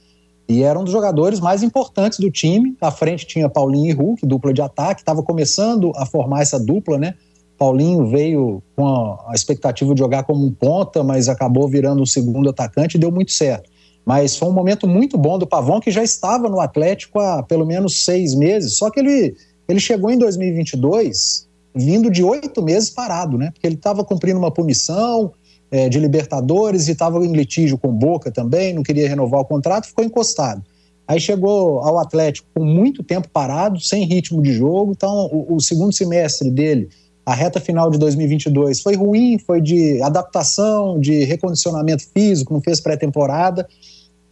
e 0.47 0.64
era 0.64 0.80
um 0.80 0.85
dos 0.85 0.93
jogadores 0.93 1.41
mais 1.41 1.64
importantes 1.64 2.18
do 2.18 2.31
time. 2.31 2.77
À 2.80 2.89
frente 2.89 3.27
tinha 3.27 3.49
Paulinho 3.49 3.89
e 3.89 3.91
Hulk, 3.91 4.26
dupla 4.26 4.53
de 4.53 4.61
ataque, 4.61 5.01
estava 5.01 5.22
começando 5.22 5.91
a 5.97 6.05
formar 6.05 6.43
essa 6.43 6.57
dupla, 6.57 6.97
né? 6.97 7.15
Paulinho 7.57 8.07
veio 8.07 8.64
com 8.73 8.88
a, 8.88 9.34
expectativa 9.34 9.93
de 9.93 9.99
jogar 9.99 10.23
como 10.23 10.45
um 10.45 10.51
ponta, 10.53 11.03
mas 11.03 11.27
acabou 11.27 11.68
virando 11.68 12.01
um 12.01 12.05
segundo 12.05 12.49
atacante 12.49 12.95
e 12.95 12.99
deu 12.99 13.11
muito 13.11 13.34
certo. 13.34 13.69
Mas 14.05 14.38
foi 14.38 14.47
um 14.47 14.53
momento 14.53 14.88
muito 14.88 15.18
bom 15.18 15.38
do 15.38 15.45
Pavão, 15.45 15.81
que 15.81 15.91
já 15.91 16.03
estava 16.03 16.47
no 16.47 16.61
Atlético 16.61 17.19
há 17.19 17.43
pelo 17.43 17.65
menos 17.65 18.05
seis 18.05 18.34
meses, 18.34 18.77
só 18.77 18.89
que 18.89 19.01
ele, 19.01 19.35
ele 19.68 19.80
chegou 19.81 20.09
em 20.09 20.18
2022 20.18 21.47
vindo 21.78 22.10
de 22.10 22.24
oito 22.24 22.62
meses 22.62 22.90
parado, 22.90 23.38
né? 23.38 23.52
Porque 23.52 23.68
ele 23.68 23.76
estava 23.76 24.04
cumprindo 24.04 24.40
uma 24.40 24.52
punição 24.52 25.32
é, 25.70 25.88
de 25.90 25.99
Libertadores 25.99 26.88
e 26.88 26.91
estava 26.91 27.24
em 27.26 27.32
litígio 27.32 27.78
com 27.78 27.91
Boca 27.91 28.32
também, 28.32 28.74
não 28.74 28.84
queria 28.84 29.08
renovar 29.08 29.41
o 29.41 29.45
contrato, 29.45 29.88
ficou 29.88 30.04
encostado. 30.04 30.64
Aí 31.08 31.20
chegou 31.20 31.80
ao 31.80 31.99
Atlético 31.99 32.48
com 32.54 32.66
muito 32.66 33.04
tempo 33.04 33.30
parado, 33.30 33.80
sem 33.80 34.04
ritmo 34.04 34.41
de 34.41 34.52
jogo, 34.52 34.91
então 34.91 35.30
o, 35.32 35.56
o 35.56 35.62
segundo 35.62 35.94
semestre 35.94 36.52
dele 36.52 36.90
a 37.28 37.34
reta 37.34 37.60
final 37.60 37.91
de 37.91 37.98
2022 37.98 38.82
foi 38.82 38.95
ruim, 38.95 39.38
foi 39.38 39.60
de 39.60 40.02
adaptação, 40.02 40.98
de 40.98 41.26
recondicionamento 41.26 42.08
físico, 42.14 42.54
não 42.54 42.62
fez 42.62 42.80
pré-temporada. 42.80 43.68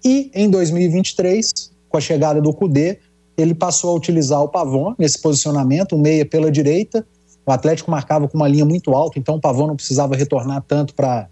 E 0.01 0.31
em 0.33 0.49
2023, 0.49 1.51
com 1.89 1.97
a 1.97 1.99
chegada 1.99 2.41
do 2.41 2.53
Cudê, 2.53 2.99
ele 3.37 3.53
passou 3.53 3.89
a 3.89 3.95
utilizar 3.95 4.41
o 4.41 4.47
Pavon 4.47 4.95
nesse 4.97 5.21
posicionamento, 5.21 5.97
o 5.97 5.99
meia 5.99 6.25
pela 6.25 6.49
direita. 6.49 7.05
O 7.45 7.51
Atlético 7.51 7.91
marcava 7.91 8.27
com 8.27 8.37
uma 8.37 8.47
linha 8.47 8.65
muito 8.65 8.91
alta, 8.91 9.19
então 9.19 9.35
o 9.35 9.41
Pavon 9.41 9.67
não 9.67 9.75
precisava 9.75 10.15
retornar 10.15 10.63
tanto 10.67 10.95
para 10.95 11.29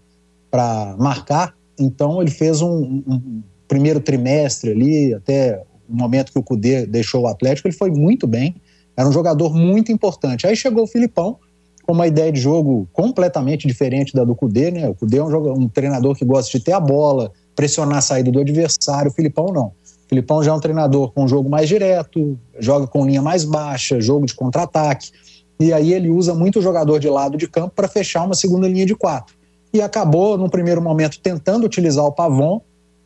marcar. 0.98 1.54
Então 1.78 2.22
ele 2.22 2.30
fez 2.30 2.62
um, 2.62 3.02
um, 3.06 3.42
primeiro 3.66 4.00
trimestre 4.00 4.70
ali, 4.70 5.12
até 5.14 5.62
o 5.88 5.96
momento 5.96 6.32
que 6.32 6.38
o 6.38 6.42
Cudê 6.42 6.86
deixou 6.86 7.22
o 7.22 7.26
Atlético, 7.26 7.66
ele 7.66 7.76
foi 7.76 7.90
muito 7.90 8.26
bem. 8.26 8.54
Era 8.96 9.08
um 9.08 9.12
jogador 9.12 9.52
muito 9.52 9.90
importante. 9.90 10.46
Aí 10.46 10.54
chegou 10.54 10.84
o 10.84 10.86
Filipão, 10.86 11.38
com 11.84 11.92
uma 11.92 12.06
ideia 12.06 12.32
de 12.32 12.40
jogo 12.40 12.88
completamente 12.92 13.66
diferente 13.66 14.14
da 14.14 14.24
do 14.24 14.34
Cudê, 14.34 14.70
né? 14.70 14.88
O 14.88 14.94
Cudê 14.94 15.18
é 15.18 15.24
um, 15.24 15.30
jogador, 15.30 15.58
um 15.58 15.68
treinador 15.68 16.14
que 16.14 16.24
gosta 16.24 16.56
de 16.56 16.64
ter 16.64 16.72
a 16.72 16.80
bola, 16.80 17.30
pressionar 17.54 17.98
a 17.98 18.00
saída 18.00 18.30
do 18.30 18.40
adversário, 18.40 19.10
o 19.10 19.14
Filipão 19.14 19.46
não. 19.46 19.66
O 19.66 20.08
Filipão 20.08 20.42
já 20.42 20.52
é 20.52 20.54
um 20.54 20.60
treinador 20.60 21.12
com 21.12 21.24
um 21.24 21.28
jogo 21.28 21.48
mais 21.48 21.68
direto, 21.68 22.38
joga 22.58 22.86
com 22.86 23.04
linha 23.06 23.20
mais 23.20 23.44
baixa, 23.44 24.00
jogo 24.00 24.26
de 24.26 24.34
contra-ataque, 24.34 25.10
e 25.58 25.72
aí 25.72 25.92
ele 25.92 26.10
usa 26.10 26.34
muito 26.34 26.58
o 26.58 26.62
jogador 26.62 26.98
de 26.98 27.08
lado 27.08 27.36
de 27.36 27.48
campo 27.48 27.72
para 27.74 27.88
fechar 27.88 28.24
uma 28.24 28.34
segunda 28.34 28.68
linha 28.68 28.86
de 28.86 28.94
quatro. 28.94 29.34
E 29.72 29.80
acabou, 29.80 30.36
num 30.38 30.48
primeiro 30.48 30.80
momento, 30.80 31.18
tentando 31.20 31.64
utilizar 31.64 32.04
o 32.04 32.12
Pavon, 32.12 32.60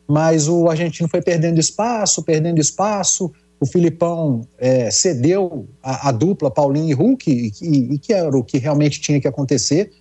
mas 0.07 0.47
o 0.47 0.67
argentino 0.67 1.07
foi 1.07 1.21
perdendo 1.21 1.59
espaço, 1.59 2.23
perdendo 2.23 2.59
espaço, 2.59 3.31
o 3.59 3.65
Filipão 3.65 4.47
é, 4.57 4.89
cedeu 4.89 5.67
a, 5.83 6.09
a, 6.09 6.11
dupla 6.11 6.49
Paulinho 6.49 6.89
e 6.89 6.93
Hulk, 6.93 7.29
e, 7.29 7.51
e, 7.61 7.93
e, 7.93 7.99
que 7.99 8.13
era 8.13 8.35
o 8.35 8.43
que 8.43 8.57
realmente 8.57 9.01
tinha 9.01 9.19
que 9.19 9.27
acontecer, 9.27 9.91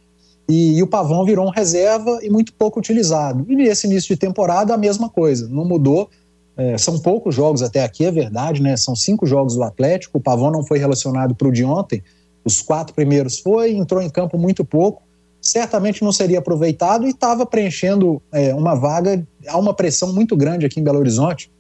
e, 0.49 0.79
e, 0.79 0.83
o 0.83 0.87
Pavão 0.87 1.25
virou 1.25 1.47
um 1.47 1.51
reserva 1.51 2.21
e 2.23 2.31
muito 2.31 2.55
pouco 2.55 2.79
utilizado. 2.79 3.45
E 3.49 3.55
nesse 3.55 3.87
início 3.87 4.15
de 4.15 4.19
temporada, 4.19 4.73
a 4.73 4.79
mesma 4.79 5.11
coisa, 5.11 5.47
não 5.49 5.65
mudou. 5.65 6.09
É, 6.57 6.79
são 6.79 6.99
poucos 6.99 7.35
jogos 7.35 7.63
até 7.63 7.85
aqui, 7.85 8.05
é 8.07 8.11
verdade, 8.11 8.63
né? 8.63 8.77
São 8.77 8.97
cinco 8.97 9.27
jogos 9.27 9.57
do 9.57 9.63
Atlético. 9.63 10.17
O 10.17 10.21
Pavão 10.21 10.51
não 10.51 10.65
foi 10.65 10.79
relacionado 10.79 11.35
para 11.35 11.49
o 11.49 11.53
de 11.53 11.65
ontem, 11.65 12.03
os 12.45 12.63
quatro 12.63 12.95
primeiros 12.95 13.39
foi, 13.39 13.73
entrou 13.73 14.01
em 14.01 14.11
campo 14.11 14.39
muito 14.39 14.65
pouco. 14.65 15.03
Certamente 15.41 16.03
não 16.03 16.13
seria 16.13 16.39
aproveitado 16.39 17.07
e 17.07 17.11
estava 17.11 17.47
preenchendo 17.47 18.21
é, 18.33 18.55
uma 18.55 18.75
vaga. 18.75 19.25
Há 19.47 19.57
uma 19.57 19.73
pressão 19.73 20.13
muito 20.13 20.37
grande 20.37 20.67
aqui 20.67 20.81
em 20.81 20.83
Belo 20.83 20.99
Horizonte 20.99 21.51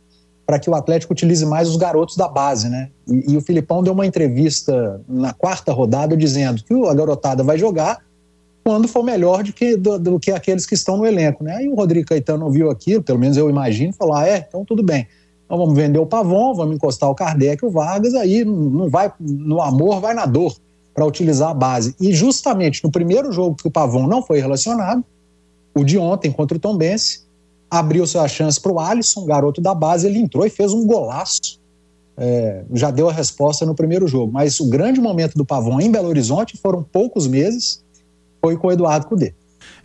para 0.48 0.58
que 0.58 0.70
o 0.70 0.74
Atlético 0.74 1.12
utilize 1.12 1.44
mais 1.44 1.68
os 1.68 1.76
garotos 1.76 2.16
da 2.16 2.26
base, 2.26 2.70
né? 2.70 2.88
E, 3.06 3.32
e, 3.32 3.36
o 3.36 3.40
Filipão 3.42 3.82
deu 3.82 3.92
uma 3.92 4.06
entrevista 4.06 5.00
na 5.06 5.32
quarta 5.32 5.72
rodada 5.72 6.16
dizendo 6.16 6.64
que 6.64 6.72
a 6.86 6.94
garotada 6.94 7.44
vai 7.44 7.58
jogar 7.58 7.98
quando 8.64 8.88
for 8.88 9.02
melhor 9.02 9.42
do 9.42 9.52
que, 9.52 9.76
do, 9.76 9.98
do 9.98 10.18
que 10.18 10.30
aqueles 10.30 10.64
que 10.64 10.74
estão 10.74 10.96
no 10.96 11.06
elenco, 11.06 11.44
né? 11.44 11.56
Aí 11.56 11.68
o 11.68 11.74
Rodrigo 11.74 12.08
Caetano 12.08 12.46
ouviu 12.46 12.70
aquilo, 12.70 13.02
pelo 13.02 13.18
menos 13.18 13.36
eu 13.36 13.50
imagino, 13.50 13.92
falou: 13.92 14.14
ah, 14.14 14.26
é, 14.26 14.38
então 14.38 14.64
tudo 14.64 14.82
bem. 14.82 15.06
Então 15.44 15.58
vamos 15.58 15.74
vender 15.74 15.98
o 15.98 16.06
Pavon, 16.06 16.54
vamos 16.54 16.76
encostar 16.76 17.10
o 17.10 17.14
Kardec 17.14 17.64
o 17.64 17.70
Vargas, 17.70 18.14
aí 18.14 18.42
não 18.44 18.88
vai 18.88 19.12
no 19.20 19.60
amor, 19.62 20.00
vai 20.00 20.14
na 20.14 20.26
dor 20.26 20.54
para 20.98 21.06
utilizar 21.06 21.50
a 21.50 21.54
base. 21.54 21.94
E 22.00 22.12
justamente 22.12 22.82
no 22.82 22.90
primeiro 22.90 23.30
jogo 23.30 23.54
que 23.54 23.68
o 23.68 23.70
Pavon 23.70 24.08
não 24.08 24.20
foi 24.20 24.40
relacionado, 24.40 25.04
o 25.72 25.84
de 25.84 25.96
ontem 25.96 26.32
contra 26.32 26.56
o 26.56 26.60
Tombense, 26.60 27.20
abriu 27.70 28.04
sua 28.04 28.26
chance 28.26 28.60
para 28.60 28.72
o 28.72 28.80
Alisson, 28.80 29.24
garoto 29.24 29.60
da 29.60 29.72
base, 29.72 30.08
ele 30.08 30.18
entrou 30.18 30.44
e 30.44 30.50
fez 30.50 30.72
um 30.72 30.84
golaço. 30.84 31.60
É, 32.16 32.64
já 32.72 32.90
deu 32.90 33.08
a 33.08 33.12
resposta 33.12 33.64
no 33.64 33.76
primeiro 33.76 34.08
jogo. 34.08 34.32
Mas 34.32 34.58
o 34.58 34.68
grande 34.68 35.00
momento 35.00 35.38
do 35.38 35.44
Pavão 35.44 35.80
em 35.80 35.88
Belo 35.88 36.08
Horizonte 36.08 36.56
foram 36.56 36.82
poucos 36.82 37.28
meses, 37.28 37.80
foi 38.40 38.56
com 38.56 38.66
o 38.66 38.72
Eduardo 38.72 39.06
Cudê. 39.06 39.32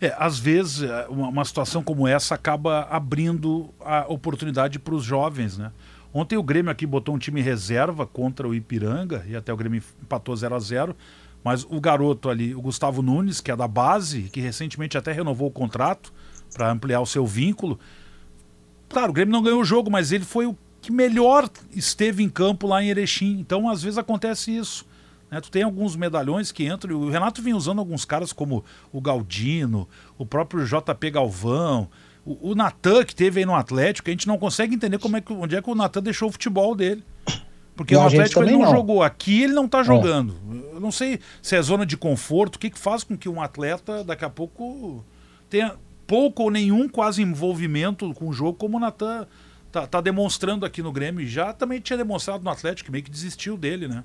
É, 0.00 0.12
às 0.18 0.40
vezes, 0.40 0.82
é, 0.82 1.06
uma, 1.08 1.28
uma 1.28 1.44
situação 1.44 1.80
como 1.80 2.08
essa 2.08 2.34
acaba 2.34 2.88
abrindo 2.90 3.68
a 3.80 4.04
oportunidade 4.08 4.80
para 4.80 4.96
os 4.96 5.04
jovens, 5.04 5.56
né? 5.56 5.70
Ontem 6.14 6.36
o 6.36 6.42
Grêmio 6.44 6.70
aqui 6.70 6.86
botou 6.86 7.12
um 7.12 7.18
time 7.18 7.42
reserva 7.42 8.06
contra 8.06 8.46
o 8.46 8.54
Ipiranga 8.54 9.26
e 9.28 9.34
até 9.34 9.52
o 9.52 9.56
Grêmio 9.56 9.82
empatou 10.00 10.34
0 10.36 10.54
a 10.54 10.60
0 10.60 10.96
mas 11.42 11.66
o 11.68 11.78
garoto 11.78 12.30
ali, 12.30 12.54
o 12.54 12.62
Gustavo 12.62 13.02
Nunes, 13.02 13.38
que 13.38 13.50
é 13.50 13.56
da 13.56 13.68
base, 13.68 14.30
que 14.32 14.40
recentemente 14.40 14.96
até 14.96 15.12
renovou 15.12 15.48
o 15.48 15.50
contrato, 15.50 16.10
para 16.54 16.70
ampliar 16.70 17.02
o 17.02 17.06
seu 17.06 17.26
vínculo. 17.26 17.78
Claro, 18.88 19.10
o 19.10 19.12
Grêmio 19.12 19.32
não 19.32 19.42
ganhou 19.42 19.60
o 19.60 19.64
jogo, 19.64 19.90
mas 19.90 20.10
ele 20.10 20.24
foi 20.24 20.46
o 20.46 20.56
que 20.80 20.90
melhor 20.90 21.50
esteve 21.72 22.22
em 22.22 22.30
campo 22.30 22.66
lá 22.66 22.82
em 22.82 22.88
Erechim. 22.88 23.38
Então, 23.38 23.68
às 23.68 23.82
vezes 23.82 23.98
acontece 23.98 24.56
isso. 24.56 24.86
Né? 25.30 25.38
Tu 25.40 25.50
tem 25.50 25.64
alguns 25.64 25.96
medalhões 25.96 26.50
que 26.50 26.66
entram. 26.66 26.96
O 26.98 27.10
Renato 27.10 27.42
vem 27.42 27.52
usando 27.52 27.80
alguns 27.80 28.06
caras 28.06 28.32
como 28.32 28.64
o 28.90 29.00
Galdino, 29.00 29.86
o 30.16 30.24
próprio 30.24 30.64
JP 30.64 31.10
Galvão, 31.10 31.90
o, 32.24 32.50
o 32.50 32.54
Natan, 32.54 33.04
que 33.04 33.14
teve 33.14 33.40
aí 33.40 33.46
no 33.46 33.54
Atlético. 33.54 34.08
A 34.08 34.12
gente 34.12 34.26
não 34.26 34.38
consegue 34.38 34.74
entender 34.74 34.98
como 34.98 35.16
é 35.16 35.20
que, 35.20 35.32
onde 35.32 35.56
é 35.56 35.62
que 35.62 35.70
o 35.70 35.74
Natan 35.74 36.02
deixou 36.02 36.28
o 36.28 36.32
futebol 36.32 36.74
dele. 36.74 37.04
Porque 37.76 37.94
o 37.94 38.00
Atlético 38.00 38.42
ele 38.42 38.52
não, 38.52 38.60
não, 38.60 38.70
jogou 38.70 39.02
aqui, 39.02 39.42
ele 39.42 39.52
não 39.52 39.66
está 39.66 39.80
é. 39.80 39.84
jogando. 39.84 40.34
É. 40.50 40.76
Eu 40.76 40.80
não 40.80 40.92
sei 40.92 41.18
se 41.42 41.56
é 41.56 41.62
zona 41.62 41.84
de 41.84 41.96
conforto, 41.96 42.56
o 42.56 42.58
que, 42.58 42.70
que 42.70 42.78
faz 42.78 43.02
com 43.02 43.16
que 43.16 43.28
um 43.28 43.42
atleta 43.42 44.04
daqui 44.04 44.24
a 44.24 44.30
pouco 44.30 45.04
tenha, 45.50 45.74
pouco 46.06 46.44
ou 46.44 46.50
nenhum 46.50 46.88
quase 46.88 47.20
envolvimento 47.22 48.12
com 48.14 48.28
o 48.28 48.32
jogo, 48.32 48.54
como 48.54 48.76
o 48.76 48.80
Natan 48.80 49.26
tá, 49.72 49.86
tá, 49.86 50.00
demonstrando 50.00 50.64
aqui 50.64 50.82
no 50.82 50.92
Grêmio. 50.92 51.26
Já 51.26 51.52
também 51.52 51.80
tinha 51.80 51.96
demonstrado 51.96 52.44
no 52.44 52.50
Atlético, 52.50 52.92
meio 52.92 53.02
que 53.02 53.10
desistiu 53.10 53.56
dele, 53.56 53.88
né? 53.88 54.04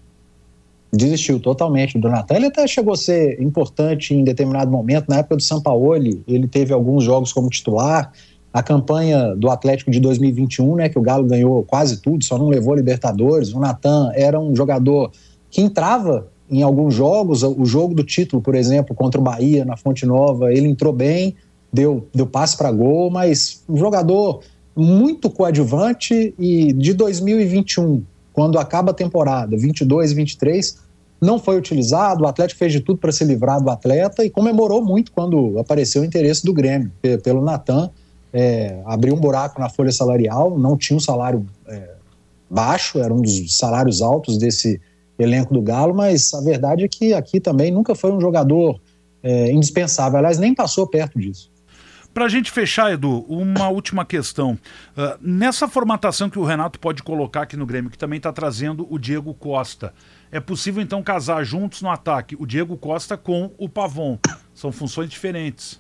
Desistiu 0.92 1.40
totalmente 1.40 2.00
do 2.00 2.10
Natan. 2.10 2.36
Ele 2.36 2.48
até 2.48 2.66
chegou 2.68 2.94
a 2.94 2.98
ser 2.98 3.40
importante 3.42 4.14
em 4.14 4.24
determinado 4.24 4.72
momento. 4.72 5.06
Na 5.08 5.18
época 5.18 5.36
do 5.36 5.44
Sampaoli, 5.44 6.24
ele 6.28 6.48
teve 6.48 6.74
alguns 6.74 7.04
jogos 7.04 7.32
como 7.32 7.50
titular. 7.50 8.12
A 8.52 8.64
campanha 8.64 9.36
do 9.36 9.52
Atlético 9.52 9.92
de 9.92 10.00
2021, 10.00 10.76
né, 10.76 10.90
que 10.90 10.98
o 10.98 11.02
Galo 11.02 11.26
ganhou 11.26 11.64
quase 11.64 12.02
tudo, 12.02 12.24
só 12.24 12.40
não 12.40 12.48
levou 12.48 12.74
Libertadores. 12.74 13.54
O 13.54 13.60
Natan 13.60 14.12
era 14.16 14.40
um 14.40 14.56
jogador 14.56 15.12
que 15.52 15.62
entrava 15.62 16.28
em 16.50 16.64
alguns 16.64 16.96
jogos. 16.96 17.44
O 17.44 17.66
jogo 17.66 17.94
do 17.94 18.04
título, 18.04 18.42
por 18.42 18.56
exemplo, 18.56 18.96
contra 18.96 19.22
o 19.22 19.24
Bahia, 19.24 19.64
na 19.64 19.78
Fonte 19.78 20.08
Nova, 20.08 20.52
ele 20.52 20.68
entrou 20.68 20.92
bem, 20.92 21.36
deu, 21.72 22.08
deu 22.12 22.26
passe 22.26 22.58
para 22.58 22.72
gol, 22.72 23.12
mas 23.12 23.64
um 23.70 23.78
jogador 23.78 24.42
muito 24.76 25.30
coadjuvante 25.30 26.34
e 26.40 26.74
de 26.74 26.94
2021 26.94 28.02
quando 28.40 28.58
acaba 28.58 28.92
a 28.92 28.94
temporada 28.94 29.58
22 29.58 30.12
e 30.12 30.16
23, 30.16 30.78
não 31.20 31.38
foi 31.38 31.58
utilizado. 31.58 32.24
O 32.24 32.26
Atlético 32.26 32.58
fez 32.58 32.72
de 32.72 32.80
tudo 32.80 32.98
para 32.98 33.12
se 33.12 33.26
livrar 33.26 33.62
do 33.62 33.70
atleta 33.70 34.24
e 34.24 34.30
comemorou 34.30 34.82
muito 34.82 35.12
quando 35.12 35.60
apareceu 35.60 36.04
o 36.04 36.06
interesse 36.06 36.46
do 36.46 36.54
Grêmio 36.54 36.90
pelo 37.22 37.42
Natan. 37.42 37.90
É, 38.32 38.80
abriu 38.86 39.14
um 39.14 39.20
buraco 39.20 39.60
na 39.60 39.68
folha 39.68 39.92
salarial, 39.92 40.58
não 40.58 40.78
tinha 40.78 40.96
um 40.96 41.02
salário 41.02 41.46
é, 41.68 41.96
baixo, 42.50 43.00
era 43.00 43.14
um 43.14 43.22
dos 43.22 43.58
salários 43.58 44.02
altos 44.02 44.38
desse 44.38 44.80
elenco 45.20 45.54
do 45.54 45.62
Galo, 45.62 45.94
mas 45.94 46.34
a 46.34 46.40
verdade 46.40 46.86
é 46.86 46.88
que 46.88 47.14
aqui 47.14 47.42
também 47.42 47.70
nunca 47.72 47.94
foi 47.94 48.10
um 48.10 48.22
jogador 48.22 48.80
é, 49.22 49.52
indispensável. 49.52 50.18
Aliás, 50.18 50.40
nem 50.40 50.56
passou 50.56 50.88
perto 50.88 51.20
disso. 51.20 51.52
Para 52.14 52.26
a 52.26 52.30
gente 52.30 52.52
fechar, 52.52 52.92
Edu, 52.92 53.26
uma 53.30 53.70
última 53.70 54.04
questão. 54.04 54.54
Uh, 54.54 55.18
nessa 55.22 55.68
formatação 55.68 56.30
que 56.30 56.40
o 56.40 56.44
Renato 56.44 56.80
pode 56.80 57.04
colocar 57.04 57.44
aqui 57.44 57.56
no 57.56 57.66
Grêmio, 57.66 57.92
que 57.92 57.98
também 57.98 58.18
está 58.18 58.34
trazendo 58.34 58.88
o 58.90 58.98
Diego 58.98 59.34
Costa, 59.34 59.94
é 60.32 60.40
possível 60.40 60.82
então 60.82 61.02
casar 61.04 61.44
juntos 61.44 61.82
no 61.82 61.90
ataque 61.90 62.36
o 62.40 62.46
Diego 62.46 62.76
Costa 62.78 63.16
com 63.16 63.52
o 63.58 63.70
Pavon? 63.70 64.18
São 64.54 64.72
funções 64.72 65.10
diferentes. 65.10 65.80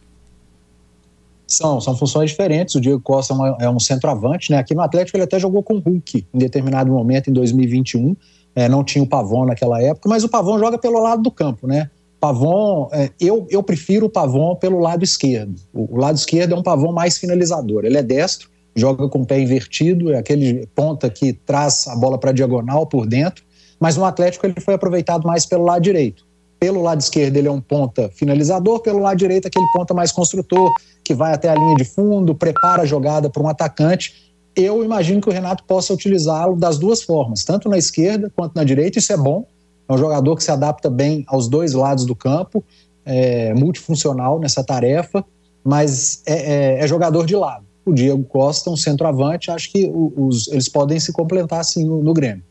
São, 1.47 1.81
são 1.81 1.97
funções 1.97 2.29
diferentes. 2.29 2.75
O 2.75 2.81
Diego 2.81 3.01
Costa 3.01 3.33
é, 3.59 3.65
é 3.65 3.69
um 3.69 3.79
centroavante, 3.79 4.51
né? 4.51 4.59
Aqui 4.59 4.75
no 4.75 4.81
Atlético 4.81 5.17
ele 5.17 5.23
até 5.23 5.39
jogou 5.39 5.63
com 5.63 5.75
o 5.75 5.79
Hulk 5.79 6.27
em 6.31 6.37
determinado 6.37 6.91
momento, 6.91 7.29
em 7.29 7.33
2021. 7.33 8.15
É, 8.55 8.69
não 8.69 8.83
tinha 8.83 9.03
o 9.03 9.07
Pavon 9.07 9.45
naquela 9.45 9.81
época, 9.81 10.07
mas 10.07 10.23
o 10.23 10.29
Pavon 10.29 10.59
joga 10.59 10.77
pelo 10.77 11.01
lado 11.01 11.23
do 11.23 11.31
campo, 11.31 11.65
né? 11.67 11.89
Pavon, 12.19 12.89
é, 12.91 13.09
eu, 13.19 13.47
eu 13.49 13.63
prefiro 13.63 14.07
o 14.07 14.09
Pavon 14.09 14.55
pelo 14.55 14.79
lado 14.79 15.03
esquerdo. 15.03 15.55
O, 15.73 15.95
o, 15.95 15.97
lado 15.97 16.17
esquerdo 16.17 16.53
é 16.53 16.57
um 16.57 16.63
Pavon 16.63 16.91
mais 16.91 17.17
finalizador. 17.17 17.85
Ele 17.85 17.97
é 17.97 18.03
destro, 18.03 18.49
joga 18.75 19.07
com 19.07 19.21
o 19.21 19.25
pé 19.25 19.39
invertido, 19.39 20.11
é 20.11 20.17
aquele 20.17 20.67
ponta 20.75 21.09
que 21.09 21.31
traz 21.33 21.87
a 21.87 21.95
bola 21.95 22.17
para 22.17 22.31
diagonal 22.31 22.85
por 22.85 23.07
dentro, 23.07 23.43
mas 23.79 23.95
no 23.95 24.03
Atlético 24.03 24.45
ele 24.45 24.59
foi 24.59 24.73
aproveitado 24.73 25.25
mais 25.25 25.45
pelo 25.45 25.63
lado 25.63 25.81
direito. 25.81 26.27
Pelo 26.59 26.81
lado 26.81 26.99
esquerdo 26.99 27.37
ele 27.37 27.47
é 27.47 27.51
um 27.51 27.61
ponta 27.61 28.09
finalizador, 28.09 28.81
pelo 28.81 28.99
lado 28.99 29.17
direito 29.17 29.47
aquele 29.47 29.65
ponta 29.73 29.93
mais 29.93 30.11
construtor, 30.11 30.69
que 31.03 31.13
vai 31.13 31.33
até 31.33 31.47
a 31.47 31.55
linha 31.55 31.75
de 31.75 31.85
fundo, 31.85 32.35
prepara 32.35 32.81
a 32.81 32.85
jogada 32.85 33.29
para 33.29 33.41
um 33.41 33.47
atacante. 33.47 34.33
Eu 34.53 34.83
imagino 34.83 35.21
que 35.21 35.29
o 35.29 35.31
Renato 35.31 35.63
possa 35.63 35.93
utilizá-lo 35.93 36.57
das 36.57 36.77
duas 36.77 37.01
formas, 37.01 37.45
tanto 37.45 37.69
na 37.69 37.77
esquerda 37.77 38.29
quanto 38.35 38.55
na 38.55 38.65
direita, 38.65 38.99
isso 38.99 39.13
é 39.13 39.17
bom, 39.17 39.45
é 39.89 39.93
um 39.93 39.97
jogador 39.97 40.35
que 40.35 40.43
se 40.43 40.51
adapta 40.51 40.89
bem 40.89 41.25
aos 41.27 41.49
dois 41.49 41.73
lados 41.73 42.05
do 42.05 42.15
campo, 42.15 42.63
é 43.03 43.53
multifuncional 43.55 44.39
nessa 44.39 44.63
tarefa, 44.63 45.25
mas 45.63 46.21
é, 46.27 46.77
é, 46.77 46.83
é 46.83 46.87
jogador 46.87 47.25
de 47.25 47.35
lado. 47.35 47.65
O 47.83 47.91
Diego 47.91 48.23
Costa, 48.23 48.69
um 48.69 48.77
centroavante, 48.77 49.49
acho 49.49 49.71
que 49.71 49.91
os, 49.91 50.47
eles 50.49 50.69
podem 50.69 50.99
se 50.99 51.11
complementar 51.11 51.59
assim 51.59 51.85
no, 51.85 52.03
no 52.03 52.13
Grêmio. 52.13 52.43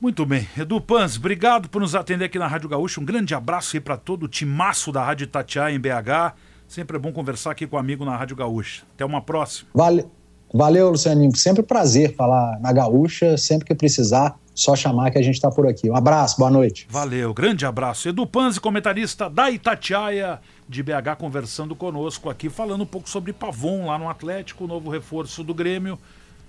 Muito 0.00 0.24
bem. 0.24 0.46
Edu 0.56 0.80
Pans, 0.80 1.16
obrigado 1.16 1.68
por 1.68 1.80
nos 1.80 1.94
atender 1.94 2.24
aqui 2.24 2.38
na 2.38 2.46
Rádio 2.46 2.68
Gaúcha. 2.68 3.00
Um 3.00 3.04
grande 3.04 3.34
abraço 3.34 3.76
aí 3.76 3.80
para 3.80 3.96
todo 3.96 4.24
o 4.24 4.28
timaço 4.28 4.90
da 4.90 5.04
Rádio 5.04 5.26
Tatiá 5.26 5.70
em 5.70 5.78
BH. 5.78 6.34
Sempre 6.66 6.96
é 6.96 7.00
bom 7.00 7.12
conversar 7.12 7.50
aqui 7.50 7.66
com 7.66 7.76
um 7.76 7.78
amigo 7.78 8.04
na 8.04 8.16
Rádio 8.16 8.36
Gaúcha. 8.36 8.82
Até 8.94 9.04
uma 9.04 9.20
próxima. 9.20 9.68
Vale, 9.74 10.06
valeu, 10.52 10.90
Lucianinho. 10.90 11.34
Sempre 11.36 11.62
prazer 11.62 12.14
falar 12.14 12.58
na 12.60 12.72
Gaúcha, 12.72 13.36
sempre 13.36 13.66
que 13.66 13.74
precisar 13.74 14.38
só 14.56 14.74
chamar 14.74 15.10
que 15.10 15.18
a 15.18 15.22
gente 15.22 15.34
está 15.34 15.50
por 15.50 15.66
aqui. 15.66 15.90
Um 15.90 15.94
abraço, 15.94 16.38
boa 16.38 16.50
noite. 16.50 16.86
Valeu, 16.88 17.34
grande 17.34 17.66
abraço. 17.66 18.08
Edu 18.08 18.26
Panzi, 18.26 18.58
comentarista 18.58 19.28
da 19.28 19.50
Itatiaia 19.50 20.40
de 20.66 20.82
BH, 20.82 21.16
conversando 21.18 21.76
conosco 21.76 22.30
aqui, 22.30 22.48
falando 22.48 22.82
um 22.82 22.86
pouco 22.86 23.08
sobre 23.08 23.34
Pavon 23.34 23.86
lá 23.86 23.98
no 23.98 24.08
Atlético, 24.08 24.64
o 24.64 24.66
novo 24.66 24.90
reforço 24.90 25.44
do 25.44 25.52
Grêmio, 25.52 25.98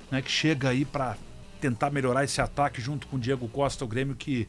né, 0.09 0.21
que 0.21 0.31
chega 0.31 0.69
aí 0.69 0.85
para 0.85 1.17
tentar 1.59 1.89
melhorar 1.89 2.23
esse 2.23 2.39
ataque 2.39 2.79
junto 2.79 3.07
com 3.07 3.17
o 3.17 3.19
Diego 3.19 3.45
Costa, 3.49 3.83
o 3.83 3.87
Grêmio 3.87 4.15
que 4.15 4.47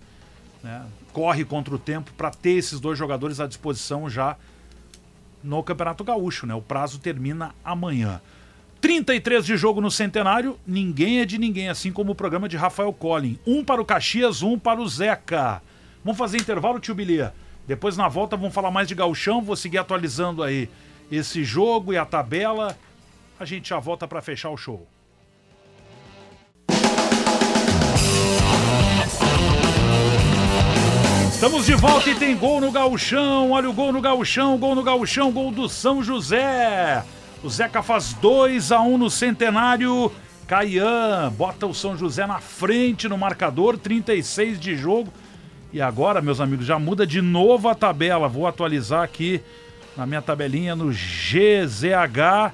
né, 0.62 0.84
corre 1.12 1.44
contra 1.44 1.74
o 1.74 1.78
tempo 1.78 2.12
para 2.16 2.30
ter 2.30 2.50
esses 2.50 2.78
dois 2.78 2.96
jogadores 2.96 3.40
à 3.40 3.46
disposição 3.48 4.08
já 4.08 4.36
no 5.42 5.62
Campeonato 5.64 6.04
Gaúcho, 6.04 6.46
né? 6.46 6.54
O 6.54 6.62
prazo 6.62 6.98
termina 6.98 7.54
amanhã. 7.64 8.20
33 8.80 9.44
de 9.44 9.56
jogo 9.56 9.80
no 9.80 9.90
centenário, 9.90 10.58
ninguém 10.66 11.20
é 11.20 11.24
de 11.24 11.36
ninguém, 11.36 11.68
assim 11.68 11.90
como 11.90 12.12
o 12.12 12.14
programa 12.14 12.48
de 12.48 12.56
Rafael 12.56 12.92
Collin. 12.92 13.38
Um 13.46 13.64
para 13.64 13.82
o 13.82 13.84
Caxias, 13.84 14.42
um 14.42 14.58
para 14.58 14.80
o 14.80 14.88
Zeca. 14.88 15.60
Vamos 16.04 16.18
fazer 16.18 16.38
intervalo, 16.38 16.78
tio 16.78 16.94
Bilia. 16.94 17.34
Depois 17.66 17.96
na 17.96 18.08
volta 18.08 18.36
vamos 18.36 18.54
falar 18.54 18.70
mais 18.70 18.86
de 18.86 18.94
gauchão, 18.94 19.42
vou 19.42 19.56
seguir 19.56 19.78
atualizando 19.78 20.42
aí 20.42 20.70
esse 21.10 21.42
jogo 21.42 21.92
e 21.92 21.98
a 21.98 22.04
tabela. 22.04 22.78
A 23.38 23.44
gente 23.44 23.68
já 23.68 23.78
volta 23.78 24.06
para 24.06 24.22
fechar 24.22 24.50
o 24.50 24.56
show. 24.56 24.86
Estamos 31.32 31.66
de 31.66 31.74
volta 31.74 32.10
e 32.10 32.14
tem 32.14 32.36
gol 32.36 32.60
no 32.60 32.70
gauchão. 32.72 33.50
Olha 33.52 33.70
o 33.70 33.72
gol 33.72 33.92
no 33.92 34.00
gauchão, 34.00 34.58
gol 34.58 34.74
no 34.74 34.82
gauchão, 34.82 35.30
gol 35.30 35.50
do 35.50 35.68
São 35.68 36.02
José. 36.02 37.04
O 37.42 37.48
Zeca 37.48 37.82
faz 37.82 38.14
2 38.14 38.72
a 38.72 38.80
1 38.80 38.94
um 38.94 38.98
no 38.98 39.08
centenário. 39.08 40.10
Caian 40.46 41.32
bota 41.36 41.66
o 41.66 41.74
São 41.74 41.96
José 41.96 42.26
na 42.26 42.40
frente 42.40 43.08
no 43.08 43.16
marcador, 43.16 43.78
36 43.78 44.58
de 44.58 44.74
jogo. 44.76 45.12
E 45.72 45.80
agora, 45.80 46.20
meus 46.20 46.40
amigos, 46.40 46.66
já 46.66 46.78
muda 46.78 47.06
de 47.06 47.20
novo 47.20 47.68
a 47.68 47.74
tabela. 47.74 48.26
Vou 48.26 48.46
atualizar 48.46 49.02
aqui 49.02 49.40
na 49.96 50.04
minha 50.04 50.22
tabelinha 50.22 50.74
no 50.74 50.90
GZH 50.90 52.52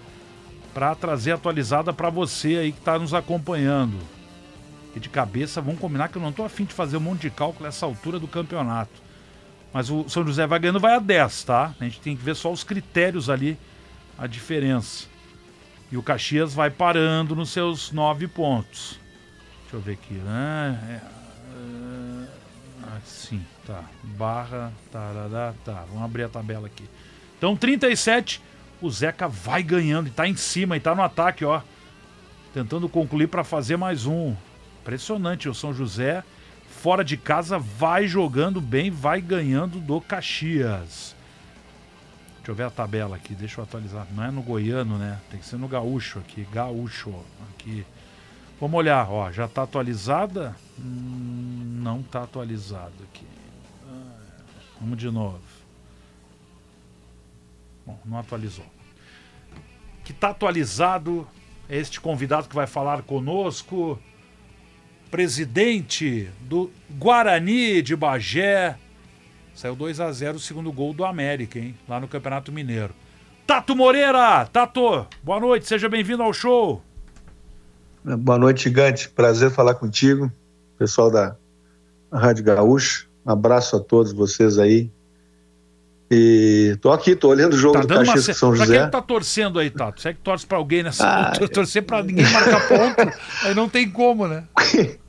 para 0.74 0.94
trazer 0.94 1.32
atualizada 1.32 1.92
para 1.92 2.10
você 2.10 2.56
aí 2.56 2.72
que 2.72 2.80
está 2.80 2.98
nos 2.98 3.14
acompanhando. 3.14 3.96
E 4.94 5.00
de 5.00 5.08
cabeça, 5.08 5.62
vamos 5.62 5.80
combinar 5.80 6.08
que 6.08 6.18
eu 6.18 6.22
não 6.22 6.30
estou 6.30 6.44
afim 6.44 6.64
de 6.64 6.74
fazer 6.74 6.98
um 6.98 7.00
monte 7.00 7.22
de 7.22 7.30
cálculo 7.30 7.64
nessa 7.64 7.86
altura 7.86 8.18
do 8.18 8.28
campeonato. 8.28 9.02
Mas 9.72 9.88
o 9.88 10.06
São 10.08 10.26
José 10.26 10.46
vai 10.46 10.58
ganhando, 10.58 10.78
vai 10.78 10.94
a 10.94 10.98
10, 10.98 11.44
tá? 11.44 11.74
A 11.80 11.84
gente 11.84 12.00
tem 12.00 12.16
que 12.16 12.22
ver 12.22 12.36
só 12.36 12.52
os 12.52 12.62
critérios 12.62 13.30
ali 13.30 13.56
a 14.18 14.26
diferença. 14.26 15.06
E 15.90 15.96
o 15.96 16.02
Caxias 16.02 16.54
vai 16.54 16.70
parando 16.70 17.36
nos 17.36 17.50
seus 17.50 17.92
nove 17.92 18.26
pontos. 18.26 18.98
Deixa 19.62 19.76
eu 19.76 19.80
ver 19.80 19.92
aqui. 19.92 20.14
Né? 20.14 21.00
assim, 23.04 23.44
tá. 23.66 23.84
Barra, 24.02 24.72
tarará, 24.90 25.54
tá. 25.64 25.84
Vamos 25.88 26.02
abrir 26.02 26.24
a 26.24 26.28
tabela 26.28 26.66
aqui. 26.66 26.84
Então, 27.38 27.56
37. 27.56 28.42
O 28.80 28.90
Zeca 28.90 29.28
vai 29.28 29.62
ganhando 29.62 30.08
e 30.08 30.10
tá 30.10 30.28
em 30.28 30.36
cima 30.36 30.76
e 30.76 30.80
tá 30.80 30.94
no 30.94 31.02
ataque, 31.02 31.44
ó. 31.44 31.62
Tentando 32.52 32.88
concluir 32.88 33.28
para 33.28 33.44
fazer 33.44 33.76
mais 33.76 34.04
um. 34.04 34.34
Impressionante 34.82 35.48
o 35.48 35.54
São 35.54 35.72
José. 35.72 36.22
Fora 36.68 37.04
de 37.04 37.16
casa, 37.16 37.58
vai 37.58 38.06
jogando 38.06 38.60
bem, 38.60 38.90
vai 38.90 39.20
ganhando 39.20 39.78
do 39.78 40.00
Caxias. 40.00 41.13
Deixa 42.44 42.52
eu 42.52 42.56
ver 42.56 42.64
a 42.64 42.70
tabela 42.70 43.16
aqui, 43.16 43.34
deixa 43.34 43.58
eu 43.58 43.64
atualizar. 43.64 44.06
Não 44.14 44.22
é 44.22 44.30
no 44.30 44.42
goiano, 44.42 44.98
né? 44.98 45.18
Tem 45.30 45.40
que 45.40 45.46
ser 45.46 45.56
no 45.56 45.66
gaúcho 45.66 46.18
aqui. 46.18 46.46
Gaúcho, 46.52 47.14
aqui. 47.48 47.86
Vamos 48.60 48.76
olhar, 48.76 49.10
ó. 49.10 49.32
Já 49.32 49.46
está 49.46 49.62
atualizada? 49.62 50.54
Hum, 50.78 51.80
não 51.82 52.00
está 52.00 52.22
atualizado 52.22 52.92
aqui. 53.04 53.24
Vamos 54.78 54.98
de 54.98 55.10
novo. 55.10 55.40
Bom, 57.86 57.98
não 58.04 58.18
atualizou. 58.18 58.66
Que 60.04 60.12
está 60.12 60.28
atualizado 60.28 61.26
é 61.66 61.78
este 61.78 61.98
convidado 61.98 62.46
que 62.46 62.54
vai 62.54 62.66
falar 62.66 63.00
conosco. 63.04 63.98
Presidente 65.10 66.28
do 66.42 66.70
Guarani 66.90 67.80
de 67.80 67.96
Bagé, 67.96 68.78
Saiu 69.54 69.76
2 69.76 70.00
a 70.00 70.10
0 70.10 70.36
o 70.36 70.40
segundo 70.40 70.72
gol 70.72 70.92
do 70.92 71.04
América, 71.04 71.58
hein? 71.58 71.76
Lá 71.88 72.00
no 72.00 72.08
Campeonato 72.08 72.50
Mineiro. 72.50 72.92
Tato 73.46 73.76
Moreira! 73.76 74.46
Tato, 74.46 75.06
boa 75.22 75.38
noite, 75.38 75.66
seja 75.66 75.88
bem-vindo 75.88 76.22
ao 76.22 76.32
show. 76.32 76.82
Boa 78.02 78.38
noite, 78.38 78.64
gigante. 78.64 79.08
Prazer 79.08 79.50
falar 79.50 79.74
contigo, 79.74 80.30
pessoal 80.76 81.10
da 81.10 81.36
Rádio 82.12 82.44
Gaúcho. 82.44 83.08
Um 83.24 83.30
abraço 83.30 83.76
a 83.76 83.80
todos 83.80 84.12
vocês 84.12 84.58
aí. 84.58 84.90
E 86.10 86.76
tô 86.80 86.90
aqui, 86.90 87.14
tô 87.14 87.28
olhando 87.28 87.54
o 87.54 87.56
jogo 87.56 87.74
tá 87.74 87.80
do 87.80 88.04
Caxias 88.04 88.28
uma... 88.28 88.34
São 88.34 88.54
José. 88.54 88.74
Pra 88.74 88.82
quem 88.82 88.90
tá 88.90 89.02
torcendo 89.02 89.58
aí, 89.58 89.70
Tato? 89.70 90.00
Você 90.00 90.08
é 90.08 90.14
que 90.14 90.20
torce 90.20 90.46
pra 90.46 90.58
alguém 90.58 90.82
nessa. 90.82 91.06
Ah, 91.06 91.32
torcer 91.48 91.82
pra 91.82 92.02
ninguém 92.02 92.24
marcar 92.30 92.68
ponto, 92.68 93.18
aí 93.44 93.54
não 93.54 93.68
tem 93.68 93.88
como, 93.88 94.26
né? 94.26 94.44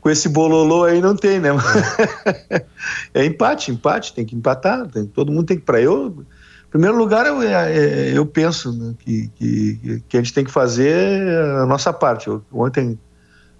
com 0.00 0.10
esse 0.10 0.28
bololô 0.28 0.84
aí 0.84 1.00
não 1.00 1.16
tem, 1.16 1.40
né? 1.40 1.50
É, 3.12 3.24
empate, 3.24 3.70
empate, 3.70 4.14
tem 4.14 4.24
que 4.24 4.34
empatar. 4.34 4.86
Tem, 4.86 5.04
todo 5.04 5.32
mundo 5.32 5.46
tem 5.46 5.58
que. 5.58 5.64
Para 5.64 5.80
eu, 5.80 6.24
em 6.66 6.70
primeiro 6.70 6.96
lugar, 6.96 7.26
eu, 7.26 7.42
é, 7.42 8.16
eu 8.16 8.24
penso 8.24 8.72
né, 8.72 8.94
que, 8.98 9.28
que, 9.34 10.02
que, 10.08 10.16
a 10.16 10.20
gente 10.20 10.32
tem 10.32 10.44
que 10.44 10.50
fazer 10.50 11.28
a 11.60 11.66
nossa 11.66 11.92
parte. 11.92 12.28
Eu, 12.28 12.42
ontem, 12.52 12.98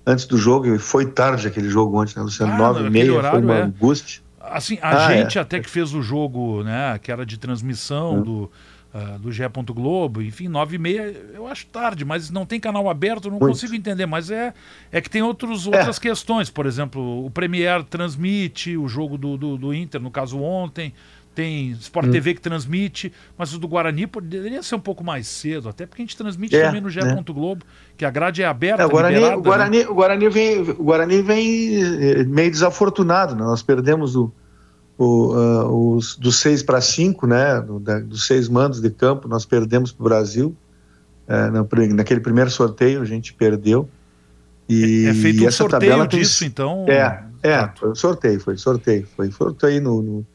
antes 0.07 0.25
do 0.27 0.37
jogo, 0.37 0.79
foi 0.79 1.07
tarde 1.07 1.49
aquele 1.49 1.69
jogo 1.69 2.01
ontem, 2.01 2.15
né, 2.17 2.23
Luciano? 2.23 2.53
Ah, 2.53 2.59
Nove 2.59 2.87
e 2.87 2.91
meia, 2.91 3.23
foi 3.23 3.41
uma 3.41 3.57
é. 3.57 3.63
angústia. 3.63 4.23
Assim, 4.41 4.79
a 4.81 5.07
ah, 5.07 5.17
gente 5.17 5.37
é. 5.37 5.41
até 5.41 5.61
que 5.61 5.69
fez 5.69 5.93
o 5.93 6.01
jogo, 6.01 6.63
né, 6.63 6.99
que 6.99 7.13
era 7.13 7.27
de 7.27 7.39
transmissão 7.39 8.23
do 8.23 8.51
uh, 8.95 9.19
do 9.19 9.33
GE. 9.33 9.43
Globo, 9.73 10.23
enfim, 10.23 10.49
nove 10.49 10.77
e 10.77 10.79
meia 10.79 11.15
eu 11.35 11.47
acho 11.47 11.67
tarde, 11.67 12.05
mas 12.05 12.31
não 12.31 12.45
tem 12.45 12.59
canal 12.59 12.89
aberto, 12.89 13.31
não 13.31 13.39
Muito. 13.39 13.53
consigo 13.53 13.75
entender, 13.75 14.07
mas 14.07 14.31
é, 14.31 14.53
é 14.91 15.01
que 15.01 15.11
tem 15.11 15.23
outros, 15.23 15.67
é. 15.67 15.77
outras 15.77 15.99
é. 15.99 16.01
questões, 16.01 16.51
por 16.51 16.67
exemplo, 16.67 17.25
o 17.25 17.31
Premier 17.31 17.83
transmite 17.85 18.77
o 18.77 18.89
jogo 18.89 19.17
do, 19.17 19.37
do, 19.37 19.57
do 19.57 19.75
Inter, 19.75 20.01
no 20.01 20.11
caso 20.11 20.41
ontem, 20.41 20.93
tem 21.35 21.71
Sport 21.73 22.09
hum. 22.09 22.11
TV 22.11 22.35
que 22.35 22.41
transmite, 22.41 23.13
mas 23.39 23.55
o 23.55 23.59
do 23.59 23.69
Guarani 23.69 24.07
poderia 24.07 24.63
ser 24.63 24.75
um 24.75 24.81
pouco 24.81 25.05
mais 25.05 25.27
cedo, 25.29 25.69
até 25.69 25.87
porque 25.87 26.03
a 26.03 26.05
gente 26.05 26.17
transmite 26.17 26.57
é, 26.57 26.67
também 26.67 26.81
no 26.81 26.91
GE. 26.91 27.01
Né? 27.01 27.23
Globo, 27.31 27.65
que 27.97 28.05
a 28.05 28.11
grade 28.11 28.43
é 28.43 28.47
aberta. 28.47 28.83
É, 28.83 28.87
o, 28.87 28.91
Guarani, 28.91 29.19
o, 29.19 29.41
Guarani, 29.41 29.79
né? 29.79 29.87
o, 29.89 29.95
Guarani 29.95 30.29
vem, 30.29 30.61
o 30.61 30.83
Guarani 30.83 31.23
vem 31.23 31.83
eh, 31.83 32.25
meio 32.25 32.51
desafortunado, 32.51 33.35
né? 33.37 33.43
nós 33.43 33.63
perdemos 33.63 34.17
o, 34.17 34.33
o, 35.01 35.35
uh, 35.35 35.97
os, 35.97 36.15
dos 36.15 36.41
seis 36.41 36.63
para 36.63 36.79
cinco, 36.83 37.27
né, 37.27 37.59
do, 37.63 37.81
da, 37.81 37.99
dos 38.01 38.27
seis 38.27 38.51
mandos 38.51 38.83
de 38.83 38.91
campo, 38.91 39.27
nós 39.29 39.47
perdemos 39.47 39.91
para 39.93 40.03
o 40.03 40.05
Brasil. 40.05 40.55
Uh, 41.27 41.51
na, 41.51 41.95
naquele 41.95 42.21
primeiro 42.21 42.51
sorteio 42.51 43.01
a 43.01 43.07
gente 43.07 43.33
perdeu. 43.33 43.89
E, 44.69 45.07
é, 45.07 45.09
é 45.09 45.15
feito 45.15 45.43
um 45.47 45.51
sorteio 45.51 46.07
disso, 46.07 46.41
tem, 46.41 46.49
então? 46.49 46.85
É, 46.87 47.25
é 47.43 47.71
foi 47.79 47.95
sorteio, 47.95 48.41
foi 48.41 48.59
sorteio. 48.59 49.09
Foi 49.17 49.31
sorteio 49.31 49.81
no, 49.81 50.03
no, 50.03 50.27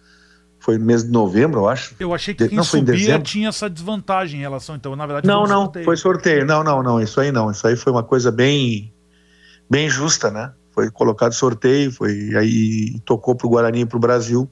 foi 0.57 0.79
no 0.79 0.85
mês 0.85 1.03
de 1.03 1.11
novembro, 1.11 1.59
eu 1.59 1.69
acho. 1.69 1.93
Eu 1.99 2.11
achei 2.11 2.33
que 2.33 2.47
quem 2.47 2.57
não, 2.57 2.63
subia 2.63 3.19
tinha 3.19 3.49
essa 3.49 3.69
desvantagem 3.69 4.39
em 4.39 4.41
relação, 4.41 4.75
então, 4.75 4.95
na 4.95 5.05
verdade, 5.05 5.27
não, 5.27 5.41
foi 5.41 5.45
um 5.45 5.53
não, 5.53 5.61
sorteio. 5.65 5.85
foi 5.85 5.97
sorteio. 5.97 6.43
Não, 6.43 6.63
não, 6.63 6.81
não, 6.81 6.99
isso 6.99 7.21
aí 7.21 7.31
não. 7.31 7.51
Isso 7.51 7.67
aí 7.67 7.75
foi 7.75 7.91
uma 7.91 8.03
coisa 8.03 8.31
bem, 8.31 8.91
bem 9.69 9.87
justa, 9.87 10.31
né? 10.31 10.51
Foi 10.71 10.89
colocado 10.89 11.33
sorteio, 11.33 11.91
foi 11.91 12.35
aí 12.35 12.99
tocou 13.05 13.35
para 13.35 13.45
o 13.45 13.49
Guarani 13.51 13.81
e 13.81 13.85
para 13.85 13.97
o 13.97 13.99
Brasil 13.99 14.49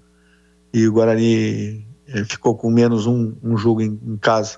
e 0.74 0.88
o 0.88 0.92
Guarani 0.92 1.86
eh, 2.08 2.24
ficou 2.26 2.56
com 2.58 2.70
menos 2.72 3.06
um, 3.06 3.36
um 3.44 3.56
jogo 3.56 3.82
em, 3.82 4.00
em, 4.04 4.18
casa. 4.18 4.58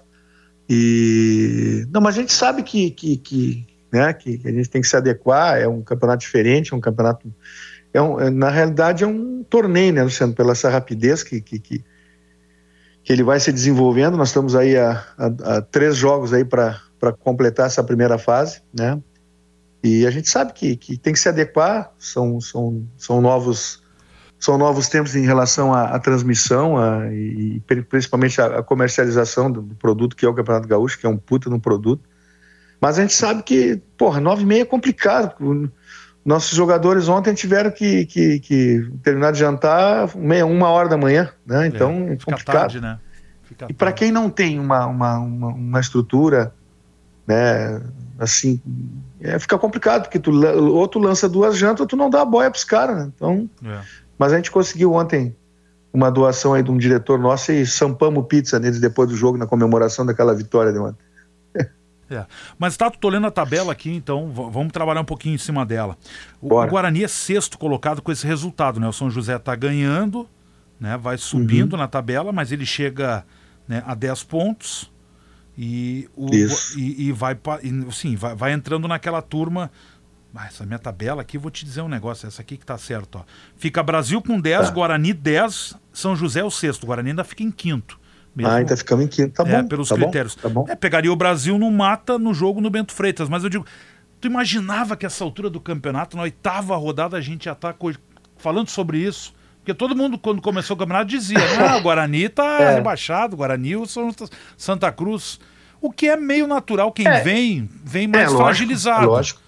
E 0.69 1.85
não, 1.91 1.99
mas 1.99 2.15
a 2.17 2.21
gente 2.21 2.31
sabe 2.31 2.63
que, 2.63 2.89
que, 2.89 3.17
que, 3.17 3.67
né, 3.91 4.13
que 4.13 4.41
a 4.45 4.51
gente 4.51 4.69
tem 4.69 4.81
que 4.81 4.87
se 4.87 4.95
adequar. 4.95 5.59
É 5.59 5.67
um 5.67 5.81
campeonato 5.81 6.21
diferente, 6.21 6.73
é 6.73 6.75
um 6.77 6.79
campeonato. 6.79 7.31
É 7.93 8.01
um, 8.01 8.19
é, 8.19 8.29
na 8.29 8.49
realidade 8.49 9.03
é 9.03 9.07
um 9.07 9.43
torneio, 9.43 9.93
né, 9.93 10.03
Luciano, 10.03 10.33
pela 10.33 10.53
essa 10.53 10.69
rapidez 10.69 11.21
que, 11.21 11.41
que, 11.41 11.59
que, 11.59 11.83
que 13.03 13.13
ele 13.13 13.23
vai 13.23 13.39
se 13.39 13.51
desenvolvendo. 13.51 14.15
Nós 14.15 14.29
estamos 14.29 14.55
aí 14.55 14.77
a, 14.77 15.05
a, 15.17 15.57
a 15.57 15.61
três 15.61 15.97
jogos 15.97 16.33
aí 16.33 16.45
para 16.45 16.79
completar 17.19 17.67
essa 17.67 17.83
primeira 17.83 18.17
fase, 18.17 18.61
né? 18.73 18.99
E 19.83 20.07
a 20.07 20.09
gente 20.09 20.27
sabe 20.27 20.51
que, 20.53 20.75
que 20.75 20.97
tem 20.97 21.13
que 21.13 21.19
se 21.19 21.29
adequar. 21.29 21.93
São, 21.99 22.41
são, 22.41 22.87
são 22.97 23.21
novos 23.21 23.84
são 24.39 24.57
novos 24.57 24.87
tempos 24.89 25.15
em 25.15 25.25
relação 25.25 25.73
à, 25.73 25.95
à 25.95 25.99
transmissão 25.99 26.77
a, 26.77 27.11
e 27.11 27.61
principalmente 27.89 28.41
a, 28.41 28.59
a 28.59 28.63
comercialização 28.63 29.51
do, 29.51 29.61
do, 29.61 29.75
produto 29.75 30.15
que 30.15 30.25
é 30.25 30.29
o 30.29 30.33
Campeonato 30.33 30.67
Gaúcho, 30.67 30.99
que 30.99 31.05
é 31.05 31.09
um 31.09 31.17
puta 31.17 31.49
no 31.49 31.59
produto. 31.59 32.03
Mas 32.79 32.99
a 32.99 33.01
gente 33.01 33.13
sabe 33.13 33.41
que, 33.43 33.81
porra, 33.97 34.19
nove 34.19 34.43
e 34.43 34.45
meia 34.45 34.61
é 34.61 34.65
complicado. 34.65 35.33
Nossos 36.23 36.55
jogadores 36.55 37.07
ontem 37.07 37.33
tiveram 37.33 37.71
que, 37.71 38.05
que, 38.05 38.39
que 38.39 38.91
terminar 39.01 39.31
de 39.31 39.39
jantar 39.39 40.15
meia, 40.15 40.45
uma 40.45 40.69
hora 40.69 40.89
da 40.89 40.97
manhã, 40.97 41.29
né? 41.45 41.65
É, 41.65 41.67
então 41.67 41.91
é, 42.09 42.13
é 42.13 42.17
complicado. 42.17 42.55
Tarde, 42.55 42.81
né? 42.81 42.99
E 43.69 43.73
para 43.73 43.91
quem 43.91 44.11
não 44.11 44.29
tem 44.29 44.59
uma, 44.59 44.85
uma, 44.87 45.17
uma, 45.19 45.47
uma 45.47 45.79
estrutura, 45.79 46.53
né, 47.27 47.81
assim, 48.19 48.61
é, 49.21 49.37
fica 49.39 49.57
complicado, 49.57 50.03
porque 50.03 50.19
tu, 50.19 50.31
ou 50.31 50.87
tu 50.87 50.99
lança 50.99 51.29
duas 51.29 51.57
jantas 51.57 51.81
ou 51.81 51.87
tu 51.87 51.95
não 51.95 52.09
dá 52.09 52.21
a 52.21 52.25
boia 52.25 52.49
pros 52.51 52.63
caras, 52.63 52.97
né? 52.97 53.11
Então, 53.15 53.49
é. 53.63 53.79
Mas 54.17 54.33
a 54.33 54.37
gente 54.37 54.51
conseguiu 54.51 54.93
ontem 54.93 55.35
uma 55.93 56.09
doação 56.11 56.53
aí 56.53 56.61
de 56.61 56.69
um 56.69 56.77
diretor 56.77 57.17
nosso 57.17 57.51
e 57.51 57.65
sampamos 57.65 58.25
pizza 58.27 58.59
neles 58.59 58.79
depois 58.79 59.09
do 59.09 59.15
jogo, 59.15 59.37
na 59.37 59.47
comemoração 59.47 60.05
daquela 60.05 60.33
vitória 60.33 60.71
de 60.71 60.79
ontem. 60.79 61.03
É. 62.07 62.23
Mas 62.59 62.77
tá, 62.77 62.91
tô 62.91 63.09
lendo 63.09 63.25
a 63.25 63.31
tabela 63.31 63.71
aqui, 63.71 63.89
então 63.89 64.31
vamos 64.31 64.71
trabalhar 64.71 65.01
um 65.01 65.05
pouquinho 65.05 65.33
em 65.33 65.39
cima 65.39 65.65
dela. 65.65 65.97
O, 66.39 66.53
o, 66.53 66.67
Guarani 66.67 67.03
é 67.03 67.07
sexto 67.07 67.57
colocado 67.57 67.99
com 67.99 68.11
esse 68.11 68.27
resultado, 68.27 68.79
né? 68.79 68.87
O 68.87 68.93
São 68.93 69.09
José 69.09 69.39
tá 69.39 69.55
ganhando, 69.55 70.29
né? 70.79 70.97
Vai 70.97 71.17
subindo 71.17 71.73
uhum. 71.73 71.79
na 71.79 71.87
tabela, 71.87 72.31
mas 72.31 72.51
ele 72.51 72.63
chega 72.63 73.25
né, 73.67 73.81
a 73.87 73.95
10 73.95 74.21
pontos 74.21 74.91
e, 75.57 76.09
o, 76.15 76.29
e, 76.31 77.07
e, 77.07 77.11
vai, 77.11 77.35
e, 77.63 77.91
sim, 77.91 78.15
vai, 78.15 78.35
vai 78.35 78.53
entrando 78.53 78.87
naquela 78.87 79.21
turma 79.21 79.71
ah, 80.35 80.47
essa 80.47 80.65
minha 80.65 80.79
tabela 80.79 81.21
aqui, 81.21 81.37
vou 81.37 81.49
te 81.49 81.63
dizer 81.63 81.81
um 81.81 81.87
negócio, 81.87 82.27
essa 82.27 82.41
aqui 82.41 82.57
que 82.57 82.65
tá 82.65 82.77
certo, 82.77 83.19
ó. 83.19 83.23
Fica 83.55 83.81
Brasil 83.81 84.21
com 84.21 84.39
10, 84.39 84.67
tá. 84.67 84.73
Guarani 84.73 85.13
10, 85.13 85.75
São 85.93 86.15
José 86.15 86.43
o 86.43 86.51
sexto, 86.51 86.85
Guarani 86.85 87.09
ainda 87.09 87.23
fica 87.23 87.43
em 87.43 87.51
quinto. 87.51 87.99
Mesmo, 88.35 88.51
ah, 88.51 88.55
ainda 88.55 88.75
ficamos 88.75 89.05
em 89.05 89.07
quinto, 89.07 89.31
tá 89.31 89.49
é, 89.49 89.61
bom. 89.61 89.67
pelos 89.67 89.87
tá 89.87 89.95
critérios. 89.95 90.35
Bom, 90.35 90.41
tá 90.41 90.49
bom. 90.49 90.65
É, 90.67 90.75
pegaria 90.75 91.11
o 91.11 91.15
Brasil 91.15 91.57
no 91.57 91.71
mata 91.71 92.19
no 92.19 92.33
jogo 92.33 92.59
no 92.59 92.69
Bento 92.69 92.91
Freitas, 92.91 93.29
mas 93.29 93.43
eu 93.43 93.49
digo, 93.49 93.65
tu 94.19 94.27
imaginava 94.27 94.97
que 94.97 95.05
essa 95.05 95.23
altura 95.23 95.49
do 95.49 95.61
campeonato, 95.61 96.17
na 96.17 96.23
oitava 96.23 96.75
rodada, 96.75 97.15
a 97.15 97.21
gente 97.21 97.45
já 97.45 97.55
tá 97.55 97.73
falando 98.37 98.69
sobre 98.69 98.97
isso? 98.97 99.33
Porque 99.59 99.73
todo 99.73 99.95
mundo, 99.95 100.19
quando 100.19 100.41
começou 100.41 100.75
o 100.75 100.79
campeonato, 100.79 101.05
dizia, 101.07 101.39
ah, 101.59 101.77
o 101.77 101.81
Guarani 101.81 102.27
tá 102.27 102.61
é. 102.61 102.75
rebaixado, 102.75 103.37
Guarani 103.37 103.77
o 103.77 103.85
Santa 104.57 104.91
Cruz. 104.91 105.39
O 105.81 105.91
que 105.91 106.07
é 106.07 106.17
meio 106.17 106.45
natural, 106.45 106.91
quem 106.91 107.07
é. 107.07 107.21
vem, 107.21 107.69
vem 107.83 108.07
mais 108.07 108.23
é, 108.23 108.27
lógico, 108.27 108.43
fragilizado. 108.43 109.07
Lógico. 109.07 109.44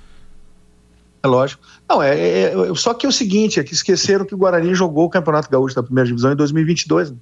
É 1.24 1.28
lógico. 1.28 1.64
Não, 1.90 2.02
é, 2.02 2.18
é, 2.18 2.44
é, 2.54 2.76
só 2.76 2.94
que 2.94 3.06
é 3.06 3.10
o 3.10 3.12
seguinte, 3.12 3.60
é 3.60 3.64
que 3.64 3.74
esqueceram 3.74 4.26
que 4.26 4.36
o 4.36 4.38
Guarani 4.38 4.74
jogou 4.74 5.06
o 5.06 5.10
Campeonato 5.10 5.50
Gaúcho 5.50 5.76
da 5.76 5.84
primeira 5.84 6.08
divisão 6.08 6.32
em 6.32 6.36
2022. 6.36 7.12
Né? 7.12 7.18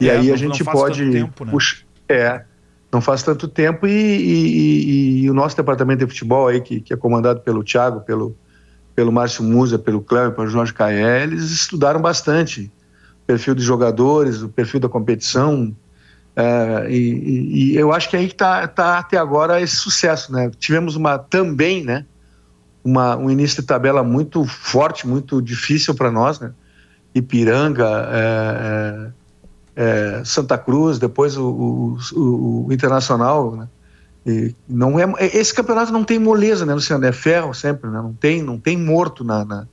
E 0.00 0.08
é, 0.08 0.16
aí 0.16 0.32
a 0.32 0.36
gente 0.36 0.64
pode 0.64 1.10
tempo, 1.10 1.44
né? 1.44 1.50
puxa, 1.50 1.84
é, 2.08 2.44
não 2.92 3.00
faz 3.00 3.22
tanto 3.22 3.46
tempo 3.48 3.86
e, 3.86 3.90
e, 3.90 5.20
e, 5.20 5.22
e, 5.22 5.30
o 5.30 5.34
nosso 5.34 5.56
departamento 5.56 6.04
de 6.04 6.12
futebol 6.12 6.48
aí 6.48 6.60
que, 6.60 6.80
que 6.80 6.92
é 6.92 6.96
comandado 6.96 7.40
pelo 7.40 7.62
Thiago, 7.62 8.00
pelo 8.00 8.36
pelo 8.94 9.12
Márcio 9.12 9.44
Musa, 9.44 9.78
pelo 9.78 10.00
Cléber, 10.00 10.32
pelo 10.32 10.48
Jorge 10.48 10.74
Caé, 10.74 11.22
eles 11.22 11.52
estudaram 11.52 12.00
bastante 12.00 12.68
o 13.22 13.26
perfil 13.28 13.54
dos 13.54 13.62
jogadores, 13.62 14.42
o 14.42 14.48
perfil 14.48 14.80
da 14.80 14.88
competição, 14.88 15.72
é, 16.40 16.86
e, 16.88 17.74
eu 17.74 17.92
acho 17.92 18.08
que 18.08 18.14
é 18.14 18.20
aí 18.20 18.28
que 18.28 18.34
está 18.34 18.68
tá 18.68 18.98
até 18.98 19.16
agora 19.16 19.60
esse 19.60 19.74
sucesso, 19.74 20.32
né? 20.32 20.48
Tivemos 20.56 20.94
uma 20.94 21.18
também, 21.18 21.82
né? 21.82 22.06
Uma, 22.84 23.16
um 23.16 23.30
início 23.30 23.60
de 23.60 23.66
tabela 23.66 24.02
muito 24.02 24.44
forte, 24.44 25.06
muito 25.06 25.42
difícil 25.42 25.94
para 25.94 26.10
nós, 26.10 26.40
né? 26.40 26.52
Ipiranga, 27.14 27.88
é, 28.12 29.12
é, 29.76 30.20
é, 30.20 30.24
Santa 30.24 30.56
Cruz, 30.56 30.98
depois 30.98 31.36
o, 31.36 31.96
o, 32.14 32.66
o 32.66 32.72
Internacional, 32.72 33.56
né? 33.56 33.68
E 34.26 34.54
não 34.68 34.98
é, 34.98 35.06
esse 35.34 35.54
campeonato 35.54 35.92
não 35.92 36.04
tem 36.04 36.18
moleza, 36.18 36.66
né, 36.66 36.74
Luciano? 36.74 37.04
É 37.04 37.12
ferro 37.12 37.54
sempre, 37.54 37.90
né? 37.90 38.00
Não 38.00 38.12
tem, 38.12 38.42
não 38.42 38.58
tem 38.58 38.76
morto 38.76 39.24
na, 39.24 39.44
na 39.44 39.66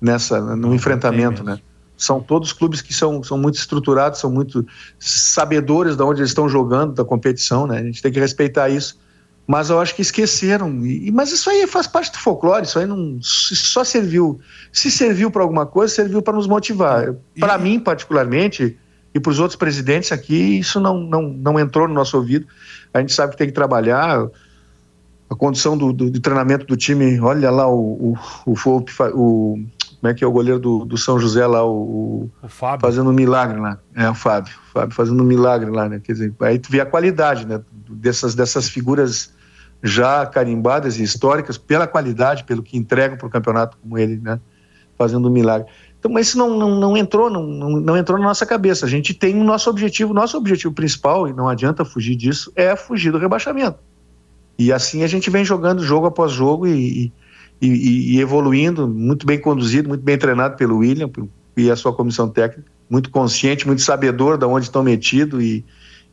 nessa, 0.00 0.40
no 0.40 0.56
não 0.56 0.74
enfrentamento, 0.74 1.44
né? 1.44 1.58
São 1.96 2.20
todos 2.20 2.52
clubes 2.52 2.82
que 2.82 2.92
são, 2.92 3.22
são 3.22 3.38
muito 3.38 3.54
estruturados, 3.54 4.18
são 4.18 4.30
muito 4.30 4.66
sabedores 4.98 5.94
de 5.94 6.02
onde 6.02 6.20
eles 6.20 6.30
estão 6.30 6.48
jogando, 6.48 6.94
da 6.94 7.04
competição, 7.04 7.66
né? 7.66 7.78
A 7.78 7.82
gente 7.84 8.02
tem 8.02 8.10
que 8.10 8.18
respeitar 8.18 8.68
isso 8.68 8.98
mas 9.46 9.70
eu 9.70 9.80
acho 9.80 9.94
que 9.94 10.02
esqueceram. 10.02 10.84
E, 10.86 11.10
mas 11.10 11.32
isso 11.32 11.50
aí 11.50 11.66
faz 11.66 11.86
parte 11.86 12.12
do 12.12 12.18
folclore, 12.18 12.64
isso 12.64 12.78
aí 12.78 12.86
não 12.86 13.18
só 13.20 13.84
serviu. 13.84 14.40
Se 14.72 14.90
serviu 14.90 15.30
para 15.30 15.42
alguma 15.42 15.66
coisa, 15.66 15.92
serviu 15.92 16.22
para 16.22 16.34
nos 16.34 16.46
motivar. 16.46 17.14
Para 17.38 17.58
mim, 17.58 17.78
particularmente, 17.78 18.78
e 19.14 19.20
para 19.20 19.30
os 19.30 19.38
outros 19.38 19.56
presidentes 19.56 20.12
aqui, 20.12 20.58
isso 20.58 20.80
não, 20.80 20.98
não, 21.00 21.22
não 21.22 21.58
entrou 21.58 21.86
no 21.86 21.94
nosso 21.94 22.16
ouvido. 22.16 22.46
A 22.94 23.00
gente 23.00 23.12
sabe 23.12 23.32
que 23.32 23.38
tem 23.38 23.46
que 23.46 23.52
trabalhar. 23.52 24.26
A 25.28 25.34
condição 25.34 25.76
do, 25.78 25.92
do, 25.92 26.10
do 26.10 26.20
treinamento 26.20 26.66
do 26.66 26.76
time, 26.76 27.18
olha 27.18 27.50
lá 27.50 27.66
o, 27.66 28.14
o, 28.46 28.52
o, 28.52 28.84
o, 29.14 29.64
como 30.02 30.10
é 30.10 30.14
que 30.14 30.24
é 30.24 30.26
o 30.26 30.32
goleiro 30.32 30.58
do, 30.58 30.84
do 30.84 30.98
São 30.98 31.16
José 31.16 31.46
lá, 31.46 31.64
o, 31.64 32.28
o 32.42 32.48
Fábio. 32.48 32.80
fazendo 32.80 33.08
um 33.08 33.12
milagre 33.12 33.60
lá. 33.60 33.78
É, 33.94 34.10
o 34.10 34.14
Fábio. 34.16 34.52
O 34.68 34.72
Fábio 34.72 34.96
fazendo 34.96 35.22
um 35.22 35.24
milagre 35.26 35.70
lá, 35.70 35.88
né? 35.88 36.00
Quer 36.02 36.14
dizer, 36.14 36.34
aí 36.40 36.58
tu 36.58 36.72
vê 36.72 36.80
a 36.80 36.86
qualidade, 36.86 37.46
né? 37.46 37.62
Dessas, 37.88 38.34
dessas 38.34 38.68
figuras 38.68 39.32
já 39.80 40.26
carimbadas 40.26 40.98
e 40.98 41.04
históricas 41.04 41.56
pela 41.56 41.86
qualidade, 41.86 42.42
pelo 42.42 42.64
que 42.64 42.76
entregam 42.76 43.16
para 43.16 43.28
o 43.28 43.30
campeonato 43.30 43.78
como 43.80 43.96
ele, 43.96 44.18
né? 44.18 44.40
Fazendo 44.98 45.28
um 45.28 45.30
milagre. 45.30 45.68
Então, 46.00 46.10
mas 46.10 46.26
isso 46.26 46.36
não, 46.36 46.58
não, 46.58 46.80
não 46.80 46.96
entrou, 46.96 47.30
não, 47.30 47.44
não, 47.44 47.70
não, 47.70 47.96
entrou 47.96 48.18
na 48.18 48.24
nossa 48.24 48.44
cabeça. 48.44 48.84
A 48.84 48.88
gente 48.88 49.14
tem 49.14 49.40
o 49.40 49.44
nosso 49.44 49.70
objetivo, 49.70 50.12
nosso 50.12 50.36
objetivo 50.36 50.74
principal, 50.74 51.28
e 51.28 51.32
não 51.32 51.48
adianta 51.48 51.84
fugir 51.84 52.16
disso, 52.16 52.52
é 52.56 52.74
fugir 52.74 53.12
do 53.12 53.18
rebaixamento. 53.18 53.78
E 54.58 54.72
assim 54.72 55.04
a 55.04 55.06
gente 55.06 55.30
vem 55.30 55.44
jogando 55.44 55.84
jogo 55.84 56.08
após 56.08 56.32
jogo 56.32 56.66
e, 56.66 57.04
e, 57.04 57.12
e, 57.62 58.16
e 58.16 58.20
evoluindo, 58.20 58.88
muito 58.88 59.24
bem 59.24 59.38
conduzido, 59.38 59.88
muito 59.88 60.02
bem 60.02 60.18
treinado 60.18 60.56
pelo 60.56 60.78
William 60.78 61.08
e 61.56 61.70
a 61.70 61.76
sua 61.76 61.92
comissão 61.92 62.28
técnica, 62.28 62.68
muito 62.90 63.08
consciente, 63.08 63.66
muito 63.66 63.82
sabedor 63.82 64.36
de 64.36 64.44
onde 64.44 64.66
estão 64.66 64.82
metidos 64.82 65.42
e, 65.42 65.64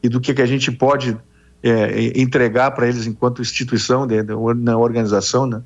e 0.04 0.08
do 0.08 0.22
que, 0.22 0.34
que 0.34 0.42
a 0.42 0.46
gente 0.46 0.72
pode 0.72 1.18
é, 1.64 2.20
entregar 2.20 2.72
para 2.72 2.88
eles 2.88 3.08
enquanto 3.08 3.42
instituição 3.42 4.06
de, 4.06 4.22
de, 4.22 4.34
na 4.58 4.78
organização, 4.78 5.48
né? 5.48 5.62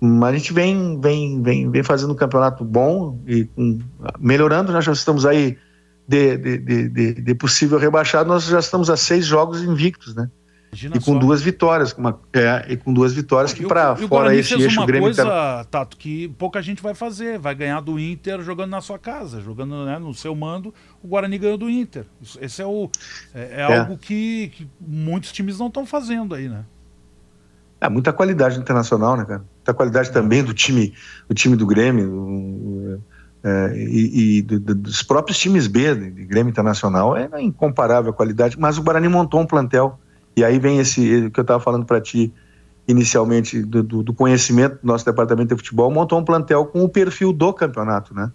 Mas 0.00 0.34
a 0.34 0.38
gente 0.38 0.52
vem, 0.52 1.00
vem, 1.00 1.42
vem, 1.42 1.70
vem 1.70 1.82
fazendo 1.82 2.12
um 2.12 2.16
campeonato 2.16 2.62
bom 2.62 3.18
e 3.26 3.48
um, 3.56 3.78
melhorando. 4.18 4.70
Nós 4.70 4.84
já 4.84 4.92
estamos 4.92 5.24
aí 5.24 5.56
de, 6.06 6.36
de, 6.36 6.88
de, 6.88 7.14
de, 7.14 7.34
possível 7.34 7.78
rebaixado, 7.78 8.28
nós 8.28 8.44
já 8.44 8.58
estamos 8.58 8.90
a 8.90 8.96
seis 8.96 9.24
jogos 9.24 9.62
invictos, 9.62 10.14
né? 10.14 10.30
Imagina 10.76 10.96
e 10.96 11.00
com 11.00 11.14
só. 11.14 11.18
duas 11.18 11.40
vitórias, 11.40 11.92
uma, 11.94 12.20
é, 12.34 12.66
e 12.68 12.76
com 12.76 12.92
duas 12.92 13.14
vitórias 13.14 13.54
que 13.54 13.66
para 13.66 13.96
fora 13.96 14.34
esse 14.36 14.54
eixo 14.54 14.78
uma 14.78 14.86
Grêmio 14.86 15.06
coisa, 15.06 15.24
tá... 15.24 15.64
Tato, 15.64 15.96
que 15.96 16.28
pouca 16.36 16.60
gente 16.60 16.82
vai 16.82 16.94
fazer, 16.94 17.38
vai 17.38 17.54
ganhar 17.54 17.80
do 17.80 17.98
Inter 17.98 18.42
jogando 18.42 18.70
na 18.70 18.82
sua 18.82 18.98
casa, 18.98 19.40
jogando 19.40 19.86
né, 19.86 19.98
no 19.98 20.12
seu 20.12 20.34
mando, 20.34 20.74
o 21.02 21.08
Guarani 21.08 21.38
ganhou 21.38 21.56
do 21.56 21.70
Inter. 21.70 22.04
Esse 22.40 22.60
é 22.60 22.66
o 22.66 22.90
é, 23.34 23.40
é, 23.40 23.60
é. 23.60 23.78
algo 23.78 23.96
que, 23.96 24.52
que, 24.54 24.68
muitos 24.78 25.32
times 25.32 25.58
não 25.58 25.68
estão 25.68 25.86
fazendo 25.86 26.34
aí, 26.34 26.48
né? 26.48 26.64
É 27.80 27.88
muita 27.88 28.12
qualidade 28.12 28.58
internacional, 28.58 29.16
né, 29.16 29.24
cara? 29.24 29.44
Muita 29.56 29.74
qualidade 29.74 30.10
também 30.10 30.44
do 30.44 30.52
time, 30.52 30.92
do 31.28 31.34
time 31.34 31.56
do 31.56 31.66
Grêmio. 31.66 32.06
Do, 32.06 33.02
é, 33.44 33.72
e, 33.76 34.38
e 34.38 34.42
dos 34.42 35.02
próprios 35.02 35.38
times 35.38 35.66
B 35.68 35.94
de 35.94 36.24
Grêmio 36.24 36.50
Internacional 36.50 37.16
é 37.16 37.28
incomparável 37.40 38.10
a 38.10 38.14
qualidade, 38.14 38.58
mas 38.58 38.76
o 38.76 38.82
Guarani 38.82 39.08
montou 39.08 39.40
um 39.40 39.46
plantel 39.46 40.00
e 40.36 40.44
aí 40.44 40.58
vem 40.58 40.78
esse 40.78 41.30
que 41.30 41.40
eu 41.40 41.42
estava 41.42 41.58
falando 41.58 41.86
para 41.86 42.00
ti 42.00 42.32
inicialmente 42.86 43.62
do, 43.62 43.82
do, 43.82 44.14
conhecimento 44.14 44.78
do 44.80 44.86
nosso 44.86 45.04
departamento 45.04 45.48
de 45.48 45.56
futebol, 45.56 45.90
montou 45.90 46.18
um 46.20 46.24
plantel 46.24 46.66
com 46.66 46.84
o 46.84 46.88
perfil 46.88 47.32
do 47.32 47.52
campeonato, 47.52 48.14
né? 48.14 48.30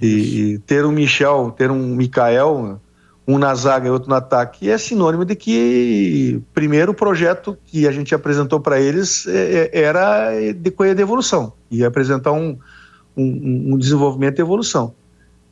E, 0.00 0.06
e 0.54 0.58
ter 0.58 0.84
um 0.84 0.90
Michel, 0.90 1.54
ter 1.56 1.70
um 1.70 1.94
Mikael, 1.94 2.80
um 3.26 3.38
na 3.38 3.54
zaga 3.54 3.86
e 3.86 3.90
outro 3.90 4.10
no 4.10 4.16
ataque, 4.16 4.68
é 4.68 4.76
sinônimo 4.76 5.24
de 5.24 5.36
que, 5.36 6.42
primeiro, 6.52 6.92
o 6.92 6.94
projeto 6.94 7.56
que 7.64 7.86
a 7.86 7.92
gente 7.92 8.14
apresentou 8.14 8.60
para 8.60 8.80
eles 8.80 9.26
é, 9.26 9.70
é, 9.72 9.80
era 9.80 10.32
de, 10.52 10.70
de 10.70 11.02
evolução, 11.02 11.52
e 11.70 11.84
apresentar 11.84 12.32
um, 12.32 12.58
um, 13.16 13.74
um 13.74 13.78
desenvolvimento 13.78 14.38
e 14.38 14.42
evolução 14.42 14.92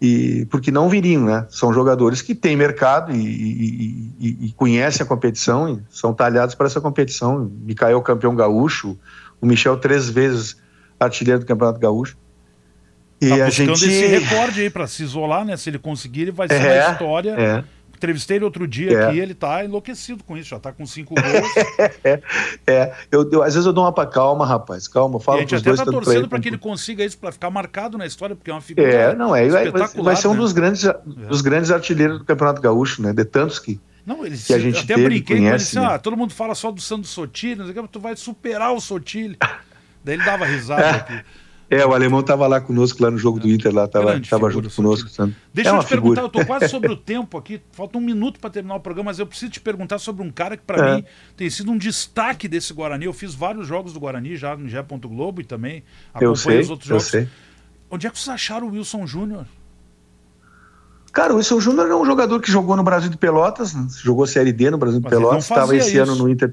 e 0.00 0.46
porque 0.46 0.70
não 0.70 0.88
viriam, 0.88 1.24
né? 1.24 1.46
São 1.50 1.72
jogadores 1.72 2.22
que 2.22 2.34
têm 2.34 2.56
mercado 2.56 3.12
e, 3.14 3.18
e, 3.18 4.12
e, 4.18 4.46
e 4.46 4.52
conhecem 4.52 5.04
a 5.04 5.06
competição 5.06 5.68
e 5.68 5.80
são 5.90 6.14
talhados 6.14 6.54
para 6.54 6.66
essa 6.66 6.80
competição. 6.80 7.50
Micael 7.62 8.00
campeão 8.00 8.34
gaúcho, 8.34 8.98
o 9.40 9.46
Michel 9.46 9.76
três 9.76 10.08
vezes 10.08 10.56
artilheiro 10.98 11.40
do 11.40 11.46
Campeonato 11.46 11.78
Gaúcho. 11.78 12.16
E 13.20 13.28
tá 13.28 13.44
a 13.44 13.50
gente 13.50 13.72
esse 13.72 14.06
recorde 14.06 14.62
aí 14.62 14.70
para 14.70 14.86
se 14.86 15.02
isolar, 15.02 15.44
né? 15.44 15.56
Se 15.56 15.68
ele 15.68 15.78
conseguir, 15.78 16.22
ele 16.22 16.32
vai 16.32 16.48
ser 16.48 16.54
é, 16.54 16.82
uma 16.82 16.92
história. 16.92 17.30
É 17.32 17.64
Entrevistei 18.00 18.38
ele 18.38 18.46
outro 18.46 18.66
dia 18.66 18.92
é. 18.92 19.04
aqui 19.04 19.18
ele 19.18 19.34
tá 19.34 19.62
enlouquecido 19.62 20.24
com 20.24 20.34
isso, 20.34 20.48
já 20.48 20.58
tá 20.58 20.72
com 20.72 20.86
cinco 20.86 21.14
gols. 21.14 21.54
é. 22.66 22.94
Eu, 23.12 23.30
eu, 23.30 23.42
às 23.42 23.52
vezes 23.52 23.66
eu 23.66 23.74
dou 23.74 23.84
uma 23.84 23.92
pra 23.92 24.06
calma, 24.06 24.46
rapaz, 24.46 24.88
calma, 24.88 25.20
fala 25.20 25.36
a 25.36 25.40
gente 25.42 25.54
até 25.54 25.74
tá 25.74 25.84
torcendo 25.84 26.26
para 26.26 26.40
que 26.40 26.48
ele 26.48 26.56
consiga 26.56 27.04
isso, 27.04 27.18
para 27.18 27.30
ficar 27.30 27.50
marcado 27.50 27.98
na 27.98 28.06
história, 28.06 28.34
porque 28.34 28.50
é 28.50 28.54
uma 28.54 28.62
figura 28.62 28.88
É, 28.88 29.14
não, 29.14 29.36
é, 29.36 29.46
espetacular, 29.46 30.02
vai, 30.02 30.16
ser 30.16 30.28
um 30.28 30.32
né? 30.32 30.38
dos 30.38 30.52
grandes, 30.54 30.82
é. 30.82 30.98
dos 31.04 31.42
grandes 31.42 31.70
artilheiros 31.70 32.20
do 32.20 32.24
Campeonato 32.24 32.62
Gaúcho, 32.62 33.02
né, 33.02 33.12
de 33.12 33.24
tantos 33.26 33.58
que 33.58 33.78
não, 34.06 34.24
eles, 34.24 34.46
que 34.46 34.54
a 34.54 34.58
gente 34.58 34.78
até 34.78 34.94
teve, 34.94 35.04
brinquei 35.04 35.36
conhece, 35.36 35.74
com 35.74 35.78
ele 35.78 35.84
assim, 35.84 35.90
né? 35.90 35.94
ah, 35.94 35.98
todo 35.98 36.16
mundo 36.16 36.32
fala 36.32 36.54
só 36.54 36.70
do 36.70 36.80
Santos 36.80 37.10
Sotile, 37.10 37.62
tu 37.92 38.00
vai 38.00 38.16
superar 38.16 38.72
o 38.72 38.80
Sotile. 38.80 39.36
Daí 40.02 40.14
ele 40.14 40.24
dava 40.24 40.46
risada 40.46 40.90
aqui. 40.90 41.20
É, 41.70 41.86
o 41.86 41.94
alemão 41.94 42.18
estava 42.18 42.48
lá 42.48 42.60
conosco, 42.60 43.00
lá 43.00 43.12
no 43.12 43.16
jogo 43.16 43.38
do 43.38 43.48
Inter, 43.48 43.72
lá 43.72 43.84
estava 43.84 44.20
tava 44.20 44.50
junto 44.50 44.68
conosco. 44.68 45.08
Deixa 45.54 45.70
é 45.70 45.72
eu 45.72 45.78
te 45.78 45.86
figura. 45.86 45.86
perguntar, 45.86 46.20
eu 46.22 46.26
estou 46.26 46.44
quase 46.44 46.66
sobre 46.68 46.90
o 46.90 46.96
tempo 46.96 47.38
aqui, 47.38 47.62
falta 47.70 47.96
um 47.96 48.00
minuto 48.00 48.40
para 48.40 48.50
terminar 48.50 48.74
o 48.74 48.80
programa, 48.80 49.10
mas 49.10 49.20
eu 49.20 49.26
preciso 49.26 49.52
te 49.52 49.60
perguntar 49.60 50.00
sobre 50.00 50.20
um 50.20 50.32
cara 50.32 50.56
que 50.56 50.64
para 50.64 50.84
é. 50.84 50.96
mim 50.96 51.04
tem 51.36 51.48
sido 51.48 51.70
um 51.70 51.78
destaque 51.78 52.48
desse 52.48 52.74
Guarani. 52.74 53.04
Eu 53.04 53.12
fiz 53.12 53.36
vários 53.36 53.68
jogos 53.68 53.92
do 53.92 54.00
Guarani 54.00 54.36
já 54.36 54.56
no 54.56 54.68
Gé. 54.68 54.80
Globo 54.82 55.40
e 55.40 55.44
também 55.44 55.84
acompanho 56.12 56.60
os 56.60 56.70
outros 56.70 56.88
jogos. 56.88 57.04
Sei. 57.04 57.28
Onde 57.88 58.06
é 58.08 58.10
que 58.10 58.18
vocês 58.18 58.34
acharam 58.34 58.66
o 58.66 58.72
Wilson 58.72 59.06
Júnior? 59.06 59.46
Cara, 61.12 61.32
o 61.32 61.36
Wilson 61.36 61.60
Júnior 61.60 61.88
é 61.88 61.94
um 61.94 62.04
jogador 62.04 62.40
que 62.40 62.50
jogou 62.50 62.76
no 62.76 62.82
Brasil 62.82 63.10
de 63.10 63.16
Pelotas, 63.16 63.74
jogou 64.02 64.26
Série 64.26 64.52
D 64.52 64.70
no 64.70 64.78
Brasil 64.78 64.98
de 64.98 65.04
mas 65.04 65.10
Pelotas, 65.12 65.44
estava 65.44 65.76
esse 65.76 65.90
isso. 65.90 66.02
ano 66.02 66.16
no 66.16 66.28
Inter. 66.28 66.52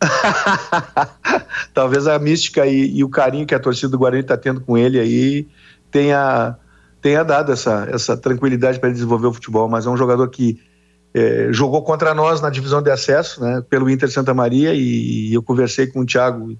Talvez 1.74 2.06
a 2.06 2.18
mística 2.18 2.66
e, 2.66 2.98
e, 2.98 3.04
o 3.04 3.08
carinho 3.08 3.46
que 3.46 3.54
a 3.54 3.60
torcida 3.60 3.88
do 3.88 3.98
Guarani 3.98 4.22
está 4.22 4.36
tendo 4.36 4.60
com 4.60 4.78
ele 4.78 4.98
aí 4.98 5.48
tenha, 5.90 6.56
tenha 7.00 7.24
dado 7.24 7.52
essa, 7.52 7.88
essa 7.90 8.16
tranquilidade 8.16 8.78
para 8.78 8.88
ele 8.88 8.94
desenvolver 8.94 9.26
o 9.26 9.32
futebol. 9.32 9.68
Mas 9.68 9.86
é 9.86 9.90
um 9.90 9.96
jogador 9.96 10.28
que 10.28 10.60
é, 11.14 11.48
jogou 11.52 11.82
contra 11.82 12.14
nós 12.14 12.40
na 12.40 12.50
divisão 12.50 12.82
de 12.82 12.90
acesso, 12.90 13.40
né, 13.40 13.62
pelo 13.68 13.90
Inter 13.90 14.10
Santa 14.10 14.34
Maria, 14.34 14.74
e, 14.74 15.30
e 15.30 15.34
eu 15.34 15.42
conversei 15.42 15.86
com 15.86 16.00
o 16.00 16.06
Thiago 16.06 16.56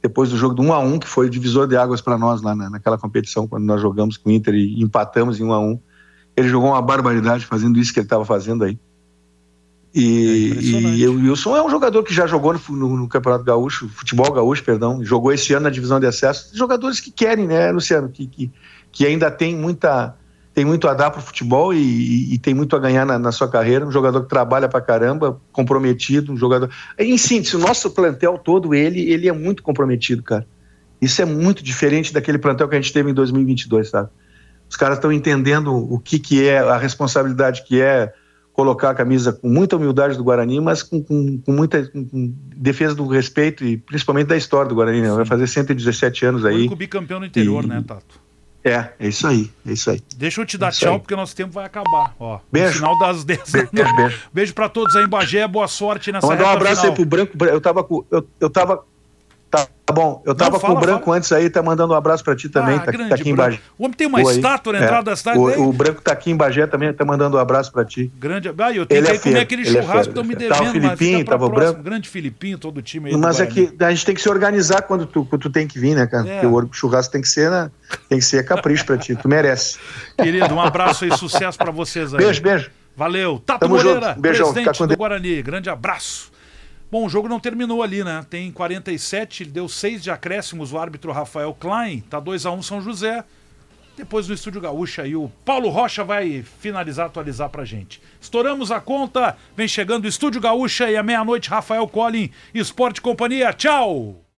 depois 0.00 0.30
do 0.30 0.36
jogo 0.36 0.54
do 0.54 0.62
1 0.62 0.72
a 0.72 0.78
1 0.78 0.98
que 1.00 1.08
foi 1.08 1.26
o 1.26 1.30
divisor 1.30 1.66
de 1.66 1.76
águas 1.76 2.00
para 2.00 2.16
nós 2.16 2.40
lá 2.40 2.54
na, 2.54 2.70
naquela 2.70 2.96
competição, 2.96 3.48
quando 3.48 3.64
nós 3.64 3.80
jogamos 3.80 4.16
com 4.16 4.30
o 4.30 4.32
Inter 4.32 4.54
e 4.54 4.80
empatamos 4.82 5.40
em 5.40 5.44
1 5.44 5.52
a 5.52 5.58
1 5.58 5.80
Ele 6.36 6.48
jogou 6.48 6.70
uma 6.70 6.82
barbaridade 6.82 7.44
fazendo 7.44 7.78
isso 7.78 7.92
que 7.92 7.98
ele 7.98 8.06
estava 8.06 8.24
fazendo 8.24 8.64
aí. 8.64 8.78
E, 9.94 10.52
é 10.52 10.98
e 10.98 11.08
o 11.08 11.14
Wilson 11.14 11.56
é 11.56 11.64
um 11.64 11.70
jogador 11.70 12.02
que 12.02 12.12
já 12.12 12.26
jogou 12.26 12.52
no, 12.52 12.76
no, 12.76 12.96
no, 12.96 13.08
Campeonato 13.08 13.44
Gaúcho, 13.44 13.88
futebol 13.88 14.30
gaúcho, 14.30 14.62
perdão, 14.62 15.02
jogou 15.02 15.32
esse 15.32 15.52
ano 15.54 15.64
na 15.64 15.70
divisão 15.70 15.98
de 15.98 16.06
acesso. 16.06 16.56
Jogadores 16.56 17.00
que 17.00 17.10
querem, 17.10 17.46
né, 17.46 17.72
Luciano? 17.72 18.08
Que, 18.08 18.26
que, 18.26 18.52
que 18.92 19.06
ainda 19.06 19.30
tem 19.30 19.56
muita 19.56 20.14
tem 20.54 20.64
muito 20.64 20.88
a 20.88 20.94
dar 20.94 21.12
para 21.12 21.20
o 21.20 21.22
futebol 21.22 21.72
e, 21.72 21.78
e, 21.78 22.34
e, 22.34 22.38
tem 22.38 22.52
muito 22.52 22.74
a 22.74 22.80
ganhar 22.80 23.06
na, 23.06 23.16
na, 23.16 23.30
sua 23.30 23.48
carreira. 23.48 23.86
Um 23.86 23.92
jogador 23.92 24.22
que 24.22 24.28
trabalha 24.28 24.68
para 24.68 24.80
caramba, 24.80 25.40
comprometido, 25.52 26.32
um 26.32 26.36
jogador. 26.36 26.68
Em 26.98 27.16
síntese, 27.16 27.54
o 27.54 27.60
nosso 27.60 27.92
plantel 27.92 28.36
todo, 28.38 28.74
ele, 28.74 29.08
ele 29.08 29.28
é 29.28 29.32
muito 29.32 29.62
comprometido, 29.62 30.20
cara. 30.20 30.44
Isso 31.00 31.22
é 31.22 31.24
muito 31.24 31.62
diferente 31.62 32.12
daquele 32.12 32.38
plantel 32.38 32.68
que 32.68 32.74
a 32.74 32.80
gente 32.80 32.92
teve 32.92 33.08
em 33.08 33.14
2022, 33.14 33.88
sabe? 33.88 34.08
Os 34.68 34.74
caras 34.74 34.98
estão 34.98 35.12
entendendo 35.12 35.72
o 35.72 35.96
que, 35.96 36.18
que 36.18 36.44
é 36.44 36.58
a 36.58 36.76
responsabilidade 36.76 37.62
que 37.64 37.80
é 37.80 38.12
colocar 38.58 38.90
a 38.90 38.94
camisa 38.94 39.32
com 39.32 39.48
muita 39.48 39.76
humildade 39.76 40.16
do 40.16 40.24
Guarani, 40.24 40.60
mas 40.60 40.82
com, 40.82 41.00
com, 41.00 41.38
com 41.38 41.52
muita 41.52 41.86
com 41.86 42.34
defesa 42.56 42.92
do 42.92 43.06
respeito 43.06 43.64
e 43.64 43.76
principalmente 43.76 44.26
da 44.26 44.36
história 44.36 44.68
do 44.68 44.74
Guarani. 44.74 45.00
Né? 45.00 45.12
Vai 45.12 45.24
fazer 45.24 45.46
117 45.46 46.26
anos 46.26 46.44
aí. 46.44 46.66
O 46.66 46.74
bicampeão 46.74 47.20
no 47.20 47.26
interior, 47.26 47.62
e... 47.62 47.68
né, 47.68 47.84
Tato? 47.86 48.20
É, 48.64 48.90
é 48.98 49.06
isso 49.06 49.28
aí, 49.28 49.48
é 49.64 49.70
isso 49.70 49.88
aí. 49.88 50.02
Deixa 50.16 50.40
eu 50.40 50.44
te 50.44 50.58
dar 50.58 50.68
é 50.68 50.70
tchau, 50.72 50.94
aí. 50.94 50.98
porque 50.98 51.14
nosso 51.14 51.36
tempo 51.36 51.52
vai 51.52 51.66
acabar. 51.66 52.16
Ó, 52.18 52.40
beijo. 52.50 52.78
final 52.78 52.98
das 52.98 53.22
10 53.22 53.48
beijo, 53.48 53.68
beijo, 53.72 53.96
beijo. 53.96 54.22
beijo 54.34 54.54
pra 54.54 54.68
todos 54.68 54.96
aí 54.96 55.04
em 55.04 55.08
Bagé, 55.08 55.46
boa 55.46 55.68
sorte 55.68 56.10
nessa 56.10 56.26
Mandar 56.26 56.46
um 56.46 56.50
abraço 56.50 56.80
final. 56.80 56.96
aí 56.96 56.96
pro 56.96 57.06
Branco. 57.06 57.44
Eu 57.44 57.60
tava 57.60 57.84
com. 57.84 58.04
Eu, 58.10 58.26
eu 58.40 58.50
tava 58.50 58.84
Tá 59.50 59.66
bom, 59.94 60.22
eu 60.26 60.34
tava 60.34 60.50
Não, 60.50 60.60
fala, 60.60 60.74
com 60.74 60.78
o 60.78 60.82
Branco 60.82 61.04
fala. 61.06 61.16
antes 61.16 61.32
aí, 61.32 61.48
tá 61.48 61.62
mandando 61.62 61.94
um 61.94 61.96
abraço 61.96 62.22
pra 62.22 62.36
ti 62.36 62.50
também, 62.50 62.76
ah, 62.76 62.80
tá, 62.80 62.92
grande, 62.92 63.08
tá, 63.08 63.14
aqui 63.14 63.30
em 63.30 63.34
Bagé. 63.34 63.58
O 63.78 63.84
homem 63.84 63.96
tem 63.96 64.06
uma 64.06 64.20
Boa 64.20 64.34
estátua 64.34 64.74
aí. 64.74 64.78
na 64.78 64.84
entrada 64.84 65.10
é. 65.10 65.12
da 65.12 65.16
cidade. 65.16 65.38
O, 65.38 65.68
o, 65.68 65.72
Branco 65.72 66.02
tá 66.02 66.12
aqui 66.12 66.30
em 66.30 66.36
Bagé 66.36 66.66
também, 66.66 66.92
tá 66.92 67.06
mandando 67.06 67.38
um 67.38 67.40
abraço 67.40 67.72
pra 67.72 67.86
ti. 67.86 68.12
Grande, 68.18 68.50
ah, 68.50 68.72
eu 68.72 68.84
tenho 68.84 68.98
ele 68.98 69.06
que 69.06 69.14
é 69.14 69.18
comer 69.18 69.40
aquele 69.40 69.64
churrasco 69.64 69.96
é 69.96 70.02
que 70.02 70.08
estão 70.08 70.24
me 70.24 70.34
devendo. 70.34 70.58
Tava 70.58 70.68
o 70.68 70.72
Filipinho, 70.72 71.24
tava 71.24 71.46
o 71.46 71.48
Branco. 71.48 71.82
Grande 71.82 72.06
Filipinho, 72.06 72.58
todo 72.58 72.76
o 72.76 72.82
time 72.82 73.08
aí. 73.08 73.16
Mas 73.16 73.40
é 73.40 73.46
que 73.46 73.74
a 73.80 73.90
gente 73.90 74.04
tem 74.04 74.14
que 74.14 74.20
se 74.20 74.28
organizar 74.28 74.82
quando 74.82 75.06
tu, 75.06 75.24
quando 75.24 75.40
tu 75.40 75.50
tem 75.50 75.66
que 75.66 75.78
vir, 75.78 75.94
né, 75.94 76.06
cara? 76.06 76.28
É. 76.28 76.40
Porque 76.40 76.46
o 76.46 76.72
churrasco 76.74 77.10
tem 77.10 77.22
que 77.22 77.28
ser, 77.28 77.50
né? 77.50 77.70
Tem 78.10 78.18
que 78.18 78.24
ser 78.24 78.44
capricho 78.44 78.84
pra 78.84 78.98
ti, 78.98 79.16
tu 79.16 79.26
merece. 79.26 79.78
Querido, 80.22 80.52
um 80.54 80.60
abraço 80.60 81.06
e 81.06 81.16
sucesso 81.16 81.56
pra 81.56 81.70
vocês 81.70 82.12
aí. 82.12 82.18
Beijo, 82.18 82.42
beijo. 82.42 82.70
Valeu. 82.94 83.40
Tato 83.46 83.60
Tamo 83.60 83.76
Moreira, 83.76 84.08
junto. 84.08 84.20
Beijão, 84.20 84.52
presidente 84.52 84.86
do 84.86 84.96
Guarani. 84.96 85.40
Grande 85.40 85.70
abraço. 85.70 86.30
Bom, 86.90 87.04
o 87.04 87.08
jogo 87.08 87.28
não 87.28 87.38
terminou 87.38 87.82
ali, 87.82 88.02
né? 88.02 88.24
Tem 88.30 88.50
47, 88.50 89.42
ele 89.42 89.50
deu 89.50 89.68
6 89.68 90.02
de 90.02 90.10
acréscimos 90.10 90.72
o 90.72 90.78
árbitro 90.78 91.12
Rafael 91.12 91.52
Klein, 91.52 92.00
tá 92.00 92.18
2 92.18 92.46
a 92.46 92.50
1 92.50 92.62
São 92.62 92.80
José. 92.80 93.24
Depois 93.94 94.28
no 94.28 94.34
Estúdio 94.34 94.60
Gaúcha 94.60 95.02
aí 95.02 95.14
o 95.14 95.30
Paulo 95.44 95.68
Rocha 95.68 96.04
vai 96.04 96.42
finalizar, 96.60 97.06
atualizar 97.06 97.50
pra 97.50 97.64
gente. 97.64 98.00
Estouramos 98.20 98.70
a 98.70 98.80
conta, 98.80 99.36
vem 99.56 99.68
chegando 99.68 100.04
o 100.04 100.08
Estúdio 100.08 100.40
Gaúcha 100.40 100.90
e 100.90 100.96
à 100.96 101.02
meia-noite 101.02 101.50
Rafael 101.50 101.86
Collin, 101.88 102.30
Esporte 102.54 103.02
Companhia. 103.02 103.52
Tchau! 103.52 104.22